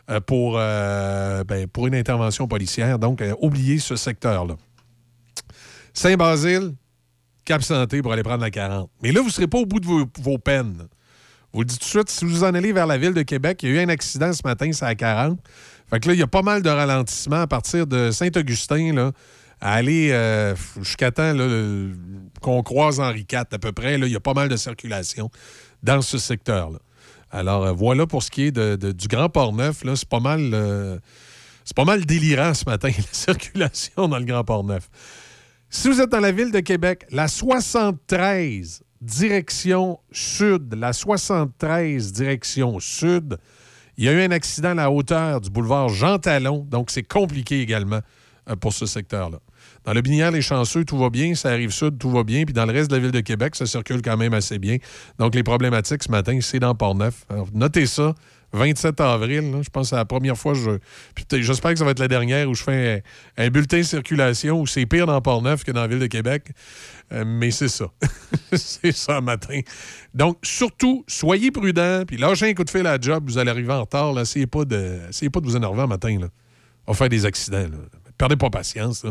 [0.09, 2.97] euh, pour, ben, pour une intervention policière.
[2.97, 4.55] Donc, oubliez ce secteur-là.
[5.93, 6.73] Saint-Basile,
[7.45, 8.89] Cap-Santé pour aller prendre la 40.
[9.01, 10.87] Mais là, vous ne serez pas au bout de vos, peines.
[11.51, 13.61] Vous le dites tout de suite, si vous en allez vers la ville de Québec,
[13.63, 15.39] il y a eu un accident ce matin, c'est à 40.
[15.89, 19.11] Fait que là, il y a pas mal de ralentissements à partir de Saint-Augustin, là,
[19.61, 21.33] à aller euh, jusqu'à temps
[22.41, 23.95] qu'on croise Henri IV à peu près.
[23.95, 25.29] Il y a pas mal de circulation
[25.83, 26.79] dans ce secteur-là.
[27.31, 29.83] Alors, euh, voilà pour ce qui est du Grand Port-Neuf.
[29.95, 30.51] C'est pas mal...
[30.53, 30.97] euh,
[31.65, 34.89] c'est pas mal délirant ce matin, la circulation dans le Grand Port-Neuf.
[35.75, 42.79] Si vous êtes dans la ville de Québec, la 73 direction sud, la 73 direction
[42.79, 43.39] sud,
[43.97, 47.01] il y a eu un accident à la hauteur du boulevard Jean Talon, donc c'est
[47.01, 48.01] compliqué également
[48.49, 49.39] euh, pour ce secteur-là.
[49.83, 51.33] Dans le Binière, les chanceux, tout va bien.
[51.33, 52.45] Ça arrive sud, tout va bien.
[52.45, 54.77] Puis dans le reste de la ville de Québec, ça circule quand même assez bien.
[55.17, 57.25] Donc, les problématiques ce matin, c'est dans Port-Neuf.
[57.51, 58.13] Notez ça.
[58.53, 60.77] 27 avril, je pense que c'est la première fois je.
[61.41, 63.03] J'espère que ça va être la dernière où je fais
[63.37, 66.51] un, bulletin de circulation où c'est pire dans Port-Neuf que dans la ville de Québec.
[67.11, 67.85] Euh, mais c'est ça.
[68.53, 69.59] c'est ça matin.
[70.13, 73.49] Donc, surtout, soyez prudents, puis lâchez un coup de fil à la job, vous allez
[73.49, 74.13] arriver en retard.
[74.13, 76.17] Là, essayez pas de, essayez pas de vous énerver un matin.
[76.19, 76.27] Là.
[76.85, 77.57] On va faire des accidents.
[77.57, 77.77] Là.
[78.17, 79.05] Perdez pas patience.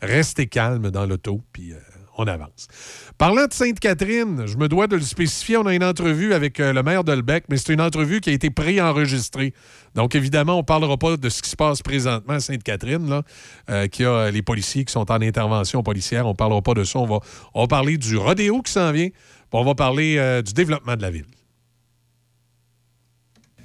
[0.00, 1.76] Restez calme dans l'auto, puis euh,
[2.16, 2.68] on avance.
[3.18, 6.72] Parlant de Sainte-Catherine, je me dois de le spécifier, on a une entrevue avec euh,
[6.72, 9.52] le maire de Lebec, mais c'est une entrevue qui a été préenregistrée.
[9.94, 13.22] Donc, évidemment, on ne parlera pas de ce qui se passe présentement à Sainte-Catherine,
[13.70, 16.26] euh, qui a euh, les policiers qui sont en intervention policière.
[16.26, 16.98] On ne parlera pas de ça.
[16.98, 21.02] On va, parler du rodéo qui s'en vient, puis on va parler du développement de
[21.02, 21.26] la ville.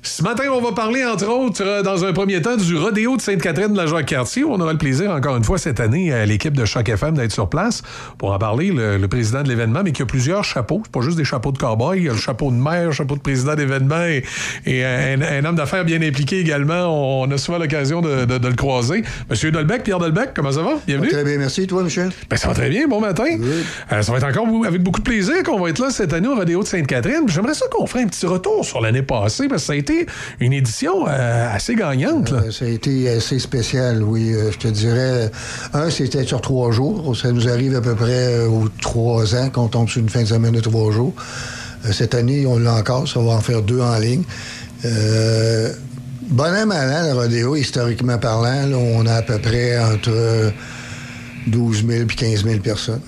[0.03, 3.21] Ce matin, on va parler, entre autres, euh, dans un premier temps, du rodéo de
[3.21, 4.43] Sainte-Catherine de la Jacques-Cartier.
[4.43, 7.31] On aura le plaisir, encore une fois, cette année, à l'équipe de Choc FM d'être
[7.31, 7.83] sur place
[8.17, 10.81] pour en parler, le, le président de l'événement, mais qui a plusieurs chapeaux.
[10.83, 11.99] C'est pas juste des chapeaux de cowboy.
[11.99, 14.23] Il y a le chapeau de maire, le chapeau de président d'événement et,
[14.65, 17.21] et un, un homme d'affaires bien impliqué également.
[17.21, 19.03] On a souvent l'occasion de, de- de le croiser.
[19.29, 20.79] Monsieur Dolbec, Pierre Dolbec, comment ça va?
[20.87, 21.09] Bienvenue.
[21.09, 21.67] Très bien, merci.
[21.67, 22.09] Toi, Michel?
[22.27, 23.37] Ben, ça va très bien, bon matin.
[23.91, 26.27] Euh, ça va être encore avec beaucoup de plaisir qu'on va être là cette année
[26.27, 27.25] au Rodéo de Sainte-Catherine.
[27.27, 29.90] J'aimerais ça qu'on ferait un petit retour sur l'année passée, parce que ça a été
[30.39, 32.31] une édition euh, assez gagnante.
[32.31, 34.33] Euh, ça a été assez spécial, oui.
[34.33, 35.31] Euh, je te dirais,
[35.73, 37.15] un, c'était sur trois jours.
[37.15, 40.27] Ça nous arrive à peu près aux trois ans qu'on tombe sur une fin de
[40.27, 41.13] semaine de trois jours.
[41.91, 43.07] Cette année, on l'a encore.
[43.07, 44.23] Ça va en faire deux en ligne.
[44.85, 45.73] Euh,
[46.29, 50.51] bon an, mal an, le rodéo, historiquement parlant, on a à peu près entre
[51.47, 53.01] 12 000 et 15 000 personnes.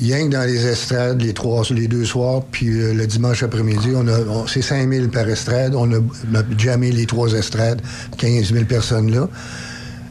[0.00, 3.90] Rien que dans les estrades, les, trois, les deux soirs, puis euh, le dimanche après-midi,
[3.94, 5.74] on a, on- c'est 5 000 par estrade.
[5.74, 7.80] On a, on a jammé les trois estrades,
[8.18, 9.28] 15 000 personnes là.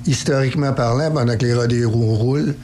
[0.08, 2.56] Historiquement parlant, pendant que les rodéos roulent,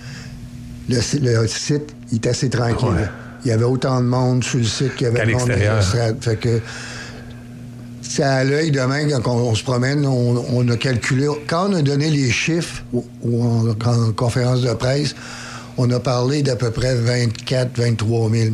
[0.90, 3.09] le, si- le site il est assez tranquille.
[3.45, 5.41] Il y avait autant de monde sur le site qu'il y avait Qu'à de monde
[5.50, 6.17] dans les estrades.
[6.24, 6.59] Fait que
[8.01, 11.27] c'est à l'œil demain, quand on, on se promène, on, on a calculé.
[11.48, 15.16] Quand on a donné les chiffres ou, ou en, en conférence de presse,
[15.77, 18.51] on a parlé d'à peu près 24, 23 000.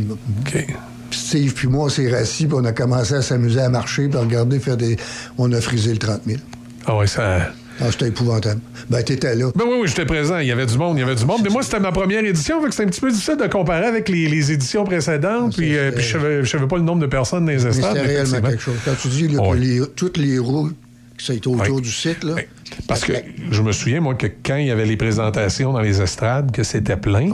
[1.10, 4.08] Puis Steve puis moi, on s'est rassis, puis on a commencé à s'amuser à marcher,
[4.08, 4.98] puis à regarder faire des.
[5.38, 6.40] On a frisé le 30 000.
[6.86, 7.52] Ah ouais, ça.
[7.80, 8.60] Ah, c'était épouvantable.
[8.90, 9.52] Ben, t'étais là.
[9.56, 10.40] Ben oui, oui, j'étais présent.
[10.40, 11.42] Il y avait du monde, il y avait du monde.
[11.44, 13.86] Mais moi, c'était ma première édition, fait que c'était un petit peu difficile de comparer
[13.86, 15.56] avec les, les éditions précédentes.
[15.56, 17.96] Puis, euh, puis je savais, je savais pas le nombre de personnes dans les estrades.
[17.98, 18.76] c'était réellement quelque chose.
[18.84, 20.72] Quand tu dis là, que les- toutes les roues
[21.20, 22.34] qui sont autour du site, là.
[22.88, 23.14] Parce que
[23.52, 26.64] je me souviens, moi, que quand il y avait les présentations dans les estrades, que
[26.64, 27.30] c'était plein,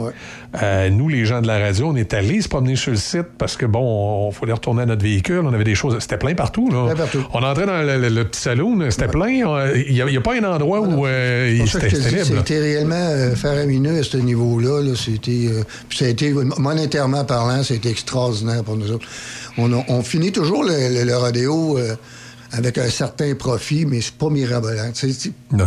[0.62, 3.26] euh, nous, les gens de la radio, on est allés se promener sur le site
[3.38, 3.80] parce que, bon,
[4.28, 5.96] on, fallait retourner à notre véhicule, on avait des choses.
[6.00, 6.88] C'était plein partout, là.
[7.32, 9.42] On entrait dans le, le- le petit salon, c'était plein.
[9.46, 12.24] on- Il n'y a, pas un endroit où euh, c'était libre.
[12.38, 14.82] c'était réellement euh, faramineux à ce niveau-là.
[14.82, 14.94] là.
[14.96, 19.06] C'était, euh, ça a été, monétairement parlant, c'était extraordinaire pour nous autres.
[19.58, 21.94] On, a- on finit toujours le, le- le rodéo euh,
[22.56, 24.90] avec un certain profit, mais c'est pas mirabolant.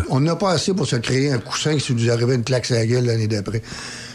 [0.09, 2.75] On n'a pas assez pour se créer un coussin si nous arrivait une claque sur
[2.75, 3.61] la gueule l'année d'après.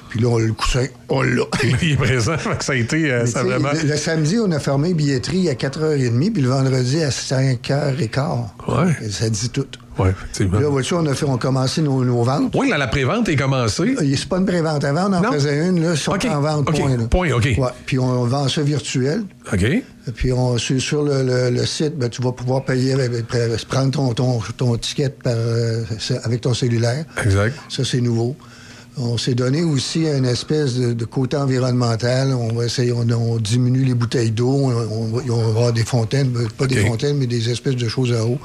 [0.09, 1.45] Puis là, on a le coussin, on l'a.
[1.83, 3.71] Il est présent, ça a été euh, ça vraiment.
[3.73, 8.45] le, le samedi, on a fermé billetterie à 4h30, puis le vendredi à 5h15.
[8.69, 9.11] Ouais.
[9.11, 9.67] Ça dit tout.
[9.99, 10.59] Oui, effectivement.
[10.61, 12.55] Là, vois-tu, on a, fait, on a commencé nos, nos ventes.
[12.55, 13.95] Oui, là, la prévente est commencée.
[14.17, 14.85] C'est pas une prévente.
[14.85, 16.97] Avant, on en faisait une, là, ils sont en vente, point.
[16.97, 17.05] là.
[17.11, 17.45] Point, OK.
[17.57, 17.69] Ouais.
[17.87, 19.25] Puis on vend ça virtuel.
[19.53, 19.65] OK.
[20.15, 22.95] Puis on, sur, sur le, le- le site, ben, tu vas pouvoir payer,
[23.69, 25.85] prendre ton, ton, ton ticket par, euh,
[26.25, 27.05] avec ton cellulaire.
[27.25, 27.55] Exact.
[27.69, 28.35] Ça, c'est nouveau.
[28.99, 32.33] On s'est donné aussi une espèce de, de côté environnemental.
[32.35, 34.51] On va essayer, on, on diminue les bouteilles d'eau.
[34.53, 35.07] On, on
[35.37, 38.39] va- avoir des fontaines, ben, pas des fontaines, mais des espèces de choses à eau.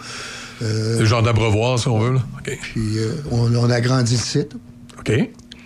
[0.62, 2.14] Euh, Le genre d'abreuvoir, si on veut.
[2.14, 2.24] Là.
[2.62, 4.54] Puis euh, on, on agrandit le site.
[5.00, 5.12] OK.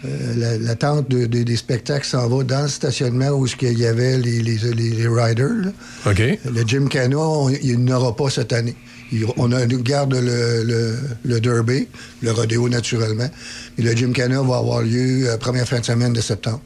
[0.03, 3.85] Euh, la, tente de- de- des spectacles s'en va dans le stationnement où qu'il y
[3.85, 5.47] avait les, les, les- les riders.
[5.47, 5.71] là.
[6.09, 6.19] OK.
[6.19, 8.75] Le Jim Cana, on- il n'aura pas cette année.
[9.11, 11.87] Il- on a, garde le, le, le Derby,
[12.23, 13.29] le rodéo naturellement.
[13.77, 16.61] Et le Jim Cana va avoir lieu la première fin de semaine de septembre.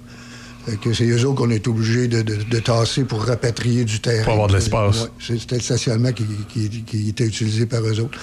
[0.66, 4.00] Fait que c'est eux autres qu'on est obligés de, de- de tasser pour rapatrier du
[4.00, 4.24] terrain.
[4.24, 5.02] Pour avoir de l'espace.
[5.02, 8.18] Ouais, C'était le stationnement qui, qui- qui était utilisé par eux autres.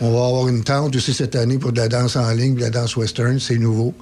[0.00, 2.60] On va avoir une tente aussi cette année pour de la danse en ligne, de
[2.62, 3.94] la danse western, c'est nouveau.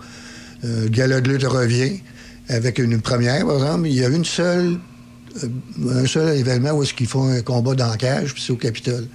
[0.64, 2.00] Euh, Gala de lutte revient
[2.48, 3.88] avec une première, par exemple.
[3.88, 4.78] Il y a une seule,
[5.42, 8.52] euh, un seul événement où est-ce qu'ils font un combat dans la cage, puis c'est
[8.52, 9.06] au Capitole.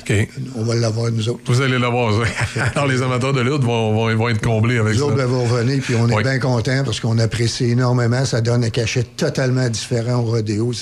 [0.00, 0.28] OK.
[0.56, 1.40] On va l'avoir, nous autres.
[1.46, 2.12] Vous allez l'avoir.
[2.74, 5.06] Alors, les amateurs de lutte vont, vont, vont être comblés avec Nous ça.
[5.06, 8.24] autres ben, vont revenir, puis on est bien contents parce qu'on apprécie énormément.
[8.24, 10.72] Ça donne un cachet totalement différent au rodéo.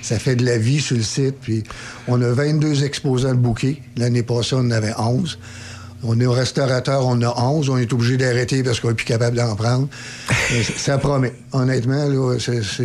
[0.00, 1.36] Ça fait de la vie sur le site.
[1.40, 1.62] Puis
[2.08, 3.76] on a 22 exposants de bouquets.
[3.96, 5.38] L'année passée, on en avait 11.
[6.04, 9.04] On est au restaurateur, on a 11, on est obligé d'arrêter parce qu'on n'est plus
[9.04, 9.88] capable d'en prendre.
[10.76, 11.32] Ça promet.
[11.52, 12.84] Honnêtement, là, c'est- c'est-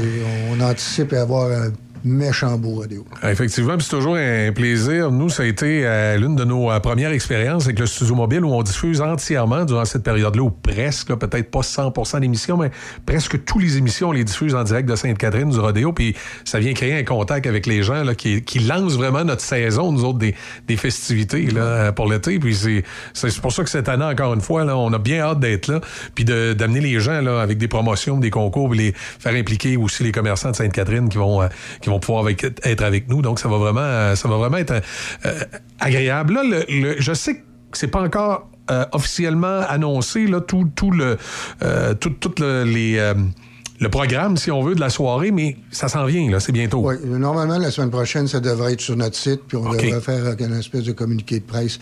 [0.51, 1.71] on anticipe avoir un
[2.07, 3.05] méchant beau rodéo.
[3.23, 5.11] Effectivement, c'est toujours un plaisir.
[5.11, 8.43] Nous, ça a été euh, l'une de nos euh, premières expériences avec le studio mobile
[8.43, 12.71] où on diffuse entièrement durant cette période-là, ou presque, peut-être pas 100% d'émissions, mais
[13.05, 16.59] presque toutes les émissions, on les diffuse en direct de Sainte-Catherine du rodéo, puis ça
[16.59, 20.03] vient créer un contact avec les gens là, qui, qui lancent vraiment notre saison, nous
[20.03, 20.35] autres, des,
[20.67, 22.39] des festivités là, pour l'été.
[22.39, 22.55] Puis
[23.13, 25.67] c'est pour ça que cette année, encore une fois, là, on a bien hâte d'être
[25.67, 25.81] là,
[26.15, 30.03] puis d'amener les gens là, avec des promotions, des concours, puis les faire impliquer aussi
[30.03, 31.47] les commerçants de Sainte-Catherine qui vont, euh,
[31.81, 33.21] qui vont pouvoir avec- être avec nous.
[33.21, 34.81] Donc, ça va vraiment, ça va vraiment être
[35.25, 35.39] euh,
[35.79, 36.33] agréable.
[36.35, 36.61] Là,
[36.99, 37.41] je sais que
[37.73, 41.17] c'est pas encore euh, officiellement annoncé, là, tout, tout le,
[41.63, 42.97] euh, tout, tout le, les,
[43.79, 46.79] le programme, si on veut, de la soirée, mais ça s'en vient, là, c'est bientôt.
[46.79, 50.35] Oui, normalement, la semaine prochaine, ça devrait être sur notre site, puis on devrait faire
[50.39, 51.77] une espèce de communiqué de presse.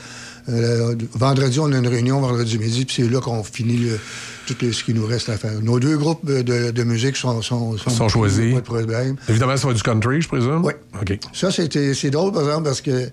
[0.50, 4.00] Euh, vendredi, on a une réunion, vendredi midi, puis c'est là qu'on finit le-
[4.46, 5.60] tout ce qui nous reste à faire.
[5.62, 8.54] Nos deux groupes de, de musique sont, sont, Sont choisis.
[8.54, 9.16] Pas de problème.
[9.30, 10.64] Évidemment, ça va être du country, je présume?
[10.64, 10.74] Oui.
[11.02, 11.18] OK.
[11.34, 13.10] Ça, c'est drôle, par exemple, parce que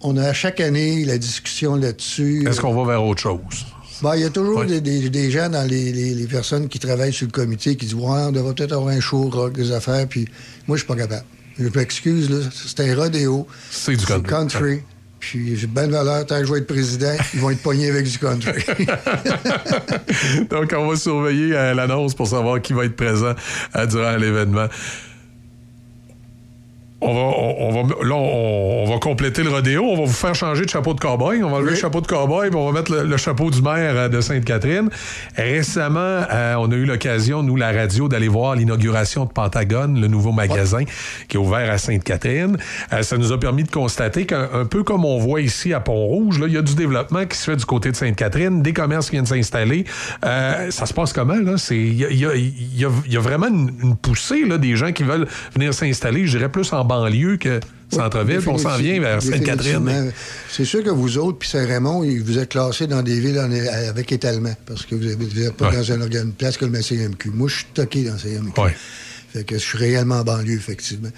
[0.00, 2.46] on a à chaque année la discussion là-dessus.
[2.46, 3.40] Est-ce qu'on va vers autre chose?
[4.02, 6.78] Ben, il y a toujours des, des- des gens dans les, les- les personnes qui
[6.78, 9.70] travaillent sur le comité qui disent Ouais, on devrait peut-être avoir un show rock, des
[9.72, 10.26] affaires, puis
[10.66, 11.24] moi, je suis pas capable.
[11.58, 13.46] Je m'excuse, là, c'est un rodéo.
[13.70, 14.80] C'est du country.
[15.20, 18.06] Puis j'ai bonne valeur, tant que je vais être président, ils vont être pognés avec
[18.08, 18.64] du country.
[20.50, 23.34] Donc, on va surveiller euh, l'annonce pour savoir qui va être présent
[23.76, 24.66] euh, durant l'événement.
[27.04, 29.82] On va, on, on va, là, on, on va compléter le rodéo.
[29.84, 31.42] On va vous faire changer de chapeau de cowboy.
[31.42, 33.60] On va enlever le chapeau de cowboy puis on va mettre le, le chapeau du
[33.60, 34.88] maire euh, de Sainte-Catherine.
[35.36, 40.06] Récemment, euh, on a eu l'occasion, nous, la radio, d'aller voir l'inauguration de Pentagone, le
[40.06, 40.84] nouveau magasin
[41.28, 42.56] qui est ouvert à Sainte-Catherine.
[42.92, 45.80] Euh, ça nous a permis de constater qu'un un peu comme on voit ici à
[45.80, 48.72] Pont-Rouge, là, il y a du développement qui se fait du côté de Sainte-Catherine, des
[48.72, 49.84] commerces qui viennent s'installer.
[50.24, 51.56] Euh, ça se passe comment, là?
[51.70, 52.26] Il y y
[52.76, 56.36] y y a vraiment une, une poussée là, des gens qui veulent venir s'installer, je
[56.38, 60.12] dirais plus en banlieue que centre-ville, on s'en vient vers Sainte-Catherine.
[60.50, 63.50] C'est sûr que vous autres, puis Saint-Raymond, vous êtes classés dans des villes en-
[63.88, 67.30] avec étalement, parce que vous n'êtes pas dans un organe, une place comme le CMQ.
[67.30, 68.52] Moi, je suis toqué dans le CMQ.
[69.32, 71.08] Fait que je suis réellement en banlieue, effectivement.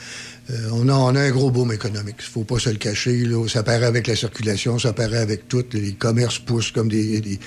[0.51, 2.17] Euh, on, a, on a un gros boom économique.
[2.21, 3.25] Il faut pas se le cacher.
[3.25, 3.49] Là.
[3.49, 5.65] Ça paraît avec la circulation, ça paraît avec tout.
[5.73, 7.21] Les commerces poussent comme des...
[7.21, 7.41] des-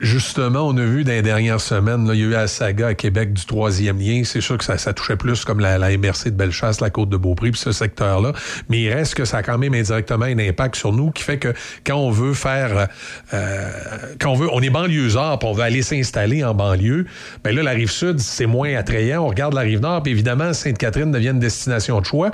[0.00, 2.88] Justement, on a vu dans les dernières semaines, là, il y a eu la saga
[2.88, 4.22] à Québec du troisième lien.
[4.24, 7.50] C'est sûr que ça, touchait plus comme la, MRC de Bellechasse, la Côte de Beaupré,
[7.50, 8.32] puis ce secteur-là.
[8.68, 11.38] Mais il reste que ça a quand même indirectement un impact sur nous qui fait
[11.38, 11.52] que
[11.84, 12.88] quand on veut faire...
[13.34, 13.70] euh,
[14.18, 14.48] quand on veut...
[14.52, 17.06] On est banlieusard, puis on veut aller s'installer en banlieue,
[17.44, 19.24] ben là, la Rive-Sud, c'est moins attrayant.
[19.24, 22.30] On regarde la Rive-Nord, puis évidemment, Sainte-Catherine devient une destination de choix.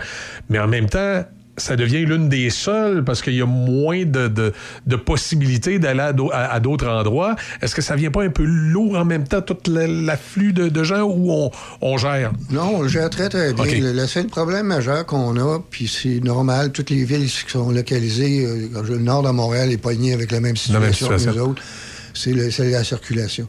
[0.48, 1.24] Mais en même temps
[1.58, 4.52] ça devient l'une des seules parce qu'il y a moins de, de,
[4.86, 7.36] de possibilités d'aller à d'au- à- à d'autres endroits.
[7.60, 10.68] Est-ce que ça vient pas un peu lourd en même temps, tout la- l'afflux de,
[10.68, 12.32] de gens où on, on gère?
[12.50, 13.64] Non, on le gère très, très bien.
[13.80, 17.70] Le, le seul problème majeur qu'on a, puis c'est normal, toutes les villes qui sont
[17.70, 21.62] localisées, euh, le nord de Montréal est pogné avec la même situation, que nous autres,
[22.14, 23.48] c'est la circulation.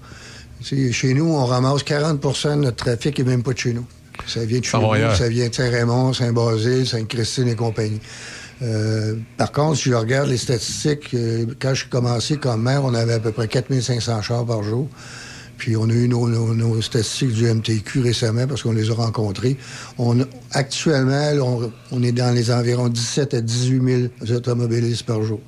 [0.62, 3.86] Chez nous, on ramasse 40% de notre trafic et même pas de chez nous.
[4.28, 4.72] Ça vient de chez
[5.16, 8.00] Ça vient de Saint-Raymond, Saint-Basile, Sainte-Christine et compagnie.
[8.62, 12.84] Euh, par contre, si je regarde les statistiques, euh, quand je suis commencé comme maire,
[12.84, 14.88] on avait à peu près 4500 chars par jour.
[15.58, 18.94] Puis on a eu nos, nos- nos statistiques du MTQ récemment parce qu'on les a
[18.94, 19.58] rencontrés.
[19.98, 20.18] On,
[20.52, 25.40] actuellement, là, on, on est dans les environs 17 à 18 000 automobilistes par jour.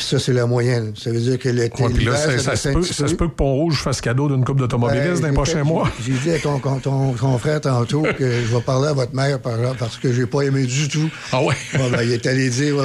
[0.00, 0.94] Puis ça, c'est la moyenne.
[0.96, 3.26] Ça veut dire que l'été, Ouais, là, ça, ça se peut, petit ça se peu.
[3.26, 5.90] peut que Pont-Rouge fasse cadeau d'une coupe d'automobilistes Ben, dans les prochains mois.
[6.02, 9.14] J'ai dit à ton, ton, ton- ton frère tantôt que je vais parler à votre
[9.14, 9.38] mère
[9.78, 11.10] parce que j'ai pas aimé du tout.
[11.32, 11.54] Ah ouais?
[11.74, 12.76] ben, il est allé dire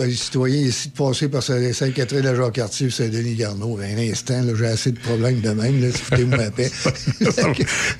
[0.00, 3.74] les citoyens ici de passer par Sainte-Catherine, la Jacques-Cartier Saint-Denis Garneau.
[3.76, 5.82] Ben, un instant, j'ai assez de problèmes de même.
[5.82, 6.70] Là, foutez-moi la paix.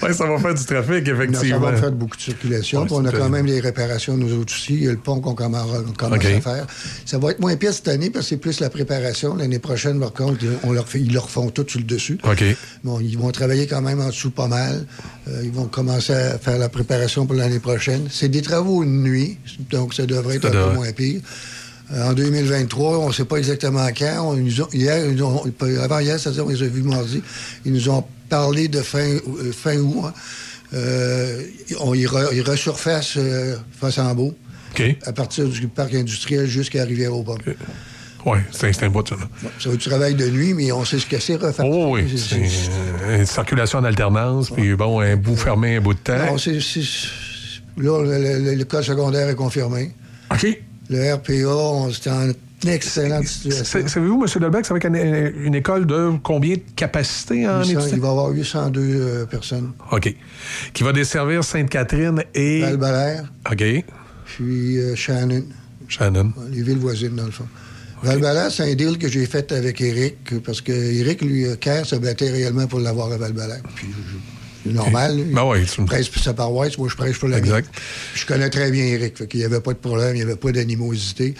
[0.02, 1.58] Ouais, ça va faire du trafic, Non, ça effectivement.
[1.58, 2.82] va faire beaucoup de circulation.
[2.82, 4.74] Ouais, on a quand même des réparations, nous autres aussi.
[4.74, 5.68] Il y a le pont qu'on commence,
[6.00, 6.66] à faire.
[7.04, 9.34] Ça va être moins pire cette année parce que c'est plus la préparation.
[9.36, 12.18] L'année prochaine, par contre, on leur fait, ils leur font tout sur le dessus.
[12.24, 12.44] OK.
[12.84, 14.86] Bon, ils vont travailler quand même en dessous pas mal.
[15.28, 18.08] Euh, ils vont commencer à faire la préparation pour l'année prochaine.
[18.10, 19.38] C'est des travaux de nuit,
[19.70, 21.20] donc ça devrait être Ça un peu moins pire.
[21.92, 24.22] Euh, en 2023, on ne sait pas exactement quand.
[24.32, 25.44] On, ils nous ont- hier, ils nous ont-
[25.82, 27.20] avant hier, c'est-à-dire on les a vus mardi,
[27.64, 30.04] ils nous ont parlé de fin, euh, fin août.
[30.06, 30.12] hein.
[30.72, 31.42] Euh,
[31.80, 34.36] on, ils, re- ils resurfacent euh, Fossambeau
[35.04, 37.38] à partir du parc industriel jusqu'à Rivière-aux-Pommes.
[38.26, 39.16] Oui, c'est c'est un bout, ça.
[39.58, 41.64] Ça être du travail de nuit, mais on sait ce que c'est refaire.
[41.66, 42.36] Oh oui, c'est
[43.18, 46.16] une circulation en alternance, puis bon, un bout fermé, un bout de temps.
[46.26, 46.80] Non, c'est, c'est-
[47.76, 49.92] Là, le, le- le code secondaire est confirmé.
[50.30, 50.46] OK.
[50.90, 52.28] Le RPA, c'était en
[52.68, 53.64] excellente situation.
[53.64, 54.26] C'est- Savez-vous, M.
[54.28, 54.38] Ça
[54.74, 57.96] va être une, une école de combien de capacité en 800, étudiants?
[57.96, 59.72] il va y avoir 802 euh, personnes.
[59.92, 60.14] OK.
[60.74, 62.60] Qui va desservir Sainte-Catherine et.
[62.76, 63.64] val OK.
[64.26, 65.44] Puis euh, Shannon.
[65.88, 66.32] Shannon.
[66.50, 67.46] Les villes voisines, dans le fond.
[68.02, 71.84] Val c'est un deal que j'ai fait avec Eric, parce que Eric, lui, euh, Kerr
[71.84, 73.32] se battait réellement pour l'avoir à val
[73.74, 73.88] Puis
[74.64, 75.16] c'est normal.
[75.16, 75.24] lui.
[75.34, 77.68] Ben oui, tu Il prêche pour sa paroisse, moi je prêche pour la Exact.
[78.14, 80.36] Je connais très bien Eric, fait qu'il n'y avait pas de problème, il n'y avait
[80.36, 81.34] pas d'animosité.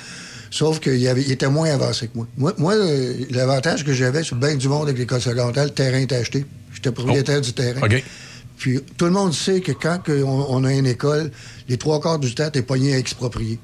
[0.50, 2.26] Sauf qu'il il était moins avancé que moi.
[2.36, 5.98] Moi, moi, euh, l'avantage que j'avais sur bien du monde avec l'école secondaire, le terrain
[5.98, 6.44] était acheté.
[6.74, 7.80] J'étais propriétaire du terrain.
[7.82, 7.86] Oh.
[8.58, 11.30] Puis tout le monde sait que quand on, on a une école,
[11.68, 13.60] les trois quarts du temps, t'es pogné à exproprier.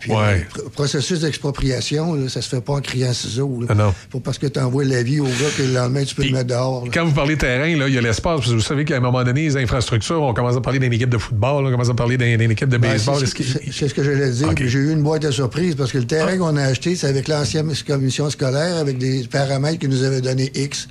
[0.00, 0.46] Puis Ouais.
[0.54, 3.58] pr- processus d'expropriation, ça se fait pas en criant ciseaux.
[3.60, 3.66] là.
[3.68, 3.94] Ah non.
[4.10, 6.46] Pas parce que tu envoies l'avis au gars que le lendemain, tu peux le mettre
[6.48, 6.86] dehors.
[6.86, 6.90] là.
[6.92, 8.38] Quand vous parlez terrain, il y a l'espace.
[8.40, 10.92] parce que Vous savez qu'à un moment donné, les infrastructures, on commence à parler d'une
[10.94, 13.26] équipe de football, on commence à parler d'une équipe de Ben, baseball.
[13.26, 14.48] c'est- c'est ce que j'allais dire.
[14.58, 17.28] J'ai eu une boîte de surprise parce que le terrain qu'on a acheté, c'est avec
[17.28, 20.88] l'ancienne commission scolaire, avec des paramètres qui nous avaient donné X.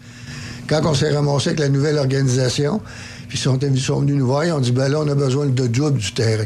[0.67, 2.79] Quand on s'est ramassé avec la nouvelle organisation,
[3.27, 3.57] puis ils sont,
[3.99, 6.45] venus nous voir, ils ont dit ben là, on a besoin de double du terrain.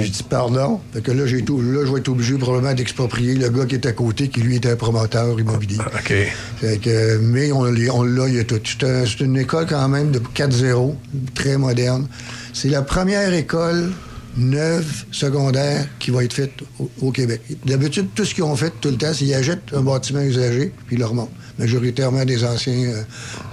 [0.00, 0.80] J'ai dit pardon.
[0.92, 3.74] Fait que là, j'ai tout, là, je vais être obligé probablement d'exproprier le gars qui
[3.74, 5.78] est à côté, qui lui était un promoteur immobilier.
[5.86, 6.14] OK.
[6.60, 8.60] Fait que, mais on, l'a- on l'a, il y a tout.
[8.64, 10.94] C'est un- c'est une école quand même de 4-0,
[11.34, 12.06] très moderne.
[12.52, 13.90] C'est la première école
[14.36, 17.40] neuve secondaire qui va être faite au, au Québec.
[17.66, 20.72] D'habitude, tout ce qu'ils ont fait tout le temps, c'est qu'ils achètent un bâtiment usagé,
[20.86, 21.30] puis ils le remontent.
[21.58, 23.02] Majoritairement des anciens euh,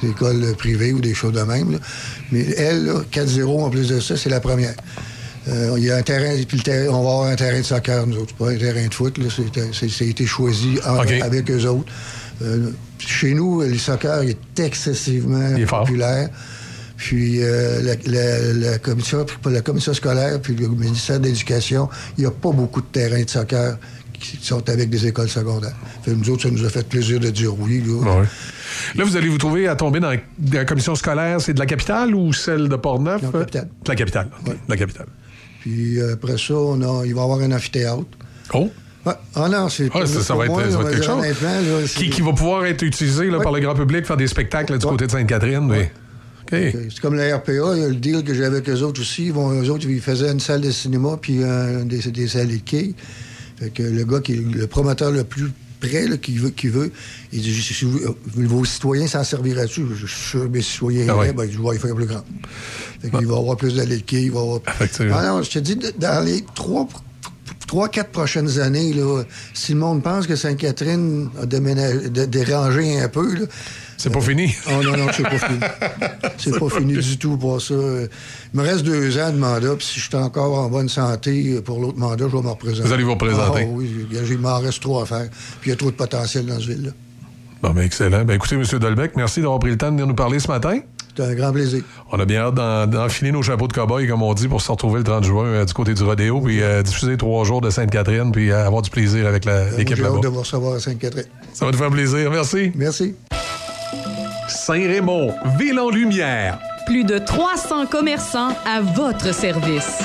[0.10, 1.74] écoles privées ou des choses de même.
[1.74, 1.77] là.
[2.32, 4.74] Mais elle, là, 4-0 en plus de ça, c'est la première.
[5.48, 7.64] Euh, il y a un terrain, puis le terrain- on va avoir un terrain de
[7.66, 8.34] soccer, nous autres.
[8.38, 9.26] C'est pas un terrain de foot, là.
[9.36, 11.92] C'est- c'est- Ça a été choisi en- avec eux autres.
[12.44, 16.30] Euh, chez nous, le soccer est excessivement populaire.
[16.98, 22.22] Puis euh, la, la- la commission, la commission scolaire, puis le ministère de l'Éducation, il
[22.22, 23.78] n'y a pas beaucoup de terrains de soccer
[24.20, 25.76] qui sont avec des écoles secondaires.
[26.03, 27.82] Fait nous autres, ça nous a fait plaisir de dire oui.
[27.84, 28.20] Là.
[28.20, 28.26] Ouais.
[28.95, 30.14] Là, vous allez vous trouver à tomber dans
[30.53, 33.22] la commission scolaire, c'est de la capitale ou celle de Portneuf?
[33.32, 33.68] Capitale.
[33.84, 34.28] De la capitale.
[34.45, 34.52] OK.
[34.53, 35.08] De la capitale.
[35.61, 38.03] Puis euh, après ça, on a, il va y avoir un amphithéâtre.
[38.53, 38.69] Oh!
[39.06, 39.14] Ouais.
[39.35, 41.23] Ah non, c'est Ah, ça, ça va être, moi, ça va être quelque chose.
[41.23, 44.73] là, Qui, qui va pouvoir être utilisé là, par le grand public, faire des spectacles
[44.73, 45.72] là, du côté de Sainte-Catherine.
[45.72, 46.49] OK.
[46.51, 49.27] C'est comme la RPA, il y a le deal que j'ai avec eux autres aussi.
[49.27, 52.49] Ils vont, eux autres, ils faisaient une salle de cinéma puis euh, des, des salles
[52.49, 52.93] de quai.
[53.57, 55.51] Fait que le gars qui est le promoteur le plus
[55.82, 56.92] près, là, qui veut, qui veut,
[57.34, 59.85] il dit si vous- euh, vos citoyens s'en serviraient-tu?
[59.95, 61.34] Je suis sûr que mes citoyens Ah ouais.
[61.34, 62.24] ben, je vais y faire plus grand.
[63.01, 64.60] Fait qu'il va y avoir plus de il va y avoir.
[65.14, 66.88] Ah non, je te dis, dans les trois,
[67.68, 73.00] trois, quatre prochaines années, là, si le monde pense que Sainte-Catherine a déménagé, dé- dérangé
[73.00, 73.45] un peu, là,
[74.01, 74.53] C'est pas fini?
[74.67, 75.59] Oh non, non, c'est pas fini.
[76.38, 77.73] C'est pas fini du tout pour ça.
[77.75, 81.61] Il me reste deux ans de mandat, puis si je suis encore en bonne santé
[81.63, 82.88] pour l'autre mandat, je vais me représenter.
[82.88, 83.61] Vous allez vous représenter.
[83.67, 83.91] Ah, oui,
[84.30, 85.30] il m'en reste trop à faire.
[85.61, 86.91] Puis il y a trop de potentiel dans ce ville-là.
[87.61, 88.25] Bon, ben, excellent.
[88.25, 88.63] Ben, écoutez, M.
[88.80, 90.80] Dolbec, merci d'avoir pris le temps de venir nous parler ce matin.
[91.09, 91.83] C'était un grand plaisir.
[92.11, 94.71] On a bien hâte d'en- d'enfiler nos chapeaux de cow-boy, comme on dit, pour se
[94.71, 97.69] retrouver le 30 juin euh, du côté du rodéo, puis euh, diffuser trois jours de
[97.69, 100.19] Sainte-Catherine, puis euh, avoir du plaisir avec l'équipe J'ai hâte là-bas.
[100.23, 101.25] de vous recevoir à Sainte-Catherine.
[101.53, 102.31] Ça va nous faire plaisir.
[102.31, 102.71] Merci.
[102.75, 103.13] Merci.
[104.72, 106.58] Saint-Raymond, ville en lumière.
[106.85, 110.01] Plus de 300 commerçants à votre service.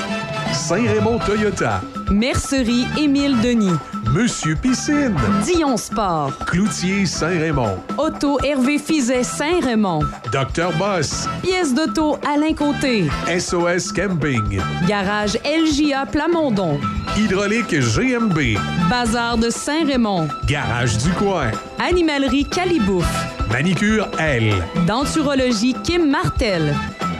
[0.53, 1.81] Saint-Raymond Toyota.
[2.11, 3.71] Mercerie Émile Denis.
[4.13, 5.15] Monsieur Piscine.
[5.45, 6.33] Dion Sport.
[6.45, 7.77] Cloutier Saint-Raymond.
[7.97, 10.01] Auto Hervé Fizet Saint-Raymond.
[10.31, 11.27] Docteur Boss.
[11.41, 13.07] Pièce d'auto Alain Côté.
[13.27, 14.59] SOS Camping.
[14.87, 16.79] Garage LJA Plamondon.
[17.17, 18.57] Hydraulique GMB.
[18.89, 20.27] Bazar de Saint-Raymond.
[20.47, 21.51] Garage du coin.
[21.79, 23.05] Animalerie Calibouf.
[23.51, 24.53] Manicure L.
[24.85, 26.73] Denturologie Kim Martel.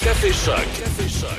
[0.00, 0.54] Café Choc.
[0.78, 1.38] Café Choc.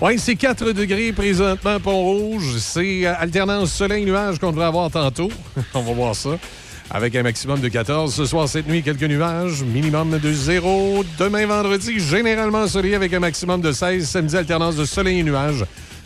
[0.00, 2.56] Oui, c'est 4 degrés présentement, Pont-Rouge.
[2.58, 5.28] C'est euh, alternance soleil-nuage qu'on devrait avoir tantôt.
[5.74, 6.38] On va voir ça.
[6.90, 8.14] Avec un maximum de 14.
[8.14, 9.62] Ce soir, cette nuit, quelques nuages.
[9.64, 11.04] Minimum de 0.
[11.18, 14.08] Demain, vendredi, généralement soleil avec un maximum de 16.
[14.08, 15.64] Samedi, alternance de soleil et nuages.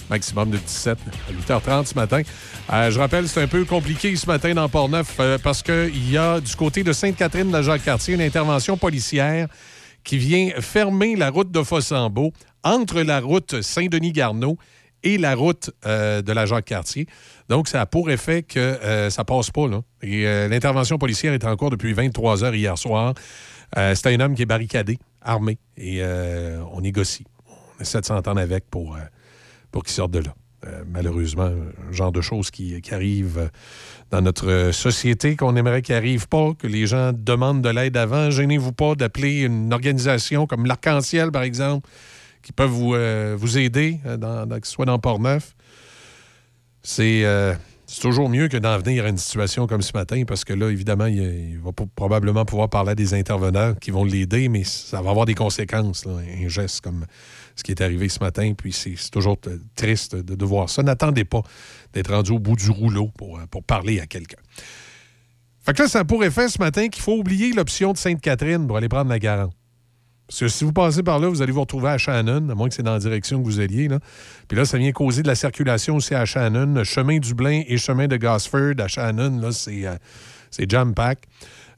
[0.09, 2.23] Maximum de 17 à 8h30 ce matin.
[2.73, 6.17] Euh, je rappelle, c'est un peu compliqué ce matin dans Port-Neuf euh, parce qu'il y
[6.17, 9.49] a du côté de Sainte-Catherine de la Jacques-Cartier une intervention policière
[10.05, 12.33] qui vient fermer la route de Fossambeau
[12.65, 14.57] entre la route Saint-Denis-Garneau
[15.03, 17.07] et la route euh, de la Jacques-Cartier.
[17.49, 19.83] Donc, ça a pour effet que euh, ça passe pas, là.
[20.03, 23.15] Et euh, l'intervention policière est en cours depuis 23 heures hier soir.
[23.77, 26.03] Euh, c'est un homme qui est barricadé, armé, et
[26.73, 27.27] on négocie.
[27.49, 28.97] On essaie de s'entendre avec pour,
[29.71, 30.35] pour qu'il sorte de là.
[30.65, 31.51] Euh, malheureusement,
[31.91, 33.51] genre de choses qui, arrivent
[34.11, 38.31] dans notre société qu'on aimerait qu'il n'arrive pas, que les gens demandent de l'aide avant.
[38.31, 41.89] Gênez-vous pas d'appeler une organisation comme l'Arc-en-Ciel, par exemple,
[42.43, 45.55] qui peuvent vous, euh, vous aider, euh, dans, que ce soit dans Port-Neuf.
[46.83, 47.55] C'est euh,
[47.87, 50.71] c'est toujours mieux que d'en venir à une situation comme ce matin, parce que là,
[50.71, 55.11] évidemment, il, va probablement pouvoir parler à des intervenants qui vont l'aider, mais ça va
[55.11, 57.05] avoir des conséquences, un geste comme
[57.57, 58.53] ce qui est arrivé ce matin.
[58.57, 59.39] Puis c'est toujours
[59.77, 60.83] triste de, voir ça.
[60.83, 61.43] N'attendez pas
[61.93, 64.41] d'être rendu au bout du rouleau pour, euh, parler à quelqu'un.
[65.65, 68.77] Fait que là, ça a pour ce matin qu'il faut oublier l'option de Sainte-Catherine pour
[68.77, 69.55] aller prendre la garante.
[70.27, 72.69] Parce que si vous passez par là, vous allez vous retrouver à Shannon, à moins
[72.69, 73.87] que c'est dans la direction que vous alliez.
[73.89, 73.99] Là.
[74.49, 76.83] Puis là, ça vient causer de la circulation aussi à Shannon.
[76.85, 79.97] Chemin du Blain et chemin de Gosford à Shannon, là, c'est, euh,
[80.67, 81.29] jam-pack.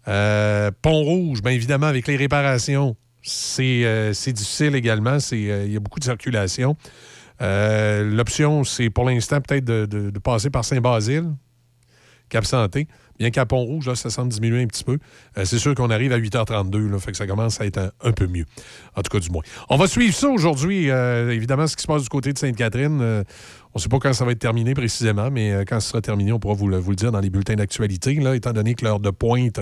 [0.07, 5.17] Euh, Pont-Rouge, bien évidemment, avec les réparations, c'est, euh, c'est difficile également.
[5.33, 6.77] Euh, Il y a beaucoup de circulation.
[7.41, 11.33] Euh, l'option, c'est pour l'instant peut-être de, passer par Saint-Basile,
[12.29, 12.87] Cap-Santé.
[13.19, 14.99] Bien qu'à Pont-Rouge, ça semble diminuer un petit peu.
[15.45, 18.27] C'est sûr qu'on arrive à 8h32, là, fait que ça commence à être un, peu
[18.27, 18.45] mieux.
[18.97, 19.43] En tout cas, du moins.
[19.69, 20.89] On va suivre ça aujourd'hui.
[20.89, 23.01] évidemment, ce qui se passe du côté de Sainte-Catherine.
[23.01, 23.25] on
[23.77, 26.41] ne sait pas quand ça va être terminé précisément, mais quand ce sera terminé, on
[26.41, 28.19] pourra vous le, dire dans les bulletins d'actualité.
[28.35, 29.61] Étant donné que l'heure de pointe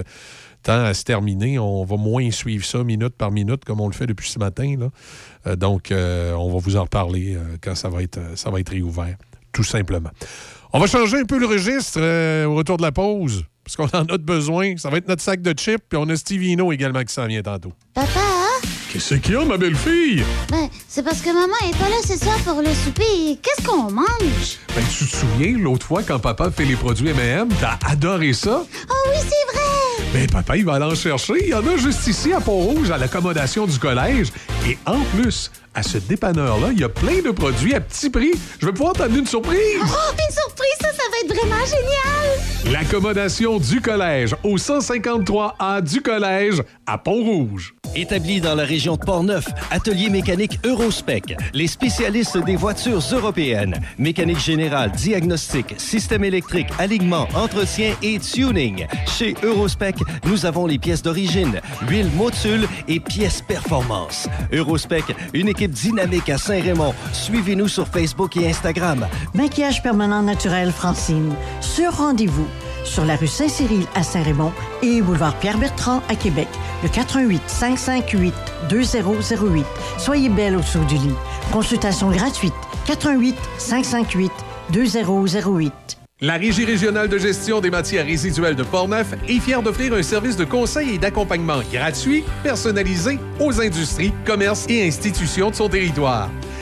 [0.63, 3.95] tend à se terminer, on va moins suivre ça minute par minute comme on le
[3.95, 4.77] fait depuis ce matin.
[4.79, 4.89] Là.
[5.47, 8.61] Euh, donc, euh, on va vous en reparler euh, quand ça va, être, ça va
[8.61, 9.17] être réouvert,
[9.53, 10.11] tout simplement.
[10.73, 13.99] On va changer un peu le registre euh, au retour de la pause, parce qu'on
[13.99, 14.77] en a de besoin.
[14.79, 17.27] Ça va être notre sac de chips, puis on a Steve Hino également qui s'en
[17.27, 17.73] vient tantôt.
[17.93, 18.09] Papa,
[18.93, 20.23] Qu'est-ce qu'il y a, ma belle-fille?
[20.51, 23.39] ben, c'est parce que maman est pas là ce soir pour le souper.
[23.43, 24.59] Qu'est-ce qu'on mange?
[24.77, 28.63] Ben, tu te souviens, l'autre fois, quand papa fait les produits M&M, t'as adoré ça?
[28.91, 29.72] Oh oui, c'est vrai!
[30.13, 31.35] Ben, papa, il va aller en chercher.
[31.41, 34.29] Il y en a juste ici, à Pont-Rouge, à l'accommodation du collège.
[34.67, 38.33] Et en plus, à ce dépanneur-là, il y a plein de produits à petit prix.
[38.61, 39.81] Je vais pouvoir t'amener une surprise.
[39.81, 42.52] Oh, une surprise, ça, ça va être vraiment génial!
[42.71, 47.75] L'accommodation du collège au 153A du collège à Pont-Rouge.
[47.95, 54.39] Établi dans la région de Portneuf, Atelier mécanique Eurospec, les spécialistes des voitures européennes, mécanique
[54.39, 58.87] générale, diagnostic, système électrique, alignement, entretien et tuning.
[59.07, 64.29] Chez Eurospec, nous avons les pièces d'origine, huile motule et pièces performance.
[64.53, 66.95] Eurospec, une équipe dynamique à Saint-Raymond.
[67.13, 69.07] Suivez-nous sur Facebook et Instagram.
[69.35, 71.35] Maquillage permanent naturel Francine.
[71.61, 72.47] Sur rendez-vous.
[72.85, 74.53] Sur la rue Saint-Cyril à Saint-Raymond
[74.83, 76.49] et boulevard Pierre-Bertrand à Québec.
[76.83, 78.35] Le 88 558
[78.69, 79.67] 2008.
[79.99, 81.15] Soyez belle au-dessous du lit.
[81.53, 82.55] Consultation gratuite.
[82.87, 84.33] 88 558
[84.73, 85.73] 2008.
[86.21, 90.37] La Régie régionale de gestion des matières résiduelles de Portneuf est fière d'offrir un service
[90.37, 96.31] de conseil et d'accompagnement gratuit, personnalisé aux industries, commerces et institutions de son territoire.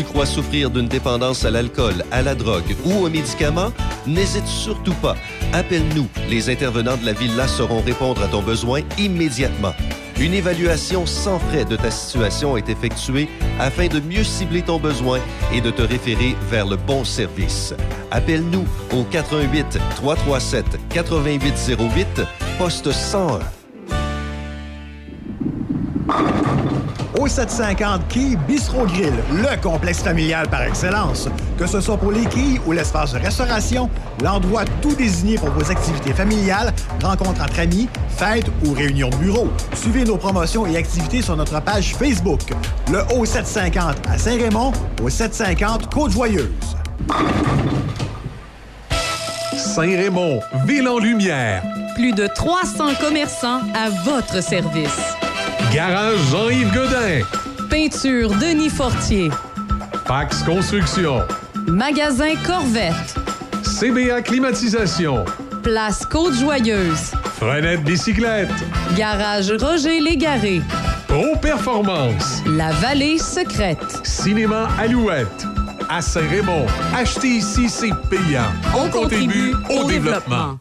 [0.00, 3.70] Tu crois souffrir d'une dépendance à l'alcool, à la drogue ou aux médicaments?
[4.06, 5.14] N'hésite surtout pas.
[5.52, 6.08] Appelle-nous.
[6.30, 9.74] Les intervenants de la Villa sauront répondre à ton besoin immédiatement.
[10.18, 15.18] Une évaluation sans frais de ta situation est effectuée afin de mieux cibler ton besoin
[15.52, 17.74] et de te référer vers le bon service.
[18.10, 20.64] Appelle-nous au 88 337
[20.94, 22.22] 8808
[22.58, 23.59] poste 101.
[27.20, 31.28] Au 750 Quai Bistro Grill, le complexe familial par excellence.
[31.58, 33.90] Que ce soit pour les quilles ou l'espace de restauration,
[34.22, 39.48] l'endroit tout désigné pour vos activités familiales, rencontres entre amis, fêtes ou réunions de bureau.
[39.74, 42.40] Suivez nos promotions et activités sur notre page Facebook.
[42.90, 46.48] Le Haut 750 à Saint-Raymond, au 750 Côte-Joyeuse.
[49.58, 51.62] Saint-Raymond, ville en lumière.
[51.96, 55.19] Plus de 300 commerçants à votre service.
[55.72, 57.22] Garage Jean-Yves Godin.
[57.70, 59.30] Peinture Denis Fortier.
[60.04, 61.22] Pax Construction.
[61.68, 63.14] Magasin Corvette.
[63.62, 65.24] CBA Climatisation.
[65.62, 67.12] Place Côte-Joyeuse.
[67.36, 68.50] Frenette Bicyclette.
[68.96, 70.60] Garage Roger Légaré.
[71.06, 72.42] Pro Performance.
[72.46, 74.00] La Vallée Secrète.
[74.02, 75.46] Cinéma Alouette.
[75.88, 76.66] À Saint-Raymond.
[76.96, 78.50] Acheter ici, c'est payant.
[78.76, 80.58] On contribue au développement.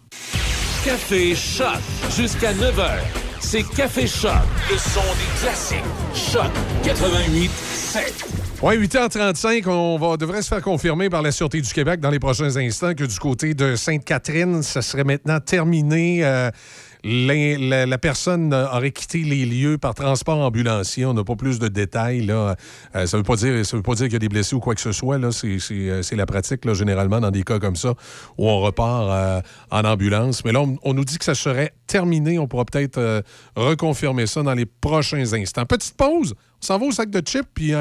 [0.85, 1.79] Café Choc.
[2.15, 3.28] Jusqu'à 9h.
[3.51, 4.31] C'est Café Choc.
[4.69, 5.83] Le son des classiques.
[6.13, 6.51] Choc
[6.83, 8.25] 88 7.
[8.61, 12.19] Oui, 8h35, on va, devrait se faire confirmer par la Sûreté du Québec dans les
[12.19, 16.23] prochains instants que du côté de Sainte-Catherine, ça serait maintenant terminé.
[16.23, 16.51] Euh,
[17.03, 21.05] la, personne aurait quitté les lieux par transport ambulancier.
[21.05, 22.25] On n'a pas plus de détails.
[22.25, 22.55] Là.
[22.95, 24.55] Euh, ça ne veut pas dire, ça veut pas dire qu'il y a des blessés
[24.55, 25.17] ou quoi que ce soit.
[25.17, 27.93] Euh, c'est la pratique, généralement, dans des cas comme ça,
[28.37, 30.43] où on repart euh, en ambulance.
[30.43, 32.37] Mais là, on, nous dit que ça serait terminé.
[32.37, 33.23] On pourra peut-être
[33.55, 35.65] reconfirmer ça dans les prochains instants.
[35.65, 36.35] Petite pause.
[36.61, 37.73] On s'en va au sac de chips, puis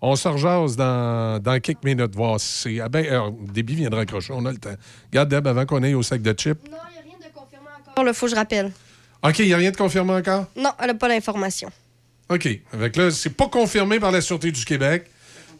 [0.00, 2.80] on se rejase dans, dans quelques minutes, voir si.
[2.80, 3.06] Ah ben,
[3.54, 4.74] viendra accrocher, on a le temps.
[5.12, 6.58] Regarde, Deb, avant qu'on aille au sac de chips.
[8.04, 8.72] Là, faut que je rappelle.
[9.22, 10.46] OK, il n'y a rien de confirmé encore?
[10.56, 11.70] Non, elle n'a pas l'information.
[12.28, 12.48] OK.
[12.72, 15.04] Avec là, c'est pas confirmé par la Sûreté du Québec,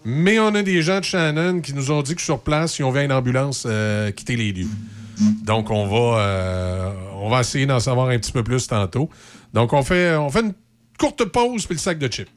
[0.05, 2.85] mais on a des gens de Shannon qui nous ont dit que sur place, ils
[2.85, 4.69] ont vu une ambulance euh, quitter les lieux.
[5.45, 9.09] Donc, on va, euh, on va essayer d'en savoir un petit peu plus tantôt.
[9.53, 10.55] Donc, on fait, on fait une
[10.99, 12.31] courte pause puis le sac de chips.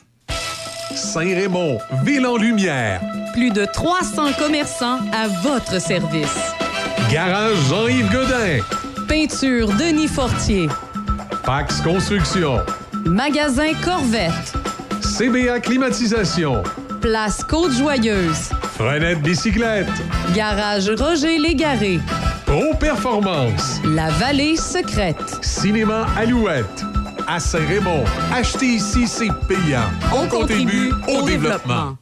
[0.94, 3.02] Saint-Raymond, ville en lumière.
[3.34, 6.38] Plus de 300 commerçants à votre service.
[7.12, 8.60] Garage Jean-Yves Godin.
[9.08, 10.68] Peinture Denis Fortier.
[11.44, 12.60] Pax Construction.
[13.06, 14.54] Magasin Corvette.
[15.02, 16.64] CBA Climatisation.
[17.02, 18.50] Place Côte-Joyeuse.
[18.76, 19.88] Frenette Bicyclette.
[20.34, 22.00] Garage Roger Légaré.
[22.46, 23.80] Pro Performance.
[23.86, 25.38] La Vallée Secrète.
[25.42, 26.84] Cinéma Alouette.
[27.28, 28.04] À Saint-Raymond.
[28.34, 29.90] Acheter ici, c'est payant.
[30.14, 31.96] On contribue au développement.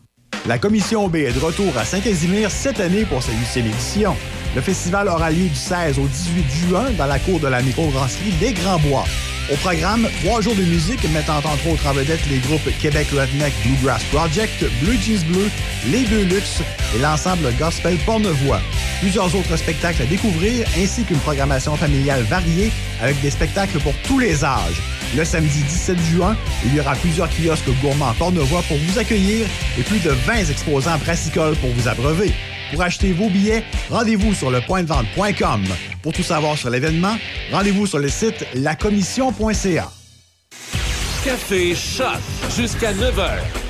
[0.45, 4.15] La Commission B est de retour à Saint-Casimir cette année pour sa huitième édition.
[4.55, 8.33] Le festival aura lieu du 16 au 18 juin dans la cour de la microbrasserie
[8.39, 9.05] Les Grands Bois.
[9.51, 13.51] Au programme, trois jours de musique mettant entre autres en vedette les groupes Québec Redneck
[13.65, 15.49] Bluegrass Project, Blue Jeans Bleu,
[15.89, 16.61] Les Deux Luxe
[16.95, 18.61] et l'ensemble gospel Pornevoix.
[19.01, 24.19] Plusieurs autres spectacles à découvrir ainsi qu'une programmation familiale variée avec des spectacles pour tous
[24.19, 24.81] les âges.
[25.17, 29.47] Le samedi 17 juin, il y aura plusieurs kiosques gourmands Pornevoix pour vous accueillir
[29.79, 32.33] et plus de 20 exposants brassicoles pour vous abreuver.
[32.73, 35.63] Pour acheter vos billets, rendez-vous sur lepointdevente.com.
[36.01, 37.15] Pour tout savoir sur l'événement,
[37.51, 39.91] rendez-vous sur le site lacommission.ca.
[41.23, 42.17] Café Choc.
[42.57, 43.29] Jusqu'à 9h.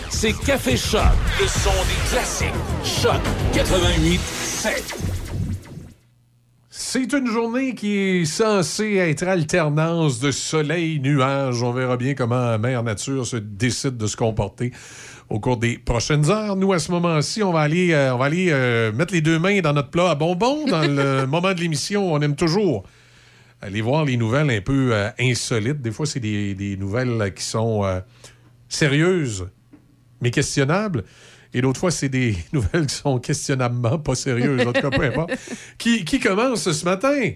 [0.09, 1.01] C'est Café Choc.
[1.37, 2.47] Le son des classiques.
[2.85, 3.21] Choc
[3.53, 4.95] 88 7.
[6.69, 11.61] C'est une journée qui est censée être alternance de soleil, nuages.
[11.61, 14.71] On verra bien comment Mère Nature se décide de se comporter
[15.29, 16.55] au cours des prochaines heures.
[16.55, 19.39] Nous, à ce moment-ci, on va aller, euh, on va aller euh, mettre les deux
[19.39, 20.65] mains dans notre plat à bonbons.
[20.67, 22.83] Dans le moment de l'émission, on aime toujours
[23.61, 25.81] aller voir les nouvelles un peu euh, insolites.
[25.81, 27.83] Des fois, c'est des, des nouvelles qui sont
[28.67, 29.47] sérieuses,
[30.21, 31.03] mais questionnables.
[31.53, 34.61] Et d'autres fois, c'est des nouvelles qui sont questionnablement pas sérieuses.
[34.61, 35.31] En tout cas, peu importe.
[35.77, 37.31] Qui, qui commence ce matin?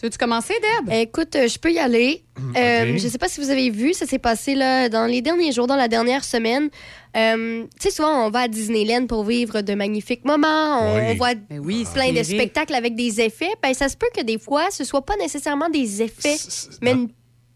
[0.00, 0.90] Tu veux-tu commencer, Deb?
[0.94, 2.24] Écoute, euh, je peux y aller.
[2.56, 2.96] Euh.
[2.96, 5.66] Je sais pas si vous avez vu, ça s'est passé là, dans les derniers jours,
[5.66, 6.70] dans la dernière semaine.
[7.14, 10.80] Euh, tu sais, souvent, on va à Disneyland pour vivre de magnifiques moments.
[10.80, 11.02] On, Oui.
[11.10, 13.50] on voit Ben oui, plein de spectacles avec des effets.
[13.62, 16.36] Ben, ça se peut que des fois, ce soit pas nécessairement des effets,
[16.80, 17.10] mais une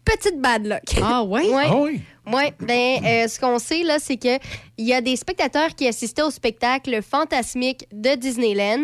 [0.05, 0.83] petite bad luck.
[1.01, 1.49] Ah oui?
[1.51, 1.65] Ouais.
[1.67, 2.01] Ah oui?
[2.31, 4.39] Ouais, ben, euh, ce qu'on sait, là, c'est qu'il
[4.77, 8.83] y a des spectateurs qui assistaient au spectacle fantasmique de Disneyland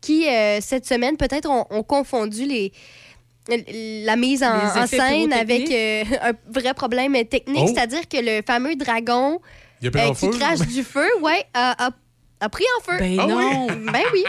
[0.00, 2.72] qui, euh, cette semaine, peut-être ont, ont confondu les,
[4.04, 7.70] la mise en, scène avec euh, un vrai problème technique, Oh.
[7.74, 9.40] c'est-à-dire que le fameux dragon
[9.80, 10.38] Il a pris euh, en qui feu?
[10.38, 11.90] crache du feu, ouais, a, a-
[12.40, 12.98] a pris en feu.
[12.98, 13.66] Ben Ah non.
[13.68, 13.74] oui?
[13.92, 14.24] Ben oui.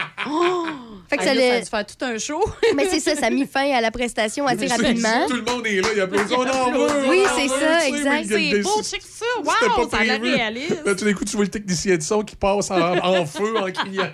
[1.10, 2.40] Fait que ça, ça a dû faire tout un show.
[2.76, 5.26] Mais c'est ça, ça a mis fin à la prestation assez rapidement.
[5.28, 6.32] Tout le monde est là, il applaudit.
[6.34, 7.08] On en veut!
[7.08, 8.28] Oui, c'est ça, exact.
[8.28, 9.24] des- beau, check ça.
[9.36, 10.34] C'était Wow, pas ça a l'air prévu.
[10.36, 10.84] réaliste.
[10.86, 13.56] Là, tout d'un coup, tu vois le technicien de son qui passe en, en feu
[13.58, 14.08] en criant.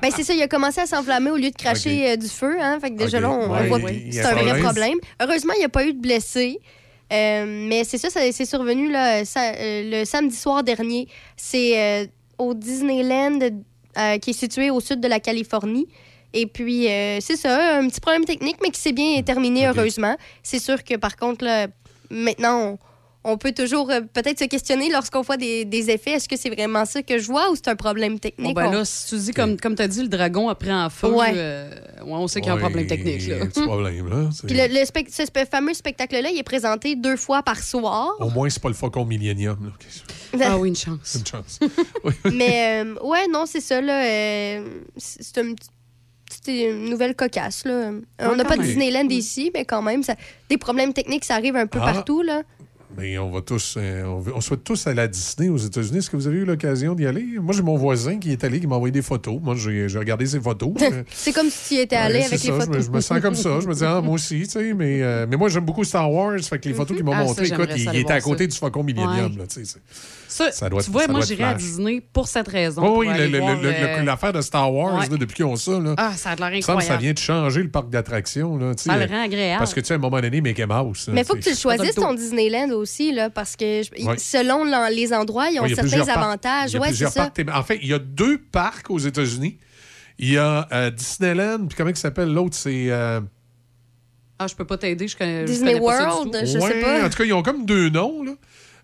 [0.00, 2.56] Ben c'est ça, il a commencé à s'enflammer au lieu de cracher euh, du feu.
[2.60, 4.62] Hein, fait que déjà là, on, voit que c'est un vrai problème.
[4.62, 4.98] problème.
[5.20, 6.60] Heureusement, il n'y a pas eu de blessés.
[7.12, 11.08] Euh, mais c'est ça, ça c'est survenu là, ça- euh, le samedi soir dernier.
[11.36, 12.06] C'est euh,
[12.38, 13.38] au Disneyland
[14.20, 15.88] qui est situé au sud de la Californie.
[16.34, 20.16] Et puis, euh, c'est ça, un petit problème technique, mais qui s'est bien terminé, heureusement.
[20.42, 21.68] C'est sûr que, par contre, là,
[22.10, 22.78] maintenant,
[23.24, 26.12] on peut toujours euh, peut-être se questionner lorsqu'on voit des, des effets.
[26.12, 28.54] Est-ce que c'est vraiment ça que je vois ou c'est un problème Bon, technique?
[28.54, 30.72] ben On- là, si tu dis, comme, comme tu as dit, le dragon a pris
[30.72, 31.32] en feu, Ouais.
[31.34, 31.70] euh,
[32.04, 33.16] ouais, on sait qu'il y a un problème technique.
[33.22, 33.44] il y a Là.
[33.44, 34.28] un petit problème, là.
[34.46, 38.12] Puis le, ce spe- fameux spectacle-là, il est présenté deux fois par soir.
[38.20, 39.58] Au moins, c'est pas le Faucon Millennium.
[40.32, 40.40] là.
[40.50, 41.16] Ah oui, une chance.
[41.18, 41.58] Une chance.
[42.32, 43.80] Mais euh, ouais, non, c'est ça.
[43.80, 47.64] Là, euh, c'est une, petite- nouvelle cocasse.
[47.64, 47.92] Là.
[48.20, 48.62] on n'a pas de.
[48.62, 50.14] Disneyland ici, mais quand même, ça,
[50.50, 51.92] des problèmes techniques, ça arrive un peu Ah.
[51.92, 52.22] partout.
[52.22, 52.42] Là.
[52.96, 55.98] Mais on va tous, euh, on, souhaite tous aller à Disney aux États-Unis.
[55.98, 57.24] Est-ce que vous avez eu l'occasion d'y aller?
[57.40, 59.38] Moi, j'ai mon voisin qui est allé, qui m'a envoyé des photos.
[59.42, 60.72] Moi, j'ai regardé ses photos.
[61.12, 62.86] C'est comme si tu étais allé ouais, avec les ça, photos.
[62.86, 63.60] Je me, sens comme ça.
[63.60, 64.72] Je me dis, ah, moi aussi, tu sais.
[64.72, 66.38] Mais, euh, mais moi, j'aime beaucoup Star Wars.
[66.40, 68.48] Fait que les photos qu'ils m'ont Ah, ça, montrées, écoute, il, était à côté ça.
[68.48, 69.32] du Faucon Millennium.
[69.32, 69.38] Ouais.
[69.38, 69.78] Là, tu sais,
[70.38, 71.54] Ça, Ça doit tu être- vois, ça moi, j'irais à.
[71.54, 72.82] Disney pour cette raison.
[72.84, 75.08] Oh oui, euh, l'affaire de Star Wars, Ouais.
[75.08, 77.02] là, depuis qu'ils ont ça, là, Ah, ça a l'air que ça incroyable.
[77.02, 78.56] vient de changer le parc d'attractions.
[78.56, 79.58] là, tu sais, Ça le euh, rend agréable.
[79.58, 81.08] Parce que, tu sais, à un moment donné, Mickey Mouse.
[81.12, 84.64] Mais il faut que tu le choisisses, ton Disneyland aussi, là, parce que je- selon
[84.90, 86.70] les endroits, ils ont Ouais, il y a certains avantages.
[86.70, 87.30] Il y a Ouais, c'est ça.
[87.52, 89.58] En fait, il y a deux parcs aux États-Unis.
[90.20, 92.56] Il y a euh, Disneyland, puis comment il s'appelle l'autre?
[92.56, 92.90] C'est.
[92.90, 93.20] euh,
[94.40, 96.38] Ah, je peux pas t'aider, je connais je Disney connais pas ça du World, tout.
[96.46, 97.04] je sais pas.
[97.06, 98.32] En tout cas, ils ont comme deux noms, là.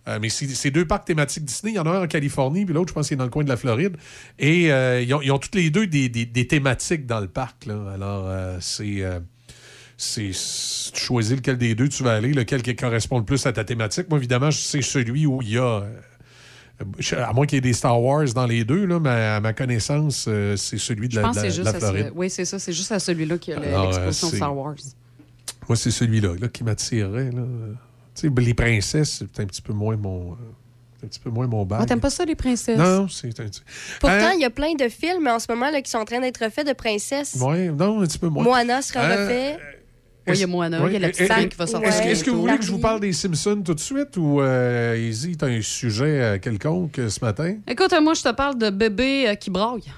[0.07, 1.73] Euh, mais c'est deux parcs thématiques Disney.
[1.73, 3.42] Il y en a un en Californie, puis l'autre, je pense, c'est dans le coin
[3.44, 3.97] de la Floride.
[4.39, 7.28] Et euh, ils, ont, ils ont toutes les deux des, des- des thématiques dans le
[7.28, 7.65] parc.
[7.66, 7.92] Là.
[7.94, 9.02] Alors, euh, c'est.
[9.97, 10.31] c'est
[10.92, 13.65] tu choisis lequel des deux tu vas aller, lequel qui correspond le plus à ta
[13.65, 14.08] thématique.
[14.10, 15.83] Moi, évidemment, c'est celui où il y a.
[17.16, 19.52] à moins qu'il y ait des Star Wars dans les deux, là, mais à ma
[19.55, 21.91] connaissance, c'est celui de Je la, pense de que la- c'est de juste la à
[21.91, 22.08] Floride.
[22.12, 22.18] ce...
[22.18, 22.58] Oui, c'est ça.
[22.58, 24.74] C'est juste à celui-là qu'il y a l'exposition c'est- Star Wars.
[25.68, 27.31] Moi, c'est celui-là là, qui m'attirerait.
[27.31, 27.42] là.
[28.15, 30.33] Tu sais, les princesses, c'est un petit peu moins mon.
[30.33, 30.36] euh,
[31.01, 31.67] c'est un petit peu moins mon.
[31.73, 32.78] Ah, t'aimes pas ça, les princesses?
[32.78, 33.60] Non, c'est un petit
[34.01, 34.33] Pourtant, Hein?
[34.36, 36.49] il y a plein de films en ce moment là, qui sont en train d'être
[36.51, 37.36] faits de princesses.
[37.41, 38.44] Ouais, non, un petit peu moins.
[38.44, 39.59] Moana sera Euh, refait.
[40.26, 41.91] Oui, il y a Moana, il y a la petite femme qui va sortir.
[41.91, 44.97] Est-ce que vous voulez que je vous parle des Simpsons tout de suite ou, euh,
[44.99, 47.57] Izzy, t'as un sujet euh, quelconque euh, ce matin?
[47.68, 49.83] Écoute, euh, moi, je te parle de bébé euh, qui braille.
[49.83, 49.91] Fait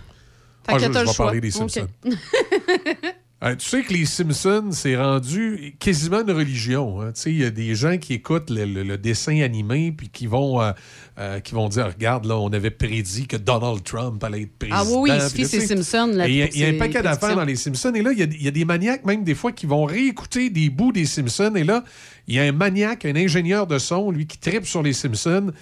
[0.67, 1.27] Ah, que je- le vais choix.
[1.27, 1.53] parler des.
[1.53, 1.87] Simpsons.
[3.45, 7.03] Euh, tu sais que les Simpsons, c'est rendu quasiment une religion.
[7.03, 7.13] hein.
[7.27, 10.63] Il y a des gens qui écoutent le, le- le dessin animé puis qui vont,
[10.63, 10.73] euh,
[11.19, 14.79] euh, qui vont dire Regarde, là, on avait prédit que Donald Trump allait être président.
[14.81, 16.13] Ah oui, oui, il suffit là, tu ces sais, Simpsons.
[16.17, 17.93] là, et Il y a, y un paquet d'affaires dans les Simpsons.
[17.95, 19.85] Et là, il y, a, il y a des maniaques, même des fois, qui vont
[19.85, 21.53] réécouter des bouts des Simpsons.
[21.57, 21.85] Et là,
[22.29, 25.53] il y a un maniaque, un ingénieur de son, lui, qui tripe sur les Simpsons,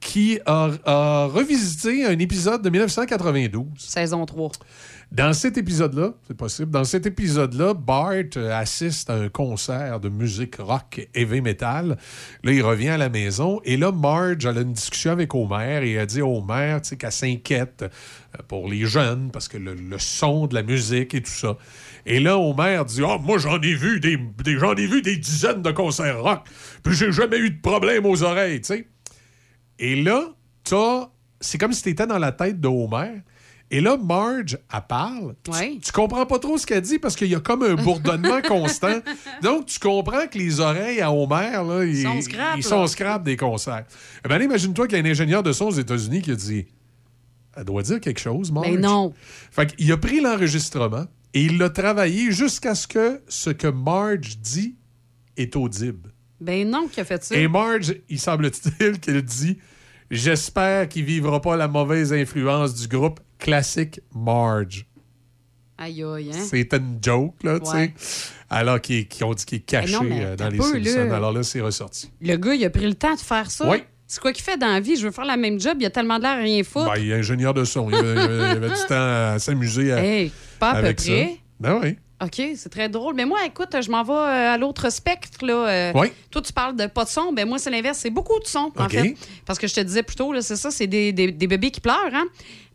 [0.00, 3.64] qui a, a revisité un épisode de 1992.
[3.78, 4.50] Saison 3.
[5.12, 10.08] Dans cet épisode-là, c'est possible, dans cet épisode-là, Bart euh, assiste à un concert de
[10.08, 11.98] musique rock heavy metal.
[12.42, 15.80] Là, il revient à la maison et là, Marge, elle a une discussion avec Homer
[15.82, 20.46] et elle dit à Homer qu'elle s'inquiète euh, pour les jeunes parce que le, son
[20.46, 21.58] de la musique et tout ça.
[22.06, 25.72] Et là, Homer dit Ah, moi, j'en ai vu des, ai vu des dizaines de
[25.72, 26.40] concerts rock,
[26.82, 28.88] puis j'ai jamais eu de problème aux oreilles, tu sais.
[29.78, 30.24] Et là.
[31.42, 33.20] C'est comme si t'étais dans la tête de Homer.
[33.74, 35.34] Et là, Marge, elle parle.
[35.42, 35.78] Tu- Ouais.
[35.82, 39.00] Tu, comprends pas trop ce qu'elle dit parce qu'il y a comme un bourdonnement constant.
[39.42, 43.24] Donc, tu comprends que les oreilles à Homer, là, ils, sont scrap, ils sont scrap
[43.24, 43.86] des concerts.
[44.24, 46.66] Eh ben, imagine-toi qu'il y a un ingénieur de son aux États-Unis qui a dit
[47.56, 48.68] Elle doit dire quelque chose, Marge.
[48.70, 49.14] Mais non.
[49.50, 54.38] Fait qu'il a pris l'enregistrement et il l'a travaillé jusqu'à ce que ce que Marge
[54.38, 54.76] dit
[55.38, 56.12] est audible.
[56.42, 57.34] Ben non, qui a fait ça.
[57.36, 59.56] Et Marge, il semble-t-il qu'elle dit
[60.16, 64.86] J'espère qu'il vivra pas la mauvaise influence du groupe classique Marge.
[65.78, 66.38] Aïe, aïe, hein?
[66.38, 67.94] C'est une joke, là, tu sais.
[68.50, 71.08] Alors qu'ils ont dit qu'il est caché non, euh, dans les peu, Simpsons.
[71.08, 71.16] là.
[71.16, 72.10] Alors là, c'est ressorti.
[72.20, 73.66] Le gars, il a pris le temps de faire ça.
[73.68, 73.78] Oui.
[74.06, 74.96] C'est quoi qu'il fait dans la vie?
[74.96, 75.78] Je veux faire la même job.
[75.80, 76.92] Il a tellement de l'air à rien foutre.
[76.92, 77.88] Ben, il est ingénieur de son.
[77.88, 80.78] Il avait, il avait- il avait du temps à s'amuser à- Hey, pas à peu
[80.80, 81.06] avec près.
[81.06, 81.40] ça.
[81.58, 81.96] Ben oui.
[82.22, 83.14] OK, c'est très drôle.
[83.14, 85.44] Mais moi, écoute, je m'en vais euh, à l'autre spectre.
[85.44, 85.68] Là.
[85.68, 86.08] Euh, Oui.
[86.30, 87.32] Toi, tu parles de pas de son.
[87.32, 87.98] Ben moi, c'est l'inverse.
[87.98, 89.14] C'est beaucoup de son, en fait.
[89.44, 91.80] Parce que je te disais plus tôt, c'est ça, c'est des, des- des bébés qui
[91.80, 91.96] pleurent.
[92.14, 92.24] Hein?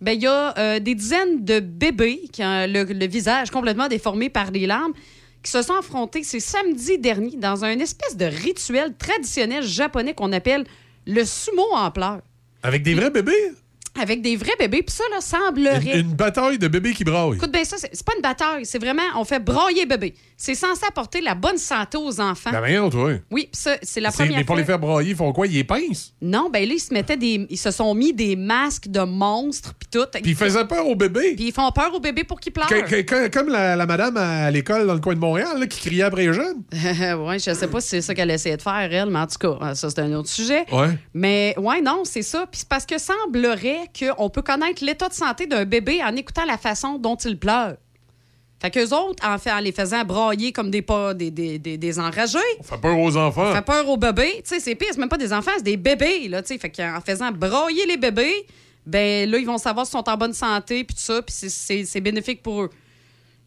[0.02, 3.88] Ben, il y a euh, des dizaines de bébés qui ont le, le visage complètement
[3.88, 4.94] déformé par des larmes
[5.44, 10.34] qui se sont affrontés, c'est samedi dernier, dans un espèce de rituel traditionnel japonais qu'on
[10.34, 10.66] appelle
[11.06, 12.20] le sumo en pleurs.
[12.64, 13.54] Avec des vrais bébés?
[14.00, 14.84] Avec des vrais bébés.
[14.84, 16.00] Puis ça, là, semblerait...
[16.00, 17.36] Une, une bataille de bébés qui braillent.
[17.38, 20.14] Écoute bien ça, c'est pas une bataille, c'est vraiment, on fait brailler bébé.
[20.36, 22.52] C'est censé apporter la bonne santé aux enfants.
[22.52, 23.12] Ben voyons, toi.
[23.32, 24.62] Oui, c'est la première Mais pour fois.
[24.62, 25.48] les faire brailler, ils font quoi?
[25.48, 26.14] Ils les pincent?
[26.22, 27.48] Non, ben là, ils se mettaient des.
[27.50, 30.06] Ils se sont mis des masques de monstres, puis tout.
[30.12, 31.34] Puis ils faisaient peur aux bébés.
[31.36, 32.68] Puis ils font peur aux bébés pour qu'ils pleurent.
[32.68, 35.66] Que- que- que- comme la, la madame à l'école dans le coin de Montréal là,
[35.68, 36.62] qui criait après les jeunes.
[37.26, 39.38] ouais, je sais pas si c'est ça qu'elle essayait de faire, elle, mais en tout
[39.40, 40.66] cas, ça, c'est un autre sujet.
[40.72, 40.90] Ouais.
[41.16, 42.46] Mais ouais, non, c'est ça.
[42.52, 46.46] Puis c'est parce que semblerait qu'on peut connaître l'état de santé d'un bébé en écoutant
[46.46, 47.78] la façon dont il pleure.
[48.60, 51.78] Fait qu'eux autres, en, fait, en les faisant brailler comme des, pas, des, des, des,
[51.78, 53.52] des enragés, On fait peur aux enfants.
[53.52, 54.42] ça fait peur aux bébés.
[54.44, 56.42] Tu sais, c'est pire, c'est même pas des enfants, c'est des bébés, là.
[56.42, 58.48] Fait qu'en faisant brailler les bébés,
[58.86, 62.02] ben là, ils vont savoir s'ils sont en bonne santé, puis tout ça, puis c'est
[62.02, 62.70] bénéfique pour eux.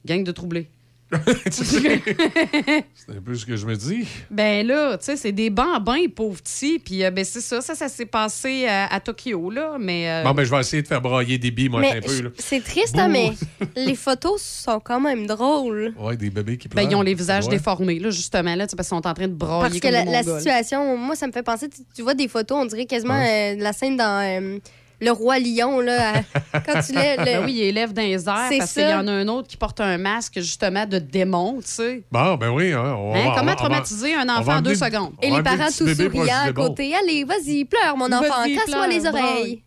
[0.07, 0.69] Gang de troublés.
[1.50, 4.06] C'est un peu ce que je me dis.
[4.30, 6.78] Ben là, tu sais, c'est des bambins, pauvres petits.
[6.78, 9.76] Puis euh, ben c'est ça, ça, ça s'est passé à, à Tokyo, là.
[9.78, 10.08] Mais.
[10.08, 12.22] euh, Bon, ben, je vais essayer de faire brailler des billes, moi, Mais un peu.
[12.22, 12.30] Là.
[12.39, 13.32] c'est triste, hein, mais
[13.76, 15.94] les photos sont quand même drôles.
[15.98, 16.84] Ouais, des bébés qui pleurent.
[16.84, 17.50] ben, ils ont les visages Ouais.
[17.56, 20.05] déformés, là, justement, là, tu sais, parce qu'ils sont en train de brailler Parce que
[20.05, 22.86] comme la, situation, moi, ça me fait penser, tu, tu vois des photos, on dirait
[22.86, 24.58] quasiment euh, la scène dans euh,
[25.01, 26.23] Le Roi Lion, là,
[26.53, 27.17] à- quand tu l'as.
[27.17, 28.81] le- Ben oui, il élève dans les airs C'est parce ça.
[28.83, 32.03] qu'il y en a un autre qui porte un masque, justement, de démon, tu sais.
[32.12, 32.73] Bon, ben oui.
[32.73, 35.12] Hein, on Hein, va- comment va- traumatiser un enfant en deux amener- secondes?
[35.19, 36.95] on Et les parents tout souriants à côté.
[36.95, 39.62] Allez, vas-y, pleure, mon enfant, casse-moi les oreilles.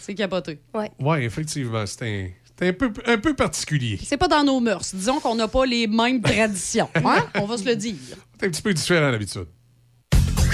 [0.00, 0.58] C'est capoté.
[0.74, 0.90] Ouais.
[0.98, 1.84] Oui, effectivement.
[1.86, 2.26] C'est un,
[2.58, 4.00] c'est un, peu, un peu particulier.
[4.04, 4.92] C'est pas dans nos mœurs.
[4.92, 6.88] Disons qu'on n'a pas les mêmes traditions.
[6.96, 7.24] Hein?
[7.36, 7.94] On va se le dire.
[8.40, 9.46] C'est un petit peu différent d'habitude.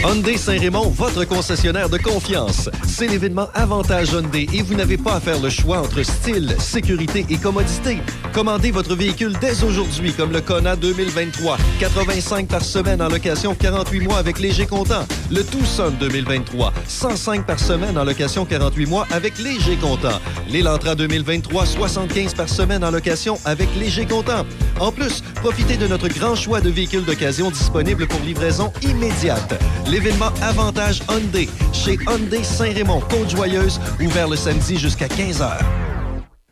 [0.05, 2.71] Hyundai Saint-Raymond, votre concessionnaire de confiance.
[2.87, 7.27] C'est l'événement Avantage Hyundai et vous n'avez pas à faire le choix entre style, sécurité
[7.29, 7.99] et commodité.
[8.33, 11.59] Commandez votre véhicule dès aujourd'hui comme le Kona 2023.
[11.81, 15.05] 85 par semaine en location 48 mois avec léger comptant.
[15.31, 16.73] Le Tucson 2023.
[16.87, 20.21] 105 par semaine en location 48 mois avec léger comptant.
[20.49, 21.67] L'Elantra 2023.
[21.67, 24.47] 75 par semaine en location avec léger comptant.
[24.79, 29.59] En plus, profitez de notre grand choix de véhicules d'occasion disponibles pour livraison immédiate.
[29.91, 35.59] L'événement Avantage Hyundai chez Hyundai Saint-Raymond, Côte-Joyeuse, ouvert le samedi jusqu'à 15h.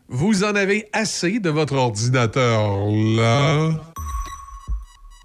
[0.09, 2.79] Vous en avez assez de votre ordinateur
[3.17, 3.71] là?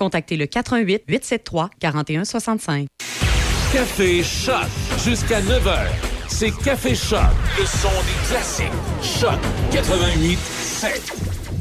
[0.00, 2.86] contactez le 88 873 4165.
[3.72, 4.66] Café Choc
[5.04, 5.86] jusqu'à 9h.
[6.26, 7.20] C'est Café Choc,
[7.58, 8.66] le son des classiques.
[9.02, 9.38] Choc
[9.70, 11.12] 88 7.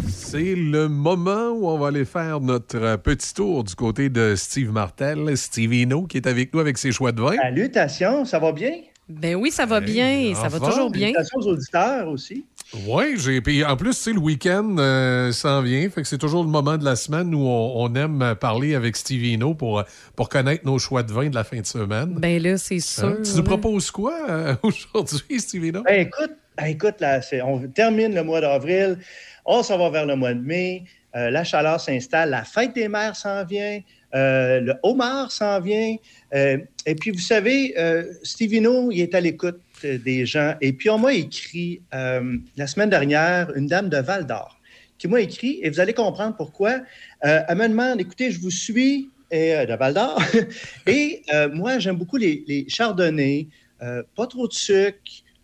[0.07, 4.71] C'est le moment où on va aller faire notre petit tour du côté de Steve
[4.71, 7.35] Martel, Steve Hino, qui est avec nous avec ses choix de vin.
[7.35, 8.71] Salutations, ça va bien?
[9.09, 10.33] Ben oui, ça va bien.
[10.35, 11.11] Ça va toujours bien.
[11.11, 12.45] Salutations aux auditeurs aussi.
[12.87, 13.41] Oui, j'ai.
[13.41, 15.89] Puis en plus, tu sais, le week-end euh, s'en vient.
[15.89, 18.95] Fait que c'est toujours le moment de la semaine où on, on aime parler avec
[18.95, 19.83] Steve Hino pour,
[20.15, 22.13] pour connaître nos choix de vin de la fin de semaine.
[22.19, 23.05] Ben là, c'est sûr.
[23.07, 23.17] Hein?
[23.23, 25.81] Tu nous proposes quoi euh, aujourd'hui, Steve Hino?
[25.83, 28.99] Ben, écoute, ben, écoute là, c'est- on termine le mois d'avril,
[29.45, 30.83] on s'en va vers le mois de mai,
[31.15, 33.79] euh, la chaleur s'installe, la fête des mères s'en vient,
[34.13, 35.95] euh, le homard s'en vient.
[36.35, 40.55] euh, et puis, vous savez, euh, Stevino, il est à l'écoute des gens.
[40.61, 44.59] Et puis, on m'a écrit euh, la semaine dernière, une dame de Val d'Or
[44.97, 46.81] qui m'a écrit, et vous allez comprendre pourquoi.
[47.23, 50.21] Euh, elle me demande, écoutez, je vous suis, et, euh, de Val d'Or,
[50.87, 53.47] et moi, j'aime beaucoup les, les chardonnays,
[53.79, 54.99] pas trop de sucre,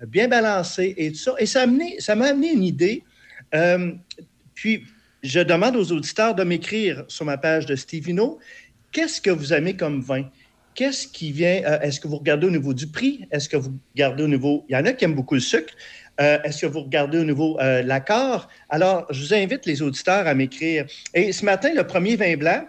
[0.07, 1.35] bien balancé et tout ça.
[1.39, 3.03] Et ça m'a amené, une idée.
[4.53, 4.83] Puis,
[5.23, 8.39] je demande aux auditeurs de m'écrire sur ma page de Stevino,
[8.91, 10.29] qu'est-ce que vous aimez comme vin?
[10.75, 11.61] Qu'est-ce qui vient?
[11.65, 13.27] euh, Est-ce que vous regardez au niveau du prix?
[13.31, 14.65] Est-ce que vous regardez au niveau...
[14.69, 15.73] Il y en a qui aiment beaucoup le sucre.
[16.21, 18.49] Euh, Est-ce que vous regardez au niveau euh, de l'accord?
[18.69, 20.85] Alors, je vous invite les auditeurs à m'écrire.
[21.13, 22.65] Et ce matin, le premier vin blanc,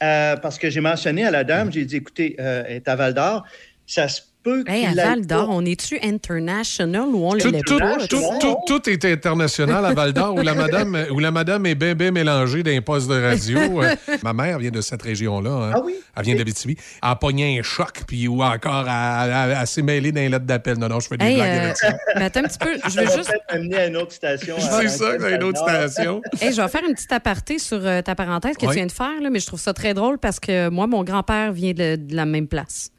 [0.00, 3.44] parce que j'ai mentionné à la dame, j'ai dit, écoutez, est à Val d'Or,
[3.86, 4.22] ça se
[4.64, 7.96] peut Hey, à Val d'Or, on est-tu international ou on Tout, l'est tout, pas?
[8.08, 11.74] tout, tout, tout est international à Val d'Or où la madame, où la madame est
[11.74, 13.58] bien, bien mélangée d'un poste de radio.
[13.78, 15.50] Euh, ma mère vient de cette région-là.
[15.50, 15.72] hein.
[15.74, 15.94] Ah oui?
[16.16, 16.76] Elle vient d'Abitibi.
[17.02, 20.44] Elle a pogné un choc, puis ou encore elle, elle- elle s'est mêlée d'un lettre
[20.46, 20.78] d'appel.
[20.78, 21.92] Non, non, je fais des Hey, blagues euh, avec ça.
[22.16, 22.74] mais attends un petit peu.
[22.84, 23.28] Je Ça veux va juste.
[23.30, 24.56] peut-être m'amener à une autre station.
[24.58, 26.22] C'est à- ça, à- une autre station.
[26.40, 28.72] Hey, je vais faire une petite aparté sur euh, ta parenthèse que Oui.
[28.72, 31.04] tu viens de faire, là, mais je trouve ça très drôle parce que moi, mon
[31.04, 32.90] grand-père vient de, de la même place.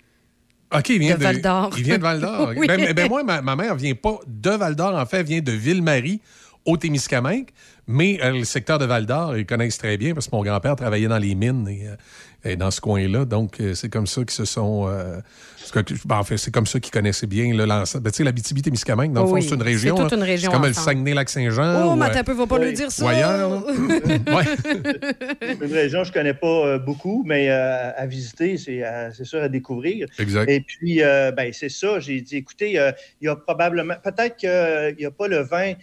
[0.74, 1.72] OK, il vient De de, Val d'Or.
[1.78, 2.52] Il vient de Val d'Or.
[2.58, 2.68] Oui.
[2.68, 4.96] ben, ben, moi, ma, ma mère vient pas de Val d'Or.
[4.96, 6.22] En fait, elle vient de Ville-Marie,
[6.66, 7.48] au Témiscamingue.
[7.92, 11.08] Mais euh, le secteur de Val-d'Or, ils connaissent très bien parce que mon grand-père travaillait
[11.08, 11.96] dans les mines et, euh,
[12.44, 13.26] et dans ce coin-là.
[13.26, 14.86] Donc, euh, c'est comme ça qu'ils se sont.
[14.88, 15.20] euh,
[15.58, 18.04] c'est que- ben, en fait, c'est comme ça qu'ils connaissaient bien l'ensemble.
[18.06, 19.96] Ben, tu sais, la BTB-Témiscamingue, dans le fond, c'est une c'est région.
[19.96, 20.18] toute là.
[20.18, 20.74] une région C'est comme le.
[20.74, 21.84] Saguenay-Lac-Saint-Jean.
[21.86, 22.66] Oh, ou, mais euh, t'as peu, va pas Oui.
[22.68, 23.04] lui dire ça.
[23.06, 23.62] ou ailleurs, là.
[25.62, 28.84] Une région que je connais pas euh, beaucoup, mais euh, à visiter, c'est
[29.16, 30.08] c'est sûr à découvrir.
[30.18, 30.50] Exact.
[30.50, 34.38] Et puis, euh, ben, c'est ça, j'ai dit, écoutez, euh, il y a probablement, peut-être
[34.38, 35.74] qu'il n'y a pas le vin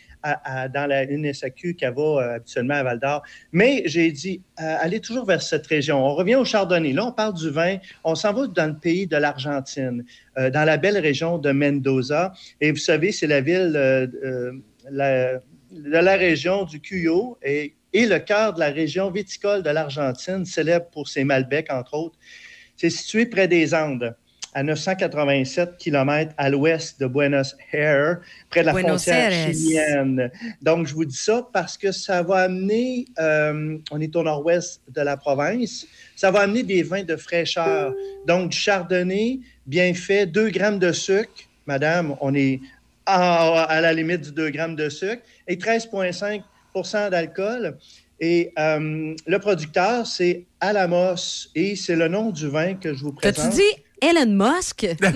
[0.72, 3.22] dans la une SAQ qu'elle va euh, habituellement à Val d'Or,
[3.52, 6.04] mais j'ai dit, euh, allez toujours vers cette région.
[6.04, 6.92] On revient au Chardonnay.
[6.92, 7.78] Là, on parle du vin.
[8.04, 10.04] On s'en va dans le pays de l'Argentine,
[10.38, 12.32] euh, dans la belle région de Mendoza.
[12.60, 18.54] Et vous savez, c'est la ville de la région du Cuyo et, et le cœur
[18.54, 22.18] de la région viticole de l'Argentine, célèbre pour ses Malbecs, entre autres.
[22.76, 24.14] C'est situé près des Andes,
[24.56, 29.52] à 987 km à l'ouest de Buenos Aires, près de la Buenos frontière Aires.
[29.52, 30.30] chilienne.
[30.62, 34.80] Donc, je vous dis ça parce que ça va amener, euh, on est au nord-ouest
[34.88, 35.86] de la province,
[36.16, 37.92] ça va amener des vins de fraîcheur.
[38.26, 41.34] Donc, du chardonnay bien fait, 2 grammes de sucre.
[41.66, 42.60] Madame, on est
[43.04, 47.76] à, à la limite du 2 grammes de sucre et 13,5% d'alcool.
[48.20, 53.12] Et euh, le producteur, c'est Alamos et c'est le nom du vin que je vous
[53.12, 53.36] présente.
[53.36, 54.86] T'as-tu dit Elon Musk?
[55.00, 55.10] Pas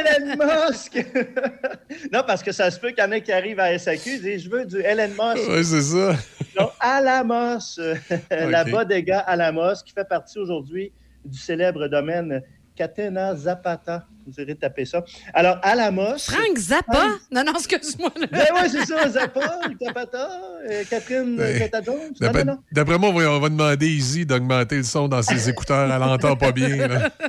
[0.00, 0.96] Elon Musk!
[2.12, 4.18] non, parce que ça se peut qu'il y en ait qui arrivent à SAQ et
[4.18, 5.48] disent Je veux du Elon Musk.
[5.48, 6.16] Oui, c'est ça.
[6.58, 7.78] Non, Alamos,
[8.30, 10.92] la bodega Alamos, qui fait partie aujourd'hui
[11.24, 12.42] du célèbre domaine
[12.74, 14.06] Catena Zapata.
[14.30, 15.04] Vous irez taper ça.
[15.34, 16.18] Alors, Alamos.
[16.18, 17.18] Frank Zappa?
[17.30, 18.10] Non, non, excuse-moi.
[18.30, 20.30] Ben oui, c'est ça, Zappa, Zapata,
[20.68, 22.12] euh, Catherine Ben, Zeta-Jones.
[22.20, 25.90] Non, D'après moi, on va, demander Izzy d'augmenter le son dans ses écouteurs.
[25.90, 26.86] Elle n'entend pas bien.
[26.86, 27.10] là.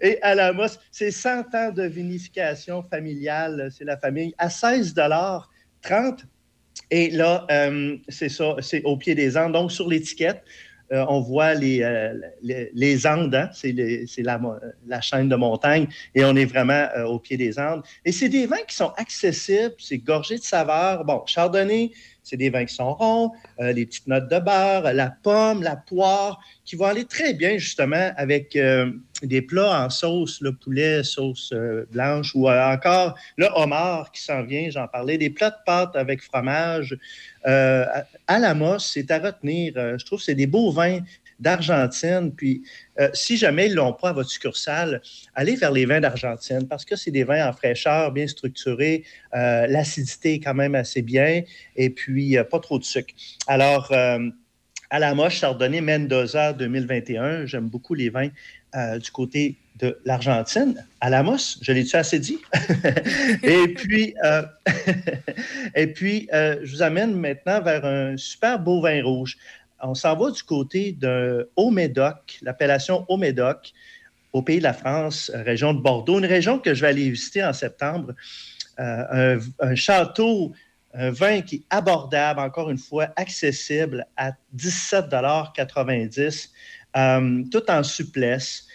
[0.00, 3.70] Et Alamos, c'est 100 ans de vinification familiale.
[3.76, 6.18] C'est la famille à 16,30
[6.90, 9.52] Et là, euh, c'est ça, c'est au pied des Andes.
[9.52, 10.42] Donc, sur l'étiquette,
[10.92, 16.24] euh, on voit les, euh, les, les Andes, hein, c'est la, chaîne de montagne, et
[16.24, 17.82] on est vraiment euh, au pied des Andes.
[18.04, 21.04] Et c'est des vins qui sont accessibles, c'est gorgé de saveurs.
[21.04, 21.92] Bon, Chardonnay,
[22.22, 25.76] c'est des vins qui sont ronds, euh, les petites notes de beurre, la pomme, la
[25.76, 28.92] poire, qui vont aller très bien justement avec euh,
[29.22, 34.22] des plats en sauce, le poulet, sauce euh, blanche, ou euh, encore le homard qui
[34.22, 36.96] s'en vient, j'en parlais, des plats de pâtes avec fromage.
[37.46, 37.86] Euh,
[38.26, 39.72] à, la mosse, c'est à retenir.
[39.76, 41.00] Euh, je trouve que c'est des beaux vins
[41.40, 42.32] d'Argentine.
[42.34, 42.62] Puis,
[43.00, 45.00] euh, si jamais ils ne l'ont pas à votre succursale,
[45.34, 49.04] allez vers les vins d'Argentine parce que c'est des vins en fraîcheur, bien structurés.
[49.34, 51.42] Euh, L'acidité quand même assez bien
[51.76, 53.14] et puis euh, pas trop de sucre.
[53.46, 58.28] Alors, à la moche Chardonnay Mendoza 2021, j'aime beaucoup les vins
[58.98, 60.84] du côté de l'Argentine.
[61.00, 62.38] À je l'ai-tu assez dit?
[63.42, 64.14] et puis,
[65.74, 69.38] et puis je vous amène maintenant vers un super beau vin rouge.
[69.82, 73.72] On s'en va du côté de Haut-Médoc, l'appellation Haut-Médoc,
[74.32, 77.10] au pays de la France, euh, région de Bordeaux, une région que je vais aller
[77.10, 78.14] visiter en septembre.
[78.78, 80.52] Euh, un, un château,
[80.94, 86.48] un vin qui est abordable, encore une fois, accessible à 17,90
[86.96, 88.66] euh, tout en souplesse.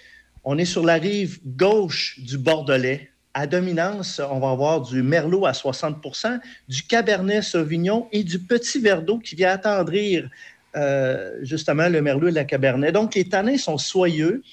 [0.44, 3.10] On est sur la rive gauche du Bordelais.
[3.34, 8.80] À dominance, on va avoir du Merlot à 60% du Cabernet Sauvignon et du Petit
[8.80, 10.30] Verdot qui vient attendrir
[10.76, 12.92] euh, justement le Merlot et la Cabernet.
[12.92, 14.44] Donc, les tanins sont soyeux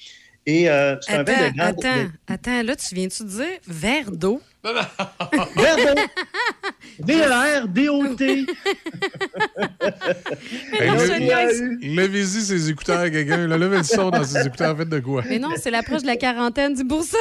[0.45, 1.85] et euh, c'est un vin de grande...
[1.85, 4.41] attends, attends, là, tu viens-tu de dire verre d'eau?
[10.79, 11.61] Je niaise.
[11.81, 13.47] Levez-y ses écouteurs, quelqu'un.
[13.47, 13.57] là.
[13.57, 14.77] Levez le son dans ses écouteurs.
[14.77, 15.23] Faites de quoi?
[15.27, 17.17] Mais non, c'est l'approche de la quarantaine, dis pour ça.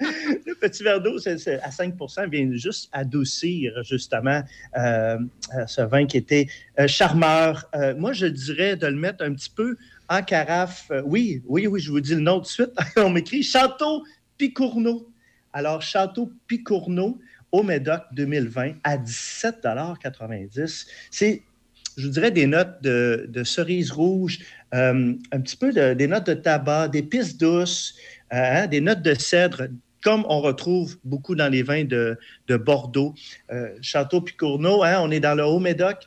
[0.00, 4.42] Le petit verre d'eau à 5% vient juste adoucir justement
[4.76, 5.18] euh,
[5.56, 6.46] euh, ce vin qui était
[6.78, 7.64] euh, charmeur.
[7.74, 9.76] Euh, moi, je dirais de le mettre un petit peu
[10.08, 10.90] en carafe.
[11.04, 12.70] Oui, oui, oui, je vous dis le nom tout de suite.
[12.96, 14.04] On m'écrit Château
[14.38, 15.08] Picourneau.
[15.56, 17.18] Alors, Château Picourneau
[17.50, 21.44] au Médoc 2020 à 17,90 C'est,
[21.96, 24.40] je vous dirais, des notes de, de cerise rouge,
[24.74, 27.94] euh, un petit peu de- des notes de tabac, d'épices douces,
[28.34, 29.68] euh, hein, des notes de cèdre,
[30.02, 32.18] comme on retrouve beaucoup dans les vins de,
[32.48, 33.14] de Bordeaux.
[33.50, 36.06] Euh, Château Picourneau, hein, on est dans le Haut-Médoc,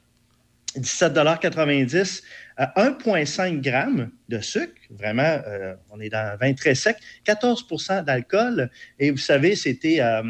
[0.77, 2.21] 17,90
[2.59, 8.03] euh, 1,5 grammes de sucre, vraiment, euh, on est dans un vin très sec, 14%
[8.03, 8.69] d'alcool.
[8.99, 10.23] Et vous savez, c'était, euh,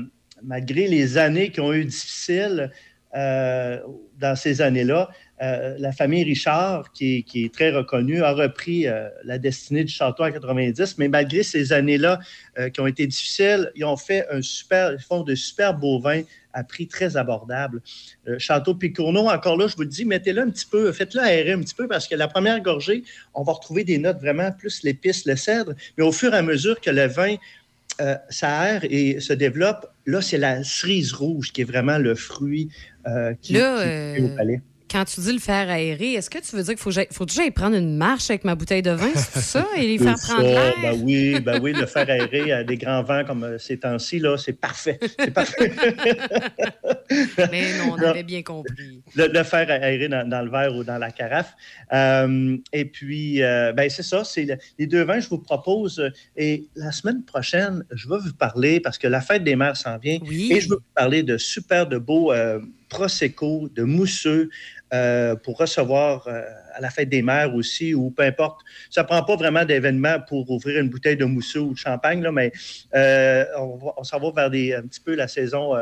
[0.44, 2.72] malgré les années qui ont eu difficiles
[3.16, 3.80] euh,
[4.20, 5.10] dans ces années-là,
[5.42, 9.94] euh, la famille Richard, qui, qui, est très reconnue, a repris euh, la destinée du
[9.94, 12.20] château en 90, mais malgré ces années-là
[12.58, 16.00] euh, qui ont été difficiles, ils ont fait un super, ils font de super beaux
[16.00, 17.82] vins à prix très abordable.
[18.38, 21.62] Château Picourneau, encore là, je vous le dis, mettez-le un petit peu, faites-le aérer un
[21.62, 23.04] petit peu parce que la première gorgée,
[23.36, 26.42] on va retrouver des notes vraiment plus l'épice, le cèdre, mais au fur et à
[26.42, 27.36] mesure que le vin
[28.02, 32.70] euh, s'aère et se développe, là, c'est la cerise rouge qui est vraiment le fruit
[33.08, 36.56] euh, qui, là, qui, au palais quand tu dis le faire aérer, est-ce que tu
[36.56, 39.12] veux dire qu'il faut, faut déjà y prendre une marche avec ma bouteille de vin,
[39.16, 40.74] c'est ça, et les faire prendre l'air?
[40.82, 44.20] Ben oui, ben oui, le faire aérer à des grands vents comme euh, ces temps-ci,
[44.20, 45.00] là, c'est parfait.
[45.20, 45.72] C'est parfait.
[47.52, 49.02] Mais non, on avait bien compris.
[49.16, 51.54] Le, faire aérer dans, le verre ou dans la carafe.
[51.94, 56.12] Euh, et puis, euh, ben c'est ça, c'est les deux vins que je vous propose.
[56.36, 59.98] Et la semaine prochaine, je vais vous parler, parce que la fête des mers s'en
[59.98, 62.34] vient, et je vais vous parler de super de beaux
[62.90, 64.50] prosecco, de mousseux,
[64.92, 66.42] euh, pour recevoir euh,
[66.74, 68.62] à la fête des mères aussi, ou peu importe.
[68.90, 72.24] Ça ne prend pas vraiment d'événement pour ouvrir une bouteille de mousseux ou de champagne,
[72.24, 72.52] là, mais
[72.96, 75.76] euh, on, s'en va vers des, un petit peu la saison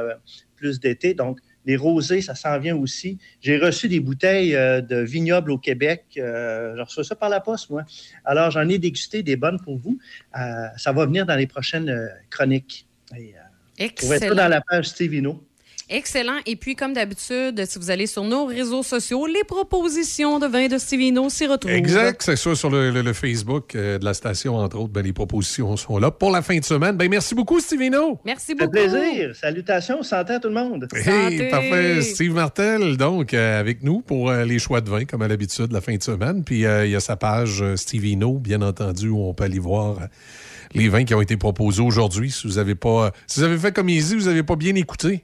[0.58, 1.14] plus d'été.
[1.14, 3.18] Donc, les rosés, ça s'en vient aussi.
[3.40, 6.04] J'ai reçu des bouteilles de vignobles au Québec.
[6.16, 7.84] je reçois ça par la poste, moi.
[8.26, 9.98] Alors, j'en ai dégusté des bonnes pour vous.
[10.34, 12.88] ça va venir dans les prochaines chroniques.
[13.18, 13.36] Et,
[13.78, 14.20] Excellent.
[14.20, 15.47] ça dans la page Stevino.
[15.90, 16.38] Excellent.
[16.46, 20.68] Et puis, comme d'habitude, si vous allez sur nos réseaux sociaux, les propositions de vin
[20.68, 21.72] de Stevino s'y retrouvent.
[21.72, 22.22] Exact.
[22.24, 24.92] C'est ça sur le, Facebook euh, de la station, entre autres.
[24.92, 26.98] Ben, les propositions sont là pour la fin de semaine.
[26.98, 28.20] Ben, merci beaucoup, Stevino.
[28.26, 28.72] Merci beaucoup.
[28.72, 29.34] plaisir.
[29.34, 30.04] Salutations.
[30.04, 30.88] Santé à tout le monde.
[30.94, 32.02] Hey, parfait.
[32.02, 35.72] Steve Martel, donc, euh, avec nous pour euh, les choix de vin, comme à l'habitude,
[35.72, 36.44] la fin de semaine.
[36.44, 40.00] Puis, il y a sa page Stevino, bien entendu, où on peut aller voir
[40.74, 42.32] les vins qui ont été proposés aujourd'hui.
[42.32, 45.24] Si vous avez pas, si vous avez fait comme Easy, vous n'avez pas bien écouté.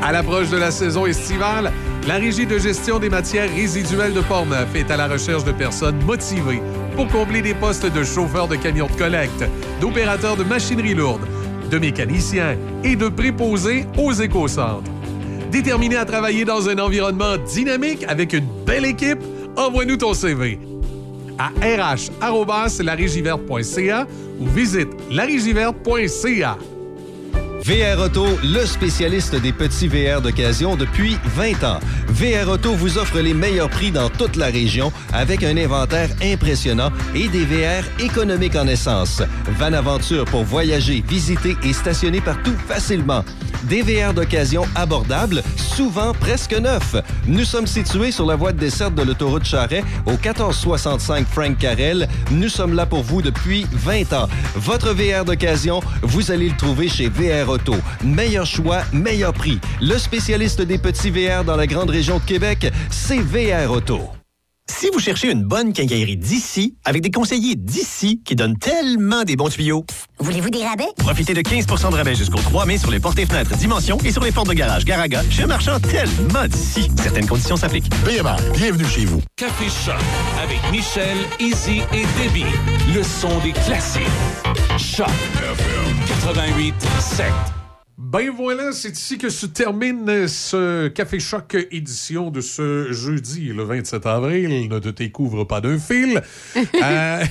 [0.00, 1.72] À l'approche de la saison estivale,
[2.06, 6.02] la Régie de gestion des matières résiduelles de Portneuf est à la recherche de personnes
[6.04, 6.62] motivées
[6.94, 9.44] pour combler des postes de chauffeur de camions de collecte,
[9.80, 11.26] d'opérateurs de machinerie lourde,
[11.70, 14.90] de mécaniciens et de préposés aux éco-centres.
[15.50, 19.18] Déterminé à travailler dans un environnement dynamique avec une belle équipe,
[19.56, 20.60] envoie-nous ton CV
[21.38, 24.06] à rh.larigiverte.ca
[24.40, 26.56] ou visite larigiverte.ca.
[27.62, 31.80] VR Auto, le spécialiste des petits VR d'occasion depuis 20 ans.
[32.18, 36.90] VR Auto vous offre les meilleurs prix dans toute la région avec un inventaire impressionnant
[37.14, 39.22] et des VR économiques en essence.
[39.56, 43.22] Van Aventure pour voyager, visiter et stationner partout facilement.
[43.64, 46.96] Des VR d'occasion abordables, souvent presque neufs.
[47.26, 52.08] Nous sommes situés sur la voie de desserte de l'autoroute Charret au 1465 Frank Carrel.
[52.30, 54.28] Nous sommes là pour vous depuis 20 ans.
[54.56, 57.74] Votre VR d'occasion, vous allez le trouver chez VR Auto.
[58.04, 59.60] Meilleur choix, meilleur prix.
[59.80, 64.00] Le spécialiste des petits VR dans la grande région de Québec, c'est VR Auto.
[64.66, 69.36] Si vous cherchez une bonne quincaillerie d'ici, avec des conseillers d'ici qui donnent tellement des
[69.36, 69.84] bons tuyaux.
[70.18, 70.86] Voulez-vous des rabais?
[70.96, 74.12] Profitez de 15% de rabais jusqu'au 3 mai sur les portes et fenêtres Dimension et
[74.12, 76.90] sur les portes de garage Garaga chez un marchand tellement d'ici.
[76.96, 77.90] Certaines conditions s'appliquent.
[78.04, 79.20] BMR, bienvenue chez vous.
[79.36, 80.00] Café Choc
[80.42, 82.44] avec Michel, Izzy et Debbie.
[82.94, 84.02] Le son des classiques.
[84.78, 85.08] Choc
[86.08, 87.26] 88 7.
[87.98, 93.64] Ben voilà, c'est ici que se termine ce Café Choc édition de ce jeudi, le
[93.64, 94.68] 27 avril.
[94.68, 96.22] Ne te découvre pas d'un fil.
[96.56, 97.24] euh,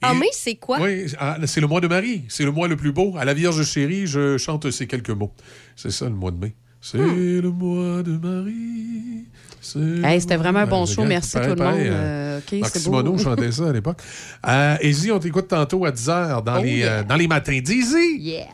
[0.00, 0.78] ah, mais c'est quoi?
[0.80, 2.24] Oui, ah, c'est le mois de Marie.
[2.28, 3.16] C'est le mois le plus beau.
[3.18, 5.34] À la Vierge chérie, je chante ces quelques mots.
[5.76, 6.54] C'est ça, le mois de mai.
[6.80, 7.40] C'est hmm.
[7.40, 9.26] le mois de Marie.
[9.60, 11.04] C'était vraiment un bon show.
[11.04, 11.80] Merci tout le monde.
[11.80, 12.78] Euh, okay, Marc
[13.18, 13.98] chantait ça à l'époque.
[14.46, 14.76] Euh,
[15.12, 18.16] on t'écoute tantôt à 10h dans, oh, les, euh, dans les matins d'Easy.
[18.18, 18.46] Yeah.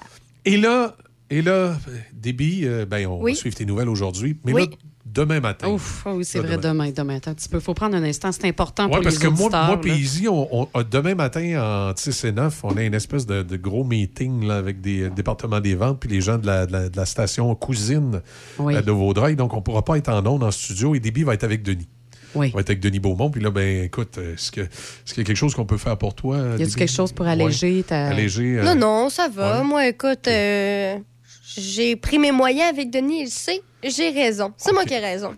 [0.45, 0.97] Et là,
[1.35, 1.77] et là,
[2.13, 4.37] Déby, euh, ben, on va suivre tes nouvelles aujourd'hui.
[4.45, 4.67] Mais là,
[5.05, 5.69] demain matin.
[5.69, 6.91] Ouf, oh oui, c'est vrai, demain.
[6.91, 7.17] demain.
[7.17, 7.57] Attends un petit peu.
[7.57, 8.31] Il faut prendre un instant.
[8.31, 12.61] C'est important pour parce que moi, moi puis on, demain matin, en 6 et 9,
[12.63, 16.21] on a une espèce de, gros meeting là, avec des départements des ventes puis les
[16.21, 18.23] gens de la, de la, station cousine
[18.61, 19.35] euh, de Vaudreuil.
[19.35, 21.65] Donc, on ne pourra pas être en ondes en studio et Déby va être avec
[21.65, 21.89] Denis.
[22.35, 22.51] Oui.
[22.53, 23.31] On va être avec Denis Beaumont.
[23.31, 26.39] Puis là, ben écoute, est-ce qu'il y a quelque chose qu'on peut faire pour toi?
[26.59, 28.09] Y a quelque chose pour alléger ta.
[28.09, 29.63] Alléger, euh, Non, non, ça va.
[29.63, 30.97] Moi, écoute, euh,
[31.57, 33.63] j'ai pris mes moyens avec Denis, il sait.
[33.83, 34.53] J'ai raison.
[34.57, 35.35] C'est moi qui ai raison.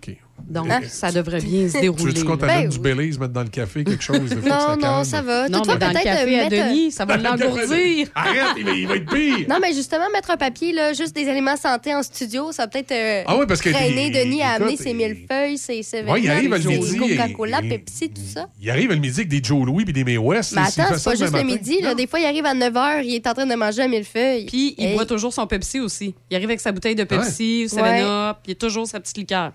[0.49, 2.13] Donc, ça devrait bien se dérouler.
[2.13, 4.31] Tu veux qu'on t'amène ben du Belize, mettre dans le café, quelque chose?
[4.47, 5.49] non, non, ça va.
[5.49, 8.09] Non, mais dans le café à Denis, ça va l'engourdir.
[8.15, 9.47] Arrête, il va, être pire.
[9.49, 12.69] Non, mais justement, mettre un papier, là, juste des éléments santé en studio, ça va
[12.69, 16.21] peut-être euh, ah oui, parce que traîner Denis à amener ses millefeuilles, ses ses Oui,
[16.23, 16.97] il arrive le midi.
[16.97, 18.49] Coca-Cola, Pepsi, tout ça.
[18.61, 20.53] Il arrive le midi avec des Joe Louis et des May West.
[20.55, 21.79] Mais attends, c'est pas juste le midi.
[21.97, 24.47] Des fois, il arrive à 9 h, il est en train de manger un millefeuille.
[24.47, 26.15] Puis, il boit toujours son Pepsi aussi.
[26.31, 29.53] Il arrive avec sa bouteille de Pepsi, ou 7-Up, il a toujours sa petite liqueur.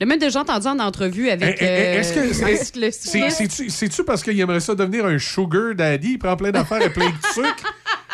[0.00, 1.56] Le même déjà entendu en entrevue avec.
[1.60, 2.12] Eh, eh, euh, Est-ce
[2.72, 3.70] que styliste.
[3.70, 6.12] c'est-tu parce qu'il aimerait ça devenir un sugar daddy?
[6.12, 7.72] Il prend plein d'affaires et plein de sucre.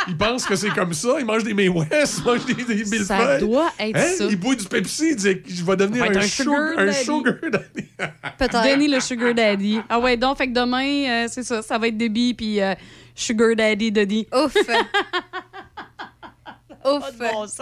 [0.08, 1.16] Il pense que c'est comme ça.
[1.18, 3.04] Il mange des May West, il mange des, des millefeuilles.
[3.04, 4.14] Ça doit être Hein?
[4.18, 4.24] ça.
[4.30, 5.10] Il boit du Pepsi.
[5.10, 7.04] Il dit Je vais devenir un, sugar, sugar un daddy.
[7.04, 7.88] sugar daddy.
[8.38, 8.62] Peut-être.
[8.64, 9.80] Denis le Sugar Daddy.
[9.88, 12.74] Ah ouais, donc, fait que demain, euh, c'est ça, ça va être Debbie puis euh,
[13.14, 14.26] Sugar Daddy Denis.
[14.32, 14.54] Ouf.
[16.84, 17.16] Ouf.
[17.18, 17.60] bon sens.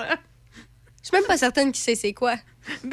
[1.13, 2.35] Je suis même pas certaine qui sait c'est quoi.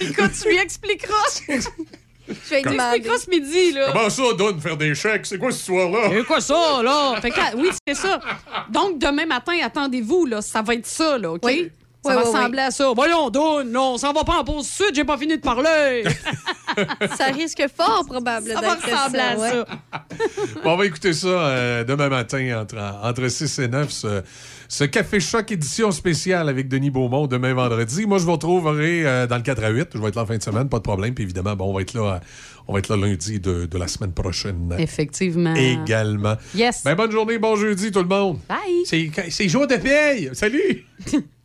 [0.00, 1.14] Écoute, tu lui expliqueras.
[1.48, 2.96] Je vais Tu lui demander.
[2.96, 3.90] expliqueras ce midi, là.
[3.92, 5.26] Comment ça, donne faire des chèques?
[5.26, 6.08] C'est quoi cette histoire-là?
[6.12, 7.20] C'est quoi ça, là?
[7.20, 8.20] Fait que, oui, c'est ça.
[8.70, 11.42] Donc, demain matin, attendez-vous, là, ça va être ça, là, OK?
[11.44, 11.70] Oui.
[12.04, 12.92] Ça Oui, va oui, ressembler à ça.
[12.94, 16.02] Voyons, Don, non, on s'en va pas en pause suite, j'ai pas fini de parler.
[17.16, 19.50] Ça risque fort probable Ça va ressembler à ouais.
[19.50, 19.64] ça.
[20.64, 24.22] Bon, on va écouter ça euh, demain matin entre, entre 6 et 9, ce,
[24.68, 28.06] ce Café Choc édition spéciale avec Denis Beaumont demain vendredi.
[28.06, 29.88] Moi, je vous retrouverai euh, dans le 4 à 8.
[29.94, 31.14] Je vais être là en fin de semaine, pas de problème.
[31.14, 32.18] Puis évidemment, bon, on va être là, euh,
[32.68, 34.74] on va être là lundi de, de la semaine prochaine.
[34.78, 35.54] Effectivement.
[35.54, 36.36] Également.
[36.54, 36.82] Yes.
[36.84, 38.38] Ben, bonne journée, bon jeudi tout le monde.
[38.48, 38.58] Bye.
[38.86, 40.30] C'est c'est jour de paye.
[40.32, 40.84] Salut!